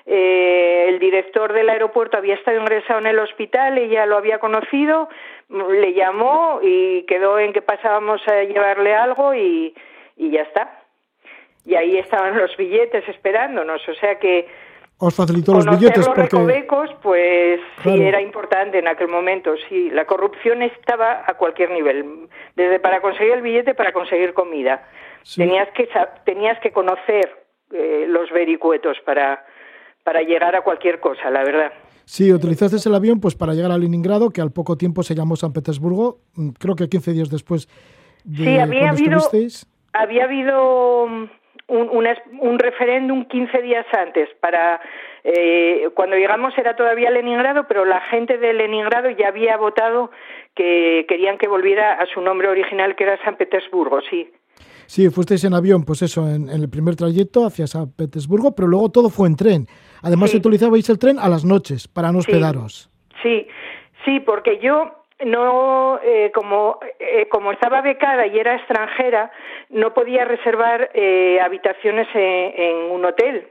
eh, 0.06 0.88
el 0.90 1.00
director 1.00 1.54
del 1.54 1.70
aeropuerto 1.70 2.18
había 2.18 2.36
estado 2.36 2.60
ingresado 2.60 3.00
en 3.00 3.08
el 3.08 3.20
hospital, 3.20 3.78
ella 3.78 4.06
lo 4.06 4.18
había 4.18 4.40
conocido, 4.40 5.08
le 5.50 5.94
llamó 5.94 6.60
y 6.62 7.04
quedó 7.04 7.40
en 7.40 7.54
que 7.54 7.62
pasábamos 7.62 8.22
a 8.28 8.44
llevarle 8.44 8.96
algo 8.96 9.34
y, 9.34 9.74
y 10.18 10.32
ya 10.32 10.42
está. 10.42 10.84
Y 11.66 11.76
ahí 11.76 11.98
estaban 11.98 12.38
los 12.38 12.56
billetes 12.58 13.08
esperándonos, 13.08 13.88
o 13.88 13.94
sea 13.94 14.16
que 14.16 14.48
os 15.02 15.16
facilitó 15.16 15.54
los 15.54 15.66
billetes 15.66 16.06
los 16.06 16.16
recovecos, 16.16 16.90
pues 17.02 17.62
sí 17.84 17.90
era 17.90 18.22
importante 18.22 18.80
en 18.80 18.88
aquel 18.88 19.08
momento, 19.08 19.54
sí. 19.70 19.90
La 19.92 20.06
corrupción 20.06 20.62
estaba 20.62 21.24
a 21.26 21.36
cualquier 21.36 21.72
nivel, 21.72 22.28
desde 22.56 22.80
para 22.80 23.02
conseguir 23.02 23.34
el 23.34 23.42
billete 23.42 23.74
para 23.74 23.94
conseguir 23.94 24.34
comida. 24.34 24.84
Tenías 25.36 25.70
que 25.70 25.88
tenías 26.26 26.60
que 26.60 26.72
conocer 26.72 27.46
eh, 27.72 28.06
los 28.10 28.30
vericuetos 28.32 28.98
para 29.06 29.46
para 30.04 30.22
llegar 30.22 30.56
a 30.56 30.62
cualquier 30.64 31.00
cosa, 31.00 31.30
la 31.30 31.44
verdad. 31.44 31.72
Sí, 32.04 32.34
utilizaste 32.34 32.78
el 32.90 32.96
avión 32.96 33.22
pues 33.22 33.36
para 33.36 33.54
llegar 33.54 33.72
a 33.72 33.78
Leningrado, 33.78 34.32
que 34.32 34.42
al 34.42 34.52
poco 34.52 34.78
tiempo 34.78 35.04
se 35.04 35.16
llamó 35.16 35.38
San 35.38 35.54
Petersburgo, 35.54 36.20
mm, 36.36 36.50
creo 36.60 36.76
que 36.76 36.90
15 36.90 37.14
días 37.14 37.30
después 37.30 37.70
de 38.26 38.44
sí, 38.44 38.58
había 38.58 38.90
habido, 38.90 39.20
había 39.94 40.24
habido 40.26 41.08
un, 41.70 42.08
un, 42.42 42.60
referéndum 42.60 43.26
15 43.26 43.62
días 43.62 43.86
antes 43.94 44.30
para 44.42 44.82
eh, 45.24 45.90
cuando 45.96 46.16
llegamos 46.16 46.58
era 46.58 46.76
todavía 46.76 47.10
Leningrado 47.10 47.68
pero 47.68 47.86
la 47.86 48.02
gente 48.02 48.38
de 48.38 48.54
Leningrado 48.54 49.10
ya 49.12 49.30
había 49.30 49.58
votado 49.58 50.12
que 50.56 51.06
querían 51.08 51.38
que 51.38 51.48
volviera 51.48 51.94
a 51.94 52.06
su 52.08 52.22
nombre 52.22 52.48
original 52.48 52.96
que 52.96 53.04
era 53.04 53.24
San 53.24 53.38
Petersburgo 53.38 54.02
sí 54.10 54.32
Sí, 54.90 55.08
fuisteis 55.12 55.44
en 55.44 55.54
avión, 55.54 55.86
pues 55.86 56.02
eso, 56.02 56.28
en, 56.28 56.50
el 56.50 56.68
primer 56.68 56.96
trayecto 56.96 57.46
hacia 57.46 57.68
San 57.68 57.92
Petersburgo, 57.92 58.56
pero 58.56 58.68
luego 58.68 58.90
todo 58.90 59.12
fue 59.12 59.28
en 59.28 59.36
tren. 59.36 59.68
Además, 60.02 60.34
utilizabais 60.34 60.90
el 60.90 60.98
tren 60.98 61.20
a 61.20 61.30
las 61.30 61.46
noches 61.46 61.88
para 61.88 62.12
no 62.12 62.18
hospedaros. 62.18 62.90
Sí, 63.22 63.46
sí, 64.04 64.20
porque 64.20 64.58
yo 64.58 64.99
no 65.26 66.00
eh, 66.04 66.32
como 66.34 66.80
eh, 67.00 67.28
como 67.30 67.52
estaba 67.52 67.82
becada 67.82 68.28
y 68.28 68.40
era 68.40 68.56
extranjera 68.56 69.32
no 69.70 69.94
podía 69.94 70.26
reservar 70.26 70.92
eh, 70.94 71.40
habitaciones 71.42 72.08
en, 72.14 72.92
un 72.92 73.06
hotel. 73.06 73.48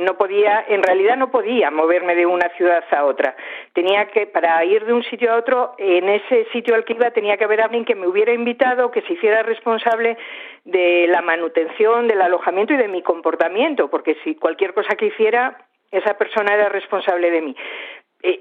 No, 0.00 0.16
podía 0.16 0.64
en 0.68 0.80
realidad 0.80 1.16
no 1.16 1.32
podía 1.32 1.72
moverme 1.72 2.14
de 2.14 2.24
una 2.24 2.48
ciudad 2.50 2.84
a 2.92 3.04
otra. 3.04 3.34
Tenía 3.72 4.06
que 4.06 4.28
para 4.28 4.64
ir 4.64 4.84
de 4.84 4.92
un 4.92 5.02
sitio 5.02 5.32
a 5.32 5.36
otro 5.36 5.74
en 5.78 6.08
ese 6.08 6.46
sitio 6.52 6.76
al 6.76 6.84
que 6.84 6.92
iba 6.92 7.10
tenía 7.10 7.36
que 7.36 7.44
haber 7.44 7.60
alguien 7.60 7.84
que 7.84 7.96
me 7.96 8.06
hubiera 8.06 8.32
invitado 8.32 8.92
que 8.92 9.02
se 9.02 9.14
hiciera 9.14 9.42
responsable 9.42 10.16
de 10.64 11.08
la 11.08 11.20
manutención 11.20 12.06
del 12.06 12.22
alojamiento 12.22 12.74
y 12.74 12.76
de 12.76 12.86
mi 12.86 13.02
comportamiento 13.02 13.90
porque 13.90 14.16
si 14.22 14.36
cualquier 14.36 14.72
cosa 14.72 14.94
que 14.94 15.06
hiciera 15.06 15.58
esa 15.90 16.14
persona 16.14 16.54
era 16.54 16.68
responsable 16.68 17.32
de 17.32 17.42
mí 17.42 17.56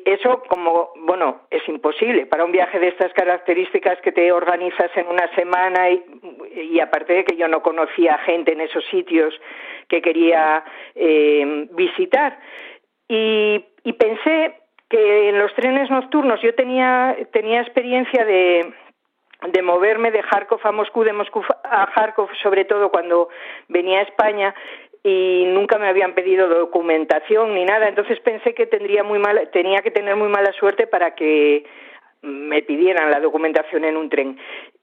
eso 0.06 0.41
como 0.48 0.91
bueno 0.95 1.41
es 1.49 1.68
imposible. 1.68 2.26
Para 2.26 2.45
un 2.45 2.52
viaje 2.52 2.80
de 2.80 2.88
estas 2.88 3.14
características 3.14 3.99
que 4.02 4.12
te 4.12 4.32
organizas 4.32 4.90
en 4.95 5.07
una 5.07 5.34
semana 5.36 5.90
y, 5.90 6.80
aparte 6.80 7.14
de 7.14 7.26
que 7.26 7.36
yo 7.36 7.48
no 7.48 7.62
conocía 7.62 8.18
gente 8.20 8.53
en 8.53 8.62
esos 8.62 8.84
sitios 8.86 9.34
que 9.88 10.02
quería 10.02 10.64
eh, 10.95 11.68
visitar. 11.72 12.40
Y, 13.07 13.64
pensé 13.99 14.56
que 14.90 15.30
en 15.30 15.40
los 15.40 15.53
trenes 15.53 15.90
nocturnos 15.90 16.41
yo 16.41 16.53
tenía 16.56 17.16
tenía 17.32 17.62
experiencia 17.62 18.26
de 18.26 18.74
de 19.48 19.62
moverme 19.62 20.12
de 20.12 20.24
Kharkov 20.24 20.60
a 20.64 20.72
Moscú, 20.72 21.03
de 21.03 21.14
Moscú 21.14 21.44
a 21.64 21.88
Kharkov, 21.94 22.30
sobre 22.41 22.66
todo 22.66 22.90
cuando 22.90 23.30
venía 23.68 23.99
a 23.99 24.03
España, 24.03 24.56
y 25.07 25.45
nunca 25.45 25.77
me 25.77 25.88
habían 25.88 26.15
pedido 26.15 26.49
documentación 26.49 27.53
ni 27.53 27.64
nada, 27.64 27.88
entonces 27.88 28.19
pensé 28.22 28.56
que 28.56 28.65
tendría 28.65 29.03
muy 29.03 29.19
mala, 29.19 29.45
tenía 29.52 29.84
que 29.84 29.91
tener 29.91 30.15
muy 30.15 30.30
mala 30.30 30.52
suerte 30.53 30.88
para 30.88 31.14
que 31.14 31.64
me 32.23 32.64
pidieran 32.64 33.11
la 33.11 33.19
documentación 33.19 33.86
en 33.86 33.98
un 33.98 34.10
tren. 34.10 34.40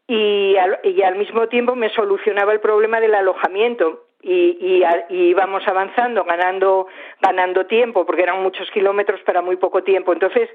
Y 0.07 0.55
al, 0.59 0.78
y 0.85 1.03
al 1.03 1.16
mismo 1.16 1.49
tiempo 1.49 1.74
me 1.74 1.90
solucionaba 1.90 2.53
el 2.53 2.61
problema 2.61 3.01
del 3.01 3.16
alojamiento 3.16 4.05
y, 4.23 4.85
y, 5.11 5.16
íbamos 5.16 5.66
avanzando, 5.66 6.23
ganando, 6.23 6.86
ganando 7.20 7.66
tiempo, 7.66 8.07
porque 8.07 8.23
eran 8.23 8.44
muchos 8.44 8.70
kilómetros 8.70 9.20
para 9.23 9.43
muy 9.43 9.57
poco 9.57 9.82
tiempo. 9.82 10.12
Entonces 10.12 10.49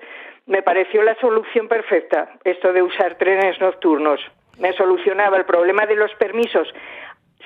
me 0.46 0.62
pareció 0.62 1.04
la 1.04 1.16
solución 1.16 1.68
perfecta 1.68 2.38
esto 2.46 2.72
de 2.72 2.84
usar 2.84 3.16
trenes 3.16 3.60
nocturnos. 3.60 4.22
Me 4.60 4.72
solucionaba 4.74 5.36
el 5.36 5.46
problema 5.46 5.86
de 5.86 5.98
los 5.98 6.14
permisos 6.16 6.74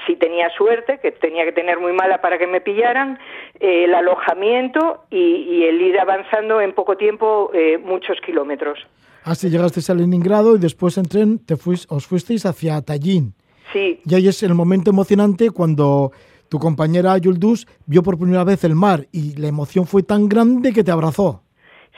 si 0.06 0.16
tenía 0.16 0.50
suerte, 0.50 1.00
que 1.00 1.12
tenía 1.12 1.46
que 1.46 1.52
tener 1.52 1.80
muy 1.80 1.94
mala 1.94 2.22
para 2.22 2.38
que 2.38 2.48
me 2.48 2.62
pillaran, 2.62 3.20
eh, 3.60 3.86
el 3.86 3.94
alojamiento 3.94 5.04
y, 5.10 5.64
el 5.64 5.82
ir 5.82 6.00
avanzando 6.00 6.62
en 6.62 6.74
poco 6.74 6.98
tiempo 6.98 7.52
eh, 7.54 7.78
muchos 7.78 8.20
kilómetros. 8.26 8.80
Así 9.24 9.50
llegasteis 9.50 9.90
a 9.90 9.94
Leningrado 9.94 10.56
y 10.56 10.60
después 10.60 10.98
en 10.98 11.06
tren 11.06 11.46
te 11.46 11.54
os 11.54 12.08
fuisteis 12.08 12.46
hacia 12.46 12.82
Tallinn. 12.82 13.34
Sí. 13.72 14.02
Y 14.04 14.16
ahí 14.16 14.28
es 14.28 14.42
el 14.44 14.56
momento 14.56 14.90
emocionante 14.90 15.52
cuando 15.52 16.12
tu 16.50 16.60
compañera 16.60 17.18
Yuldus 17.18 17.68
vio 17.86 18.02
por 18.04 18.18
primera 18.18 18.44
vez 18.44 18.64
el 18.64 18.76
mar 18.76 19.02
y 19.12 19.40
la 19.40 19.48
emoción 19.48 19.86
fue 19.86 20.04
tan 20.04 20.28
grande 20.28 20.74
que 20.74 20.84
te 20.84 20.92
abrazó. 20.92 21.44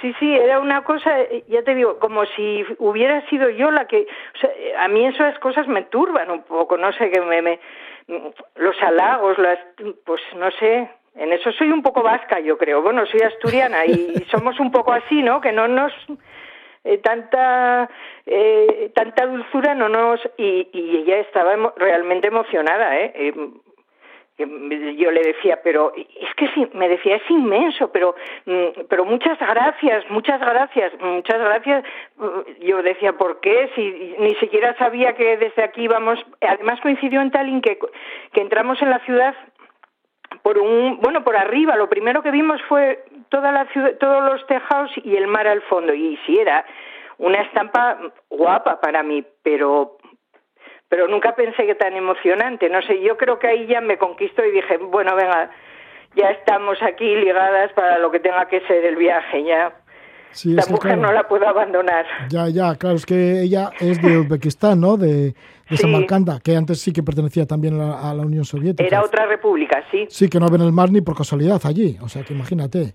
Sí, 0.02 0.14
sí, 0.20 0.34
era 0.34 0.60
una 0.60 0.84
cosa, 0.84 1.10
ya 1.48 1.64
te 1.64 1.74
digo, 1.76 1.98
como 1.98 2.26
si 2.26 2.66
hubiera 2.78 3.26
sido 3.30 3.50
yo 3.50 3.72
la 3.72 3.88
que, 3.88 4.02
o 4.02 4.38
sea, 4.38 4.50
a 4.84 4.90
mí 4.90 5.06
esas 5.06 5.40
cosas 5.40 5.66
me 5.68 5.84
turban 5.84 6.30
un 6.30 6.44
poco, 6.44 6.78
no 6.78 6.92
sé, 6.92 7.10
que 7.10 7.22
me, 7.22 7.42
me 7.42 7.60
los 8.56 8.82
halagos, 8.82 9.38
las, 9.38 9.60
pues 10.06 10.22
no 10.36 10.52
sé, 10.52 10.90
en 11.16 11.32
eso 11.32 11.52
soy 11.52 11.72
un 11.72 11.84
poco 11.84 12.02
vasca, 12.02 12.40
yo 12.40 12.58
creo. 12.58 12.82
Bueno, 12.82 13.06
soy 13.06 13.22
asturiana 13.22 13.86
y 13.86 14.26
somos 14.32 14.60
un 14.60 14.72
poco 14.72 14.92
así, 14.92 15.22
¿no? 15.22 15.42
Que 15.42 15.52
no 15.52 15.68
nos 15.68 15.94
eh, 16.84 16.98
tanta 16.98 17.90
eh, 18.26 18.92
tanta 18.94 19.26
dulzura 19.26 19.74
no 19.74 19.88
nos 19.90 20.20
y, 20.38 20.68
y 20.74 20.98
ella 20.98 21.20
estaba 21.20 21.74
realmente 21.78 22.28
emocionada, 22.28 22.98
¿eh? 22.98 23.14
¿eh? 23.16 23.34
Yo 24.98 25.12
le 25.12 25.22
decía, 25.22 25.60
pero 25.64 25.94
es 25.96 26.36
que 26.36 26.48
sí, 26.50 26.68
me 26.74 26.90
decía, 26.90 27.16
es 27.16 27.30
inmenso, 27.30 27.92
pero, 27.92 28.16
mm, 28.46 28.86
pero 28.90 29.06
muchas 29.06 29.38
gracias, 29.40 30.10
muchas 30.10 30.40
gracias, 30.40 30.94
muchas 31.00 31.40
gracias. 31.40 31.84
Mm, 32.18 32.66
yo 32.66 32.82
decía, 32.82 33.14
¿por 33.14 33.40
qué? 33.40 33.70
Si 33.76 34.16
ni 34.20 34.36
siquiera 34.36 34.76
sabía 34.78 35.14
que 35.14 35.38
desde 35.38 35.64
aquí 35.64 35.84
íbamos. 35.84 36.20
Además 36.42 36.80
coincidió 36.82 37.22
en 37.22 37.32
Tallinn 37.32 37.62
que, 37.62 37.78
que 38.32 38.42
entramos 38.42 38.82
en 38.82 38.90
la 38.90 39.00
ciudad 39.00 39.36
por 40.42 40.58
un, 40.58 41.00
bueno, 41.02 41.24
por 41.24 41.36
arriba. 41.36 41.76
Lo 41.76 41.90
primero 41.90 42.22
que 42.22 42.32
vimos 42.32 42.62
fue 42.64 43.04
toda 43.30 43.52
la 43.52 43.66
ciudad, 43.68 43.98
todos 44.00 44.24
los 44.32 44.46
tejados 44.48 44.92
y 45.04 45.16
el 45.16 45.28
mar 45.28 45.48
al 45.48 45.62
fondo. 45.64 45.94
Y 45.94 46.18
sí, 46.26 46.38
era 46.38 46.66
una 47.18 47.42
estampa 47.42 47.98
guapa 48.30 48.80
para 48.82 49.04
mí, 49.04 49.24
pero 49.44 49.98
pero 50.94 51.08
nunca 51.08 51.34
pensé 51.34 51.66
que 51.66 51.74
tan 51.74 51.96
emocionante. 51.96 52.70
No 52.70 52.80
sé, 52.84 53.02
yo 53.02 53.18
creo 53.18 53.40
que 53.40 53.48
ahí 53.48 53.66
ya 53.66 53.82
me 53.82 53.98
conquistó 53.98 54.46
y 54.46 54.52
dije, 54.52 54.78
bueno, 54.78 55.16
venga, 55.16 55.50
ya 56.16 56.30
estamos 56.30 56.78
aquí 56.84 57.16
ligadas 57.16 57.74
para 57.74 57.98
lo 57.98 58.12
que 58.12 58.20
tenga 58.20 58.46
que 58.46 58.62
ser 58.68 58.86
el 58.86 58.96
viaje, 58.96 59.44
ya. 59.44 59.74
la 60.44 60.64
mujer 60.70 61.00
no 61.00 61.12
la 61.12 61.28
puedo 61.28 61.48
abandonar. 61.48 62.06
Ya, 62.30 62.48
ya, 62.48 62.76
claro, 62.76 62.98
es 62.98 63.08
que 63.08 63.42
ella 63.42 63.72
es 63.80 64.00
de 64.04 64.20
Uzbekistán, 64.20 64.82
¿no? 64.82 64.96
De, 64.96 65.34
de 65.68 65.78
Samarcanda, 65.78 66.40
que 66.40 66.56
antes 66.56 66.80
sí 66.80 66.94
que 66.94 67.02
pertenecía 67.02 67.48
también 67.48 67.82
a 67.82 68.14
la, 68.14 68.22
Unión 68.22 68.46
Soviética. 68.46 68.86
Era 68.86 69.02
otra 69.02 69.26
república, 69.26 69.84
sí. 69.90 70.06
Sí, 70.10 70.30
que 70.30 70.40
no 70.40 70.48
ven 70.50 70.62
el 70.62 70.74
mar 70.74 70.92
ni 70.92 71.02
por 71.02 71.18
casualidad 71.18 71.60
allí, 71.66 71.98
o 72.04 72.08
sea 72.08 72.22
que 72.22 72.36
imagínate. 72.36 72.94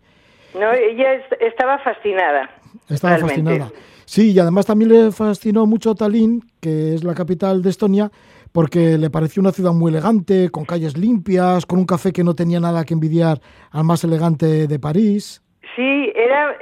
No, 0.54 0.72
ella 0.72 1.14
estaba 1.40 1.78
fascinada. 1.78 2.48
Estaba 2.88 3.18
fascinada. 3.18 3.72
Sí, 4.08 4.32
y 4.32 4.38
además 4.38 4.64
también 4.64 4.90
le 4.90 5.12
fascinó 5.12 5.66
mucho 5.66 5.94
Tallinn, 5.94 6.40
que 6.62 6.94
es 6.94 7.04
la 7.04 7.14
capital 7.14 7.60
de 7.60 7.68
Estonia, 7.68 8.08
porque 8.54 8.96
le 8.96 9.10
pareció 9.10 9.42
una 9.42 9.52
ciudad 9.52 9.72
muy 9.72 9.90
elegante, 9.92 10.48
con 10.50 10.64
calles 10.64 10.96
limpias, 10.96 11.66
con 11.66 11.78
un 11.78 11.84
café 11.84 12.10
que 12.10 12.24
no 12.24 12.34
tenía 12.34 12.58
nada 12.58 12.86
que 12.86 12.94
envidiar 12.94 13.36
al 13.70 13.84
más 13.84 14.04
elegante 14.04 14.66
de 14.66 14.78
París. 14.78 15.42
Sí, 15.76 16.10
era 16.14 16.56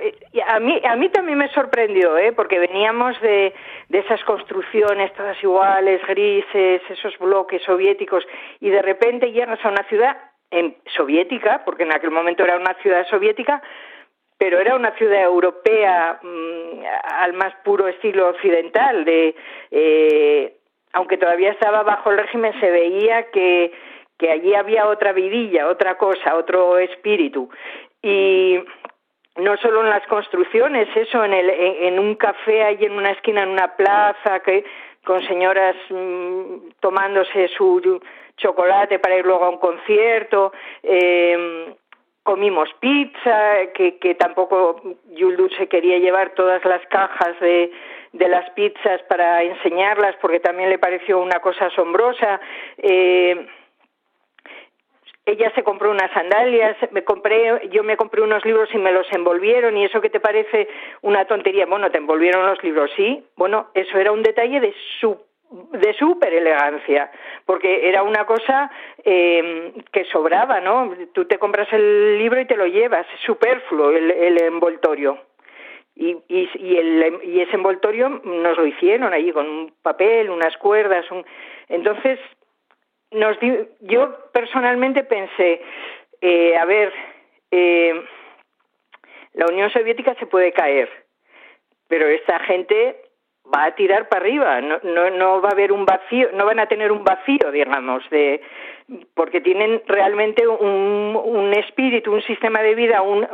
a 0.48 0.58
mí 0.58 0.80
a 0.84 0.96
mí 0.96 1.08
también 1.10 1.38
me 1.38 1.48
sorprendió, 1.50 2.18
¿eh? 2.18 2.32
porque 2.32 2.58
veníamos 2.58 3.14
de, 3.20 3.54
de 3.90 3.98
esas 4.00 4.24
construcciones 4.24 5.14
todas 5.14 5.40
iguales, 5.40 6.00
grises, 6.08 6.82
esos 6.90 7.16
bloques 7.20 7.62
soviéticos 7.62 8.24
y 8.58 8.70
de 8.70 8.82
repente 8.82 9.30
llegas 9.30 9.64
a 9.64 9.70
una 9.70 9.84
ciudad 9.84 10.16
en, 10.50 10.76
soviética, 10.96 11.62
porque 11.64 11.84
en 11.84 11.92
aquel 11.92 12.10
momento 12.10 12.42
era 12.42 12.56
una 12.56 12.74
ciudad 12.82 13.06
soviética, 13.08 13.62
pero 14.38 14.60
era 14.60 14.76
una 14.76 14.92
ciudad 14.92 15.22
europea 15.22 16.18
mm, 16.22 16.82
al 17.20 17.32
más 17.32 17.54
puro 17.64 17.88
estilo 17.88 18.28
occidental, 18.28 19.04
de, 19.04 19.34
eh, 19.70 20.56
aunque 20.92 21.16
todavía 21.16 21.52
estaba 21.52 21.82
bajo 21.82 22.10
el 22.10 22.18
régimen, 22.18 22.58
se 22.60 22.70
veía 22.70 23.30
que, 23.30 23.72
que 24.18 24.30
allí 24.30 24.54
había 24.54 24.86
otra 24.86 25.12
vidilla, 25.12 25.68
otra 25.68 25.96
cosa, 25.96 26.36
otro 26.36 26.78
espíritu. 26.78 27.48
Y 28.02 28.58
no 29.36 29.56
solo 29.58 29.82
en 29.82 29.90
las 29.90 30.06
construcciones, 30.06 30.88
eso, 30.94 31.24
en, 31.24 31.32
el, 31.32 31.50
en, 31.50 31.98
un 31.98 32.14
café 32.14 32.62
ahí 32.62 32.78
en 32.80 32.92
una 32.92 33.12
esquina, 33.12 33.42
en 33.42 33.50
una 33.50 33.74
plaza, 33.76 34.40
que 34.40 34.64
con 35.04 35.26
señoras 35.26 35.76
mm, 35.88 36.70
tomándose 36.80 37.48
su 37.48 38.00
chocolate 38.36 38.98
para 38.98 39.16
ir 39.16 39.24
luego 39.24 39.44
a 39.44 39.50
un 39.50 39.58
concierto. 39.58 40.52
Eh, 40.82 41.74
comimos 42.26 42.68
pizza, 42.80 43.72
que, 43.72 43.98
que 43.98 44.14
tampoco 44.16 44.82
Yuldu 45.12 45.48
se 45.56 45.68
quería 45.68 45.98
llevar 45.98 46.34
todas 46.34 46.62
las 46.64 46.84
cajas 46.88 47.40
de, 47.40 47.70
de 48.12 48.28
las 48.28 48.50
pizzas 48.50 49.00
para 49.08 49.42
enseñarlas 49.42 50.16
porque 50.20 50.40
también 50.40 50.68
le 50.68 50.78
pareció 50.78 51.18
una 51.18 51.40
cosa 51.40 51.66
asombrosa. 51.66 52.40
Eh, 52.78 53.46
ella 55.24 55.52
se 55.54 55.64
compró 55.64 55.90
unas 55.90 56.10
sandalias, 56.12 56.76
me 56.92 57.02
compré, 57.02 57.68
yo 57.70 57.82
me 57.82 57.96
compré 57.96 58.22
unos 58.22 58.44
libros 58.44 58.68
y 58.72 58.78
me 58.78 58.92
los 58.92 59.10
envolvieron 59.12 59.76
y 59.76 59.84
eso 59.84 60.00
que 60.00 60.10
te 60.10 60.20
parece 60.20 60.68
una 61.02 61.24
tontería, 61.24 61.66
bueno, 61.66 61.90
te 61.90 61.98
envolvieron 61.98 62.46
los 62.46 62.62
libros, 62.62 62.90
sí, 62.96 63.24
bueno, 63.36 63.68
eso 63.74 63.98
era 63.98 64.12
un 64.12 64.22
detalle 64.22 64.60
de 64.60 64.72
su 65.00 65.25
de 65.50 65.94
súper 65.94 66.34
elegancia, 66.34 67.10
porque 67.44 67.88
era 67.88 68.02
una 68.02 68.24
cosa 68.26 68.70
eh, 69.04 69.72
que 69.92 70.04
sobraba, 70.06 70.60
¿no? 70.60 70.92
Tú 71.12 71.26
te 71.26 71.38
compras 71.38 71.72
el 71.72 72.18
libro 72.18 72.40
y 72.40 72.46
te 72.46 72.56
lo 72.56 72.66
llevas, 72.66 73.06
es 73.14 73.20
superfluo 73.20 73.90
el, 73.90 74.10
el 74.10 74.42
envoltorio. 74.42 75.18
Y, 75.94 76.16
y, 76.28 76.50
y, 76.54 76.76
el, 76.76 77.20
y 77.22 77.40
ese 77.40 77.54
envoltorio 77.54 78.08
nos 78.08 78.58
lo 78.58 78.66
hicieron 78.66 79.14
allí 79.14 79.32
con 79.32 79.48
un 79.48 79.74
papel, 79.80 80.28
unas 80.28 80.56
cuerdas, 80.58 81.10
un... 81.10 81.24
entonces 81.68 82.18
nos 83.12 83.38
yo 83.80 84.30
personalmente 84.32 85.04
pensé, 85.04 85.62
eh, 86.20 86.56
a 86.56 86.64
ver, 86.66 86.92
eh, 87.50 88.04
la 89.32 89.46
Unión 89.46 89.70
Soviética 89.70 90.14
se 90.16 90.26
puede 90.26 90.52
caer, 90.52 90.90
pero 91.88 92.06
esta 92.08 92.40
gente 92.40 93.05
va 93.54 93.64
a 93.64 93.74
tirar 93.74 94.08
para 94.08 94.22
arriba, 94.22 94.60
no, 94.60 94.78
no, 94.82 95.10
no 95.10 95.40
va 95.40 95.50
a 95.50 95.52
haber 95.52 95.72
un 95.72 95.84
vacío, 95.84 96.30
no 96.32 96.46
van 96.46 96.58
a 96.58 96.66
tener 96.66 96.92
un 96.92 97.04
vacío, 97.04 97.50
digamos, 97.52 98.08
de 98.10 98.40
porque 99.14 99.40
tienen 99.40 99.82
realmente 99.86 100.46
un, 100.46 101.20
un 101.24 101.52
espíritu, 101.54 102.12
un 102.12 102.22
sistema 102.22 102.62
de 102.62 102.74
vida, 102.74 103.02
un, 103.02 103.26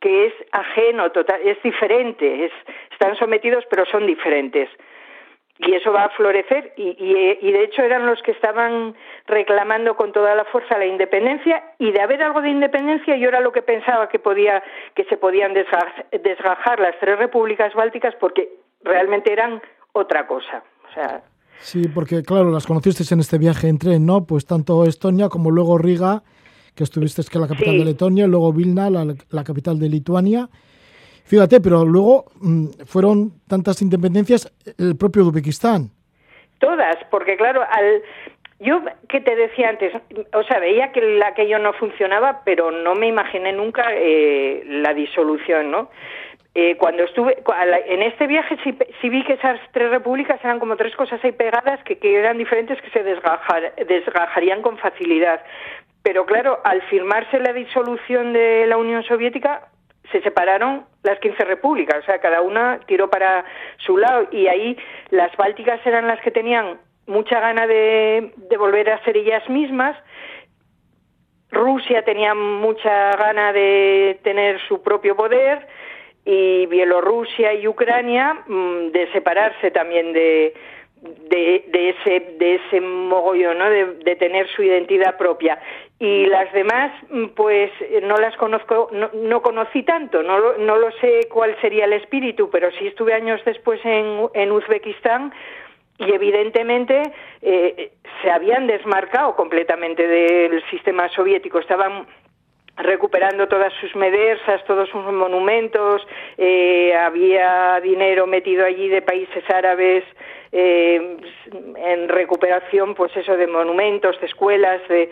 que 0.00 0.26
es 0.26 0.34
ajeno, 0.52 1.10
total, 1.10 1.40
es 1.44 1.60
diferente, 1.62 2.46
es, 2.46 2.52
están 2.90 3.16
sometidos 3.16 3.64
pero 3.70 3.86
son 3.86 4.06
diferentes. 4.06 4.68
Y 5.58 5.74
eso 5.74 5.92
va 5.92 6.04
a 6.04 6.08
florecer 6.08 6.72
y, 6.76 6.96
y, 6.98 7.52
de 7.52 7.62
hecho 7.62 7.82
eran 7.82 8.06
los 8.06 8.20
que 8.22 8.32
estaban 8.32 8.96
reclamando 9.26 9.94
con 9.96 10.10
toda 10.10 10.34
la 10.34 10.44
fuerza 10.46 10.76
la 10.76 10.86
independencia 10.86 11.62
y 11.78 11.92
de 11.92 12.00
haber 12.00 12.20
algo 12.22 12.40
de 12.40 12.48
independencia 12.48 13.16
yo 13.16 13.28
era 13.28 13.38
lo 13.38 13.52
que 13.52 13.62
pensaba 13.62 14.08
que 14.08 14.18
podía 14.18 14.60
que 14.94 15.04
se 15.04 15.18
podían 15.18 15.54
desgajar 15.54 16.80
las 16.80 16.98
tres 16.98 17.16
repúblicas 17.16 17.74
bálticas 17.74 18.16
porque 18.16 18.48
realmente 18.84 19.32
eran 19.32 19.60
otra 19.92 20.26
cosa. 20.26 20.62
O 20.88 20.94
sea 20.94 21.22
sí 21.62 21.88
porque 21.88 22.22
claro 22.22 22.50
las 22.50 22.66
conocisteis 22.66 23.12
en 23.12 23.20
este 23.20 23.38
viaje 23.38 23.68
en 23.68 23.78
tren 23.78 24.04
no 24.04 24.26
pues 24.26 24.46
tanto 24.46 24.84
Estonia 24.84 25.28
como 25.28 25.50
luego 25.50 25.78
Riga 25.78 26.22
que 26.74 26.84
estuviste 26.84 27.22
que 27.22 27.38
es 27.38 27.40
la 27.40 27.48
capital 27.48 27.78
de 27.78 27.84
Letonia 27.84 28.26
luego 28.26 28.52
Vilna 28.52 28.90
la, 28.90 29.14
la 29.30 29.44
capital 29.44 29.78
de 29.78 29.88
Lituania. 29.88 30.48
Fíjate, 31.24 31.60
pero 31.60 31.84
luego 31.84 32.24
mm, 32.40 32.66
fueron 32.86 33.32
tantas 33.48 33.80
independencias 33.80 34.52
el 34.78 34.96
propio 34.96 35.22
Uzbekistán. 35.22 35.90
Todas, 36.58 36.96
porque 37.10 37.36
claro, 37.36 37.62
al 37.62 38.02
yo 38.58 38.80
que 39.08 39.20
te 39.20 39.34
decía 39.34 39.70
antes, 39.70 39.92
o 40.32 40.42
sea, 40.44 40.60
veía 40.60 40.92
que 40.92 41.20
aquello 41.24 41.58
no 41.58 41.72
funcionaba, 41.72 42.42
pero 42.44 42.70
no 42.70 42.94
me 42.94 43.08
imaginé 43.08 43.52
nunca 43.52 43.92
eh, 43.92 44.62
la 44.66 44.94
disolución, 44.94 45.70
¿no? 45.70 45.90
Eh, 46.54 46.76
cuando 46.76 47.04
estuve 47.04 47.42
en 47.86 48.02
este 48.02 48.26
viaje 48.26 48.58
sí, 48.62 49.08
vi 49.08 49.24
que 49.24 49.34
esas 49.34 49.58
tres 49.72 49.88
repúblicas 49.88 50.38
eran 50.44 50.58
como 50.58 50.76
tres 50.76 50.94
cosas 50.96 51.18
ahí 51.24 51.32
pegadas 51.32 51.82
que, 51.84 51.96
que 51.98 52.14
eran 52.14 52.36
diferentes 52.36 52.80
que 52.82 52.90
se 52.90 53.02
desgajar, 53.02 53.74
desgajarían 53.86 54.60
con 54.60 54.76
facilidad. 54.76 55.42
Pero 56.02 56.26
claro, 56.26 56.60
al 56.64 56.82
firmarse 56.82 57.38
la 57.38 57.52
disolución 57.52 58.32
de 58.32 58.66
la 58.66 58.76
Unión 58.76 59.02
Soviética, 59.04 59.68
se 60.10 60.20
separaron 60.20 60.84
las 61.02 61.18
15 61.20 61.44
repúblicas, 61.44 62.02
o 62.02 62.06
sea, 62.06 62.18
cada 62.20 62.42
una 62.42 62.80
tiró 62.86 63.08
para 63.08 63.44
su 63.78 63.96
lado 63.96 64.28
y 64.30 64.46
ahí 64.46 64.76
las 65.10 65.34
bálticas 65.36 65.80
eran 65.86 66.06
las 66.06 66.20
que 66.20 66.30
tenían 66.30 66.78
mucha 67.06 67.40
gana 67.40 67.66
de, 67.66 68.32
volver 68.58 68.90
a 68.90 69.02
ser 69.04 69.16
ellas 69.16 69.48
mismas. 69.48 69.96
Rusia 71.50 72.02
tenía 72.02 72.34
mucha 72.34 73.16
gana 73.16 73.52
de 73.52 74.20
tener 74.22 74.60
su 74.68 74.82
propio 74.82 75.16
poder 75.16 75.66
y 76.24 76.66
Bielorrusia 76.66 77.54
y 77.54 77.66
Ucrania 77.66 78.44
mm, 78.46 78.90
de 78.92 79.10
separarse 79.12 79.70
también 79.70 80.12
de, 80.12 80.54
de, 81.02 81.88
ese 81.88 82.36
de 82.38 82.54
ese 82.56 82.80
mogollón 82.80 83.58
¿no? 83.58 83.68
de, 83.68 83.94
de, 84.04 84.16
tener 84.16 84.48
su 84.48 84.62
identidad 84.62 85.16
propia 85.16 85.58
y 85.98 86.26
las 86.26 86.52
demás 86.52 86.92
mm, 87.10 87.26
pues 87.34 87.72
no 88.04 88.16
las 88.18 88.36
conozco 88.36 88.88
no, 88.92 89.10
no 89.14 89.42
conocí 89.42 89.82
tanto 89.82 90.22
no, 90.22 90.58
no 90.58 90.76
lo 90.76 90.92
sé 91.00 91.28
cuál 91.28 91.56
sería 91.60 91.86
el 91.86 91.94
espíritu 91.94 92.50
pero 92.50 92.70
sí 92.72 92.86
estuve 92.86 93.14
años 93.14 93.40
después 93.44 93.80
en, 93.84 94.28
en 94.34 94.52
Uzbekistán 94.52 95.32
y 95.98 96.12
evidentemente 96.12 97.02
eh, 97.42 97.92
se 98.22 98.30
habían 98.30 98.66
desmarcado 98.66 99.34
completamente 99.34 100.06
del 100.06 100.62
sistema 100.70 101.08
soviético 101.08 101.58
estaban 101.58 102.06
recuperando 102.76 103.48
todas 103.48 103.72
sus 103.80 103.94
medersas, 103.94 104.64
todos 104.64 104.88
sus 104.88 105.04
monumentos, 105.04 106.02
eh, 106.38 106.94
había 106.94 107.80
dinero 107.82 108.26
metido 108.26 108.64
allí 108.64 108.88
de 108.88 109.02
países 109.02 109.44
árabes 109.50 110.04
eh, 110.52 111.16
en 111.76 112.08
recuperación, 112.08 112.94
pues 112.94 113.14
eso, 113.16 113.36
de 113.36 113.46
monumentos, 113.46 114.18
de 114.20 114.26
escuelas, 114.26 114.80
de, 114.88 115.10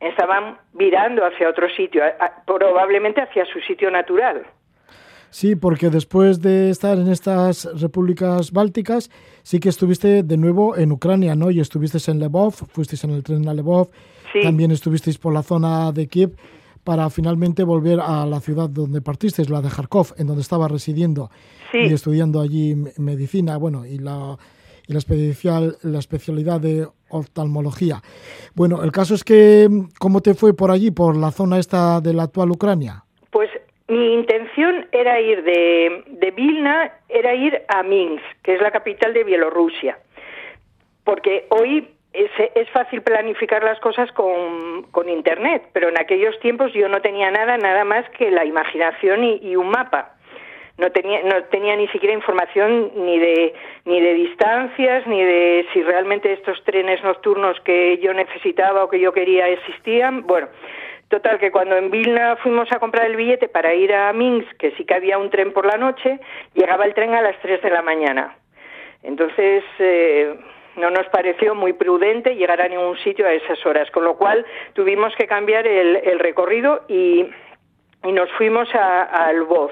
estaban 0.00 0.58
virando 0.72 1.24
hacia 1.24 1.48
otro 1.48 1.68
sitio, 1.70 2.02
probablemente 2.46 3.20
hacia 3.20 3.44
su 3.46 3.60
sitio 3.60 3.90
natural. 3.90 4.44
Sí, 5.30 5.56
porque 5.56 5.88
después 5.88 6.42
de 6.42 6.68
estar 6.68 6.98
en 6.98 7.08
estas 7.08 7.66
repúblicas 7.80 8.52
bálticas, 8.52 9.10
sí 9.42 9.60
que 9.60 9.70
estuviste 9.70 10.22
de 10.22 10.36
nuevo 10.36 10.76
en 10.76 10.92
Ucrania, 10.92 11.34
¿no? 11.34 11.50
Y 11.50 11.60
estuviste 11.60 11.98
en 12.10 12.20
Lvov, 12.20 12.52
fuisteis 12.52 13.04
en 13.04 13.12
el 13.12 13.22
tren 13.22 13.48
a 13.48 13.54
Lvov, 13.54 13.88
también 14.42 14.70
estuvisteis 14.70 15.16
por 15.18 15.32
la 15.32 15.42
zona 15.42 15.92
de 15.92 16.06
Kiev 16.06 16.32
para 16.84 17.08
finalmente 17.10 17.64
volver 17.64 18.00
a 18.00 18.26
la 18.26 18.40
ciudad 18.40 18.68
donde 18.68 19.00
partisteis, 19.00 19.50
la 19.50 19.60
de 19.60 19.68
Kharkov, 19.68 20.14
en 20.18 20.26
donde 20.26 20.42
estaba 20.42 20.68
residiendo 20.68 21.30
y 21.72 21.92
estudiando 21.92 22.40
allí 22.40 22.74
medicina, 22.98 23.56
bueno, 23.56 23.86
y 23.86 23.98
la, 23.98 24.36
y 24.86 24.92
la, 24.92 24.98
especial, 24.98 25.76
la 25.82 25.98
especialidad 25.98 26.60
de 26.60 26.86
oftalmología. 27.08 28.02
Bueno, 28.54 28.82
el 28.82 28.92
caso 28.92 29.14
es 29.14 29.24
que, 29.24 29.68
¿cómo 29.98 30.20
te 30.20 30.34
fue 30.34 30.54
por 30.54 30.70
allí, 30.70 30.90
por 30.90 31.16
la 31.16 31.30
zona 31.30 31.58
esta 31.58 32.00
de 32.00 32.12
la 32.12 32.24
actual 32.24 32.50
Ucrania? 32.50 33.04
Pues 33.30 33.48
mi 33.88 34.14
intención 34.14 34.86
era 34.92 35.20
ir 35.20 35.44
de, 35.44 36.04
de 36.08 36.30
Vilna, 36.32 36.92
era 37.08 37.34
ir 37.34 37.62
a 37.68 37.82
Minsk, 37.82 38.24
que 38.42 38.54
es 38.54 38.60
la 38.60 38.70
capital 38.70 39.14
de 39.14 39.24
Bielorrusia, 39.24 39.98
porque 41.04 41.46
hoy 41.50 41.88
es, 42.12 42.70
fácil 42.70 43.02
planificar 43.02 43.62
las 43.62 43.78
cosas 43.80 44.10
con, 44.12 44.84
con, 44.90 45.08
Internet, 45.08 45.62
pero 45.72 45.88
en 45.88 45.98
aquellos 45.98 46.38
tiempos 46.40 46.72
yo 46.72 46.88
no 46.88 47.00
tenía 47.00 47.30
nada, 47.30 47.56
nada 47.56 47.84
más 47.84 48.08
que 48.10 48.30
la 48.30 48.44
imaginación 48.44 49.24
y, 49.24 49.56
un 49.56 49.68
mapa. 49.68 50.14
No 50.78 50.90
tenía, 50.90 51.22
no 51.22 51.44
tenía 51.44 51.76
ni 51.76 51.86
siquiera 51.88 52.14
información 52.14 52.92
ni 52.96 53.18
de, 53.18 53.54
ni 53.84 54.00
de 54.00 54.14
distancias, 54.14 55.06
ni 55.06 55.22
de 55.22 55.66
si 55.72 55.82
realmente 55.82 56.32
estos 56.32 56.62
trenes 56.64 57.02
nocturnos 57.04 57.60
que 57.60 57.98
yo 57.98 58.14
necesitaba 58.14 58.84
o 58.84 58.88
que 58.88 58.98
yo 58.98 59.12
quería 59.12 59.48
existían. 59.48 60.26
Bueno, 60.26 60.48
total 61.08 61.38
que 61.38 61.50
cuando 61.50 61.76
en 61.76 61.90
Vilna 61.90 62.36
fuimos 62.36 62.72
a 62.72 62.78
comprar 62.78 63.06
el 63.06 63.16
billete 63.16 63.48
para 63.48 63.74
ir 63.74 63.94
a 63.94 64.12
Minsk, 64.14 64.56
que 64.56 64.70
sí 64.72 64.84
que 64.84 64.94
había 64.94 65.18
un 65.18 65.30
tren 65.30 65.52
por 65.52 65.66
la 65.66 65.76
noche, 65.76 66.18
llegaba 66.54 66.86
el 66.86 66.94
tren 66.94 67.14
a 67.14 67.20
las 67.20 67.38
3 67.40 67.60
de 67.62 67.70
la 67.70 67.82
mañana. 67.82 68.36
Entonces, 69.02 69.62
eh, 69.78 70.34
no 70.76 70.90
nos 70.90 71.06
pareció 71.08 71.54
muy 71.54 71.72
prudente 71.72 72.34
llegar 72.34 72.60
a 72.60 72.68
ningún 72.68 72.96
sitio 72.98 73.26
a 73.26 73.32
esas 73.32 73.64
horas, 73.66 73.90
con 73.90 74.04
lo 74.04 74.16
cual 74.16 74.44
tuvimos 74.72 75.14
que 75.16 75.26
cambiar 75.26 75.66
el, 75.66 76.18
recorrido 76.18 76.82
y, 76.88 77.26
nos 78.02 78.30
fuimos 78.32 78.68
a, 78.74 79.02
a 79.02 79.32
Lvov. 79.32 79.70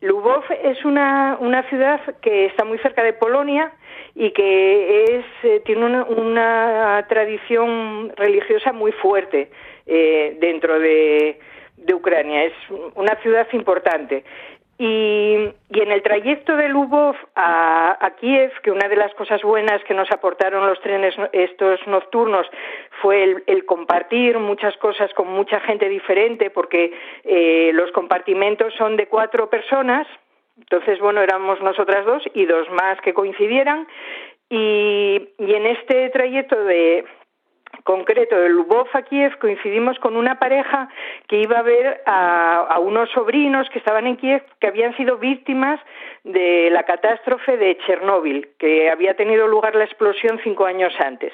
Lubov 0.00 0.44
es 0.64 0.84
una, 0.84 1.36
una, 1.40 1.62
ciudad 1.68 2.00
que 2.20 2.46
está 2.46 2.64
muy 2.64 2.78
cerca 2.78 3.04
de 3.04 3.12
Polonia 3.12 3.72
y 4.14 4.32
que 4.32 5.04
es, 5.04 5.24
eh, 5.44 5.62
tiene 5.64 6.02
una, 6.02 7.04
tradición 7.08 8.12
religiosa 8.16 8.72
muy 8.72 8.92
fuerte 8.92 9.50
eh, 9.86 10.36
dentro 10.40 10.78
de, 10.78 11.38
de 11.76 11.94
Ucrania. 11.94 12.44
Es 12.44 12.54
una 12.94 13.14
ciudad 13.22 13.46
importante. 13.52 14.24
Y, 14.84 15.36
en 15.70 15.92
el 15.92 16.02
trayecto 16.02 16.56
de 16.56 16.68
Lubov 16.68 17.14
a, 17.36 18.14
Kiev, 18.18 18.50
que 18.64 18.72
una 18.72 18.88
de 18.88 18.96
las 18.96 19.14
cosas 19.14 19.40
buenas 19.42 19.80
que 19.84 19.94
nos 19.94 20.10
aportaron 20.10 20.66
los 20.66 20.80
trenes 20.80 21.14
estos 21.30 21.78
nocturnos 21.86 22.48
fue 23.00 23.36
el, 23.46 23.64
compartir 23.64 24.40
muchas 24.40 24.76
cosas 24.78 25.14
con 25.14 25.28
mucha 25.28 25.60
gente 25.60 25.88
diferente, 25.88 26.50
porque 26.50 26.92
eh, 27.22 27.70
los 27.74 27.92
compartimentos 27.92 28.74
son 28.74 28.96
de 28.96 29.06
cuatro 29.06 29.48
personas, 29.48 30.04
entonces, 30.58 30.98
bueno, 30.98 31.20
éramos 31.20 31.60
nosotras 31.60 32.04
dos 32.04 32.24
y 32.34 32.44
dos 32.46 32.68
más 32.70 33.00
que 33.02 33.14
coincidieran. 33.14 33.86
Y, 34.50 35.28
y 35.38 35.54
en 35.54 35.66
este 35.66 36.10
trayecto 36.10 36.56
de, 36.64 37.04
concreto 37.84 38.36
de 38.36 38.48
Lubov 38.48 38.86
a 38.92 39.02
Kiev 39.02 39.38
coincidimos 39.38 39.98
con 39.98 40.16
una 40.16 40.38
pareja 40.38 40.88
que 41.26 41.38
iba 41.38 41.58
a 41.58 41.62
ver 41.62 42.02
a, 42.06 42.78
unos 42.80 43.10
sobrinos 43.10 43.68
que 43.70 43.78
estaban 43.78 44.06
en 44.06 44.16
Kiev 44.16 44.42
que 44.60 44.68
habían 44.68 44.96
sido 44.96 45.18
víctimas 45.18 45.80
de 46.24 46.70
la 46.70 46.84
catástrofe 46.84 47.56
de 47.56 47.76
Chernóbil, 47.78 48.50
que 48.58 48.90
había 48.90 49.14
tenido 49.14 49.48
lugar 49.48 49.74
la 49.74 49.84
explosión 49.84 50.40
cinco 50.44 50.66
años 50.66 50.92
antes. 51.00 51.32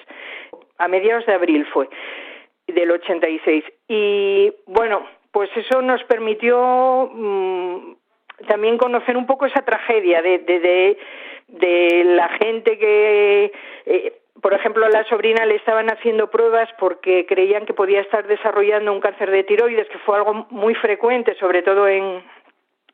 A 0.79 0.89
mediados 0.89 1.27
de 1.27 1.35
abril 1.35 1.67
fue, 1.67 1.89
del 2.67 2.91
86. 2.91 3.65
Y 3.89 4.53
bueno, 4.67 5.07
pues 5.33 5.51
eso 5.57 5.83
nos 5.83 6.03
permitió 6.05 7.11
mm, 7.13 7.93
también 8.47 8.79
conocer 8.79 9.17
un 9.17 9.27
poco 9.27 9.47
esa 9.47 9.63
tragedia 9.63 10.23
de, 10.23 10.39
de, 10.39 10.99
de, 11.49 12.05
la 12.05 12.29
gente 12.29 12.79
que. 12.79 13.53
Eh, 13.87 14.18
por 14.41 14.55
ejemplo, 14.55 14.87
a 14.87 14.91
la 14.91 15.05
sobrina 15.05 15.45
le 15.47 15.57
estaban 15.57 15.91
haciendo 15.91 16.31
pruebas 16.31 16.69
porque 16.79 17.27
creían 17.27 17.67
que 17.67 17.75
podía 17.75 18.01
estar 18.01 18.27
desarrollando 18.27 18.93
un 18.93 19.01
cáncer 19.01 19.31
de 19.31 19.45
tiroides, 19.45 19.89
que 19.89 19.99
fue 19.99 20.17
algo 20.17 20.47
muy 20.51 20.75
frecuente, 20.75 21.35
sobre 21.37 21.63
todo 21.63 21.89
en, 21.89 22.23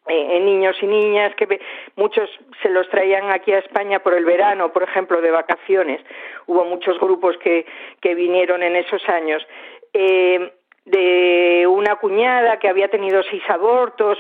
niños 0.07 0.77
y 0.83 0.87
niñas 0.87 1.35
que 1.35 1.61
muchos 1.97 2.29
se 2.63 2.69
los 2.69 2.89
traían 2.91 3.31
aquí 3.31 3.53
a 3.53 3.59
España 3.59 4.01
por 4.01 4.13
el 4.13 4.27
verano, 4.27 4.73
por 4.73 4.83
ejemplo, 4.83 5.21
de 5.23 5.31
vacaciones. 5.31 6.01
Hubo 6.47 6.65
muchos 6.65 6.99
grupos 7.01 7.39
que, 7.39 7.65
que 8.01 8.15
vinieron 8.15 8.63
en 8.63 8.77
esos 8.77 9.07
años. 9.09 9.47
Eh, 9.95 10.53
de 10.85 11.67
una 11.67 11.97
cuñada 11.97 12.59
que 12.59 12.69
había 12.69 12.89
tenido 12.89 13.23
seis 13.23 13.43
abortos 13.49 14.19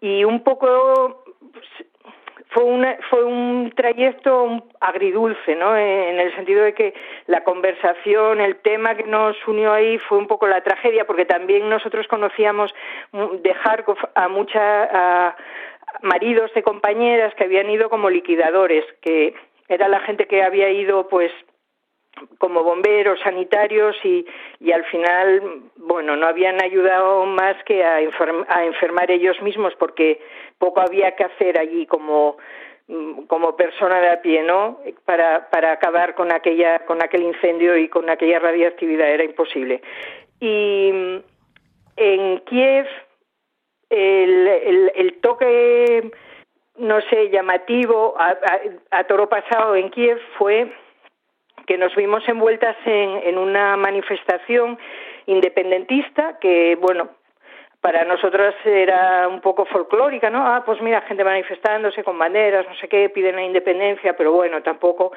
y 0.00 0.24
un 0.24 0.42
poco 0.42 1.24
fue, 2.50 2.64
una, 2.64 2.96
fue 3.10 3.24
un 3.24 3.72
trayecto 3.74 4.64
agridulce, 4.80 5.54
¿no? 5.56 5.76
En 5.76 6.18
el 6.18 6.34
sentido 6.34 6.64
de 6.64 6.74
que 6.74 6.94
la 7.26 7.44
conversación, 7.44 8.40
el 8.40 8.56
tema 8.56 8.94
que 8.94 9.04
nos 9.04 9.36
unió 9.46 9.72
ahí 9.72 9.98
fue 9.98 10.18
un 10.18 10.26
poco 10.26 10.46
la 10.46 10.62
tragedia, 10.62 11.06
porque 11.06 11.24
también 11.24 11.68
nosotros 11.68 12.06
conocíamos 12.08 12.74
de 13.12 13.54
Kharkov 13.62 13.98
a 14.14 14.28
muchas 14.28 15.34
maridos 16.02 16.52
de 16.54 16.62
compañeras 16.62 17.34
que 17.34 17.44
habían 17.44 17.70
ido 17.70 17.90
como 17.90 18.10
liquidadores, 18.10 18.84
que 19.02 19.34
era 19.68 19.88
la 19.88 20.00
gente 20.00 20.26
que 20.26 20.42
había 20.42 20.70
ido, 20.70 21.08
pues, 21.08 21.30
como 22.38 22.62
bomberos, 22.62 23.20
sanitarios 23.20 23.96
y, 24.04 24.26
y 24.60 24.72
al 24.72 24.84
final, 24.86 25.62
bueno, 25.76 26.16
no 26.16 26.26
habían 26.26 26.62
ayudado 26.62 27.24
más 27.26 27.56
que 27.64 27.84
a, 27.84 27.96
a 27.96 28.64
enfermar 28.64 29.10
ellos 29.10 29.40
mismos 29.42 29.74
porque 29.78 30.20
poco 30.58 30.80
había 30.80 31.14
que 31.16 31.24
hacer 31.24 31.58
allí 31.58 31.86
como 31.86 32.36
como 33.26 33.54
persona 33.54 34.00
de 34.00 34.08
a 34.08 34.22
pie, 34.22 34.42
¿no? 34.42 34.80
Para, 35.04 35.50
para 35.50 35.72
acabar 35.72 36.14
con 36.14 36.32
aquella 36.32 36.86
con 36.86 37.02
aquel 37.02 37.22
incendio 37.22 37.76
y 37.76 37.88
con 37.88 38.08
aquella 38.08 38.38
radiactividad 38.38 39.10
era 39.10 39.24
imposible. 39.24 39.82
Y 40.40 40.90
en 41.96 42.38
Kiev 42.46 42.86
el, 43.90 44.46
el, 44.48 44.92
el 44.94 45.20
toque 45.20 46.10
no 46.78 47.00
sé 47.02 47.28
llamativo 47.30 48.14
a, 48.18 48.30
a, 48.30 48.98
a 48.98 49.04
toro 49.04 49.28
pasado 49.28 49.74
en 49.76 49.90
Kiev 49.90 50.18
fue 50.38 50.72
que 51.68 51.76
nos 51.76 51.94
vimos 51.94 52.26
envueltas 52.26 52.76
en, 52.86 53.36
una 53.36 53.76
manifestación 53.76 54.78
independentista 55.26 56.38
que, 56.40 56.76
bueno, 56.80 57.10
para 57.82 58.06
nosotros 58.06 58.54
era 58.64 59.28
un 59.28 59.42
poco 59.42 59.66
folclórica, 59.66 60.30
¿no? 60.30 60.46
Ah, 60.46 60.62
pues 60.64 60.80
mira, 60.80 61.02
gente 61.02 61.22
manifestándose 61.24 62.02
con 62.02 62.18
banderas, 62.18 62.66
no 62.66 62.74
sé 62.76 62.88
qué, 62.88 63.10
piden 63.10 63.36
la 63.36 63.42
independencia, 63.42 64.16
pero 64.16 64.32
bueno, 64.32 64.62
tampoco. 64.62 65.12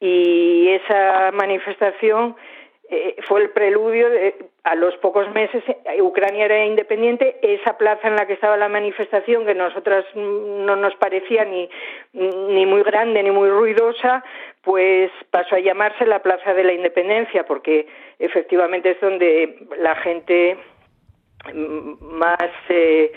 Y 0.00 0.68
esa 0.68 1.32
manifestación 1.32 2.34
eh, 2.92 3.14
fue 3.28 3.42
el 3.42 3.50
preludio 3.50 4.10
de, 4.10 4.34
a 4.64 4.74
los 4.74 4.96
pocos 4.96 5.32
meses 5.32 5.62
eh, 5.68 6.02
Ucrania 6.02 6.46
era 6.46 6.64
independiente 6.64 7.38
esa 7.40 7.78
plaza 7.78 8.08
en 8.08 8.16
la 8.16 8.26
que 8.26 8.32
estaba 8.32 8.56
la 8.56 8.68
manifestación 8.68 9.46
que 9.46 9.54
nosotras 9.54 10.04
no 10.16 10.74
nos 10.74 10.96
parecía 10.96 11.44
ni 11.44 11.70
ni 12.12 12.66
muy 12.66 12.82
grande 12.82 13.22
ni 13.22 13.30
muy 13.30 13.48
ruidosa 13.48 14.24
pues 14.62 15.12
pasó 15.30 15.54
a 15.54 15.60
llamarse 15.60 16.04
la 16.04 16.20
plaza 16.20 16.52
de 16.52 16.64
la 16.64 16.72
independencia 16.72 17.44
porque 17.44 17.86
efectivamente 18.18 18.90
es 18.90 19.00
donde 19.00 19.68
la 19.78 19.94
gente 19.94 20.58
más 21.54 22.52
eh, 22.70 23.12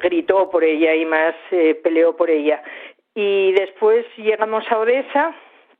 gritó 0.00 0.48
por 0.48 0.62
ella 0.62 0.94
y 0.94 1.04
más 1.04 1.34
peleó 1.82 2.16
por 2.16 2.30
ella. 2.30 2.62
Y 3.14 3.52
después 3.52 4.06
llegamos 4.16 4.64
a 4.70 4.78
Odessa 4.78 5.34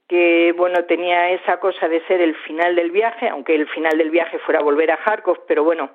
que 0.09 0.55
bueno 0.57 0.85
tenía 0.85 1.31
esa 1.31 1.61
cosa 1.61 1.89
de 1.89 2.01
ser 2.07 2.21
el 2.21 2.35
final 2.35 2.75
del 2.75 2.91
viaje, 2.91 3.29
aunque 3.29 3.55
el 3.55 3.69
final 3.69 3.99
del 3.99 4.11
viaje 4.11 4.39
fuera 4.39 4.61
volver 4.61 4.91
a 4.91 4.97
Kharkov, 4.97 5.45
pero 5.47 5.65
bueno, 5.65 5.91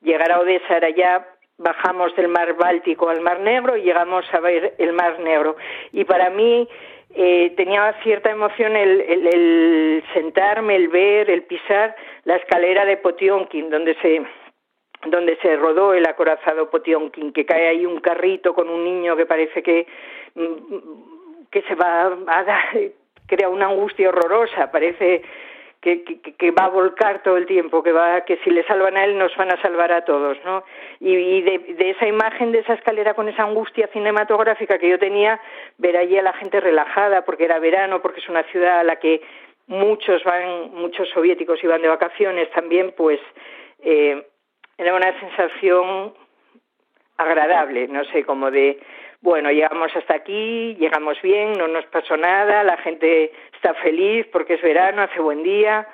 llegar 0.00 0.30
a 0.30 0.40
Odessa 0.40 0.76
era 0.76 0.90
ya 0.90 1.26
bajamos 1.58 2.14
del 2.16 2.28
mar 2.28 2.54
Báltico 2.54 3.08
al 3.08 3.20
mar 3.20 3.40
Negro 3.40 3.76
y 3.76 3.82
llegamos 3.82 4.24
a 4.32 4.40
ver 4.40 4.74
el 4.78 4.92
mar 4.92 5.18
Negro. 5.20 5.56
Y 5.92 6.04
para 6.04 6.30
mí 6.30 6.68
eh, 7.14 7.52
tenía 7.56 7.92
cierta 8.02 8.30
emoción 8.30 8.76
el, 8.76 9.00
el, 9.00 10.04
sentarme, 10.12 10.76
el 10.76 10.88
ver, 10.88 11.30
el 11.30 11.42
pisar 11.42 11.94
la 12.24 12.36
escalera 12.36 12.84
de 12.84 12.96
Potionkin, 12.96 13.70
donde 13.70 13.94
se 13.96 14.22
donde 15.04 15.36
se 15.38 15.56
rodó 15.56 15.94
el 15.94 16.06
acorazado 16.06 16.70
Potionkin, 16.70 17.32
que 17.32 17.44
cae 17.44 17.66
ahí 17.66 17.84
un 17.84 17.98
carrito 17.98 18.54
con 18.54 18.68
un 18.68 18.84
niño 18.84 19.16
que 19.16 19.26
parece 19.26 19.60
que 19.60 19.84
mm, 20.36 21.48
que 21.50 21.62
se 21.62 21.74
va 21.74 22.16
a 22.28 22.44
dar 22.44 22.92
crea 23.26 23.48
una 23.48 23.66
angustia 23.66 24.08
horrorosa, 24.08 24.70
parece 24.70 25.22
que, 25.82 26.04
que, 26.04 26.50
va 26.52 26.66
a 26.66 26.68
volcar 26.68 27.24
todo 27.24 27.36
el 27.36 27.46
tiempo, 27.46 27.82
que 27.82 27.90
va, 27.90 28.20
que 28.24 28.36
si 28.44 28.50
le 28.50 28.62
salvan 28.64 28.96
a 28.96 29.04
él 29.04 29.18
nos 29.18 29.36
van 29.36 29.50
a 29.50 29.60
salvar 29.60 29.90
a 29.90 30.04
todos, 30.04 30.38
¿no? 30.44 30.62
Y, 31.00 31.42
de, 31.42 31.90
esa 31.90 32.06
imagen, 32.06 32.52
de 32.52 32.60
esa 32.60 32.74
escalera 32.74 33.14
con 33.14 33.28
esa 33.28 33.42
angustia 33.42 33.88
cinematográfica 33.88 34.78
que 34.78 34.88
yo 34.88 34.98
tenía, 35.00 35.40
ver 35.78 35.96
allí 35.96 36.16
a 36.16 36.22
la 36.22 36.34
gente 36.34 36.60
relajada, 36.60 37.24
porque 37.24 37.46
era 37.46 37.58
verano, 37.58 38.00
porque 38.00 38.20
es 38.20 38.28
una 38.28 38.44
ciudad 38.44 38.78
a 38.78 38.84
la 38.84 38.96
que 38.96 39.22
muchos 39.66 40.22
van, 40.22 40.72
muchos 40.72 41.08
soviéticos 41.08 41.62
iban 41.64 41.82
de 41.82 41.88
vacaciones 41.88 42.48
también, 42.52 42.94
pues 42.96 43.18
eh, 43.82 44.24
era 44.78 44.94
una 44.94 45.18
sensación 45.18 46.14
agradable, 47.16 47.88
no 47.88 48.04
sé, 48.04 48.24
como 48.24 48.52
de 48.52 48.78
bueno, 49.22 49.50
llegamos 49.50 49.90
hasta 49.94 50.14
aquí, 50.14 50.74
llegamos 50.74 51.16
bien, 51.22 51.52
no 51.52 51.68
nos 51.68 51.86
pasó 51.86 52.16
nada, 52.16 52.64
la 52.64 52.76
gente 52.78 53.32
está 53.54 53.72
feliz 53.74 54.26
porque 54.32 54.54
es 54.54 54.62
verano, 54.62 55.02
hace 55.02 55.20
buen 55.20 55.44
día 55.44 55.86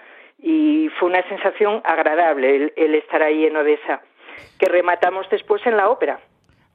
y 0.42 0.88
fue 0.98 1.10
una 1.10 1.22
sensación 1.28 1.82
agradable 1.84 2.72
el, 2.74 2.94
estar 2.94 3.22
ahí 3.22 3.44
en 3.44 3.56
Odessa, 3.56 4.00
que 4.58 4.66
rematamos 4.66 5.26
después 5.30 5.60
en 5.66 5.76
la 5.76 5.90
ópera. 5.90 6.20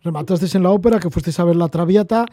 Remataste 0.03 0.55
en 0.55 0.63
la 0.63 0.69
ópera, 0.69 0.99
que 0.99 1.09
fuiste 1.09 1.31
a 1.41 1.45
ver 1.45 1.55
la 1.55 1.69
Traviata 1.69 2.25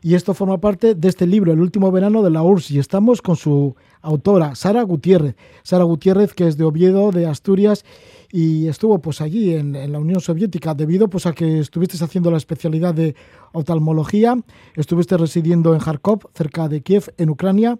y 0.00 0.14
esto 0.14 0.32
forma 0.32 0.58
parte 0.58 0.94
de 0.94 1.08
este 1.08 1.26
libro, 1.26 1.52
El 1.52 1.60
último 1.60 1.92
verano 1.92 2.22
de 2.22 2.30
la 2.30 2.42
URSS, 2.42 2.70
y 2.70 2.78
estamos 2.78 3.20
con 3.20 3.36
su 3.36 3.76
autora, 4.00 4.54
Sara 4.54 4.82
Gutiérrez. 4.82 5.34
Sara 5.62 5.84
Gutiérrez, 5.84 6.32
que 6.32 6.46
es 6.46 6.56
de 6.56 6.64
Oviedo, 6.64 7.10
de 7.10 7.26
Asturias, 7.26 7.84
y 8.30 8.68
estuvo 8.68 8.98
pues 8.98 9.20
allí 9.20 9.54
en, 9.54 9.92
la 9.92 9.98
Unión 9.98 10.20
Soviética 10.20 10.74
debido 10.74 11.08
pues 11.08 11.26
a 11.26 11.32
que 11.32 11.60
estuviste 11.60 12.02
haciendo 12.02 12.30
la 12.30 12.36
especialidad 12.36 12.94
de 12.94 13.14
oftalmología, 13.52 14.36
estuviste 14.74 15.16
residiendo 15.16 15.74
en 15.74 15.80
Kharkov, 15.80 16.28
cerca 16.34 16.68
de 16.68 16.82
Kiev, 16.82 17.12
en 17.16 17.30
Ucrania, 17.30 17.78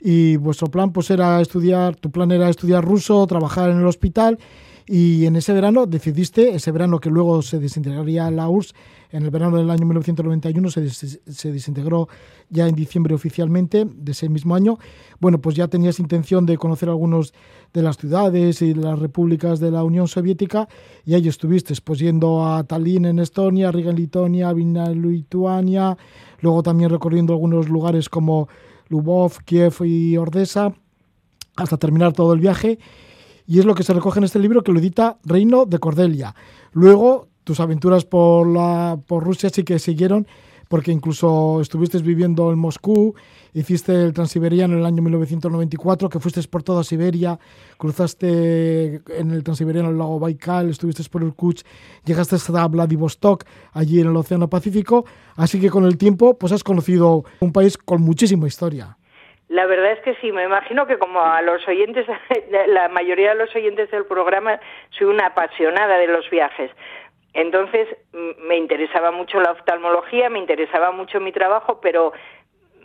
y 0.00 0.36
vuestro 0.36 0.68
plan 0.68 0.92
pues 0.92 1.10
era 1.10 1.40
estudiar, 1.40 1.96
tu 1.96 2.10
plan 2.10 2.30
era 2.30 2.48
estudiar 2.48 2.84
ruso, 2.84 3.26
trabajar 3.26 3.70
en 3.70 3.78
el 3.78 3.86
hospital, 3.86 4.38
y 4.86 5.26
en 5.26 5.36
ese 5.36 5.52
verano 5.52 5.86
decidiste, 5.86 6.54
ese 6.54 6.72
verano 6.72 6.98
que 6.98 7.08
luego 7.08 7.40
se 7.42 7.58
desintegraría 7.58 8.30
la 8.30 8.48
URSS, 8.48 8.74
en 9.12 9.24
el 9.24 9.30
verano 9.30 9.58
del 9.58 9.70
año 9.70 9.84
1991 9.84 10.70
se, 10.70 10.88
se, 10.88 11.52
desintegró 11.52 12.08
ya 12.48 12.66
en 12.66 12.74
diciembre 12.74 13.14
oficialmente 13.14 13.84
de 13.84 14.12
ese 14.12 14.30
mismo 14.30 14.54
año. 14.54 14.78
Bueno, 15.20 15.38
pues 15.38 15.54
ya 15.54 15.68
tenías 15.68 16.00
intención 16.00 16.46
de 16.46 16.56
conocer 16.56 16.88
algunos 16.88 17.34
de 17.72 17.82
las 17.82 17.96
ciudades 17.96 18.60
y 18.62 18.74
las 18.74 18.98
repúblicas 18.98 19.60
de 19.60 19.70
la 19.70 19.82
Unión 19.82 20.08
Soviética 20.08 20.68
y 21.04 21.14
ahí 21.14 21.28
estuviste, 21.28 21.74
pues 21.82 21.98
yendo 21.98 22.46
a 22.46 22.64
Tallinn 22.64 23.06
en 23.06 23.18
Estonia, 23.18 23.72
Riga 23.72 23.90
en 23.90 23.96
Lituania, 23.96 24.52
Vilna 24.52 24.86
en 24.86 25.02
Lituania, 25.02 25.96
luego 26.40 26.62
también 26.62 26.90
recorriendo 26.90 27.32
algunos 27.32 27.68
lugares 27.68 28.08
como 28.08 28.48
Lubov, 28.88 29.42
Kiev 29.44 29.74
y 29.84 30.16
Ordesa, 30.16 30.74
hasta 31.56 31.76
terminar 31.76 32.12
todo 32.12 32.32
el 32.32 32.40
viaje. 32.40 32.78
y 33.46 33.58
es 33.58 33.64
lo 33.64 33.74
que 33.74 33.82
se 33.82 33.92
recoge 33.92 34.20
en 34.20 34.24
este 34.24 34.38
libro 34.38 34.62
que 34.62 34.72
lo 34.72 34.78
edita 34.78 35.18
Reino 35.24 35.66
de 35.66 35.78
Cordelia. 35.78 36.34
Luego, 36.72 37.28
tus 37.44 37.58
aventuras 37.58 38.04
por, 38.04 38.46
la, 38.46 38.98
por 39.06 39.24
Rusia 39.24 39.50
sí 39.50 39.64
que 39.64 39.78
siguieron, 39.78 40.26
porque 40.68 40.92
incluso 40.92 41.60
estuviste 41.60 41.98
viviendo 41.98 42.52
en 42.52 42.58
Moscú, 42.58 43.14
hiciste 43.54 43.92
el 43.92 44.12
Transiberiano 44.12 44.74
en 44.74 44.80
el 44.80 44.86
año 44.86 45.02
1994, 45.02 46.08
que 46.08 46.20
fuiste 46.20 46.40
por 46.48 46.62
toda 46.62 46.84
Siberia, 46.84 47.38
cruzaste 47.78 49.00
en 49.18 49.30
el 49.30 49.44
Transiberiano 49.44 49.90
el 49.90 49.98
lago 49.98 50.18
Baikal, 50.18 50.70
estuviste 50.70 51.02
por 51.10 51.22
Irkutsk, 51.22 51.66
llegaste 52.04 52.36
hasta 52.36 52.66
Vladivostok, 52.68 53.44
allí 53.72 54.00
en 54.00 54.08
el 54.08 54.16
Océano 54.16 54.48
Pacífico, 54.48 55.04
así 55.36 55.60
que 55.60 55.70
con 55.70 55.84
el 55.84 55.98
tiempo 55.98 56.38
pues 56.38 56.52
has 56.52 56.64
conocido 56.64 57.24
un 57.40 57.52
país 57.52 57.76
con 57.76 58.02
muchísima 58.02 58.46
historia. 58.46 58.96
La 59.48 59.66
verdad 59.66 59.92
es 59.92 60.00
que 60.00 60.14
sí, 60.22 60.32
me 60.32 60.44
imagino 60.44 60.86
que 60.86 60.96
como 60.96 61.20
a 61.20 61.42
los 61.42 61.66
oyentes, 61.68 62.06
la 62.68 62.88
mayoría 62.88 63.30
de 63.30 63.34
los 63.34 63.54
oyentes 63.54 63.90
del 63.90 64.06
programa, 64.06 64.58
soy 64.90 65.08
una 65.08 65.26
apasionada 65.26 65.98
de 65.98 66.06
los 66.06 66.28
viajes. 66.30 66.70
Entonces 67.34 67.88
me 68.46 68.56
interesaba 68.56 69.10
mucho 69.10 69.40
la 69.40 69.52
oftalmología, 69.52 70.28
me 70.28 70.38
interesaba 70.38 70.90
mucho 70.90 71.20
mi 71.20 71.32
trabajo, 71.32 71.80
pero 71.80 72.12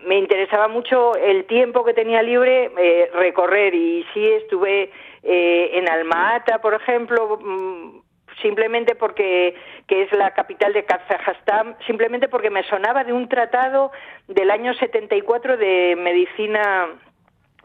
me 0.05 0.17
interesaba 0.17 0.67
mucho 0.67 1.15
el 1.15 1.45
tiempo 1.45 1.83
que 1.83 1.93
tenía 1.93 2.21
libre 2.21 2.71
eh, 2.77 3.09
recorrer. 3.13 3.73
Y 3.73 4.05
sí 4.13 4.25
estuve 4.25 4.91
eh, 5.23 5.71
en 5.73 5.89
Alma-Ata, 5.89 6.59
por 6.59 6.73
ejemplo, 6.73 7.39
mm, 7.41 8.01
simplemente 8.41 8.95
porque 8.95 9.55
que 9.87 10.03
es 10.03 10.11
la 10.11 10.31
capital 10.31 10.73
de 10.73 10.85
Kazajstán, 10.85 11.77
simplemente 11.85 12.27
porque 12.27 12.49
me 12.49 12.63
sonaba 12.63 13.03
de 13.03 13.13
un 13.13 13.29
tratado 13.29 13.91
del 14.27 14.51
año 14.51 14.73
74 14.73 15.57
de 15.57 15.95
medicina 15.97 16.87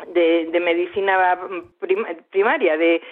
de, 0.09 0.47
de 0.51 0.61
medicina 0.61 1.39
primaria 2.31 2.77
de 2.77 3.03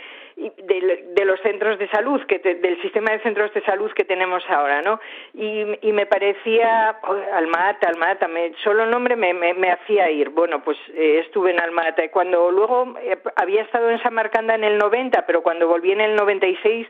de, 0.41 1.25
los 1.25 1.39
centros 1.41 1.79
de 1.79 1.89
salud, 1.89 2.21
que 2.27 2.39
del 2.39 2.81
sistema 2.81 3.12
de 3.12 3.21
centros 3.21 3.53
de 3.53 3.62
salud 3.62 3.93
que 3.93 4.05
tenemos 4.05 4.43
ahora, 4.49 4.81
¿no? 4.81 4.99
Y, 5.35 5.93
me 5.93 6.07
parecía, 6.07 6.99
oh, 7.03 7.17
Almata, 7.35 7.89
Almata, 7.89 8.27
me, 8.27 8.53
solo 8.65 8.85
el 8.85 8.91
nombre 8.91 9.17
me, 9.17 9.35
me, 9.35 9.71
hacía 9.71 10.11
ir. 10.11 10.31
Bueno, 10.31 10.62
pues 10.65 10.79
eh, 10.95 11.23
estuve 11.25 11.51
en 11.51 11.61
Almata 11.61 12.05
y 12.05 12.09
cuando 12.09 12.51
luego 12.51 12.95
eh, 13.03 13.19
había 13.37 13.62
estado 13.62 13.91
en 13.91 14.03
Samarcanda 14.03 14.55
en 14.55 14.65
el 14.65 14.79
90, 14.79 15.27
pero 15.27 15.43
cuando 15.43 15.69
volví 15.69 15.93
en 15.93 16.01
el 16.01 16.17
96 16.17 16.87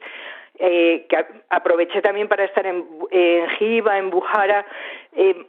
eh, 0.59 1.07
que 1.09 1.27
aproveché 1.49 2.03
también 2.03 2.29
para 2.29 2.45
estar 2.45 2.67
en, 2.67 2.87
en 3.11 3.49
Jiva, 3.51 3.99
en 3.99 4.11
Bujara, 4.11 4.65
eh, 5.17 5.47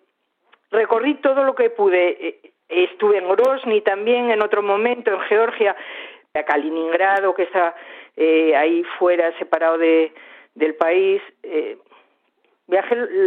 recorrí 0.71 1.15
todo 1.15 1.43
lo 1.43 1.53
que 1.53 1.69
pude. 1.69 2.39
Estuve 2.67 3.17
en 3.17 3.27
Grozny 3.27 3.81
también 3.81 4.31
en 4.31 4.41
otro 4.41 4.63
momento, 4.63 5.11
en 5.11 5.19
Georgia 5.21 5.75
a 6.33 6.43
Kaliningrado, 6.43 7.33
que 7.33 7.43
está 7.43 7.75
eh, 8.15 8.55
ahí 8.55 8.83
fuera, 8.97 9.37
separado 9.37 9.77
de, 9.77 10.13
del 10.55 10.75
país. 10.75 11.21
Eh, 11.43 11.77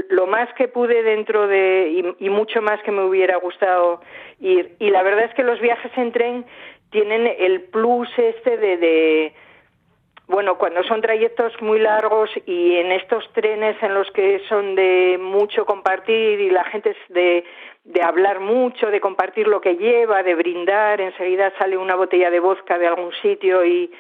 lo 0.09 0.27
más 0.27 0.51
que 0.55 0.69
pude 0.69 1.03
dentro 1.03 1.47
de, 1.47 2.15
y, 2.19 2.31
mucho 2.31 2.63
más 2.63 2.83
que 2.83 2.91
me 2.91 3.05
hubiera 3.05 3.37
gustado 3.37 4.01
ir. 4.41 4.75
Y 4.79 4.89
la 4.89 5.03
verdad 5.03 5.27
es 5.27 5.35
que 5.35 5.43
los 5.43 5.61
viajes 5.61 5.93
en 5.97 6.13
tren 6.13 6.47
tienen 6.91 7.27
el 7.39 7.63
plus 7.65 8.09
este 8.17 8.57
de, 8.57 8.77
de 8.79 9.35
bueno, 10.29 10.57
cuando 10.57 10.83
son 10.85 11.03
trayectos 11.03 11.53
muy 11.61 11.79
largos 11.79 12.31
y 12.47 12.77
en 12.77 12.91
estos 12.93 13.31
trenes 13.35 13.77
en 13.83 13.93
los 13.93 14.11
que 14.13 14.41
son 14.49 14.77
de 14.77 15.19
mucho 15.21 15.67
compartir 15.67 16.41
y 16.41 16.49
la 16.49 16.65
gente 16.65 16.91
es 16.91 17.15
de 17.15 17.45
de 17.85 18.03
hablar 18.03 18.41
mucho, 18.41 18.91
de 18.91 19.01
compartir 19.01 19.47
lo 19.47 19.61
que 19.61 19.77
lleva, 19.77 20.23
de 20.23 20.35
brindar, 20.35 21.01
enseguida 21.01 21.53
sale 21.59 21.77
una 21.77 21.95
botella 21.95 22.31
de 22.31 22.41
vodka 22.41 22.79
de 22.79 22.87
algún 22.87 23.13
sitio 23.23 23.65
y 23.65 23.91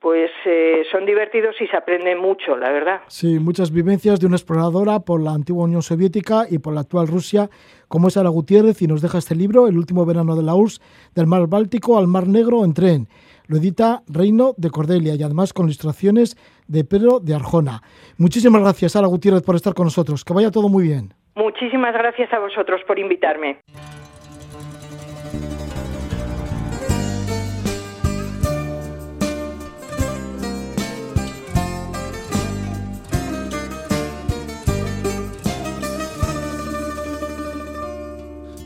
pues 0.00 0.30
eh, 0.44 0.84
son 0.92 1.04
divertidos 1.04 1.56
y 1.60 1.66
se 1.66 1.76
aprende 1.76 2.14
mucho, 2.14 2.56
la 2.56 2.70
verdad. 2.70 3.00
Sí, 3.08 3.40
muchas 3.40 3.72
vivencias 3.72 4.20
de 4.20 4.26
una 4.26 4.36
exploradora 4.36 5.00
por 5.00 5.20
la 5.20 5.32
antigua 5.32 5.64
Unión 5.64 5.82
Soviética 5.82 6.46
y 6.48 6.58
por 6.58 6.72
la 6.72 6.82
actual 6.82 7.08
Rusia, 7.08 7.50
como 7.88 8.06
es 8.06 8.16
Ara 8.16 8.28
Gutiérrez, 8.28 8.80
y 8.80 8.86
nos 8.86 9.02
deja 9.02 9.18
este 9.18 9.34
libro, 9.34 9.66
El 9.66 9.76
último 9.76 10.06
verano 10.06 10.36
de 10.36 10.44
la 10.44 10.54
URSS, 10.54 10.80
del 11.16 11.26
Mar 11.26 11.48
Báltico 11.48 11.98
al 11.98 12.06
Mar 12.06 12.28
Negro 12.28 12.64
en 12.64 12.74
tren. 12.74 13.08
Lo 13.48 13.56
edita 13.56 14.02
Reino 14.06 14.54
de 14.56 14.70
Cordelia 14.70 15.16
y 15.16 15.22
además 15.22 15.52
con 15.52 15.66
ilustraciones 15.66 16.36
de 16.68 16.84
Pedro 16.84 17.18
de 17.18 17.34
Arjona. 17.34 17.82
Muchísimas 18.18 18.62
gracias, 18.62 18.94
Ara 18.94 19.08
Gutiérrez, 19.08 19.42
por 19.42 19.56
estar 19.56 19.74
con 19.74 19.86
nosotros. 19.86 20.24
Que 20.24 20.34
vaya 20.34 20.52
todo 20.52 20.68
muy 20.68 20.84
bien. 20.84 21.14
Muchísimas 21.38 21.92
gracias 21.92 22.32
a 22.32 22.40
vosotros 22.40 22.80
por 22.84 22.98
invitarme. 22.98 23.60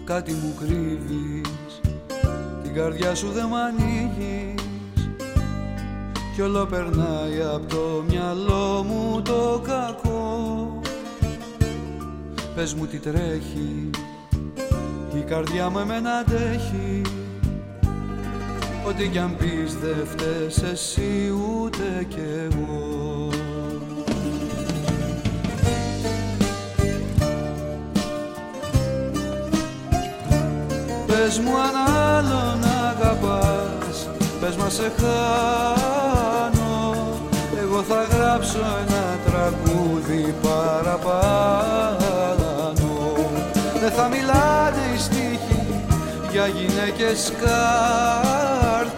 Κάτι 0.05 0.33
μου 0.33 0.55
κρύβεις, 0.59 1.81
την 2.63 2.75
καρδιά 2.75 3.15
σου 3.15 3.29
δεν 3.29 3.47
μ' 3.47 3.55
ανοίγεις 3.55 4.63
Κι 6.35 6.43
όλο 6.43 6.67
περνάει 6.67 7.41
από 7.55 7.67
το 7.67 8.05
μυαλό 8.09 8.85
μου 8.89 9.23
το 9.23 9.63
κακό 9.67 10.72
Πες 12.55 12.75
μου 12.75 12.87
τι 12.87 12.99
τρέχει. 12.99 13.91
Η 15.15 15.21
καρδιά 15.21 15.71
μου 15.71 15.79
εμένα 15.79 16.11
αντέχει. 16.13 17.01
Ό,τι 18.89 19.09
κι 19.09 19.19
αν 19.19 19.37
πεις 19.37 19.77
δε 19.77 20.05
φταίς 20.05 20.63
εσύ 20.63 21.33
ούτε 21.33 22.07
κι 22.09 22.21
εγώ. 22.45 23.29
Πες 31.07 31.39
μου 31.39 31.51
αν 31.57 31.93
άλλον 31.93 32.65
αγαπάς 32.91 34.09
Πες 34.41 34.57
μας 34.57 34.75
σε 34.75 34.93
χάνω. 34.99 36.95
Εγώ 37.63 37.83
θα 37.83 38.03
γράψω 38.03 38.59
ένα 38.59 39.19
τραγούδι 39.25 40.35
παραπάνω. 40.43 41.93
δεν 41.99 42.02
θα 43.97 44.09
μιλάνε 44.09 44.83
οι 44.95 44.99
στίχοι 44.99 45.85
για 46.31 46.47
γυναίκες 46.47 47.33
κάρτες 47.43 48.93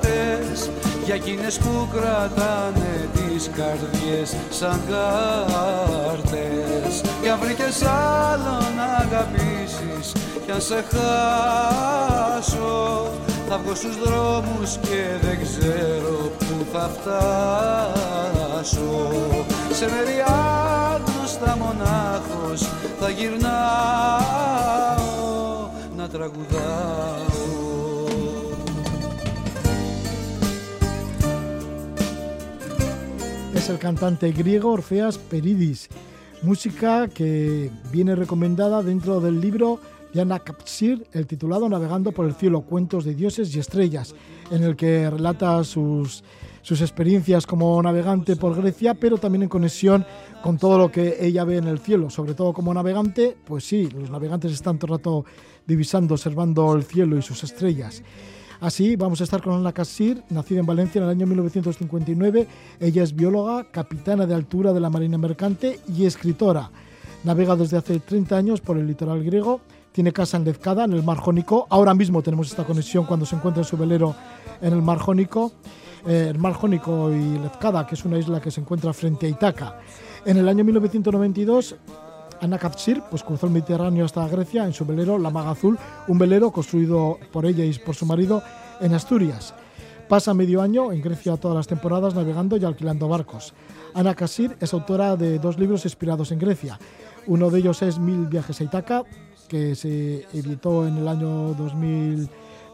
για 1.04 1.14
εκείνες 1.14 1.58
που 1.58 1.88
κρατάνε 1.92 3.08
τις 3.12 3.50
καρδιές 3.56 4.36
σαν 4.50 4.80
κάρτες. 4.88 6.34
Κι 7.22 7.28
αν 7.28 7.38
βρήκες 7.38 7.82
άλλον 7.82 8.74
να 8.76 8.84
αγαπήσεις 8.84 10.12
κι 10.44 10.50
αν 10.50 10.60
σε 10.60 10.84
χάσω 10.90 12.74
θα 13.48 13.58
βγω 13.58 13.74
στους 13.74 13.98
δρόμους 13.98 14.76
και 14.80 15.02
δεν 15.22 15.38
ξέρω 15.42 16.30
που 16.38 16.66
θα 16.72 16.90
φτάσω. 16.94 18.32
Σε 19.72 19.84
μέρη 19.84 20.24
άγνωστα 21.43 21.57
μονάχος 21.57 22.61
θα 22.99 23.09
γυρνάω 23.09 23.39
να 25.97 26.07
τραγουδάω 26.07 27.37
Es 33.61 33.67
el 33.73 33.79
cantante 33.87 34.27
griego 34.39 34.71
Orfeas 34.77 35.15
Peridis, 35.29 35.79
música 36.49 36.91
que 37.17 37.31
viene 37.91 38.13
recomendada 38.23 38.77
dentro 38.91 39.13
del 39.19 39.35
libro 39.45 39.67
Yana 40.15 40.39
Kapsir, 40.39 40.95
el 41.11 41.27
titulado 41.27 41.67
Navegando 41.67 42.09
por 42.13 42.25
el 42.25 42.35
cielo, 42.39 42.61
cuentos 42.61 43.03
de 43.03 43.13
dioses 43.21 43.53
y 43.53 43.59
estrellas, 43.59 44.15
en 44.49 44.63
el 44.63 44.73
que 44.81 45.09
relata 45.09 45.63
sus, 45.65 46.23
sus 46.61 46.81
experiencias 46.81 47.45
como 47.45 47.81
navegante 47.81 48.35
por 48.35 48.55
Grecia, 48.55 48.93
pero 48.93 49.17
también 49.17 49.43
en 49.43 49.49
conexión 49.49 50.05
con 50.44 50.58
todo 50.58 50.76
lo 50.76 50.92
que 50.92 51.16
ella 51.20 51.42
ve 51.44 51.56
en 51.56 51.68
el 51.68 51.78
cielo, 51.78 52.10
sobre 52.10 52.34
todo 52.34 52.52
como 52.52 52.74
navegante, 52.74 53.34
pues 53.46 53.64
sí, 53.64 53.88
los 53.88 54.10
navegantes 54.10 54.52
están 54.52 54.78
todo 54.78 54.92
el 54.92 54.98
rato 54.98 55.24
divisando, 55.66 56.12
observando 56.12 56.74
el 56.74 56.82
cielo 56.82 57.16
y 57.16 57.22
sus 57.22 57.42
estrellas. 57.44 58.02
Así 58.60 58.94
vamos 58.94 59.22
a 59.22 59.24
estar 59.24 59.40
con 59.42 59.54
Ana 59.54 59.72
Kassir, 59.72 60.22
nacida 60.28 60.60
en 60.60 60.66
Valencia 60.66 60.98
en 60.98 61.04
el 61.04 61.10
año 61.12 61.26
1959. 61.26 62.46
Ella 62.78 63.02
es 63.02 63.16
bióloga, 63.16 63.70
capitana 63.70 64.26
de 64.26 64.34
altura 64.34 64.74
de 64.74 64.80
la 64.80 64.90
Marina 64.90 65.16
Mercante 65.16 65.80
y 65.88 66.04
escritora. 66.04 66.70
Navega 67.22 67.56
desde 67.56 67.78
hace 67.78 67.98
30 68.00 68.36
años 68.36 68.60
por 68.60 68.76
el 68.76 68.86
litoral 68.86 69.24
griego 69.24 69.62
tiene 69.92 70.12
casa 70.12 70.36
en 70.36 70.44
Lezcada, 70.44 70.84
en 70.84 70.92
el 70.92 71.02
Mar 71.02 71.18
Jónico. 71.18 71.68
Ahora 71.70 71.94
mismo 71.94 72.20
tenemos 72.20 72.50
esta 72.50 72.64
conexión 72.64 73.06
cuando 73.06 73.24
se 73.24 73.36
encuentra 73.36 73.62
en 73.62 73.68
su 73.68 73.78
velero 73.78 74.14
en 74.60 74.74
el 74.74 74.82
Mar 74.82 74.98
Jónico. 74.98 75.52
Eh, 76.06 76.28
el 76.30 76.38
Mar 76.38 76.52
Jónico 76.52 77.10
y 77.10 77.38
Lezcada, 77.38 77.86
que 77.86 77.94
es 77.94 78.04
una 78.04 78.18
isla 78.18 78.40
que 78.40 78.50
se 78.50 78.60
encuentra 78.60 78.92
frente 78.92 79.26
a 79.26 79.28
Itaca. 79.30 79.78
En 80.26 80.36
el 80.36 80.48
año 80.48 80.64
1992, 80.64 81.76
Ana 82.40 82.58
Kapsir 82.58 83.02
pues, 83.10 83.22
cruzó 83.22 83.46
el 83.46 83.52
Mediterráneo 83.52 84.04
hasta 84.04 84.28
Grecia 84.28 84.64
en 84.64 84.74
su 84.74 84.84
velero 84.84 85.18
La 85.18 85.30
Maga 85.30 85.52
Azul, 85.52 85.78
un 86.08 86.18
velero 86.18 86.50
construido 86.50 87.18
por 87.32 87.46
ella 87.46 87.64
y 87.64 87.72
por 87.78 87.94
su 87.94 88.04
marido 88.04 88.42
en 88.80 88.92
Asturias. 88.92 89.54
Pasa 90.08 90.34
medio 90.34 90.60
año 90.60 90.92
en 90.92 91.00
Grecia 91.00 91.38
todas 91.38 91.56
las 91.56 91.66
temporadas 91.66 92.14
navegando 92.14 92.58
y 92.58 92.64
alquilando 92.64 93.08
barcos. 93.08 93.54
Ana 93.94 94.14
Kasir 94.14 94.56
es 94.60 94.74
autora 94.74 95.16
de 95.16 95.38
dos 95.38 95.58
libros 95.58 95.84
inspirados 95.86 96.30
en 96.32 96.38
Grecia. 96.38 96.78
Uno 97.26 97.48
de 97.48 97.60
ellos 97.60 97.80
es 97.80 97.98
Mil 97.98 98.26
viajes 98.26 98.60
a 98.60 98.64
Itaca, 98.64 99.04
que 99.48 99.74
se 99.74 100.26
editó 100.34 100.86
en 100.86 100.98
el 100.98 101.08
año 101.08 101.54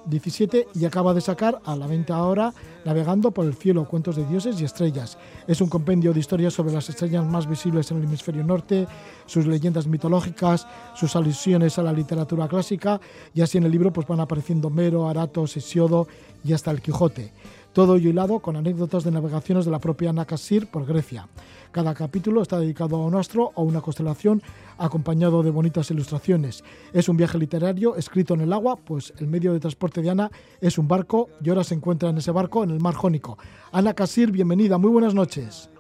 2017 0.05 0.69
y 0.75 0.85
acaba 0.85 1.15
de 1.15 1.21
sacar 1.21 1.61
a 1.65 1.77
la 1.77 1.87
venta 1.87 2.17
ahora 2.17 2.53
Navegando 2.85 3.31
por 3.31 3.45
el 3.45 3.55
cielo, 3.55 3.85
cuentos 3.85 4.17
de 4.17 4.25
dioses 4.25 4.59
y 4.59 4.65
estrellas. 4.65 5.19
Es 5.47 5.61
un 5.61 5.69
compendio 5.69 6.15
de 6.15 6.21
historias 6.21 6.55
sobre 6.55 6.73
las 6.73 6.89
estrellas 6.89 7.25
más 7.27 7.47
visibles 7.47 7.91
en 7.91 7.99
el 7.99 8.05
hemisferio 8.05 8.43
norte, 8.43 8.87
sus 9.27 9.47
leyendas 9.47 9.87
mitológicas, 9.87 10.67
sus 10.95 11.15
alusiones 11.15 11.79
a 11.79 11.83
la 11.83 11.93
literatura 11.93 12.49
clásica 12.49 12.99
y 13.35 13.43
así 13.43 13.59
en 13.59 13.65
el 13.65 13.73
libro 13.73 13.93
pues 13.93 14.07
van 14.07 14.21
apareciendo 14.21 14.69
Homero, 14.69 15.09
Aratos, 15.09 15.57
Hesiodo 15.59 16.09
y 16.43 16.55
hasta 16.55 16.71
el 16.71 16.81
Quijote. 16.81 17.33
Todo 17.73 17.95
ello 17.95 18.11
hilado 18.11 18.41
con 18.41 18.57
anécdotas 18.57 19.05
de 19.05 19.13
navegaciones 19.13 19.65
de 19.65 19.71
la 19.71 19.79
propia 19.79 20.13
Nakasir 20.13 20.67
por 20.67 20.87
Grecia. 20.87 21.29
Cada 21.71 21.95
capítulo 21.95 22.43
está 22.43 22.59
dedicado 22.59 22.97
a 22.97 23.07
un 23.07 23.15
astro 23.15 23.53
o 23.55 23.63
una 23.63 23.81
constelación 23.81 24.43
acompañado 24.77 25.45
de 25.45 25.53
bonitas 25.53 25.89
ilustraciones. 25.93 26.65
Es 26.93 27.09
un 27.09 27.17
viaje 27.17 27.39
literario 27.39 27.95
escrito 27.95 28.35
en 28.35 28.41
el 28.41 28.53
agua, 28.53 28.75
pues 28.75 29.15
el 29.21 29.29
medio 29.29 29.53
de 29.53 29.61
transporte 29.61 30.03
de 30.03 30.11
Ana 30.11 30.31
es 30.61 30.79
un 30.79 30.89
barco 30.89 31.29
y 31.45 31.49
ahora 31.49 31.63
se 31.63 31.75
encuentra 31.75 32.09
en 32.09 32.19
ese 32.19 32.33
barco 32.33 32.65
en 32.65 32.71
el 32.71 32.81
mar 32.81 32.95
Jónico. 32.95 33.39
Ana 33.71 33.95
Casir, 33.95 34.33
bienvenida, 34.33 34.77
muy 34.77 34.91
buenas 34.91 35.15
noches. 35.15 35.71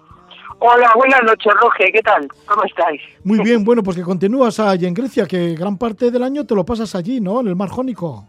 Hola, 0.60 0.92
buenas 0.94 1.22
noches, 1.24 1.52
Roge, 1.60 1.90
¿qué 1.92 2.02
tal? 2.02 2.28
¿Cómo 2.46 2.62
estáis? 2.64 3.00
Muy 3.24 3.40
bien, 3.40 3.64
bueno, 3.64 3.82
pues 3.82 3.96
que 3.96 4.02
continúas 4.02 4.60
allí 4.60 4.86
en 4.86 4.94
Grecia, 4.94 5.26
que 5.26 5.54
gran 5.54 5.76
parte 5.76 6.12
del 6.12 6.22
año 6.22 6.46
te 6.46 6.54
lo 6.54 6.64
pasas 6.64 6.94
allí, 6.94 7.20
¿no? 7.20 7.40
En 7.40 7.48
el 7.48 7.56
mar 7.56 7.70
Jónico. 7.70 8.26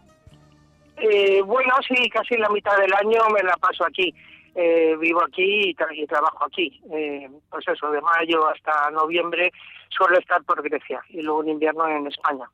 Eh, 1.02 1.42
bueno, 1.42 1.74
sí, 1.86 2.08
casi 2.10 2.36
la 2.36 2.48
mitad 2.48 2.76
del 2.78 2.92
año 2.94 3.20
me 3.34 3.42
la 3.42 3.56
paso 3.56 3.84
aquí. 3.84 4.14
Eh, 4.54 4.96
vivo 5.00 5.22
aquí 5.24 5.70
y, 5.70 6.06
trabajo 6.06 6.44
aquí. 6.44 6.80
Eh, 6.92 7.28
pues 7.50 7.66
eso, 7.66 7.90
de 7.90 8.00
mayo 8.00 8.46
hasta 8.48 8.90
noviembre 8.90 9.50
suelo 9.88 10.18
estar 10.18 10.42
por 10.44 10.62
Grecia 10.62 11.02
y 11.08 11.22
luego 11.22 11.42
en 11.42 11.50
invierno 11.50 11.88
en 11.88 12.06
España. 12.06 12.48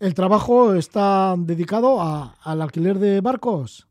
¿El 0.00 0.14
trabajo 0.14 0.74
está 0.74 1.34
dedicado 1.38 1.98
al 2.00 2.60
alquiler 2.60 2.96
de 2.96 3.20
barcos? 3.20 3.88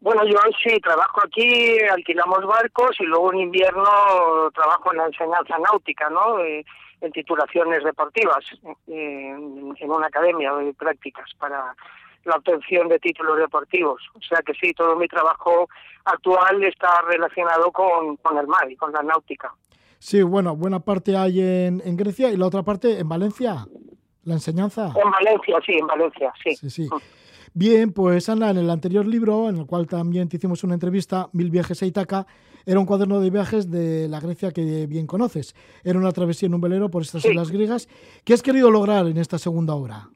Bueno, 0.00 0.24
yo 0.26 0.38
sí 0.62 0.78
trabajo 0.80 1.20
aquí, 1.24 1.78
alquilamos 1.90 2.46
barcos 2.46 2.96
y 3.00 3.04
luego 3.04 3.32
en 3.32 3.40
invierno 3.40 3.84
trabajo 4.54 4.92
en 4.92 4.98
la 4.98 5.06
enseñanza 5.06 5.58
náutica, 5.58 6.08
¿no? 6.10 6.38
Eh, 6.44 6.64
en 7.00 7.12
titulaciones 7.12 7.82
deportivas, 7.84 8.44
en 8.88 9.90
una 9.90 10.06
academia 10.06 10.52
de 10.54 10.74
prácticas 10.74 11.30
para 11.38 11.74
la 12.24 12.36
obtención 12.36 12.88
de 12.88 12.98
títulos 12.98 13.38
deportivos. 13.38 14.02
O 14.14 14.20
sea 14.20 14.40
que 14.44 14.52
sí, 14.54 14.72
todo 14.74 14.96
mi 14.96 15.08
trabajo 15.08 15.68
actual 16.04 16.62
está 16.64 17.02
relacionado 17.06 17.70
con, 17.72 18.16
con 18.16 18.38
el 18.38 18.46
mar 18.46 18.70
y 18.70 18.76
con 18.76 18.92
la 18.92 19.02
náutica. 19.02 19.54
Sí, 19.98 20.22
bueno, 20.22 20.54
buena 20.54 20.80
parte 20.80 21.16
hay 21.16 21.40
en, 21.40 21.82
en 21.84 21.96
Grecia 21.96 22.30
y 22.30 22.36
la 22.36 22.46
otra 22.46 22.62
parte 22.62 22.98
en 22.98 23.08
Valencia, 23.08 23.66
la 24.24 24.34
enseñanza. 24.34 24.92
En 24.94 25.10
Valencia, 25.10 25.56
sí, 25.64 25.72
en 25.72 25.86
Valencia, 25.86 26.32
sí. 26.42 26.54
Sí, 26.54 26.70
sí. 26.70 26.88
Bien, 27.54 27.92
pues 27.92 28.28
Ana, 28.28 28.50
en 28.50 28.58
el 28.58 28.70
anterior 28.70 29.06
libro, 29.06 29.48
en 29.48 29.56
el 29.56 29.66
cual 29.66 29.86
también 29.86 30.28
te 30.28 30.36
hicimos 30.36 30.62
una 30.62 30.74
entrevista, 30.74 31.28
Mil 31.32 31.50
viajes 31.50 31.82
a 31.82 31.86
Itaca, 31.86 32.26
era 32.64 32.78
un 32.78 32.86
cuaderno 32.86 33.20
de 33.20 33.30
viajes 33.30 33.70
de 33.70 34.08
la 34.08 34.20
Grecia 34.20 34.52
que 34.52 34.86
bien 34.86 35.06
conoces. 35.06 35.56
Era 35.82 35.98
una 35.98 36.12
travesía 36.12 36.46
en 36.46 36.54
un 36.54 36.60
velero 36.60 36.90
por 36.90 37.02
estas 37.02 37.24
islas 37.24 37.50
griegas. 37.50 37.88
¿Qué 38.24 38.34
has 38.34 38.42
querido 38.42 38.70
lograr 38.70 39.06
en 39.06 39.16
esta 39.16 39.38
segunda 39.38 39.74
obra? 39.74 40.10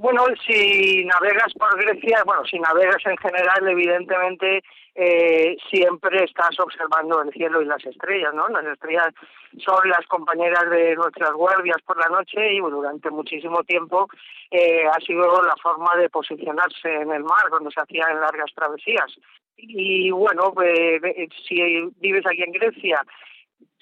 Bueno, 0.00 0.24
si 0.46 1.04
navegas 1.04 1.52
por 1.58 1.76
Grecia, 1.76 2.22
bueno, 2.24 2.42
si 2.46 2.58
navegas 2.58 3.04
en 3.04 3.18
general, 3.18 3.68
evidentemente 3.68 4.62
eh, 4.94 5.58
siempre 5.68 6.24
estás 6.24 6.58
observando 6.58 7.20
el 7.20 7.30
cielo 7.34 7.60
y 7.60 7.66
las 7.66 7.84
estrellas, 7.84 8.32
¿no? 8.32 8.48
Las 8.48 8.64
estrellas 8.64 9.12
son 9.58 9.90
las 9.90 10.06
compañeras 10.06 10.70
de 10.70 10.96
nuestras 10.96 11.32
guardias 11.34 11.76
por 11.84 11.98
la 11.98 12.08
noche 12.08 12.54
y 12.54 12.60
durante 12.60 13.10
muchísimo 13.10 13.62
tiempo 13.64 14.08
eh, 14.50 14.86
ha 14.86 14.98
sido 15.00 15.42
la 15.42 15.54
forma 15.62 15.94
de 15.96 16.08
posicionarse 16.08 16.94
en 16.94 17.12
el 17.12 17.22
mar 17.22 17.50
cuando 17.50 17.70
se 17.70 17.82
hacían 17.82 18.22
largas 18.22 18.54
travesías. 18.54 19.14
Y 19.58 20.10
bueno, 20.12 20.50
pues, 20.54 21.02
si 21.46 21.60
vives 21.98 22.24
aquí 22.24 22.42
en 22.42 22.52
Grecia 22.52 23.02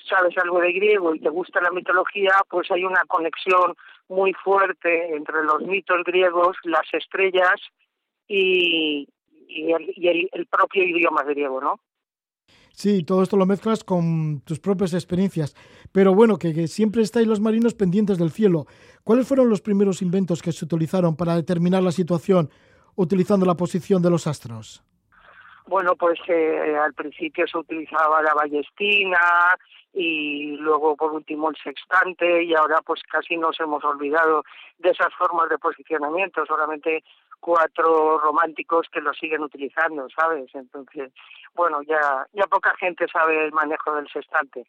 sabes 0.08 0.36
algo 0.38 0.60
de 0.60 0.72
griego 0.72 1.14
y 1.14 1.20
te 1.20 1.28
gusta 1.28 1.60
la 1.60 1.70
mitología, 1.70 2.32
pues 2.48 2.70
hay 2.70 2.84
una 2.84 3.04
conexión 3.06 3.74
muy 4.08 4.32
fuerte 4.32 5.14
entre 5.14 5.42
los 5.44 5.62
mitos 5.62 6.02
griegos, 6.04 6.56
las 6.64 6.86
estrellas 6.92 7.60
y, 8.26 9.08
el, 9.48 10.46
propio 10.50 10.84
idioma 10.84 11.22
griego, 11.22 11.60
¿no? 11.60 11.80
Sí, 12.72 13.02
todo 13.02 13.22
esto 13.22 13.36
lo 13.36 13.44
mezclas 13.44 13.82
con 13.82 14.40
tus 14.42 14.60
propias 14.60 14.94
experiencias. 14.94 15.54
Pero 15.92 16.14
bueno, 16.14 16.38
que, 16.38 16.54
que, 16.54 16.68
siempre 16.68 17.02
estáis 17.02 17.26
los 17.26 17.40
marinos 17.40 17.74
pendientes 17.74 18.18
del 18.18 18.30
cielo. 18.30 18.66
¿Cuáles 19.02 19.26
fueron 19.26 19.50
los 19.50 19.60
primeros 19.60 20.00
inventos 20.00 20.42
que 20.42 20.52
se 20.52 20.64
utilizaron 20.64 21.16
para 21.16 21.34
determinar 21.34 21.82
la 21.82 21.92
situación 21.92 22.50
utilizando 22.94 23.46
la 23.46 23.56
posición 23.56 24.00
de 24.00 24.10
los 24.10 24.26
astros? 24.26 24.84
Bueno, 25.66 25.96
pues 25.96 26.18
eh, 26.28 26.76
al 26.82 26.94
principio 26.94 27.46
se 27.46 27.58
utilizaba 27.58 28.22
la 28.22 28.32
ballestina 28.32 29.18
y 29.92 30.56
luego 30.56 30.96
por 30.96 31.12
último 31.12 31.50
el 31.50 31.56
sextante 31.56 32.44
y 32.44 32.54
ahora 32.54 32.80
pues 32.84 33.02
casi 33.10 33.36
nos 33.36 33.58
hemos 33.60 33.82
olvidado 33.84 34.44
de 34.78 34.90
esas 34.90 35.12
formas 35.14 35.48
de 35.48 35.58
posicionamiento, 35.58 36.44
solamente 36.46 37.02
cuatro 37.40 38.18
románticos 38.18 38.86
que 38.92 39.00
lo 39.00 39.12
siguen 39.14 39.42
utilizando, 39.42 40.08
¿sabes? 40.10 40.50
Entonces, 40.54 41.12
bueno, 41.54 41.82
ya 41.82 42.26
ya 42.32 42.44
poca 42.46 42.74
gente 42.78 43.06
sabe 43.12 43.46
el 43.46 43.52
manejo 43.52 43.94
del 43.94 44.08
sextante. 44.08 44.66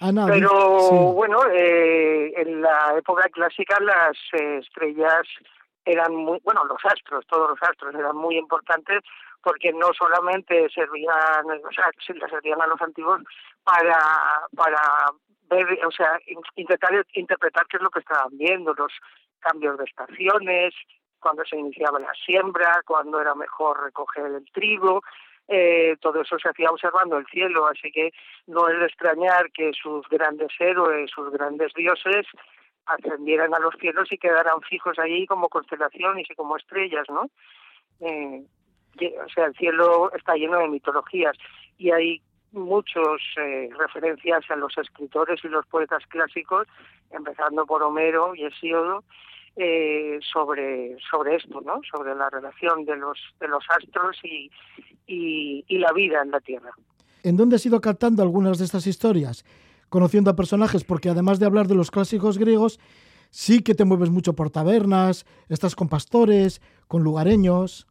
Pero 0.00 1.12
bueno, 1.12 1.38
eh, 1.50 2.32
en 2.36 2.62
la 2.62 2.94
época 2.96 3.28
clásica 3.30 3.78
las 3.80 4.16
estrellas 4.32 5.26
eran 5.84 6.14
muy, 6.14 6.38
bueno, 6.44 6.64
los 6.66 6.78
astros, 6.84 7.26
todos 7.26 7.50
los 7.50 7.62
astros 7.62 7.94
eran 7.94 8.16
muy 8.16 8.36
importantes 8.36 9.02
porque 9.42 9.72
no 9.72 9.88
solamente 9.98 10.68
servían, 10.70 11.46
o 11.46 11.72
sea, 11.72 11.90
servían 12.28 12.60
a 12.60 12.66
los 12.66 12.80
antiguos 12.80 13.22
para, 13.68 14.00
para 14.56 14.80
ver, 15.50 15.78
o 15.86 15.90
sea, 15.90 16.18
intentar 16.56 16.90
interpretar 17.12 17.66
qué 17.66 17.76
es 17.76 17.82
lo 17.82 17.90
que 17.90 18.00
estaban 18.00 18.36
viendo, 18.38 18.72
los 18.72 18.92
cambios 19.40 19.76
de 19.76 19.84
estaciones, 19.84 20.74
cuando 21.20 21.44
se 21.44 21.58
iniciaba 21.58 21.98
la 21.98 22.12
siembra, 22.24 22.80
cuando 22.86 23.20
era 23.20 23.34
mejor 23.34 23.84
recoger 23.84 24.24
el 24.24 24.50
trigo, 24.52 25.02
eh, 25.48 25.96
todo 26.00 26.22
eso 26.22 26.38
se 26.38 26.48
hacía 26.48 26.70
observando 26.70 27.18
el 27.18 27.26
cielo, 27.26 27.66
así 27.66 27.90
que 27.92 28.10
no 28.46 28.68
es 28.68 28.78
de 28.78 28.86
extrañar 28.86 29.50
que 29.52 29.72
sus 29.74 30.08
grandes 30.08 30.52
héroes, 30.58 31.10
sus 31.10 31.30
grandes 31.30 31.72
dioses, 31.74 32.26
ascendieran 32.86 33.52
a 33.52 33.58
los 33.58 33.74
cielos 33.78 34.10
y 34.10 34.16
quedaran 34.16 34.62
fijos 34.62 34.98
allí 34.98 35.26
como 35.26 35.50
constelaciones 35.50 36.26
y 36.30 36.34
como 36.34 36.56
estrellas, 36.56 37.04
¿no? 37.10 37.28
Eh, 38.00 38.44
o 39.24 39.28
sea, 39.28 39.46
el 39.46 39.54
cielo 39.56 40.10
está 40.14 40.34
lleno 40.36 40.58
de 40.58 40.68
mitologías 40.68 41.36
y 41.76 41.90
hay 41.90 42.22
muchas 42.52 43.20
eh, 43.36 43.68
referencias 43.78 44.42
a 44.50 44.56
los 44.56 44.76
escritores 44.78 45.40
y 45.44 45.48
los 45.48 45.66
poetas 45.66 46.04
clásicos, 46.08 46.66
empezando 47.10 47.66
por 47.66 47.82
Homero 47.82 48.34
y 48.34 48.44
Hesíodo, 48.44 49.04
eh, 49.56 50.20
sobre 50.32 50.96
sobre 51.10 51.34
esto, 51.34 51.60
¿no? 51.60 51.80
Sobre 51.90 52.14
la 52.14 52.30
relación 52.30 52.84
de 52.84 52.96
los 52.96 53.18
de 53.40 53.48
los 53.48 53.64
astros 53.68 54.16
y, 54.22 54.50
y, 55.08 55.78
la 55.78 55.92
vida 55.92 56.22
en 56.22 56.30
la 56.30 56.40
Tierra. 56.40 56.70
¿En 57.24 57.36
dónde 57.36 57.56
has 57.56 57.66
ido 57.66 57.80
captando 57.80 58.22
algunas 58.22 58.58
de 58.58 58.64
estas 58.66 58.86
historias? 58.86 59.44
Conociendo 59.88 60.30
a 60.30 60.36
personajes, 60.36 60.84
porque 60.84 61.08
además 61.08 61.40
de 61.40 61.46
hablar 61.46 61.66
de 61.66 61.74
los 61.74 61.90
clásicos 61.90 62.38
griegos, 62.38 62.78
sí 63.30 63.62
que 63.62 63.74
te 63.74 63.84
mueves 63.84 64.10
mucho 64.10 64.34
por 64.34 64.50
tabernas, 64.50 65.26
estás 65.48 65.74
con 65.74 65.88
pastores, 65.88 66.60
con 66.86 67.02
lugareños. 67.02 67.87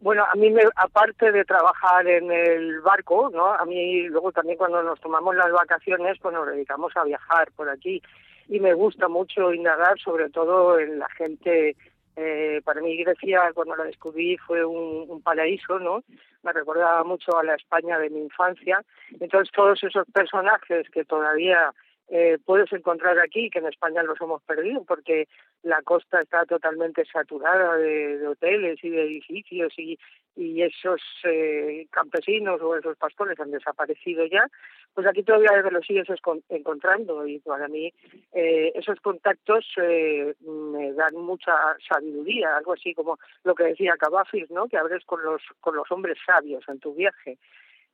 Bueno, 0.00 0.24
a 0.30 0.34
mí, 0.36 0.50
me, 0.50 0.62
aparte 0.76 1.32
de 1.32 1.44
trabajar 1.44 2.06
en 2.06 2.30
el 2.30 2.80
barco, 2.80 3.30
¿no? 3.32 3.52
A 3.52 3.64
mí 3.64 4.02
luego 4.08 4.30
también 4.30 4.58
cuando 4.58 4.82
nos 4.82 5.00
tomamos 5.00 5.34
las 5.34 5.50
vacaciones, 5.50 6.18
pues 6.20 6.34
nos 6.34 6.46
dedicamos 6.46 6.96
a 6.96 7.04
viajar 7.04 7.50
por 7.52 7.68
aquí. 7.68 8.02
Y 8.48 8.60
me 8.60 8.74
gusta 8.74 9.08
mucho 9.08 9.52
indagar, 9.52 9.98
sobre 9.98 10.30
todo 10.30 10.78
en 10.78 10.98
la 10.98 11.08
gente. 11.16 11.76
Eh, 12.14 12.60
para 12.64 12.80
mí 12.80 12.96
Grecia, 12.96 13.50
cuando 13.54 13.74
la 13.76 13.84
descubrí, 13.84 14.36
fue 14.38 14.64
un, 14.64 15.04
un 15.08 15.22
paraíso, 15.22 15.78
¿no? 15.78 16.02
Me 16.42 16.52
recordaba 16.52 17.02
mucho 17.02 17.36
a 17.36 17.44
la 17.44 17.54
España 17.54 17.98
de 17.98 18.10
mi 18.10 18.20
infancia. 18.20 18.82
Entonces 19.18 19.52
todos 19.52 19.82
esos 19.82 20.06
personajes 20.12 20.88
que 20.90 21.04
todavía 21.04 21.72
eh, 22.08 22.38
puedes 22.44 22.72
encontrar 22.72 23.18
aquí, 23.18 23.50
que 23.50 23.58
en 23.58 23.66
España 23.66 24.02
los 24.04 24.20
hemos 24.20 24.40
perdido, 24.42 24.84
porque 24.84 25.26
la 25.64 25.82
costa 25.82 26.20
está 26.20 26.44
totalmente 26.46 27.04
saturada 27.04 27.76
de, 27.76 28.24
hoteles 28.28 28.82
y 28.84 28.90
de 28.90 29.02
edificios 29.02 29.72
y, 29.76 29.98
y 30.36 30.62
esos 30.62 31.00
eh, 31.24 31.86
campesinos 31.90 32.60
o 32.62 32.76
esos 32.76 32.96
pastores 32.96 33.38
han 33.40 33.50
desaparecido 33.50 34.24
ya, 34.26 34.46
pues 34.94 35.04
aquí 35.06 35.24
todavía 35.24 35.60
los 35.70 35.84
sigues 35.84 36.06
encontrando 36.48 37.26
y 37.26 37.40
para 37.40 37.66
mí 37.66 37.92
eh, 38.32 38.72
esos 38.76 39.00
contactos 39.00 39.66
me 39.76 40.92
dan 40.92 41.16
mucha 41.16 41.52
sabiduría, 41.88 42.56
algo 42.56 42.74
así 42.74 42.94
como 42.94 43.18
lo 43.42 43.54
que 43.54 43.64
decía 43.64 43.96
Cavafis, 43.98 44.48
¿no? 44.50 44.68
que 44.68 44.78
hables 44.78 45.04
con 45.04 45.22
los, 45.24 45.42
con 45.60 45.74
los 45.74 45.90
hombres 45.90 46.18
sabios 46.24 46.64
en 46.68 46.78
tu 46.78 46.94
viaje. 46.94 47.36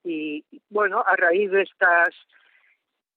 Y 0.05 0.45
bueno, 0.69 1.03
a 1.07 1.17
raíz 1.17 1.51
de 1.51 1.63
estas 1.63 2.15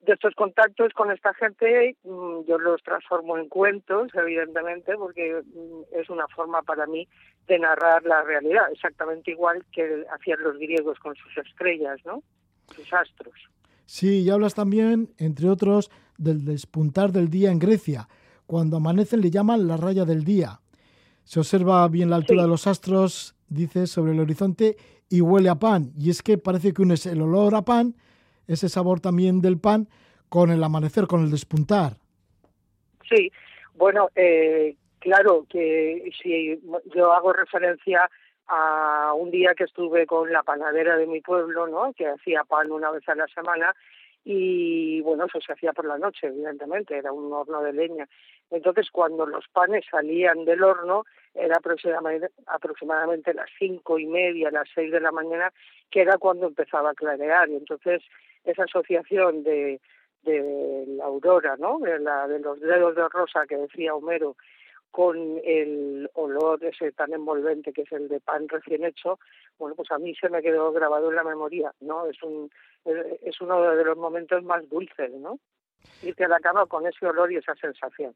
de 0.01 0.13
estos 0.13 0.35
contactos 0.35 0.93
con 0.93 1.11
esta 1.11 1.34
gente 1.34 1.97
mm, 2.03 2.45
yo 2.47 2.57
los 2.57 2.81
transformo 2.84 3.38
en 3.38 3.49
cuentos, 3.49 4.11
evidentemente, 4.13 4.95
porque 4.97 5.41
mm, 5.43 5.99
es 5.99 6.09
una 6.09 6.27
forma 6.27 6.61
para 6.61 6.85
mí 6.85 7.07
de 7.47 7.59
narrar 7.59 8.03
la 8.03 8.23
realidad, 8.23 8.72
exactamente 8.72 9.31
igual 9.31 9.65
que 9.72 10.05
hacían 10.13 10.41
los 10.41 10.57
griegos 10.57 10.99
con 10.99 11.15
sus 11.15 11.38
estrellas, 11.38 11.99
¿no? 12.05 12.23
Sus 12.76 12.91
astros. 12.93 13.35
Sí, 13.85 14.22
y 14.22 14.30
hablas 14.30 14.55
también, 14.55 15.13
entre 15.17 15.49
otros, 15.49 15.91
del 16.17 16.43
despuntar 16.45 17.11
del 17.11 17.30
día 17.30 17.51
en 17.51 17.59
Grecia. 17.59 18.07
Cuando 18.47 18.77
amanecen 18.77 19.22
le 19.22 19.31
llaman 19.31 19.67
la 19.67 19.77
raya 19.77 20.05
del 20.05 20.23
día. 20.23 20.59
Se 21.23 21.39
observa 21.39 21.88
bien 21.88 22.09
la 22.09 22.15
altura 22.17 22.43
de 22.43 22.47
los 22.47 22.67
astros, 22.67 23.35
dice, 23.47 23.88
sobre 23.88 24.13
el 24.13 24.19
horizonte 24.19 24.77
y 25.09 25.22
huele 25.22 25.49
a 25.49 25.55
pan. 25.55 25.91
Y 25.97 26.09
es 26.09 26.22
que 26.22 26.38
parece 26.38 26.73
que 26.73 26.81
unes 26.81 27.05
el 27.05 27.22
olor 27.22 27.55
a 27.55 27.63
pan 27.63 27.95
ese 28.47 28.69
sabor 28.69 28.99
también 28.99 29.41
del 29.41 29.59
pan 29.59 29.88
con 30.30 30.51
el 30.51 30.63
amanecer, 30.63 31.07
con 31.07 31.22
el 31.22 31.31
despuntar. 31.31 31.93
Sí, 33.07 33.31
bueno, 33.76 34.09
eh, 34.15 34.76
claro 34.99 35.45
que 35.49 36.09
si 36.22 36.59
yo 36.95 37.13
hago 37.13 37.34
referencia 37.34 38.09
a 38.47 39.13
un 39.15 39.31
día 39.31 39.53
que 39.55 39.63
estuve 39.63 40.05
con 40.05 40.31
la 40.31 40.43
panadera 40.43 40.97
de 40.97 41.07
mi 41.07 41.22
pueblo, 41.22 41.67
¿no? 41.67 41.93
Que 41.93 42.07
hacía 42.07 42.43
pan 42.43 42.72
una 42.72 42.91
vez 42.91 43.07
a 43.09 43.15
la 43.15 43.27
semana 43.27 43.76
y 44.27 45.01
bueno, 45.01 45.26
eso 45.26 45.39
se 45.39 45.53
hacía 45.53 45.72
por 45.72 45.85
la 45.85 45.99
noche, 45.99 46.27
evidentemente, 46.27 46.97
era 46.97 47.11
un 47.11 47.31
horno 47.31 47.61
de 47.61 47.73
leña. 47.73 48.07
Entonces, 48.49 48.89
cuando 48.91 49.27
los 49.27 49.47
panes 49.49 49.85
salían 49.89 50.45
del 50.45 50.63
horno, 50.63 51.05
era 51.35 51.57
aproximadamente, 51.57 52.30
aproximadamente 52.47 53.35
las 53.35 53.49
cinco 53.59 53.99
y 53.99 54.07
media, 54.07 54.49
las 54.49 54.67
seis 54.73 54.91
de 54.91 54.99
la 54.99 55.11
mañana, 55.11 55.53
que 55.91 56.01
era 56.01 56.17
cuando 56.17 56.47
empezaba 56.47 56.89
a 56.89 56.95
clarear. 56.95 57.49
Y 57.49 57.55
entonces, 57.55 58.01
esa 58.45 58.63
asociación 58.63 59.43
de, 59.43 59.80
de 60.23 60.85
la 60.88 61.05
aurora, 61.05 61.55
¿no? 61.57 61.80
De, 61.80 61.99
los 61.99 62.59
dedos 62.59 62.95
de 62.95 63.09
rosa 63.09 63.45
que 63.47 63.57
decía 63.57 63.95
Homero, 63.95 64.35
con 64.91 65.17
el 65.43 66.09
olor 66.13 66.63
ese 66.63 66.91
tan 66.93 67.13
envolvente 67.13 67.73
que 67.73 67.81
es 67.81 67.91
el 67.91 68.07
de 68.07 68.19
pan 68.22 68.47
recién 68.47 68.85
hecho, 68.85 69.19
bueno, 69.59 69.76
pues 69.76 69.91
a 69.91 69.99
mí 69.99 70.15
se 70.15 70.30
me 70.30 70.41
quedó 70.41 70.72
grabado 70.72 71.09
en 71.09 71.15
la 71.15 71.23
memoria, 71.23 71.73
¿no? 71.81 72.05
Es 72.05 72.22
un 72.23 72.49
es 72.85 73.41
uno 73.41 73.61
de 73.61 73.84
los 73.84 73.97
momentos 73.97 74.43
más 74.43 74.67
dulces, 74.69 75.11
¿no? 75.11 75.39
Y 76.01 76.13
te 76.13 76.27
la 76.27 76.39
con 76.67 76.88
ese 76.88 77.05
olor 77.05 77.31
y 77.31 77.38
esa 77.38 77.55
sensación. 77.55 78.15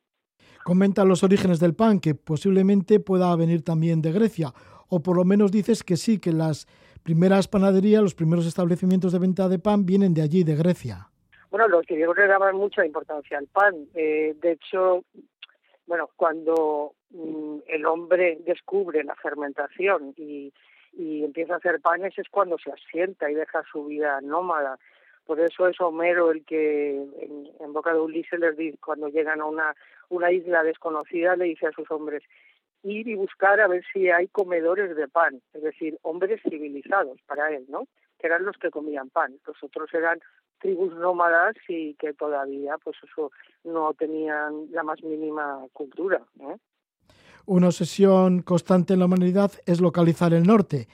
Comenta 0.64 1.06
los 1.06 1.24
orígenes 1.24 1.60
del 1.60 1.76
pan, 1.76 2.00
que 2.00 2.16
posiblemente 2.16 3.00
pueda 3.00 3.36
venir 3.36 3.64
también 3.64 4.02
de 4.02 4.12
Grecia, 4.12 4.54
o 4.88 5.02
por 5.02 5.16
lo 5.18 5.26
menos 5.26 5.52
dices 5.52 5.84
que 5.84 5.98
sí, 5.98 6.20
que 6.20 6.32
las 6.32 6.68
primeras 7.10 7.48
panaderías, 7.48 8.04
los 8.04 8.14
primeros 8.14 8.46
establecimientos 8.46 9.12
de 9.12 9.18
venta 9.18 9.50
de 9.50 9.58
pan 9.58 9.84
vienen 9.84 10.14
de 10.14 10.22
allí, 10.22 10.44
de 10.44 10.56
Grecia. 10.56 11.08
Bueno, 11.50 11.68
los 11.68 11.84
griegos 11.88 12.16
le 12.16 12.28
daban 12.28 12.56
mucha 12.56 12.86
importancia 12.86 13.40
al 13.40 13.48
pan. 13.48 13.74
Eh, 13.96 14.36
de 14.40 14.52
hecho, 14.52 15.04
bueno, 15.88 16.08
cuando 16.16 16.94
mm, 17.10 17.62
el 17.68 17.88
hombre 17.88 18.38
descubre 18.46 19.04
la 19.04 19.16
fermentación 19.16 20.14
y, 20.18 20.54
y 20.94 21.24
empieza 21.24 21.56
a 21.56 21.58
hacer 21.58 21.82
panes 21.82 22.14
es 22.16 22.30
cuando 22.30 22.60
se 22.60 22.72
asienta 22.72 23.32
y 23.32 23.34
deja 23.34 23.64
su 23.72 23.86
vida 23.86 24.22
nómada. 24.22 24.78
Por 25.26 25.40
eso 25.40 25.68
es 25.68 25.82
Homero 25.82 26.30
el 26.30 26.46
que 26.46 26.92
en, 26.92 27.74
boca 27.74 27.92
de 27.92 28.02
Ulises 28.02 28.40
les 28.40 28.56
dice, 28.56 28.78
cuando 28.86 29.08
llegan 29.08 29.42
a 29.42 29.46
una, 29.46 29.76
una 30.10 30.32
isla 30.32 30.62
desconocida 30.62 31.36
le 31.36 31.46
dice 31.46 31.66
a 31.66 31.72
sus 31.72 31.90
hombres, 31.90 32.22
ir 32.84 33.08
y 33.08 33.16
buscar 33.16 33.60
a 33.60 33.68
ver 33.68 33.84
si 33.92 34.10
hay 34.10 34.28
comedores 34.28 34.96
de 34.96 35.08
pan, 35.08 35.42
es 35.54 35.64
decir, 35.64 35.98
hombres 36.02 36.42
civilizados 36.44 37.20
para 37.28 37.54
él, 37.54 37.66
¿no? 37.70 37.88
Que 38.20 38.28
eran 38.28 38.46
los 38.46 38.58
que 38.58 38.70
comían 38.70 39.10
pan. 39.10 39.36
Los 39.46 39.62
otros 39.64 39.94
eran 39.94 40.20
tribus 40.60 40.94
nómadas 40.96 41.56
y 41.68 41.94
que 41.96 42.14
todavía, 42.14 42.78
pues 42.84 42.98
eso, 43.04 43.32
no 43.64 43.94
tenían 43.94 44.72
la 44.72 44.84
más 44.84 45.02
mínima 45.04 45.66
cultura. 45.74 46.22
Una 47.46 47.68
obsesión 47.68 48.42
constante 48.42 48.94
en 48.94 49.00
la 49.00 49.06
humanidad 49.06 49.52
es 49.66 49.82
localizar 49.82 50.34
el 50.34 50.44
norte. 50.44 50.88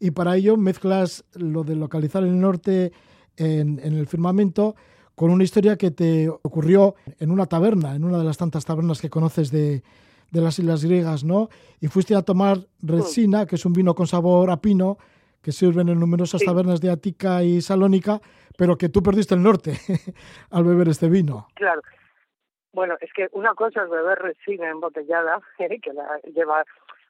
Y 0.00 0.12
para 0.12 0.36
ello 0.36 0.56
mezclas 0.56 1.24
lo 1.34 1.64
de 1.64 1.74
localizar 1.74 2.22
el 2.22 2.38
norte 2.40 2.92
en, 3.36 3.80
en 3.80 3.94
el 3.94 4.06
firmamento 4.06 4.76
con 5.16 5.30
una 5.30 5.42
historia 5.42 5.76
que 5.76 5.90
te 5.90 6.28
ocurrió 6.28 6.94
en 7.18 7.32
una 7.32 7.46
taberna, 7.46 7.96
en 7.96 8.04
una 8.04 8.18
de 8.18 8.24
las 8.24 8.38
tantas 8.38 8.64
tabernas 8.64 9.00
que 9.00 9.10
conoces 9.10 9.50
de, 9.50 9.82
de 10.30 10.40
las 10.40 10.58
islas 10.58 10.84
griegas, 10.84 11.24
¿no? 11.24 11.48
Y 11.80 11.88
fuiste 11.88 12.14
a 12.14 12.22
tomar 12.22 12.58
resina, 12.82 13.46
que 13.46 13.56
es 13.56 13.64
un 13.64 13.72
vino 13.72 13.94
con 13.94 14.06
sabor 14.06 14.50
a 14.50 14.58
pino, 14.58 14.98
que 15.42 15.52
sirven 15.52 15.88
en 15.88 16.00
numerosas 16.00 16.42
tabernas 16.44 16.80
de 16.80 16.90
Ática 16.90 17.42
y 17.42 17.60
Salónica, 17.60 18.20
pero 18.56 18.76
que 18.76 18.88
tú 18.88 19.02
perdiste 19.02 19.34
el 19.34 19.42
norte 19.42 19.72
al 20.50 20.64
beber 20.64 20.88
este 20.88 21.08
vino. 21.08 21.48
Claro. 21.54 21.80
Bueno, 22.72 22.96
es 23.00 23.10
que 23.12 23.28
una 23.32 23.54
cosa 23.54 23.82
es 23.82 23.90
beber 23.90 24.18
resina 24.18 24.68
embotellada, 24.68 25.40
que 25.58 25.92
la 25.92 26.20
lleva, 26.34 26.64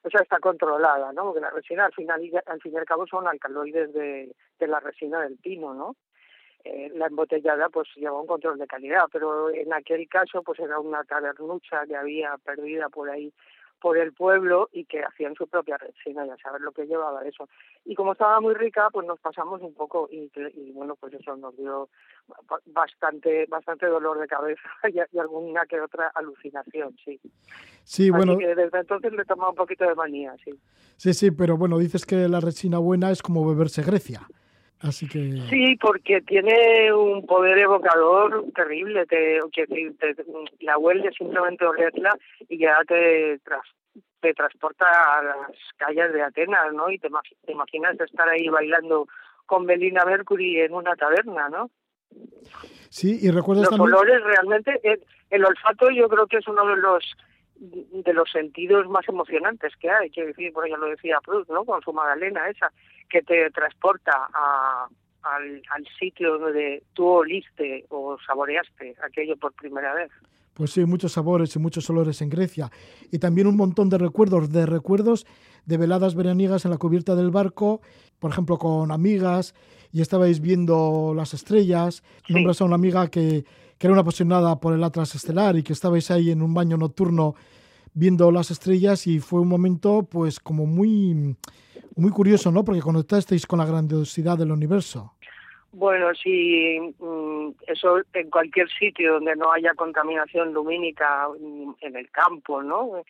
o 0.04 0.10
sea, 0.10 0.20
está 0.20 0.38
controlada, 0.38 1.12
¿no? 1.12 1.24
Porque 1.24 1.40
la 1.40 1.50
resina 1.50 1.86
al 1.86 1.92
final, 1.92 2.20
al 2.46 2.60
fin 2.60 2.72
y 2.72 2.76
al 2.76 2.84
cabo 2.84 3.06
son 3.06 3.26
alcaloides 3.26 3.92
de, 3.92 4.34
de 4.58 4.66
la 4.66 4.80
resina 4.80 5.20
del 5.22 5.36
pino, 5.38 5.74
¿no? 5.74 5.96
Eh, 6.64 6.90
la 6.94 7.06
embotellada 7.06 7.68
pues 7.68 7.88
lleva 7.96 8.20
un 8.20 8.26
control 8.26 8.58
de 8.58 8.66
calidad, 8.66 9.04
pero 9.12 9.50
en 9.50 9.72
aquel 9.72 10.08
caso 10.08 10.42
pues 10.42 10.58
era 10.58 10.78
una 10.80 11.04
tabernucha 11.04 11.86
que 11.86 11.96
había 11.96 12.36
perdida 12.44 12.88
por 12.88 13.08
ahí 13.10 13.32
por 13.80 13.96
el 13.96 14.12
pueblo 14.12 14.68
y 14.72 14.84
que 14.84 15.02
hacían 15.02 15.34
su 15.34 15.46
propia 15.46 15.76
resina, 15.78 16.26
ya 16.26 16.36
sabes 16.42 16.60
lo 16.60 16.72
que 16.72 16.86
llevaba 16.86 17.24
eso. 17.24 17.48
Y 17.84 17.94
como 17.94 18.12
estaba 18.12 18.40
muy 18.40 18.54
rica, 18.54 18.88
pues 18.92 19.06
nos 19.06 19.20
pasamos 19.20 19.62
un 19.62 19.74
poco 19.74 20.08
y, 20.10 20.30
y 20.54 20.72
bueno, 20.72 20.96
pues 20.96 21.14
eso 21.14 21.36
nos 21.36 21.56
dio 21.56 21.88
bastante 22.66 23.46
bastante 23.46 23.86
dolor 23.86 24.18
de 24.18 24.26
cabeza 24.26 24.68
y, 24.92 25.18
alguna 25.18 25.64
que 25.66 25.80
otra 25.80 26.10
alucinación, 26.14 26.96
sí. 27.04 27.20
Sí, 27.84 28.10
bueno. 28.10 28.36
que 28.36 28.54
desde 28.54 28.80
entonces 28.80 29.12
le 29.12 29.24
tomado 29.24 29.50
un 29.50 29.56
poquito 29.56 29.84
de 29.84 29.94
manía, 29.94 30.34
sí. 30.44 30.52
Sí, 30.96 31.14
sí, 31.14 31.30
pero 31.30 31.56
bueno, 31.56 31.78
dices 31.78 32.04
que 32.04 32.28
la 32.28 32.40
resina 32.40 32.78
buena 32.78 33.10
es 33.10 33.22
como 33.22 33.48
beberse 33.48 33.82
Grecia. 33.82 34.26
Así 34.80 35.08
que... 35.08 35.32
Sí, 35.50 35.76
porque 35.80 36.20
tiene 36.20 36.92
un 36.92 37.26
poder 37.26 37.58
evocador 37.58 38.44
terrible, 38.54 39.06
te, 39.06 39.40
que 39.52 39.66
te, 39.66 40.16
la 40.60 40.78
huele 40.78 41.10
simplemente 41.12 41.64
olerla 41.64 42.16
y 42.48 42.58
ya 42.58 42.78
te, 42.86 43.40
te 44.20 44.34
transporta 44.34 44.86
a 44.86 45.22
las 45.22 45.50
calles 45.76 46.12
de 46.12 46.22
Atenas, 46.22 46.72
¿no? 46.72 46.90
Y 46.90 46.98
te, 46.98 47.08
te 47.44 47.52
imaginas 47.52 47.98
estar 48.00 48.28
ahí 48.28 48.48
bailando 48.48 49.08
con 49.46 49.66
Belina 49.66 50.04
Mercury 50.04 50.60
en 50.60 50.74
una 50.74 50.94
taberna, 50.94 51.48
¿no? 51.48 51.70
Sí, 52.88 53.18
y 53.20 53.30
recuerdas 53.30 53.64
los 53.64 53.76
también... 53.76 53.94
olores 53.94 54.22
realmente, 54.22 54.78
el, 54.82 55.02
el, 55.30 55.44
olfato 55.44 55.90
yo 55.90 56.08
creo 56.08 56.26
que 56.26 56.38
es 56.38 56.48
uno 56.48 56.66
de 56.66 56.76
los 56.76 57.04
de 57.60 58.12
los 58.12 58.30
sentidos 58.30 58.88
más 58.88 59.08
emocionantes 59.08 59.74
que 59.80 59.90
hay, 59.90 60.10
que 60.10 60.26
decir, 60.26 60.52
por 60.52 60.64
ejemplo, 60.64 60.86
lo 60.86 60.94
decía 60.94 61.18
Proust, 61.24 61.50
¿no? 61.50 61.64
Con 61.64 61.82
su 61.82 61.92
Magdalena 61.92 62.48
esa, 62.48 62.72
que 63.08 63.22
te 63.22 63.50
transporta 63.50 64.28
a, 64.32 64.88
al, 65.22 65.62
al 65.70 65.86
sitio 65.98 66.38
donde 66.38 66.82
tú 66.94 67.06
oliste 67.06 67.86
o 67.90 68.16
saboreaste 68.26 68.96
aquello 69.04 69.36
por 69.36 69.52
primera 69.52 69.94
vez. 69.94 70.10
Pues 70.54 70.72
sí, 70.72 70.84
muchos 70.84 71.12
sabores 71.12 71.54
y 71.54 71.60
muchos 71.60 71.88
olores 71.88 72.20
en 72.20 72.30
Grecia. 72.30 72.70
Y 73.12 73.20
también 73.20 73.46
un 73.46 73.56
montón 73.56 73.88
de 73.88 73.98
recuerdos, 73.98 74.50
de 74.50 74.66
recuerdos 74.66 75.24
de 75.66 75.76
veladas 75.76 76.14
veraniegas 76.14 76.64
en 76.64 76.72
la 76.72 76.78
cubierta 76.78 77.14
del 77.14 77.30
barco, 77.30 77.80
por 78.18 78.32
ejemplo, 78.32 78.58
con 78.58 78.90
amigas, 78.90 79.54
y 79.92 80.00
estabais 80.00 80.40
viendo 80.40 81.12
las 81.14 81.34
estrellas. 81.34 82.02
Nombras 82.28 82.60
a 82.60 82.64
una 82.64 82.74
amiga 82.74 83.08
que, 83.08 83.44
que 83.78 83.86
era 83.86 83.92
una 83.92 84.02
apasionada 84.02 84.58
por 84.58 84.74
el 84.74 84.82
Atlas 84.82 85.14
Estelar 85.14 85.56
y 85.56 85.62
que 85.62 85.72
estabais 85.72 86.10
ahí 86.10 86.30
en 86.30 86.42
un 86.42 86.54
baño 86.54 86.76
nocturno 86.76 87.34
viendo 87.94 88.30
las 88.30 88.50
estrellas 88.50 89.06
y 89.06 89.20
fue 89.20 89.40
un 89.40 89.48
momento 89.48 90.08
pues 90.10 90.40
como 90.40 90.66
muy, 90.66 91.36
muy 91.98 92.10
curioso, 92.10 92.50
¿no? 92.50 92.64
Porque 92.64 92.80
conectasteis 92.80 93.46
con 93.46 93.58
la 93.58 93.66
grandiosidad 93.66 94.38
del 94.38 94.52
universo. 94.52 95.14
Bueno, 95.72 96.14
sí, 96.14 96.78
mm, 96.98 97.50
eso 97.66 98.00
en 98.12 98.30
cualquier 98.30 98.68
sitio 98.70 99.14
donde 99.14 99.36
no 99.36 99.52
haya 99.52 99.74
contaminación 99.74 100.54
lumínica 100.54 101.28
mm, 101.28 101.74
en 101.80 101.96
el 101.96 102.10
campo, 102.10 102.62
¿no? 102.62 103.02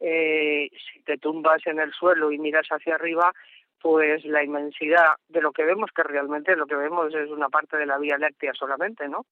Eh, 0.00 0.70
si 0.70 1.00
te 1.00 1.18
tumbas 1.18 1.66
en 1.66 1.78
el 1.80 1.92
suelo 1.92 2.32
y 2.32 2.38
miras 2.38 2.66
hacia 2.68 2.94
arriba, 2.94 3.32
pues 3.80 4.24
la 4.24 4.42
inmensidad 4.42 5.16
de 5.28 5.42
lo 5.42 5.52
que 5.52 5.64
vemos, 5.64 5.90
que 5.94 6.02
realmente 6.02 6.56
lo 6.56 6.66
que 6.66 6.76
vemos 6.76 7.14
es 7.14 7.30
una 7.30 7.48
parte 7.48 7.76
de 7.76 7.86
la 7.86 7.98
Vía 7.98 8.18
Láctea 8.18 8.52
solamente, 8.54 9.08
¿no? 9.08 9.26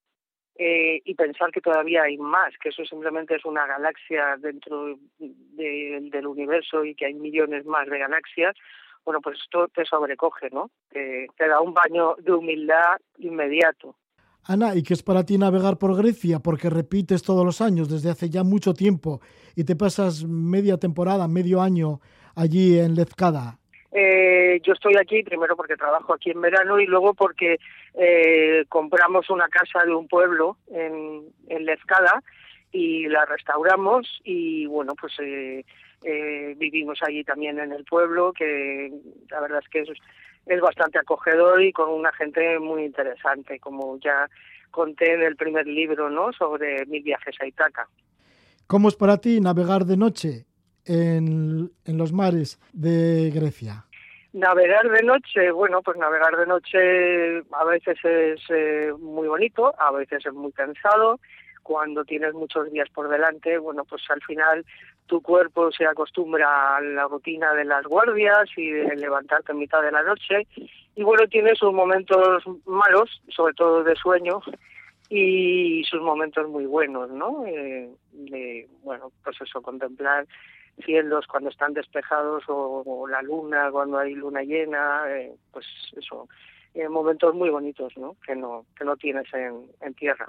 eh, 0.56 1.02
y 1.04 1.14
pensar 1.14 1.50
que 1.50 1.60
todavía 1.60 2.04
hay 2.04 2.16
más, 2.16 2.54
que 2.58 2.68
eso 2.68 2.84
simplemente 2.84 3.34
es 3.34 3.44
una 3.44 3.66
galaxia 3.66 4.36
dentro 4.38 4.98
del 5.18 6.26
universo 6.26 6.84
y 6.84 6.94
que 6.94 7.06
hay 7.06 7.14
millones 7.14 7.66
más 7.66 7.88
de 7.88 7.98
galaxias, 7.98 8.54
bueno, 9.04 9.20
pues 9.20 9.38
esto 9.42 9.68
te 9.68 9.84
sobrecoge, 9.84 10.50
¿no? 10.50 10.70
te 10.90 11.48
da 11.48 11.60
un 11.60 11.74
baño 11.74 12.14
de 12.18 12.32
humildad 12.32 12.98
inmediato. 13.18 13.96
Ana, 14.46 14.74
¿y 14.74 14.82
qué 14.82 14.92
es 14.92 15.02
para 15.02 15.24
ti 15.24 15.38
navegar 15.38 15.78
por 15.78 15.96
Grecia? 15.96 16.38
Porque 16.38 16.68
repites 16.68 17.22
todos 17.22 17.46
los 17.46 17.62
años, 17.62 17.88
desde 17.88 18.10
hace 18.10 18.28
ya 18.28 18.44
mucho 18.44 18.74
tiempo, 18.74 19.20
y 19.56 19.64
te 19.64 19.74
pasas 19.74 20.24
media 20.24 20.76
temporada, 20.76 21.26
medio 21.28 21.62
año 21.62 22.00
allí 22.36 22.78
en 22.78 22.94
Lezcada. 22.94 23.58
Eh, 23.90 24.60
yo 24.62 24.72
estoy 24.72 24.94
aquí 25.00 25.22
primero 25.22 25.56
porque 25.56 25.76
trabajo 25.76 26.12
aquí 26.12 26.30
en 26.30 26.40
verano 26.40 26.80
y 26.80 26.86
luego 26.86 27.14
porque 27.14 27.58
eh, 27.94 28.64
compramos 28.68 29.30
una 29.30 29.48
casa 29.48 29.84
de 29.84 29.94
un 29.94 30.08
pueblo 30.08 30.58
en, 30.66 31.22
en 31.48 31.64
Lezcada 31.64 32.20
y 32.72 33.06
la 33.06 33.24
restauramos 33.24 34.20
y 34.24 34.66
bueno, 34.66 34.94
pues 35.00 35.12
eh, 35.20 35.64
eh, 36.04 36.54
vivimos 36.56 36.98
allí 37.02 37.24
también 37.24 37.58
en 37.58 37.72
el 37.72 37.84
pueblo, 37.84 38.32
que 38.32 38.92
la 39.30 39.40
verdad 39.40 39.60
es 39.62 39.68
que 39.68 39.80
es 39.80 39.88
es 40.46 40.60
bastante 40.60 40.98
acogedor 40.98 41.62
y 41.62 41.72
con 41.72 41.90
una 41.90 42.12
gente 42.12 42.58
muy 42.58 42.84
interesante, 42.84 43.58
como 43.58 43.98
ya 43.98 44.28
conté 44.70 45.14
en 45.14 45.22
el 45.22 45.36
primer 45.36 45.66
libro, 45.66 46.10
¿no? 46.10 46.32
Sobre 46.32 46.84
mis 46.86 47.02
viajes 47.02 47.36
a 47.40 47.46
Itaca. 47.46 47.88
¿Cómo 48.66 48.88
es 48.88 48.96
para 48.96 49.18
ti 49.18 49.40
navegar 49.40 49.84
de 49.84 49.96
noche 49.96 50.46
en, 50.84 51.70
en 51.84 51.98
los 51.98 52.12
mares 52.12 52.58
de 52.72 53.30
Grecia? 53.30 53.86
Navegar 54.32 54.90
de 54.90 55.02
noche, 55.04 55.50
bueno, 55.52 55.80
pues 55.80 55.96
navegar 55.96 56.36
de 56.36 56.46
noche 56.46 57.38
a 57.52 57.64
veces 57.64 57.96
es 58.04 58.40
eh, 58.48 58.92
muy 58.98 59.28
bonito, 59.28 59.72
a 59.78 59.92
veces 59.92 60.26
es 60.26 60.32
muy 60.32 60.50
cansado. 60.52 61.20
Cuando 61.62 62.04
tienes 62.04 62.34
muchos 62.34 62.70
días 62.70 62.90
por 62.90 63.08
delante, 63.08 63.56
bueno, 63.58 63.84
pues 63.84 64.02
al 64.10 64.20
final 64.22 64.66
tu 65.06 65.20
cuerpo 65.20 65.70
se 65.72 65.86
acostumbra 65.86 66.76
a 66.76 66.80
la 66.80 67.04
rutina 67.08 67.52
de 67.54 67.64
las 67.64 67.84
guardias 67.84 68.48
y 68.56 68.70
de 68.70 68.96
levantarte 68.96 69.52
en 69.52 69.58
mitad 69.58 69.82
de 69.82 69.92
la 69.92 70.02
noche. 70.02 70.46
Y 70.96 71.02
bueno, 71.02 71.26
tiene 71.28 71.54
sus 71.56 71.72
momentos 71.72 72.44
malos, 72.66 73.22
sobre 73.28 73.54
todo 73.54 73.82
de 73.82 73.96
sueño, 73.96 74.40
y 75.10 75.84
sus 75.84 76.00
momentos 76.00 76.48
muy 76.48 76.66
buenos, 76.66 77.10
¿no? 77.10 77.44
Eh, 77.46 77.90
de, 78.12 78.68
bueno, 78.82 79.12
pues 79.22 79.36
eso, 79.40 79.60
contemplar 79.60 80.26
cielos 80.84 81.26
cuando 81.26 81.50
están 81.50 81.72
despejados 81.72 82.42
o, 82.48 83.06
la 83.08 83.22
luna 83.22 83.70
cuando 83.70 83.98
hay 83.98 84.14
luna 84.14 84.42
llena, 84.42 85.02
eh, 85.08 85.32
pues 85.52 85.66
eso, 85.96 86.28
eh, 86.74 86.88
momentos 86.88 87.34
muy 87.34 87.50
bonitos, 87.50 87.92
¿no? 87.96 88.16
Que 88.26 88.34
no, 88.34 88.64
que 88.76 88.84
no 88.84 88.96
tienes 88.96 89.32
en, 89.34 89.66
en 89.80 89.94
tierra. 89.94 90.26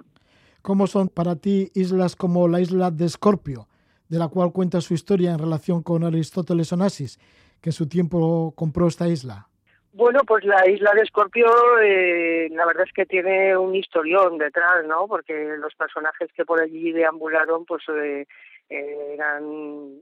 ¿Cómo 0.62 0.88
son 0.88 1.10
para 1.10 1.36
ti 1.36 1.72
islas 1.74 2.16
como 2.16 2.48
la 2.48 2.60
isla 2.60 2.92
de 2.92 3.06
Escorpio? 3.06 3.68
De 4.16 4.20
la 4.20 4.30
cual 4.30 4.54
cuenta 4.54 4.80
su 4.80 4.94
historia 4.94 5.34
en 5.34 5.40
relación 5.40 5.84
con 5.84 6.06
Aristóteles 6.06 6.72
Onassis, 6.72 7.20
que 7.62 7.70
en 7.70 7.74
su 7.74 7.90
tiempo 7.90 8.54
compró 8.56 8.88
esta 8.88 9.10
isla. 9.10 9.48
Bueno, 9.92 10.22
pues 10.26 10.46
la 10.46 10.66
isla 10.70 10.92
de 10.94 11.02
Escorpio, 11.02 11.48
eh, 11.82 12.48
la 12.52 12.66
verdad 12.66 12.86
es 12.88 12.94
que 12.94 13.06
tiene 13.06 13.58
un 13.58 13.76
historión 13.76 14.38
detrás, 14.38 14.86
¿no? 14.86 15.08
Porque 15.08 15.58
los 15.58 15.76
personajes 15.76 16.30
que 16.34 16.46
por 16.46 16.62
allí 16.62 16.94
deambularon, 16.94 17.66
pues 17.66 17.84
eh, 17.90 18.26
eh, 18.70 19.14
eran 19.14 20.00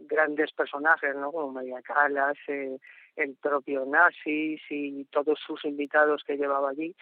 grandes 0.00 0.52
personajes, 0.52 1.16
¿no? 1.16 1.32
Como 1.32 1.52
María 1.52 1.80
Calas, 1.80 2.36
el 2.48 3.36
propio 3.40 3.84
Onassis 3.84 4.60
y 4.68 5.04
todos 5.06 5.38
sus 5.46 5.64
invitados 5.64 6.22
que 6.26 6.36
llevaba 6.36 6.68
allí. 6.70 6.94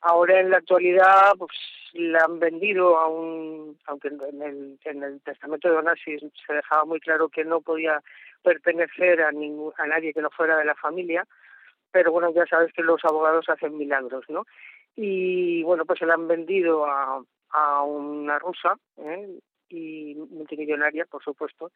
Ahora 0.00 0.40
en 0.40 0.50
la 0.50 0.58
actualidad 0.58 1.32
pues 1.38 1.50
la 1.94 2.24
han 2.24 2.38
vendido 2.38 2.96
a 2.98 3.08
un, 3.08 3.76
aunque 3.86 4.08
en 4.08 4.42
el, 4.42 4.78
en 4.84 5.02
el 5.02 5.20
testamento 5.22 5.68
de 5.68 5.76
Onassis 5.76 6.20
se 6.46 6.52
dejaba 6.52 6.84
muy 6.84 7.00
claro 7.00 7.28
que 7.28 7.44
no 7.44 7.60
podía 7.60 8.02
pertenecer 8.42 9.22
a 9.22 9.32
ningún, 9.32 9.72
a 9.76 9.86
nadie 9.86 10.12
que 10.12 10.22
no 10.22 10.30
fuera 10.30 10.56
de 10.56 10.64
la 10.64 10.74
familia, 10.74 11.26
pero 11.90 12.12
bueno, 12.12 12.32
ya 12.32 12.46
sabes 12.46 12.72
que 12.72 12.82
los 12.82 13.04
abogados 13.04 13.48
hacen 13.48 13.76
milagros, 13.76 14.24
¿no? 14.28 14.44
Y 14.94 15.62
bueno, 15.62 15.84
pues 15.84 15.98
se 15.98 16.06
la 16.06 16.14
han 16.14 16.28
vendido 16.28 16.86
a, 16.86 17.22
a 17.50 17.82
una 17.82 18.38
rusa, 18.38 18.76
¿eh? 18.98 19.38
y 19.68 20.14
multimillonaria, 20.30 21.04
por 21.06 21.22
supuesto. 21.22 21.70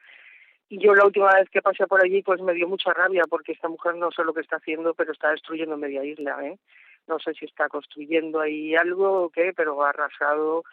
Y 0.68 0.78
yo 0.78 0.94
la 0.94 1.04
última 1.04 1.32
vez 1.34 1.50
que 1.50 1.60
pasé 1.60 1.86
por 1.86 2.02
allí, 2.02 2.22
pues 2.22 2.40
me 2.40 2.54
dio 2.54 2.66
mucha 2.66 2.92
rabia 2.92 3.24
porque 3.28 3.52
esta 3.52 3.68
mujer 3.68 3.94
no 3.96 4.10
sé 4.10 4.24
lo 4.24 4.32
que 4.32 4.40
está 4.40 4.56
haciendo, 4.56 4.94
pero 4.94 5.12
está 5.12 5.30
destruyendo 5.30 5.76
media 5.76 6.04
isla, 6.04 6.38
¿eh? 6.46 6.58
No 7.06 7.18
sé 7.18 7.34
si 7.34 7.44
está 7.44 7.68
construyendo 7.68 8.40
ahí 8.40 8.74
algo 8.74 9.24
o 9.24 9.30
qué, 9.30 9.52
pero 9.56 9.82
ha 9.82 9.90
arrasado 9.90 10.64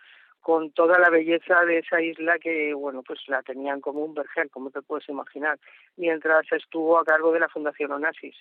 con 0.42 0.72
toda 0.72 0.98
la 1.00 1.10
belleza 1.10 1.66
de 1.66 1.80
esa 1.80 2.02
isla 2.02 2.40
que, 2.40 2.74
bueno, 2.74 3.04
pues 3.04 3.20
la 3.28 3.44
tenían 3.44 3.82
como 3.82 4.04
un 4.04 4.14
vergel, 4.14 4.50
como 4.50 4.72
te 4.72 4.82
puedes 4.82 5.08
imaginar, 5.10 5.60
mientras 5.98 6.50
estuvo 6.52 6.98
a 6.98 7.04
cargo 7.04 7.32
de 7.32 7.42
la 7.42 7.50
Fundación 7.50 7.92
Onassis. 7.92 8.36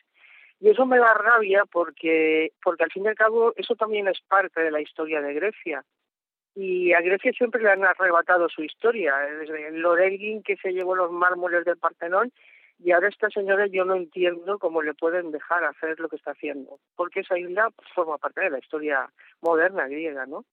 Y 0.61 0.71
eso 0.71 0.87
me 0.87 0.99
da 0.99 1.15
rabia 1.15 1.65
porque, 1.71 2.53
porque 2.63 2.85
al 2.85 2.93
fin 2.93 3.05
y 3.05 3.09
al 3.09 3.15
cabo 3.15 3.53
eso 3.57 3.75
también 3.77 4.09
es 4.09 4.21
parte 4.21 4.61
de 4.61 4.71
la 4.71 4.81
historia 4.81 5.21
de 5.21 5.35
Grecia. 5.35 5.85
Y 6.55 6.93
a 6.93 7.01
Grecia 7.01 7.33
siempre 7.33 7.63
le 7.63 7.71
han 7.71 7.85
arrebatado 7.85 8.49
su 8.49 8.63
historia, 8.63 9.17
desde 9.17 9.71
Lorelgin 9.73 10.43
que 10.43 10.57
se 10.57 10.73
llevó 10.73 10.97
los 10.97 11.13
mármoles 11.13 11.65
del 11.65 11.77
Partenón 11.77 12.33
y 12.79 12.93
ahora 12.93 13.09
esta 13.09 13.29
señora 13.31 13.67
yo 13.67 13.85
no 13.85 13.97
entiendo 13.97 14.59
cómo 14.59 14.83
le 14.83 14.95
pueden 14.95 15.31
dejar 15.31 15.65
hacer 15.65 15.99
lo 15.99 16.09
que 16.09 16.17
está 16.17 16.31
haciendo, 16.31 16.79
porque 16.97 17.21
esa 17.21 17.39
isla 17.39 17.71
pues, 17.75 17.89
forma 17.95 18.19
parte 18.19 18.41
de 18.41 18.51
la 18.51 18.59
historia 18.59 19.11
moderna 19.41 19.89
griega, 19.89 20.27
¿no? 20.27 20.45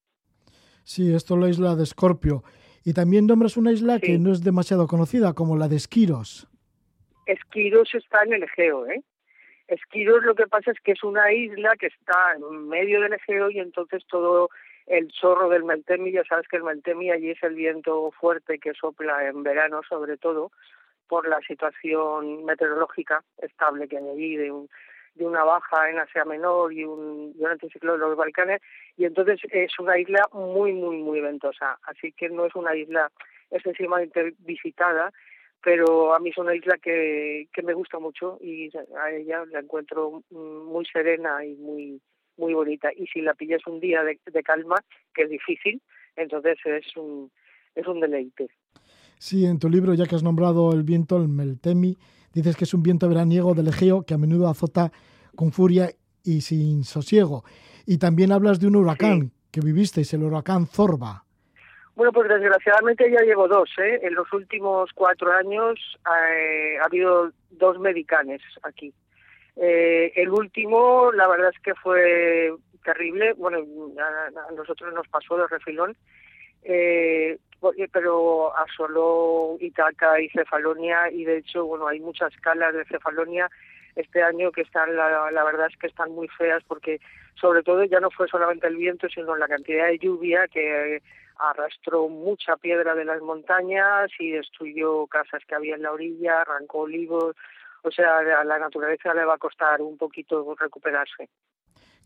Sí, 0.82 1.14
esto 1.14 1.34
es 1.34 1.40
la 1.40 1.48
isla 1.48 1.74
de 1.74 1.82
Escorpio. 1.82 2.42
Y 2.84 2.94
también 2.94 3.26
nombras 3.26 3.56
una 3.56 3.72
isla 3.72 3.98
que 3.98 4.18
no 4.18 4.30
es 4.30 4.44
demasiado 4.44 4.86
conocida, 4.86 5.32
como 5.34 5.56
la 5.56 5.66
de 5.66 5.74
Esquiros. 5.74 6.46
Esquiros 7.26 7.92
está 7.94 8.22
en 8.22 8.34
el 8.34 8.44
Egeo, 8.44 8.86
¿eh? 8.86 9.02
Esquiros 9.66 10.22
lo 10.22 10.36
que 10.36 10.46
pasa 10.46 10.70
es 10.70 10.78
que 10.80 10.92
es 10.92 11.02
una 11.02 11.32
isla 11.32 11.74
que 11.76 11.88
está 11.88 12.34
en 12.36 12.68
medio 12.68 13.00
del 13.00 13.14
Egeo 13.14 13.50
y 13.50 13.58
entonces 13.58 14.04
todo 14.08 14.48
el 14.86 15.08
chorro 15.08 15.48
del 15.48 15.64
Meltemi, 15.64 16.12
ya 16.12 16.22
sabes 16.24 16.46
que 16.46 16.58
el 16.58 16.62
Meltemi 16.62 17.10
allí 17.10 17.30
es 17.30 17.42
el 17.42 17.56
viento 17.56 18.12
fuerte 18.12 18.60
que 18.60 18.72
sopla 18.74 19.26
en 19.28 19.42
verano 19.42 19.80
sobre 19.88 20.16
todo, 20.16 20.52
por 21.08 21.28
la 21.28 21.40
situación 21.40 22.44
meteorológica 22.44 23.22
estable 23.38 23.88
que 23.88 23.98
hay 23.98 24.08
allí 24.08 24.36
de, 24.36 24.50
un, 24.50 24.68
de 25.14 25.26
una 25.26 25.44
baja 25.44 25.90
en 25.90 25.98
Asia 25.98 26.24
Menor 26.24 26.72
y 26.72 26.84
un, 26.84 27.34
y 27.36 27.42
un 27.42 27.50
anticiclón 27.50 28.00
de 28.00 28.06
los 28.06 28.16
Balcanes. 28.16 28.60
Y 28.96 29.04
entonces 29.04 29.40
es 29.50 29.78
una 29.78 29.98
isla 29.98 30.28
muy 30.32 30.72
muy 30.72 30.98
muy 30.98 31.20
ventosa. 31.20 31.78
Así 31.82 32.12
que 32.12 32.28
no 32.28 32.46
es 32.46 32.54
una 32.54 32.74
isla 32.74 33.10
excesivamente 33.50 34.34
visitada 34.38 35.12
pero 35.66 36.14
a 36.14 36.20
mí 36.20 36.30
es 36.30 36.38
una 36.38 36.54
isla 36.54 36.78
que, 36.78 37.48
que 37.52 37.62
me 37.62 37.74
gusta 37.74 37.98
mucho 37.98 38.38
y 38.40 38.70
a 39.02 39.10
ella 39.10 39.44
la 39.50 39.58
encuentro 39.58 40.22
muy 40.30 40.84
serena 40.86 41.44
y 41.44 41.56
muy 41.56 42.00
muy 42.36 42.54
bonita. 42.54 42.90
Y 42.94 43.08
si 43.08 43.20
la 43.20 43.34
pillas 43.34 43.66
un 43.66 43.80
día 43.80 44.04
de, 44.04 44.20
de 44.26 44.42
calma 44.44 44.76
que 45.12 45.22
es 45.22 45.30
difícil 45.30 45.82
entonces 46.14 46.58
es 46.64 46.96
un 46.96 47.32
es 47.74 47.84
un 47.86 47.98
deleite 47.98 48.48
Sí, 49.18 49.46
en 49.46 49.58
tu 49.58 49.68
libro, 49.68 49.94
ya 49.94 50.06
que 50.06 50.14
has 50.14 50.22
nombrado 50.22 50.72
el 50.72 50.82
viento, 50.82 51.16
el 51.16 51.28
Meltemi, 51.28 51.96
dices 52.32 52.56
que 52.56 52.64
es 52.64 52.74
un 52.74 52.82
viento 52.82 53.08
veraniego 53.08 53.54
del 53.54 53.68
Egeo 53.68 54.02
que 54.02 54.14
a 54.14 54.18
menudo 54.18 54.48
azota 54.48 54.92
con 55.34 55.52
furia 55.52 55.90
y 56.22 56.42
sin 56.42 56.84
sosiego. 56.84 57.44
Y 57.86 57.98
también 57.98 58.32
hablas 58.32 58.60
de 58.60 58.66
un 58.66 58.76
huracán 58.76 59.32
que 59.50 59.60
vivisteis, 59.60 60.12
el 60.12 60.24
huracán 60.24 60.66
Zorba. 60.66 61.24
Bueno, 61.94 62.12
pues 62.12 62.28
desgraciadamente 62.28 63.10
ya 63.10 63.22
llevo 63.22 63.48
dos. 63.48 63.70
¿eh? 63.78 64.00
En 64.02 64.14
los 64.14 64.30
últimos 64.34 64.90
cuatro 64.94 65.32
años 65.32 65.78
eh, 66.04 66.76
ha 66.82 66.84
habido 66.84 67.32
dos 67.50 67.78
medicanes 67.78 68.42
aquí. 68.64 68.92
Eh, 69.56 70.12
el 70.14 70.28
último, 70.28 71.10
la 71.12 71.26
verdad 71.26 71.50
es 71.54 71.62
que 71.62 71.74
fue 71.74 72.52
terrible. 72.84 73.32
Bueno, 73.32 73.60
a, 73.98 74.48
a 74.48 74.52
nosotros 74.52 74.92
nos 74.92 75.08
pasó 75.08 75.38
de 75.38 75.46
refilón. 75.46 75.96
Eh, 76.68 77.38
pero 77.92 78.56
asoló 78.56 79.56
Itaca 79.60 80.20
y 80.20 80.28
Cefalonia 80.30 81.10
y 81.12 81.24
de 81.24 81.38
hecho 81.38 81.64
bueno 81.64 81.86
hay 81.86 82.00
muchas 82.00 82.34
calas 82.40 82.74
de 82.74 82.84
Cefalonia 82.86 83.48
este 83.94 84.20
año 84.20 84.50
que 84.50 84.62
están 84.62 84.96
la, 84.96 85.30
la 85.30 85.44
verdad 85.44 85.68
es 85.70 85.76
que 85.78 85.86
están 85.86 86.10
muy 86.10 86.26
feas 86.26 86.64
porque 86.64 87.00
sobre 87.40 87.62
todo 87.62 87.84
ya 87.84 88.00
no 88.00 88.10
fue 88.10 88.26
solamente 88.26 88.66
el 88.66 88.76
viento 88.76 89.08
sino 89.08 89.36
la 89.36 89.46
cantidad 89.46 89.86
de 89.86 89.98
lluvia 89.98 90.48
que 90.48 91.02
arrastró 91.38 92.08
mucha 92.08 92.56
piedra 92.56 92.96
de 92.96 93.04
las 93.04 93.22
montañas 93.22 94.10
y 94.18 94.32
destruyó 94.32 95.06
casas 95.06 95.42
que 95.46 95.54
había 95.54 95.76
en 95.76 95.82
la 95.82 95.92
orilla 95.92 96.40
arrancó 96.40 96.80
olivos 96.80 97.36
o 97.82 97.90
sea 97.92 98.18
a 98.18 98.44
la 98.44 98.58
naturaleza 98.58 99.14
le 99.14 99.24
va 99.24 99.34
a 99.34 99.38
costar 99.38 99.80
un 99.82 99.96
poquito 99.96 100.56
recuperarse 100.58 101.28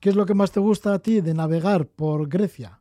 ¿Qué 0.00 0.08
es 0.08 0.16
lo 0.16 0.24
que 0.26 0.34
más 0.34 0.52
te 0.52 0.60
gusta 0.60 0.94
a 0.94 0.98
ti 0.98 1.20
de 1.20 1.34
navegar 1.34 1.86
por 1.86 2.26
Grecia? 2.26 2.79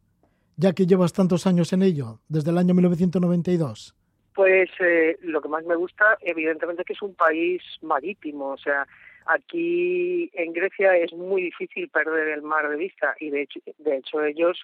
Ya 0.60 0.74
que 0.74 0.86
llevas 0.86 1.14
tantos 1.14 1.48
años 1.48 1.72
en 1.72 1.84
ello, 1.84 2.20
desde 2.28 2.52
el 2.52 2.58
año 2.58 2.74
1992? 2.74 3.96
Pues 4.36 4.70
eh, 4.80 5.18
lo 5.22 5.42
que 5.42 5.48
más 5.48 5.64
me 5.64 5.76
gusta, 5.76 6.18
evidentemente, 6.20 6.84
que 6.84 6.94
es 6.94 7.02
un 7.02 7.16
país 7.16 7.62
marítimo, 7.82 8.50
o 8.50 8.58
sea, 8.58 8.86
aquí 9.26 10.30
en 10.34 10.52
Grecia 10.52 10.98
es 10.98 11.14
muy 11.14 11.44
difícil 11.44 11.88
perder 11.90 12.28
el 12.30 12.42
mar 12.42 12.70
de 12.70 12.76
vista 12.76 13.16
y 13.20 13.30
de 13.30 13.44
hecho, 13.44 13.60
de 13.78 13.98
hecho 13.98 14.24
ellos 14.24 14.58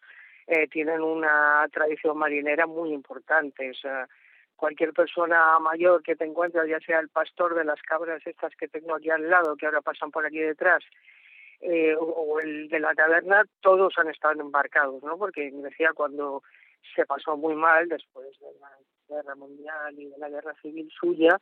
eh, 0.47 0.67
tienen 0.67 1.01
una 1.01 1.65
tradición 1.71 2.17
marinera 2.17 2.67
muy 2.67 2.91
importante. 2.91 3.69
O 3.69 3.73
sea, 3.73 4.07
cualquier 4.55 4.91
persona 4.91 5.59
mayor 5.59 6.03
que 6.03 6.15
te 6.15 6.25
encuentres, 6.25 6.67
ya 6.67 6.79
sea 6.79 6.99
el 6.99 7.09
pastor 7.09 7.55
de 7.55 7.63
las 7.63 7.81
cabras 7.81 8.21
estas 8.25 8.53
que 8.55 8.67
tengo 8.67 8.95
aquí 8.95 9.09
al 9.09 9.29
lado, 9.29 9.55
que 9.55 9.65
ahora 9.65 9.81
pasan 9.81 10.11
por 10.11 10.25
aquí 10.25 10.39
detrás, 10.39 10.83
eh, 11.61 11.95
o, 11.99 12.39
el 12.39 12.67
de 12.69 12.79
la 12.79 12.93
taberna, 12.93 13.43
todos 13.61 13.93
han 13.97 14.09
estado 14.09 14.39
embarcados, 14.41 15.03
¿no? 15.03 15.17
Porque 15.17 15.51
me 15.51 15.69
decía 15.69 15.91
cuando 15.95 16.43
se 16.95 17.05
pasó 17.05 17.37
muy 17.37 17.55
mal 17.55 17.87
después 17.87 18.27
de 18.39 18.47
la 18.59 18.77
guerra 19.07 19.35
mundial 19.35 19.97
y 19.97 20.05
de 20.05 20.17
la 20.17 20.29
guerra 20.29 20.53
civil 20.61 20.89
suya, 20.99 21.39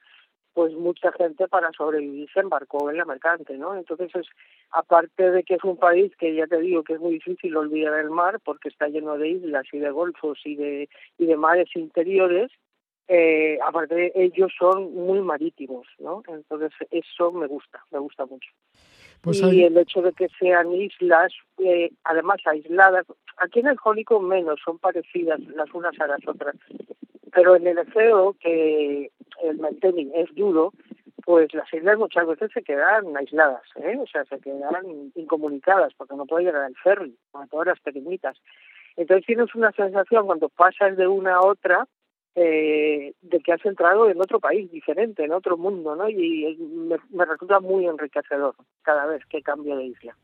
pues 0.54 0.74
mucha 0.74 1.12
gente 1.14 1.48
para 1.48 1.72
sobrevivir 1.72 2.30
se 2.32 2.40
embarcó 2.40 2.90
en 2.90 2.98
la 2.98 3.06
mercante, 3.06 3.58
¿no? 3.58 3.76
Entonces, 3.76 4.12
es, 4.16 4.28
aparte 4.72 5.32
de 5.32 5.44
que 5.44 5.56
es 5.56 5.64
un 5.64 5.78
país 5.78 6.16
que 6.18 6.36
ya 6.36 6.46
te 6.48 6.60
digo 6.60 6.84
que 6.84 6.94
es 6.94 7.00
muy 7.00 7.14
difícil 7.14 7.56
olvidar 7.58 8.00
el 8.00 8.12
mar 8.12 8.40
porque 8.44 8.70
está 8.70 8.88
lleno 8.88 9.18
de 9.18 9.30
islas 9.30 9.66
y 9.72 9.80
de 9.80 9.90
golfos 9.90 10.40
y 10.46 10.56
de, 10.56 10.90
y 11.18 11.26
de 11.26 11.38
mares 11.38 11.70
interiores, 11.76 12.52
eh, 13.08 13.58
aparte 13.66 14.12
ellos 14.16 14.52
son 14.58 14.94
muy 14.94 15.22
marítimos, 15.22 15.88
¿no? 16.00 16.22
Entonces, 16.28 16.72
eso 16.92 17.32
me 17.32 17.48
gusta, 17.48 17.84
me 17.92 18.00
gusta 18.00 18.26
mucho. 18.26 18.50
Pues 19.24 19.42
y 19.42 19.64
el 19.64 19.78
hecho 19.78 20.02
de 20.02 20.12
que 20.12 20.28
sean 20.38 20.74
islas, 20.74 21.32
eh, 21.60 21.92
además 22.04 22.42
aisladas, 22.46 23.06
aquí 23.38 23.62
en 23.62 23.68
el 23.68 23.78
Jónico 23.78 24.20
menos, 24.20 24.60
son 24.66 24.80
parecidas 24.80 25.40
las 25.56 25.74
unas 25.74 25.98
a 26.02 26.08
las 26.08 26.28
otras, 26.28 26.58
pero 27.32 27.56
en 27.56 27.66
el 27.66 27.78
Egeo, 27.78 28.36
que 28.38 29.12
el 29.42 29.58
maintaining 29.60 30.12
es 30.14 30.28
duro, 30.36 30.74
pues 31.24 31.54
las 31.54 31.74
islas 31.74 31.98
muchas 31.98 32.28
veces 32.28 32.52
se 32.54 32.64
quedan 32.64 33.16
aisladas, 33.16 33.64
¿eh? 33.78 33.98
o 33.98 34.06
sea, 34.08 34.26
se 34.26 34.42
quedan 34.42 35.12
incomunicadas 35.16 35.94
porque 35.94 36.18
no 36.18 36.26
puede 36.26 36.44
llegar 36.44 36.64
al 36.64 36.76
ferry, 36.76 37.16
como 37.32 37.48
todas 37.48 37.68
las 37.68 37.80
pequeñitas. 37.80 38.38
Entonces 38.98 39.26
tienes 39.26 39.56
una 39.56 39.72
sensación 39.72 40.26
cuando 40.26 40.50
pasas 40.50 40.98
de 40.98 41.08
una 41.08 41.36
a 41.36 41.46
otra 41.46 41.88
eh, 42.36 43.14
de 43.22 43.40
que 43.42 43.54
has 43.54 43.64
entrado 43.66 44.10
en 44.10 44.20
otro 44.20 44.40
país 44.40 44.72
diferente, 44.72 45.24
en 45.24 45.34
otro 45.34 45.58
mundo, 45.58 45.96
¿no? 45.96 46.10
Y 46.10 46.58
me, 47.12 47.26
resulta 47.26 47.60
muy 47.60 47.86
enriquecedor 47.86 48.56
cada 48.82 49.06
vez 49.06 49.22
que 49.30 49.42
cambio 49.42 49.76
de 49.76 49.86
isla. 49.86 50.18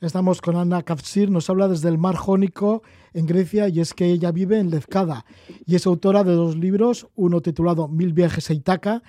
Estamos 0.00 0.40
con 0.40 0.54
Ana 0.54 0.84
Kafsir, 0.84 1.28
nos 1.28 1.50
habla 1.50 1.66
desde 1.66 1.88
el 1.88 1.98
Mar 1.98 2.14
Jónico 2.14 2.82
en 3.12 3.26
Grecia 3.26 3.68
y 3.68 3.80
es 3.80 3.94
que 3.94 4.06
ella 4.06 4.30
vive 4.30 4.60
en 4.60 4.70
Lefkada 4.70 5.24
y 5.66 5.74
es 5.74 5.86
autora 5.86 6.22
de 6.22 6.32
dos 6.34 6.56
libros, 6.56 7.08
uno 7.16 7.40
titulado 7.40 7.88
Mil 7.88 8.12
viajes 8.12 8.48
a 8.50 8.54
Itaca, 8.54 9.02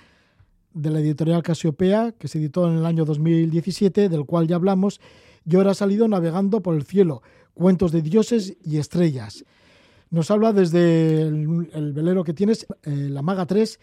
de 0.72 0.90
la 0.90 0.98
editorial 0.98 1.44
Casiopea, 1.44 2.12
que 2.18 2.26
se 2.26 2.38
editó 2.38 2.68
en 2.68 2.78
el 2.78 2.86
año 2.86 3.04
2017, 3.04 4.08
del 4.08 4.24
cual 4.24 4.48
ya 4.48 4.56
hablamos, 4.56 5.00
y 5.44 5.54
ahora 5.56 5.70
ha 5.70 5.74
salido 5.74 6.08
Navegando 6.08 6.60
por 6.60 6.74
el 6.74 6.84
cielo, 6.84 7.22
cuentos 7.54 7.92
de 7.92 8.02
dioses 8.02 8.56
y 8.64 8.78
estrellas. 8.78 9.44
Nos 10.10 10.30
habla 10.32 10.52
desde 10.52 11.22
el, 11.22 11.92
velero 11.94 12.24
que 12.24 12.34
tienes, 12.34 12.66
eh, 12.82 12.90
la 12.90 13.22
Maga 13.22 13.46
3. 13.46 13.78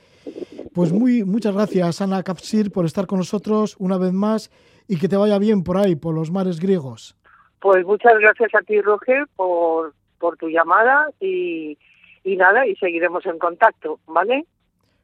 Pues 0.73 0.91
muy, 0.91 1.23
muchas 1.23 1.55
gracias, 1.55 2.01
Ana 2.01 2.21
Kapsir, 2.21 2.69
por 2.71 2.85
estar 2.85 3.07
con 3.07 3.19
nosotros 3.19 3.77
una 3.79 3.97
vez 3.97 4.11
más 4.11 4.51
y 4.89 4.97
que 4.99 5.07
te 5.07 5.15
vaya 5.15 5.39
bien 5.39 5.63
por 5.63 5.77
ahí, 5.77 5.95
por 5.95 6.13
los 6.13 6.29
mares 6.29 6.59
griegos. 6.59 7.15
Pues 7.61 7.85
muchas 7.85 8.19
gracias 8.19 8.53
a 8.55 8.61
ti, 8.61 8.81
Roger, 8.81 9.25
por, 9.37 9.93
por 10.19 10.35
tu 10.35 10.49
llamada 10.49 11.09
y, 11.21 11.77
y 12.25 12.35
nada, 12.35 12.67
y 12.67 12.75
seguiremos 12.75 13.25
en 13.25 13.39
contacto, 13.39 13.99
¿vale? 14.05 14.45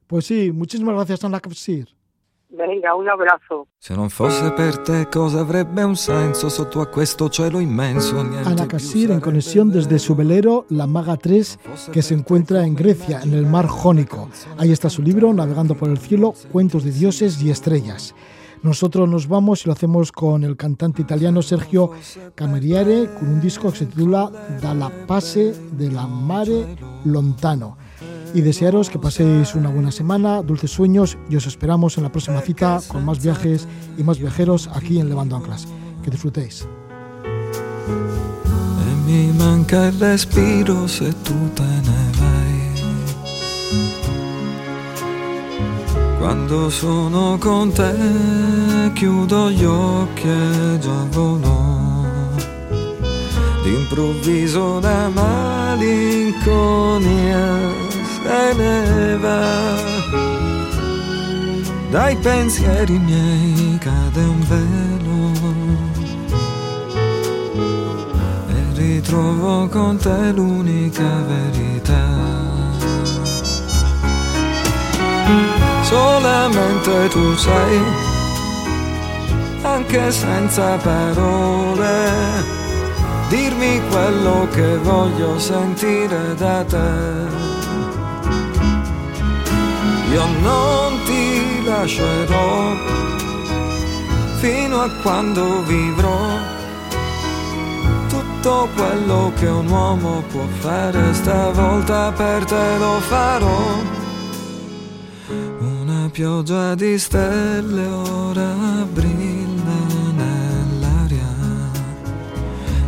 Pues 0.07 0.25
sí, 0.25 0.51
muchísimas 0.51 0.95
gracias, 0.95 1.23
Ana 1.23 1.39
Kapsir. 1.39 1.87
Venga, 2.55 2.93
un 2.93 3.09
abrazo. 3.09 3.65
Se 3.79 3.95
non 3.95 4.09
fosse 4.09 4.51
per 4.51 4.77
te, 4.77 5.07
cosa 5.09 5.39
avrebbe 5.39 5.81
un 5.81 5.95
senso 5.95 6.49
sotto 6.49 6.81
a 6.81 6.85
questo 6.85 7.27
cielo 7.27 7.59
inmenso? 7.59 8.19
Ana 8.19 8.67
Cassir 8.67 9.09
en 9.09 9.19
conexión 9.19 9.71
desde 9.71 9.97
su 9.97 10.13
velero, 10.13 10.67
la 10.69 10.85
Maga 10.85 11.17
3, 11.17 11.57
que 11.91 12.03
se 12.03 12.13
encuentra 12.13 12.63
en 12.63 12.75
Grecia, 12.75 13.21
en 13.23 13.33
el 13.33 13.47
mar 13.47 13.65
Jónico. 13.65 14.29
Ahí 14.59 14.71
está 14.71 14.87
su 14.91 15.01
libro, 15.01 15.33
Navegando 15.33 15.73
por 15.73 15.89
el 15.89 15.97
cielo, 15.97 16.35
cuentos 16.51 16.83
de 16.83 16.91
dioses 16.91 17.41
y 17.41 17.49
estrellas. 17.49 18.13
Nosotros 18.61 19.09
nos 19.09 19.27
vamos 19.27 19.65
y 19.65 19.67
lo 19.67 19.73
hacemos 19.73 20.11
con 20.11 20.43
el 20.43 20.55
cantante 20.55 21.01
italiano 21.01 21.41
Sergio 21.41 21.89
Cameriere, 22.35 23.09
con 23.15 23.29
un 23.29 23.41
disco 23.41 23.71
que 23.71 23.79
se 23.79 23.85
titula 23.87 24.29
Dalla 24.61 24.91
Pace 25.07 25.53
de 25.71 25.89
la 25.89 26.05
Mare 26.05 26.77
Lontano 27.03 27.77
y 28.33 28.41
desearos 28.41 28.89
que 28.89 28.99
paséis 28.99 29.55
una 29.55 29.69
buena 29.69 29.91
semana, 29.91 30.41
dulces 30.41 30.71
sueños 30.71 31.17
y 31.29 31.35
os 31.35 31.45
esperamos 31.45 31.97
en 31.97 32.03
la 32.03 32.11
próxima 32.11 32.41
cita 32.41 32.79
con 32.87 33.05
más 33.05 33.21
viajes 33.21 33.67
y 33.97 34.03
más 34.03 34.19
viajeros 34.19 34.69
aquí 34.73 34.99
en 34.99 35.09
Levando 35.09 35.35
Anclas. 35.35 35.67
Que 36.03 36.11
disfrutéis. 36.11 36.67
E. 39.07 39.33
Quando 46.19 46.71
sono 46.71 47.37
con 47.39 47.71
chiudo 48.93 49.51
gli 49.51 49.65
occhi 49.65 50.27
e 50.27 50.79
già 50.79 51.07
se 58.33 58.53
ne 58.53 59.17
va. 59.23 59.41
Dai 61.91 62.15
pensieri 62.15 62.97
miei 62.97 63.77
cade 63.85 64.23
un 64.35 64.41
velo 64.51 65.21
e 68.55 68.59
ritrovo 68.79 69.67
con 69.67 69.97
te 69.97 70.31
l'unica 70.31 71.11
verità. 71.33 72.05
Solamente 75.81 77.07
tu 77.09 77.35
sai, 77.35 77.79
anche 79.61 80.11
senza 80.11 80.77
parole, 80.77 81.93
dirmi 83.29 83.79
quello 83.91 84.47
che 84.51 84.77
voglio 84.77 85.37
sentire 85.37 86.33
da 86.35 86.63
te 86.63 87.52
io 90.13 90.25
non 90.41 91.01
ti 91.05 91.63
lascerò 91.65 92.75
fino 94.37 94.81
a 94.81 94.89
quando 95.01 95.63
vivrò. 95.63 96.19
Tutto 98.09 98.69
quello 98.75 99.31
che 99.35 99.47
un 99.47 99.67
uomo 99.67 100.21
può 100.31 100.45
fare 100.59 101.13
stavolta 101.13 102.11
per 102.11 102.45
te 102.45 102.77
lo 102.77 102.99
farò. 102.99 103.81
Una 105.59 106.09
pioggia 106.11 106.75
di 106.75 106.99
stelle 106.99 107.87
ora 107.87 108.53
brilla 108.91 109.79
nell'aria 110.21 111.33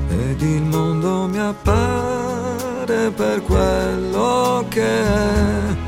ed 0.09 0.41
il 0.41 0.61
mondo 0.61 1.27
mi 1.27 1.39
appare 1.39 3.09
per 3.15 3.41
quello 3.41 4.65
che 4.69 4.83
è 4.83 5.84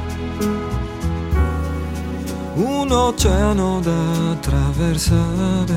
un 2.88 2.94
oceano 2.94 3.82
da 3.82 4.32
attraversare 4.32 5.76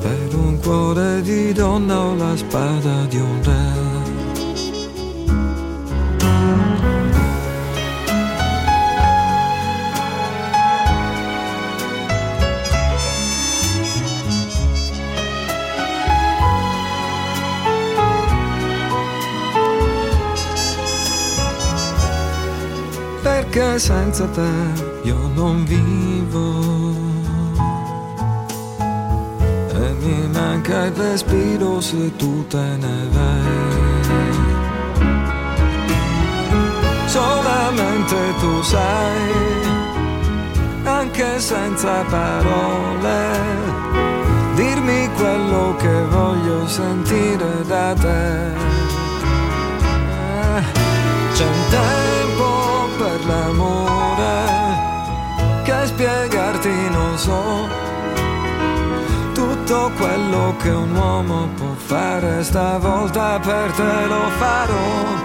per 0.00 0.34
un 0.34 0.60
cuore 0.62 1.20
di 1.22 1.52
donna 1.52 1.98
o 1.98 2.14
la 2.14 2.36
spada 2.36 3.04
di 3.06 3.16
un 3.16 3.42
re. 3.42 3.91
Perché 23.52 23.78
senza 23.78 24.26
te 24.28 24.50
io 25.02 25.28
non 25.34 25.62
vivo. 25.64 26.94
E 29.74 29.92
mi 30.00 30.26
manca 30.32 30.86
il 30.86 30.92
respiro 30.92 31.78
se 31.82 32.16
tu 32.16 32.46
te 32.46 32.76
ne 32.78 33.08
vai. 33.10 34.40
Solamente 37.06 38.16
tu 38.40 38.62
sai, 38.62 39.32
anche 40.84 41.38
senza 41.38 42.04
parole, 42.08 43.36
dirmi 44.54 45.10
quello 45.14 45.74
che 45.76 46.04
voglio 46.08 46.66
sentire 46.66 47.66
da 47.66 47.92
te. 47.92 48.46
Eh, 50.56 50.62
c'è 51.34 51.44
un 51.44 51.64
tempo 51.68 52.61
per 53.02 53.26
l'amore 53.26 54.34
che 55.64 55.86
spiegarti 55.86 56.88
non 56.90 57.18
so. 57.18 57.68
Tutto 59.34 59.90
quello 59.96 60.54
che 60.58 60.70
un 60.70 60.94
uomo 60.94 61.48
può 61.56 61.72
fare 61.74 62.44
stavolta 62.44 63.40
per 63.40 63.72
te 63.72 64.06
lo 64.06 64.28
farò. 64.38 65.20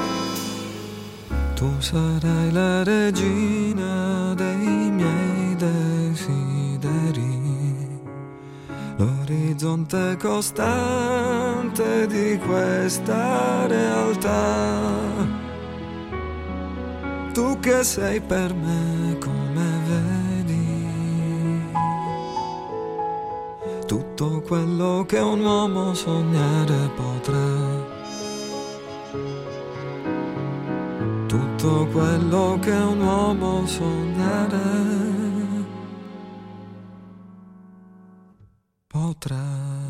Tu 1.53 1.69
sarai 1.79 2.51
la 2.51 2.83
regina 2.83 4.33
dei 4.35 4.91
miei 4.91 5.55
desideri, 5.55 7.35
l'orizzonte 8.97 10.17
costante 10.17 12.07
di 12.07 12.39
questa 12.39 13.65
realtà. 13.67 15.46
Tu 17.37 17.59
che 17.59 17.83
sei 17.83 18.19
per 18.19 18.51
me 18.55 19.15
come 19.19 19.77
tutto 23.85 24.41
quello 24.41 25.05
che 25.07 25.19
un 25.19 25.41
uomo 25.41 25.93
sognare 25.93 26.89
potrà. 26.95 27.85
Tutto 31.27 31.87
quello 31.91 32.57
che 32.59 32.71
un 32.71 33.01
uomo 33.01 33.67
sognare 33.67 34.57
potrà. 38.87 39.86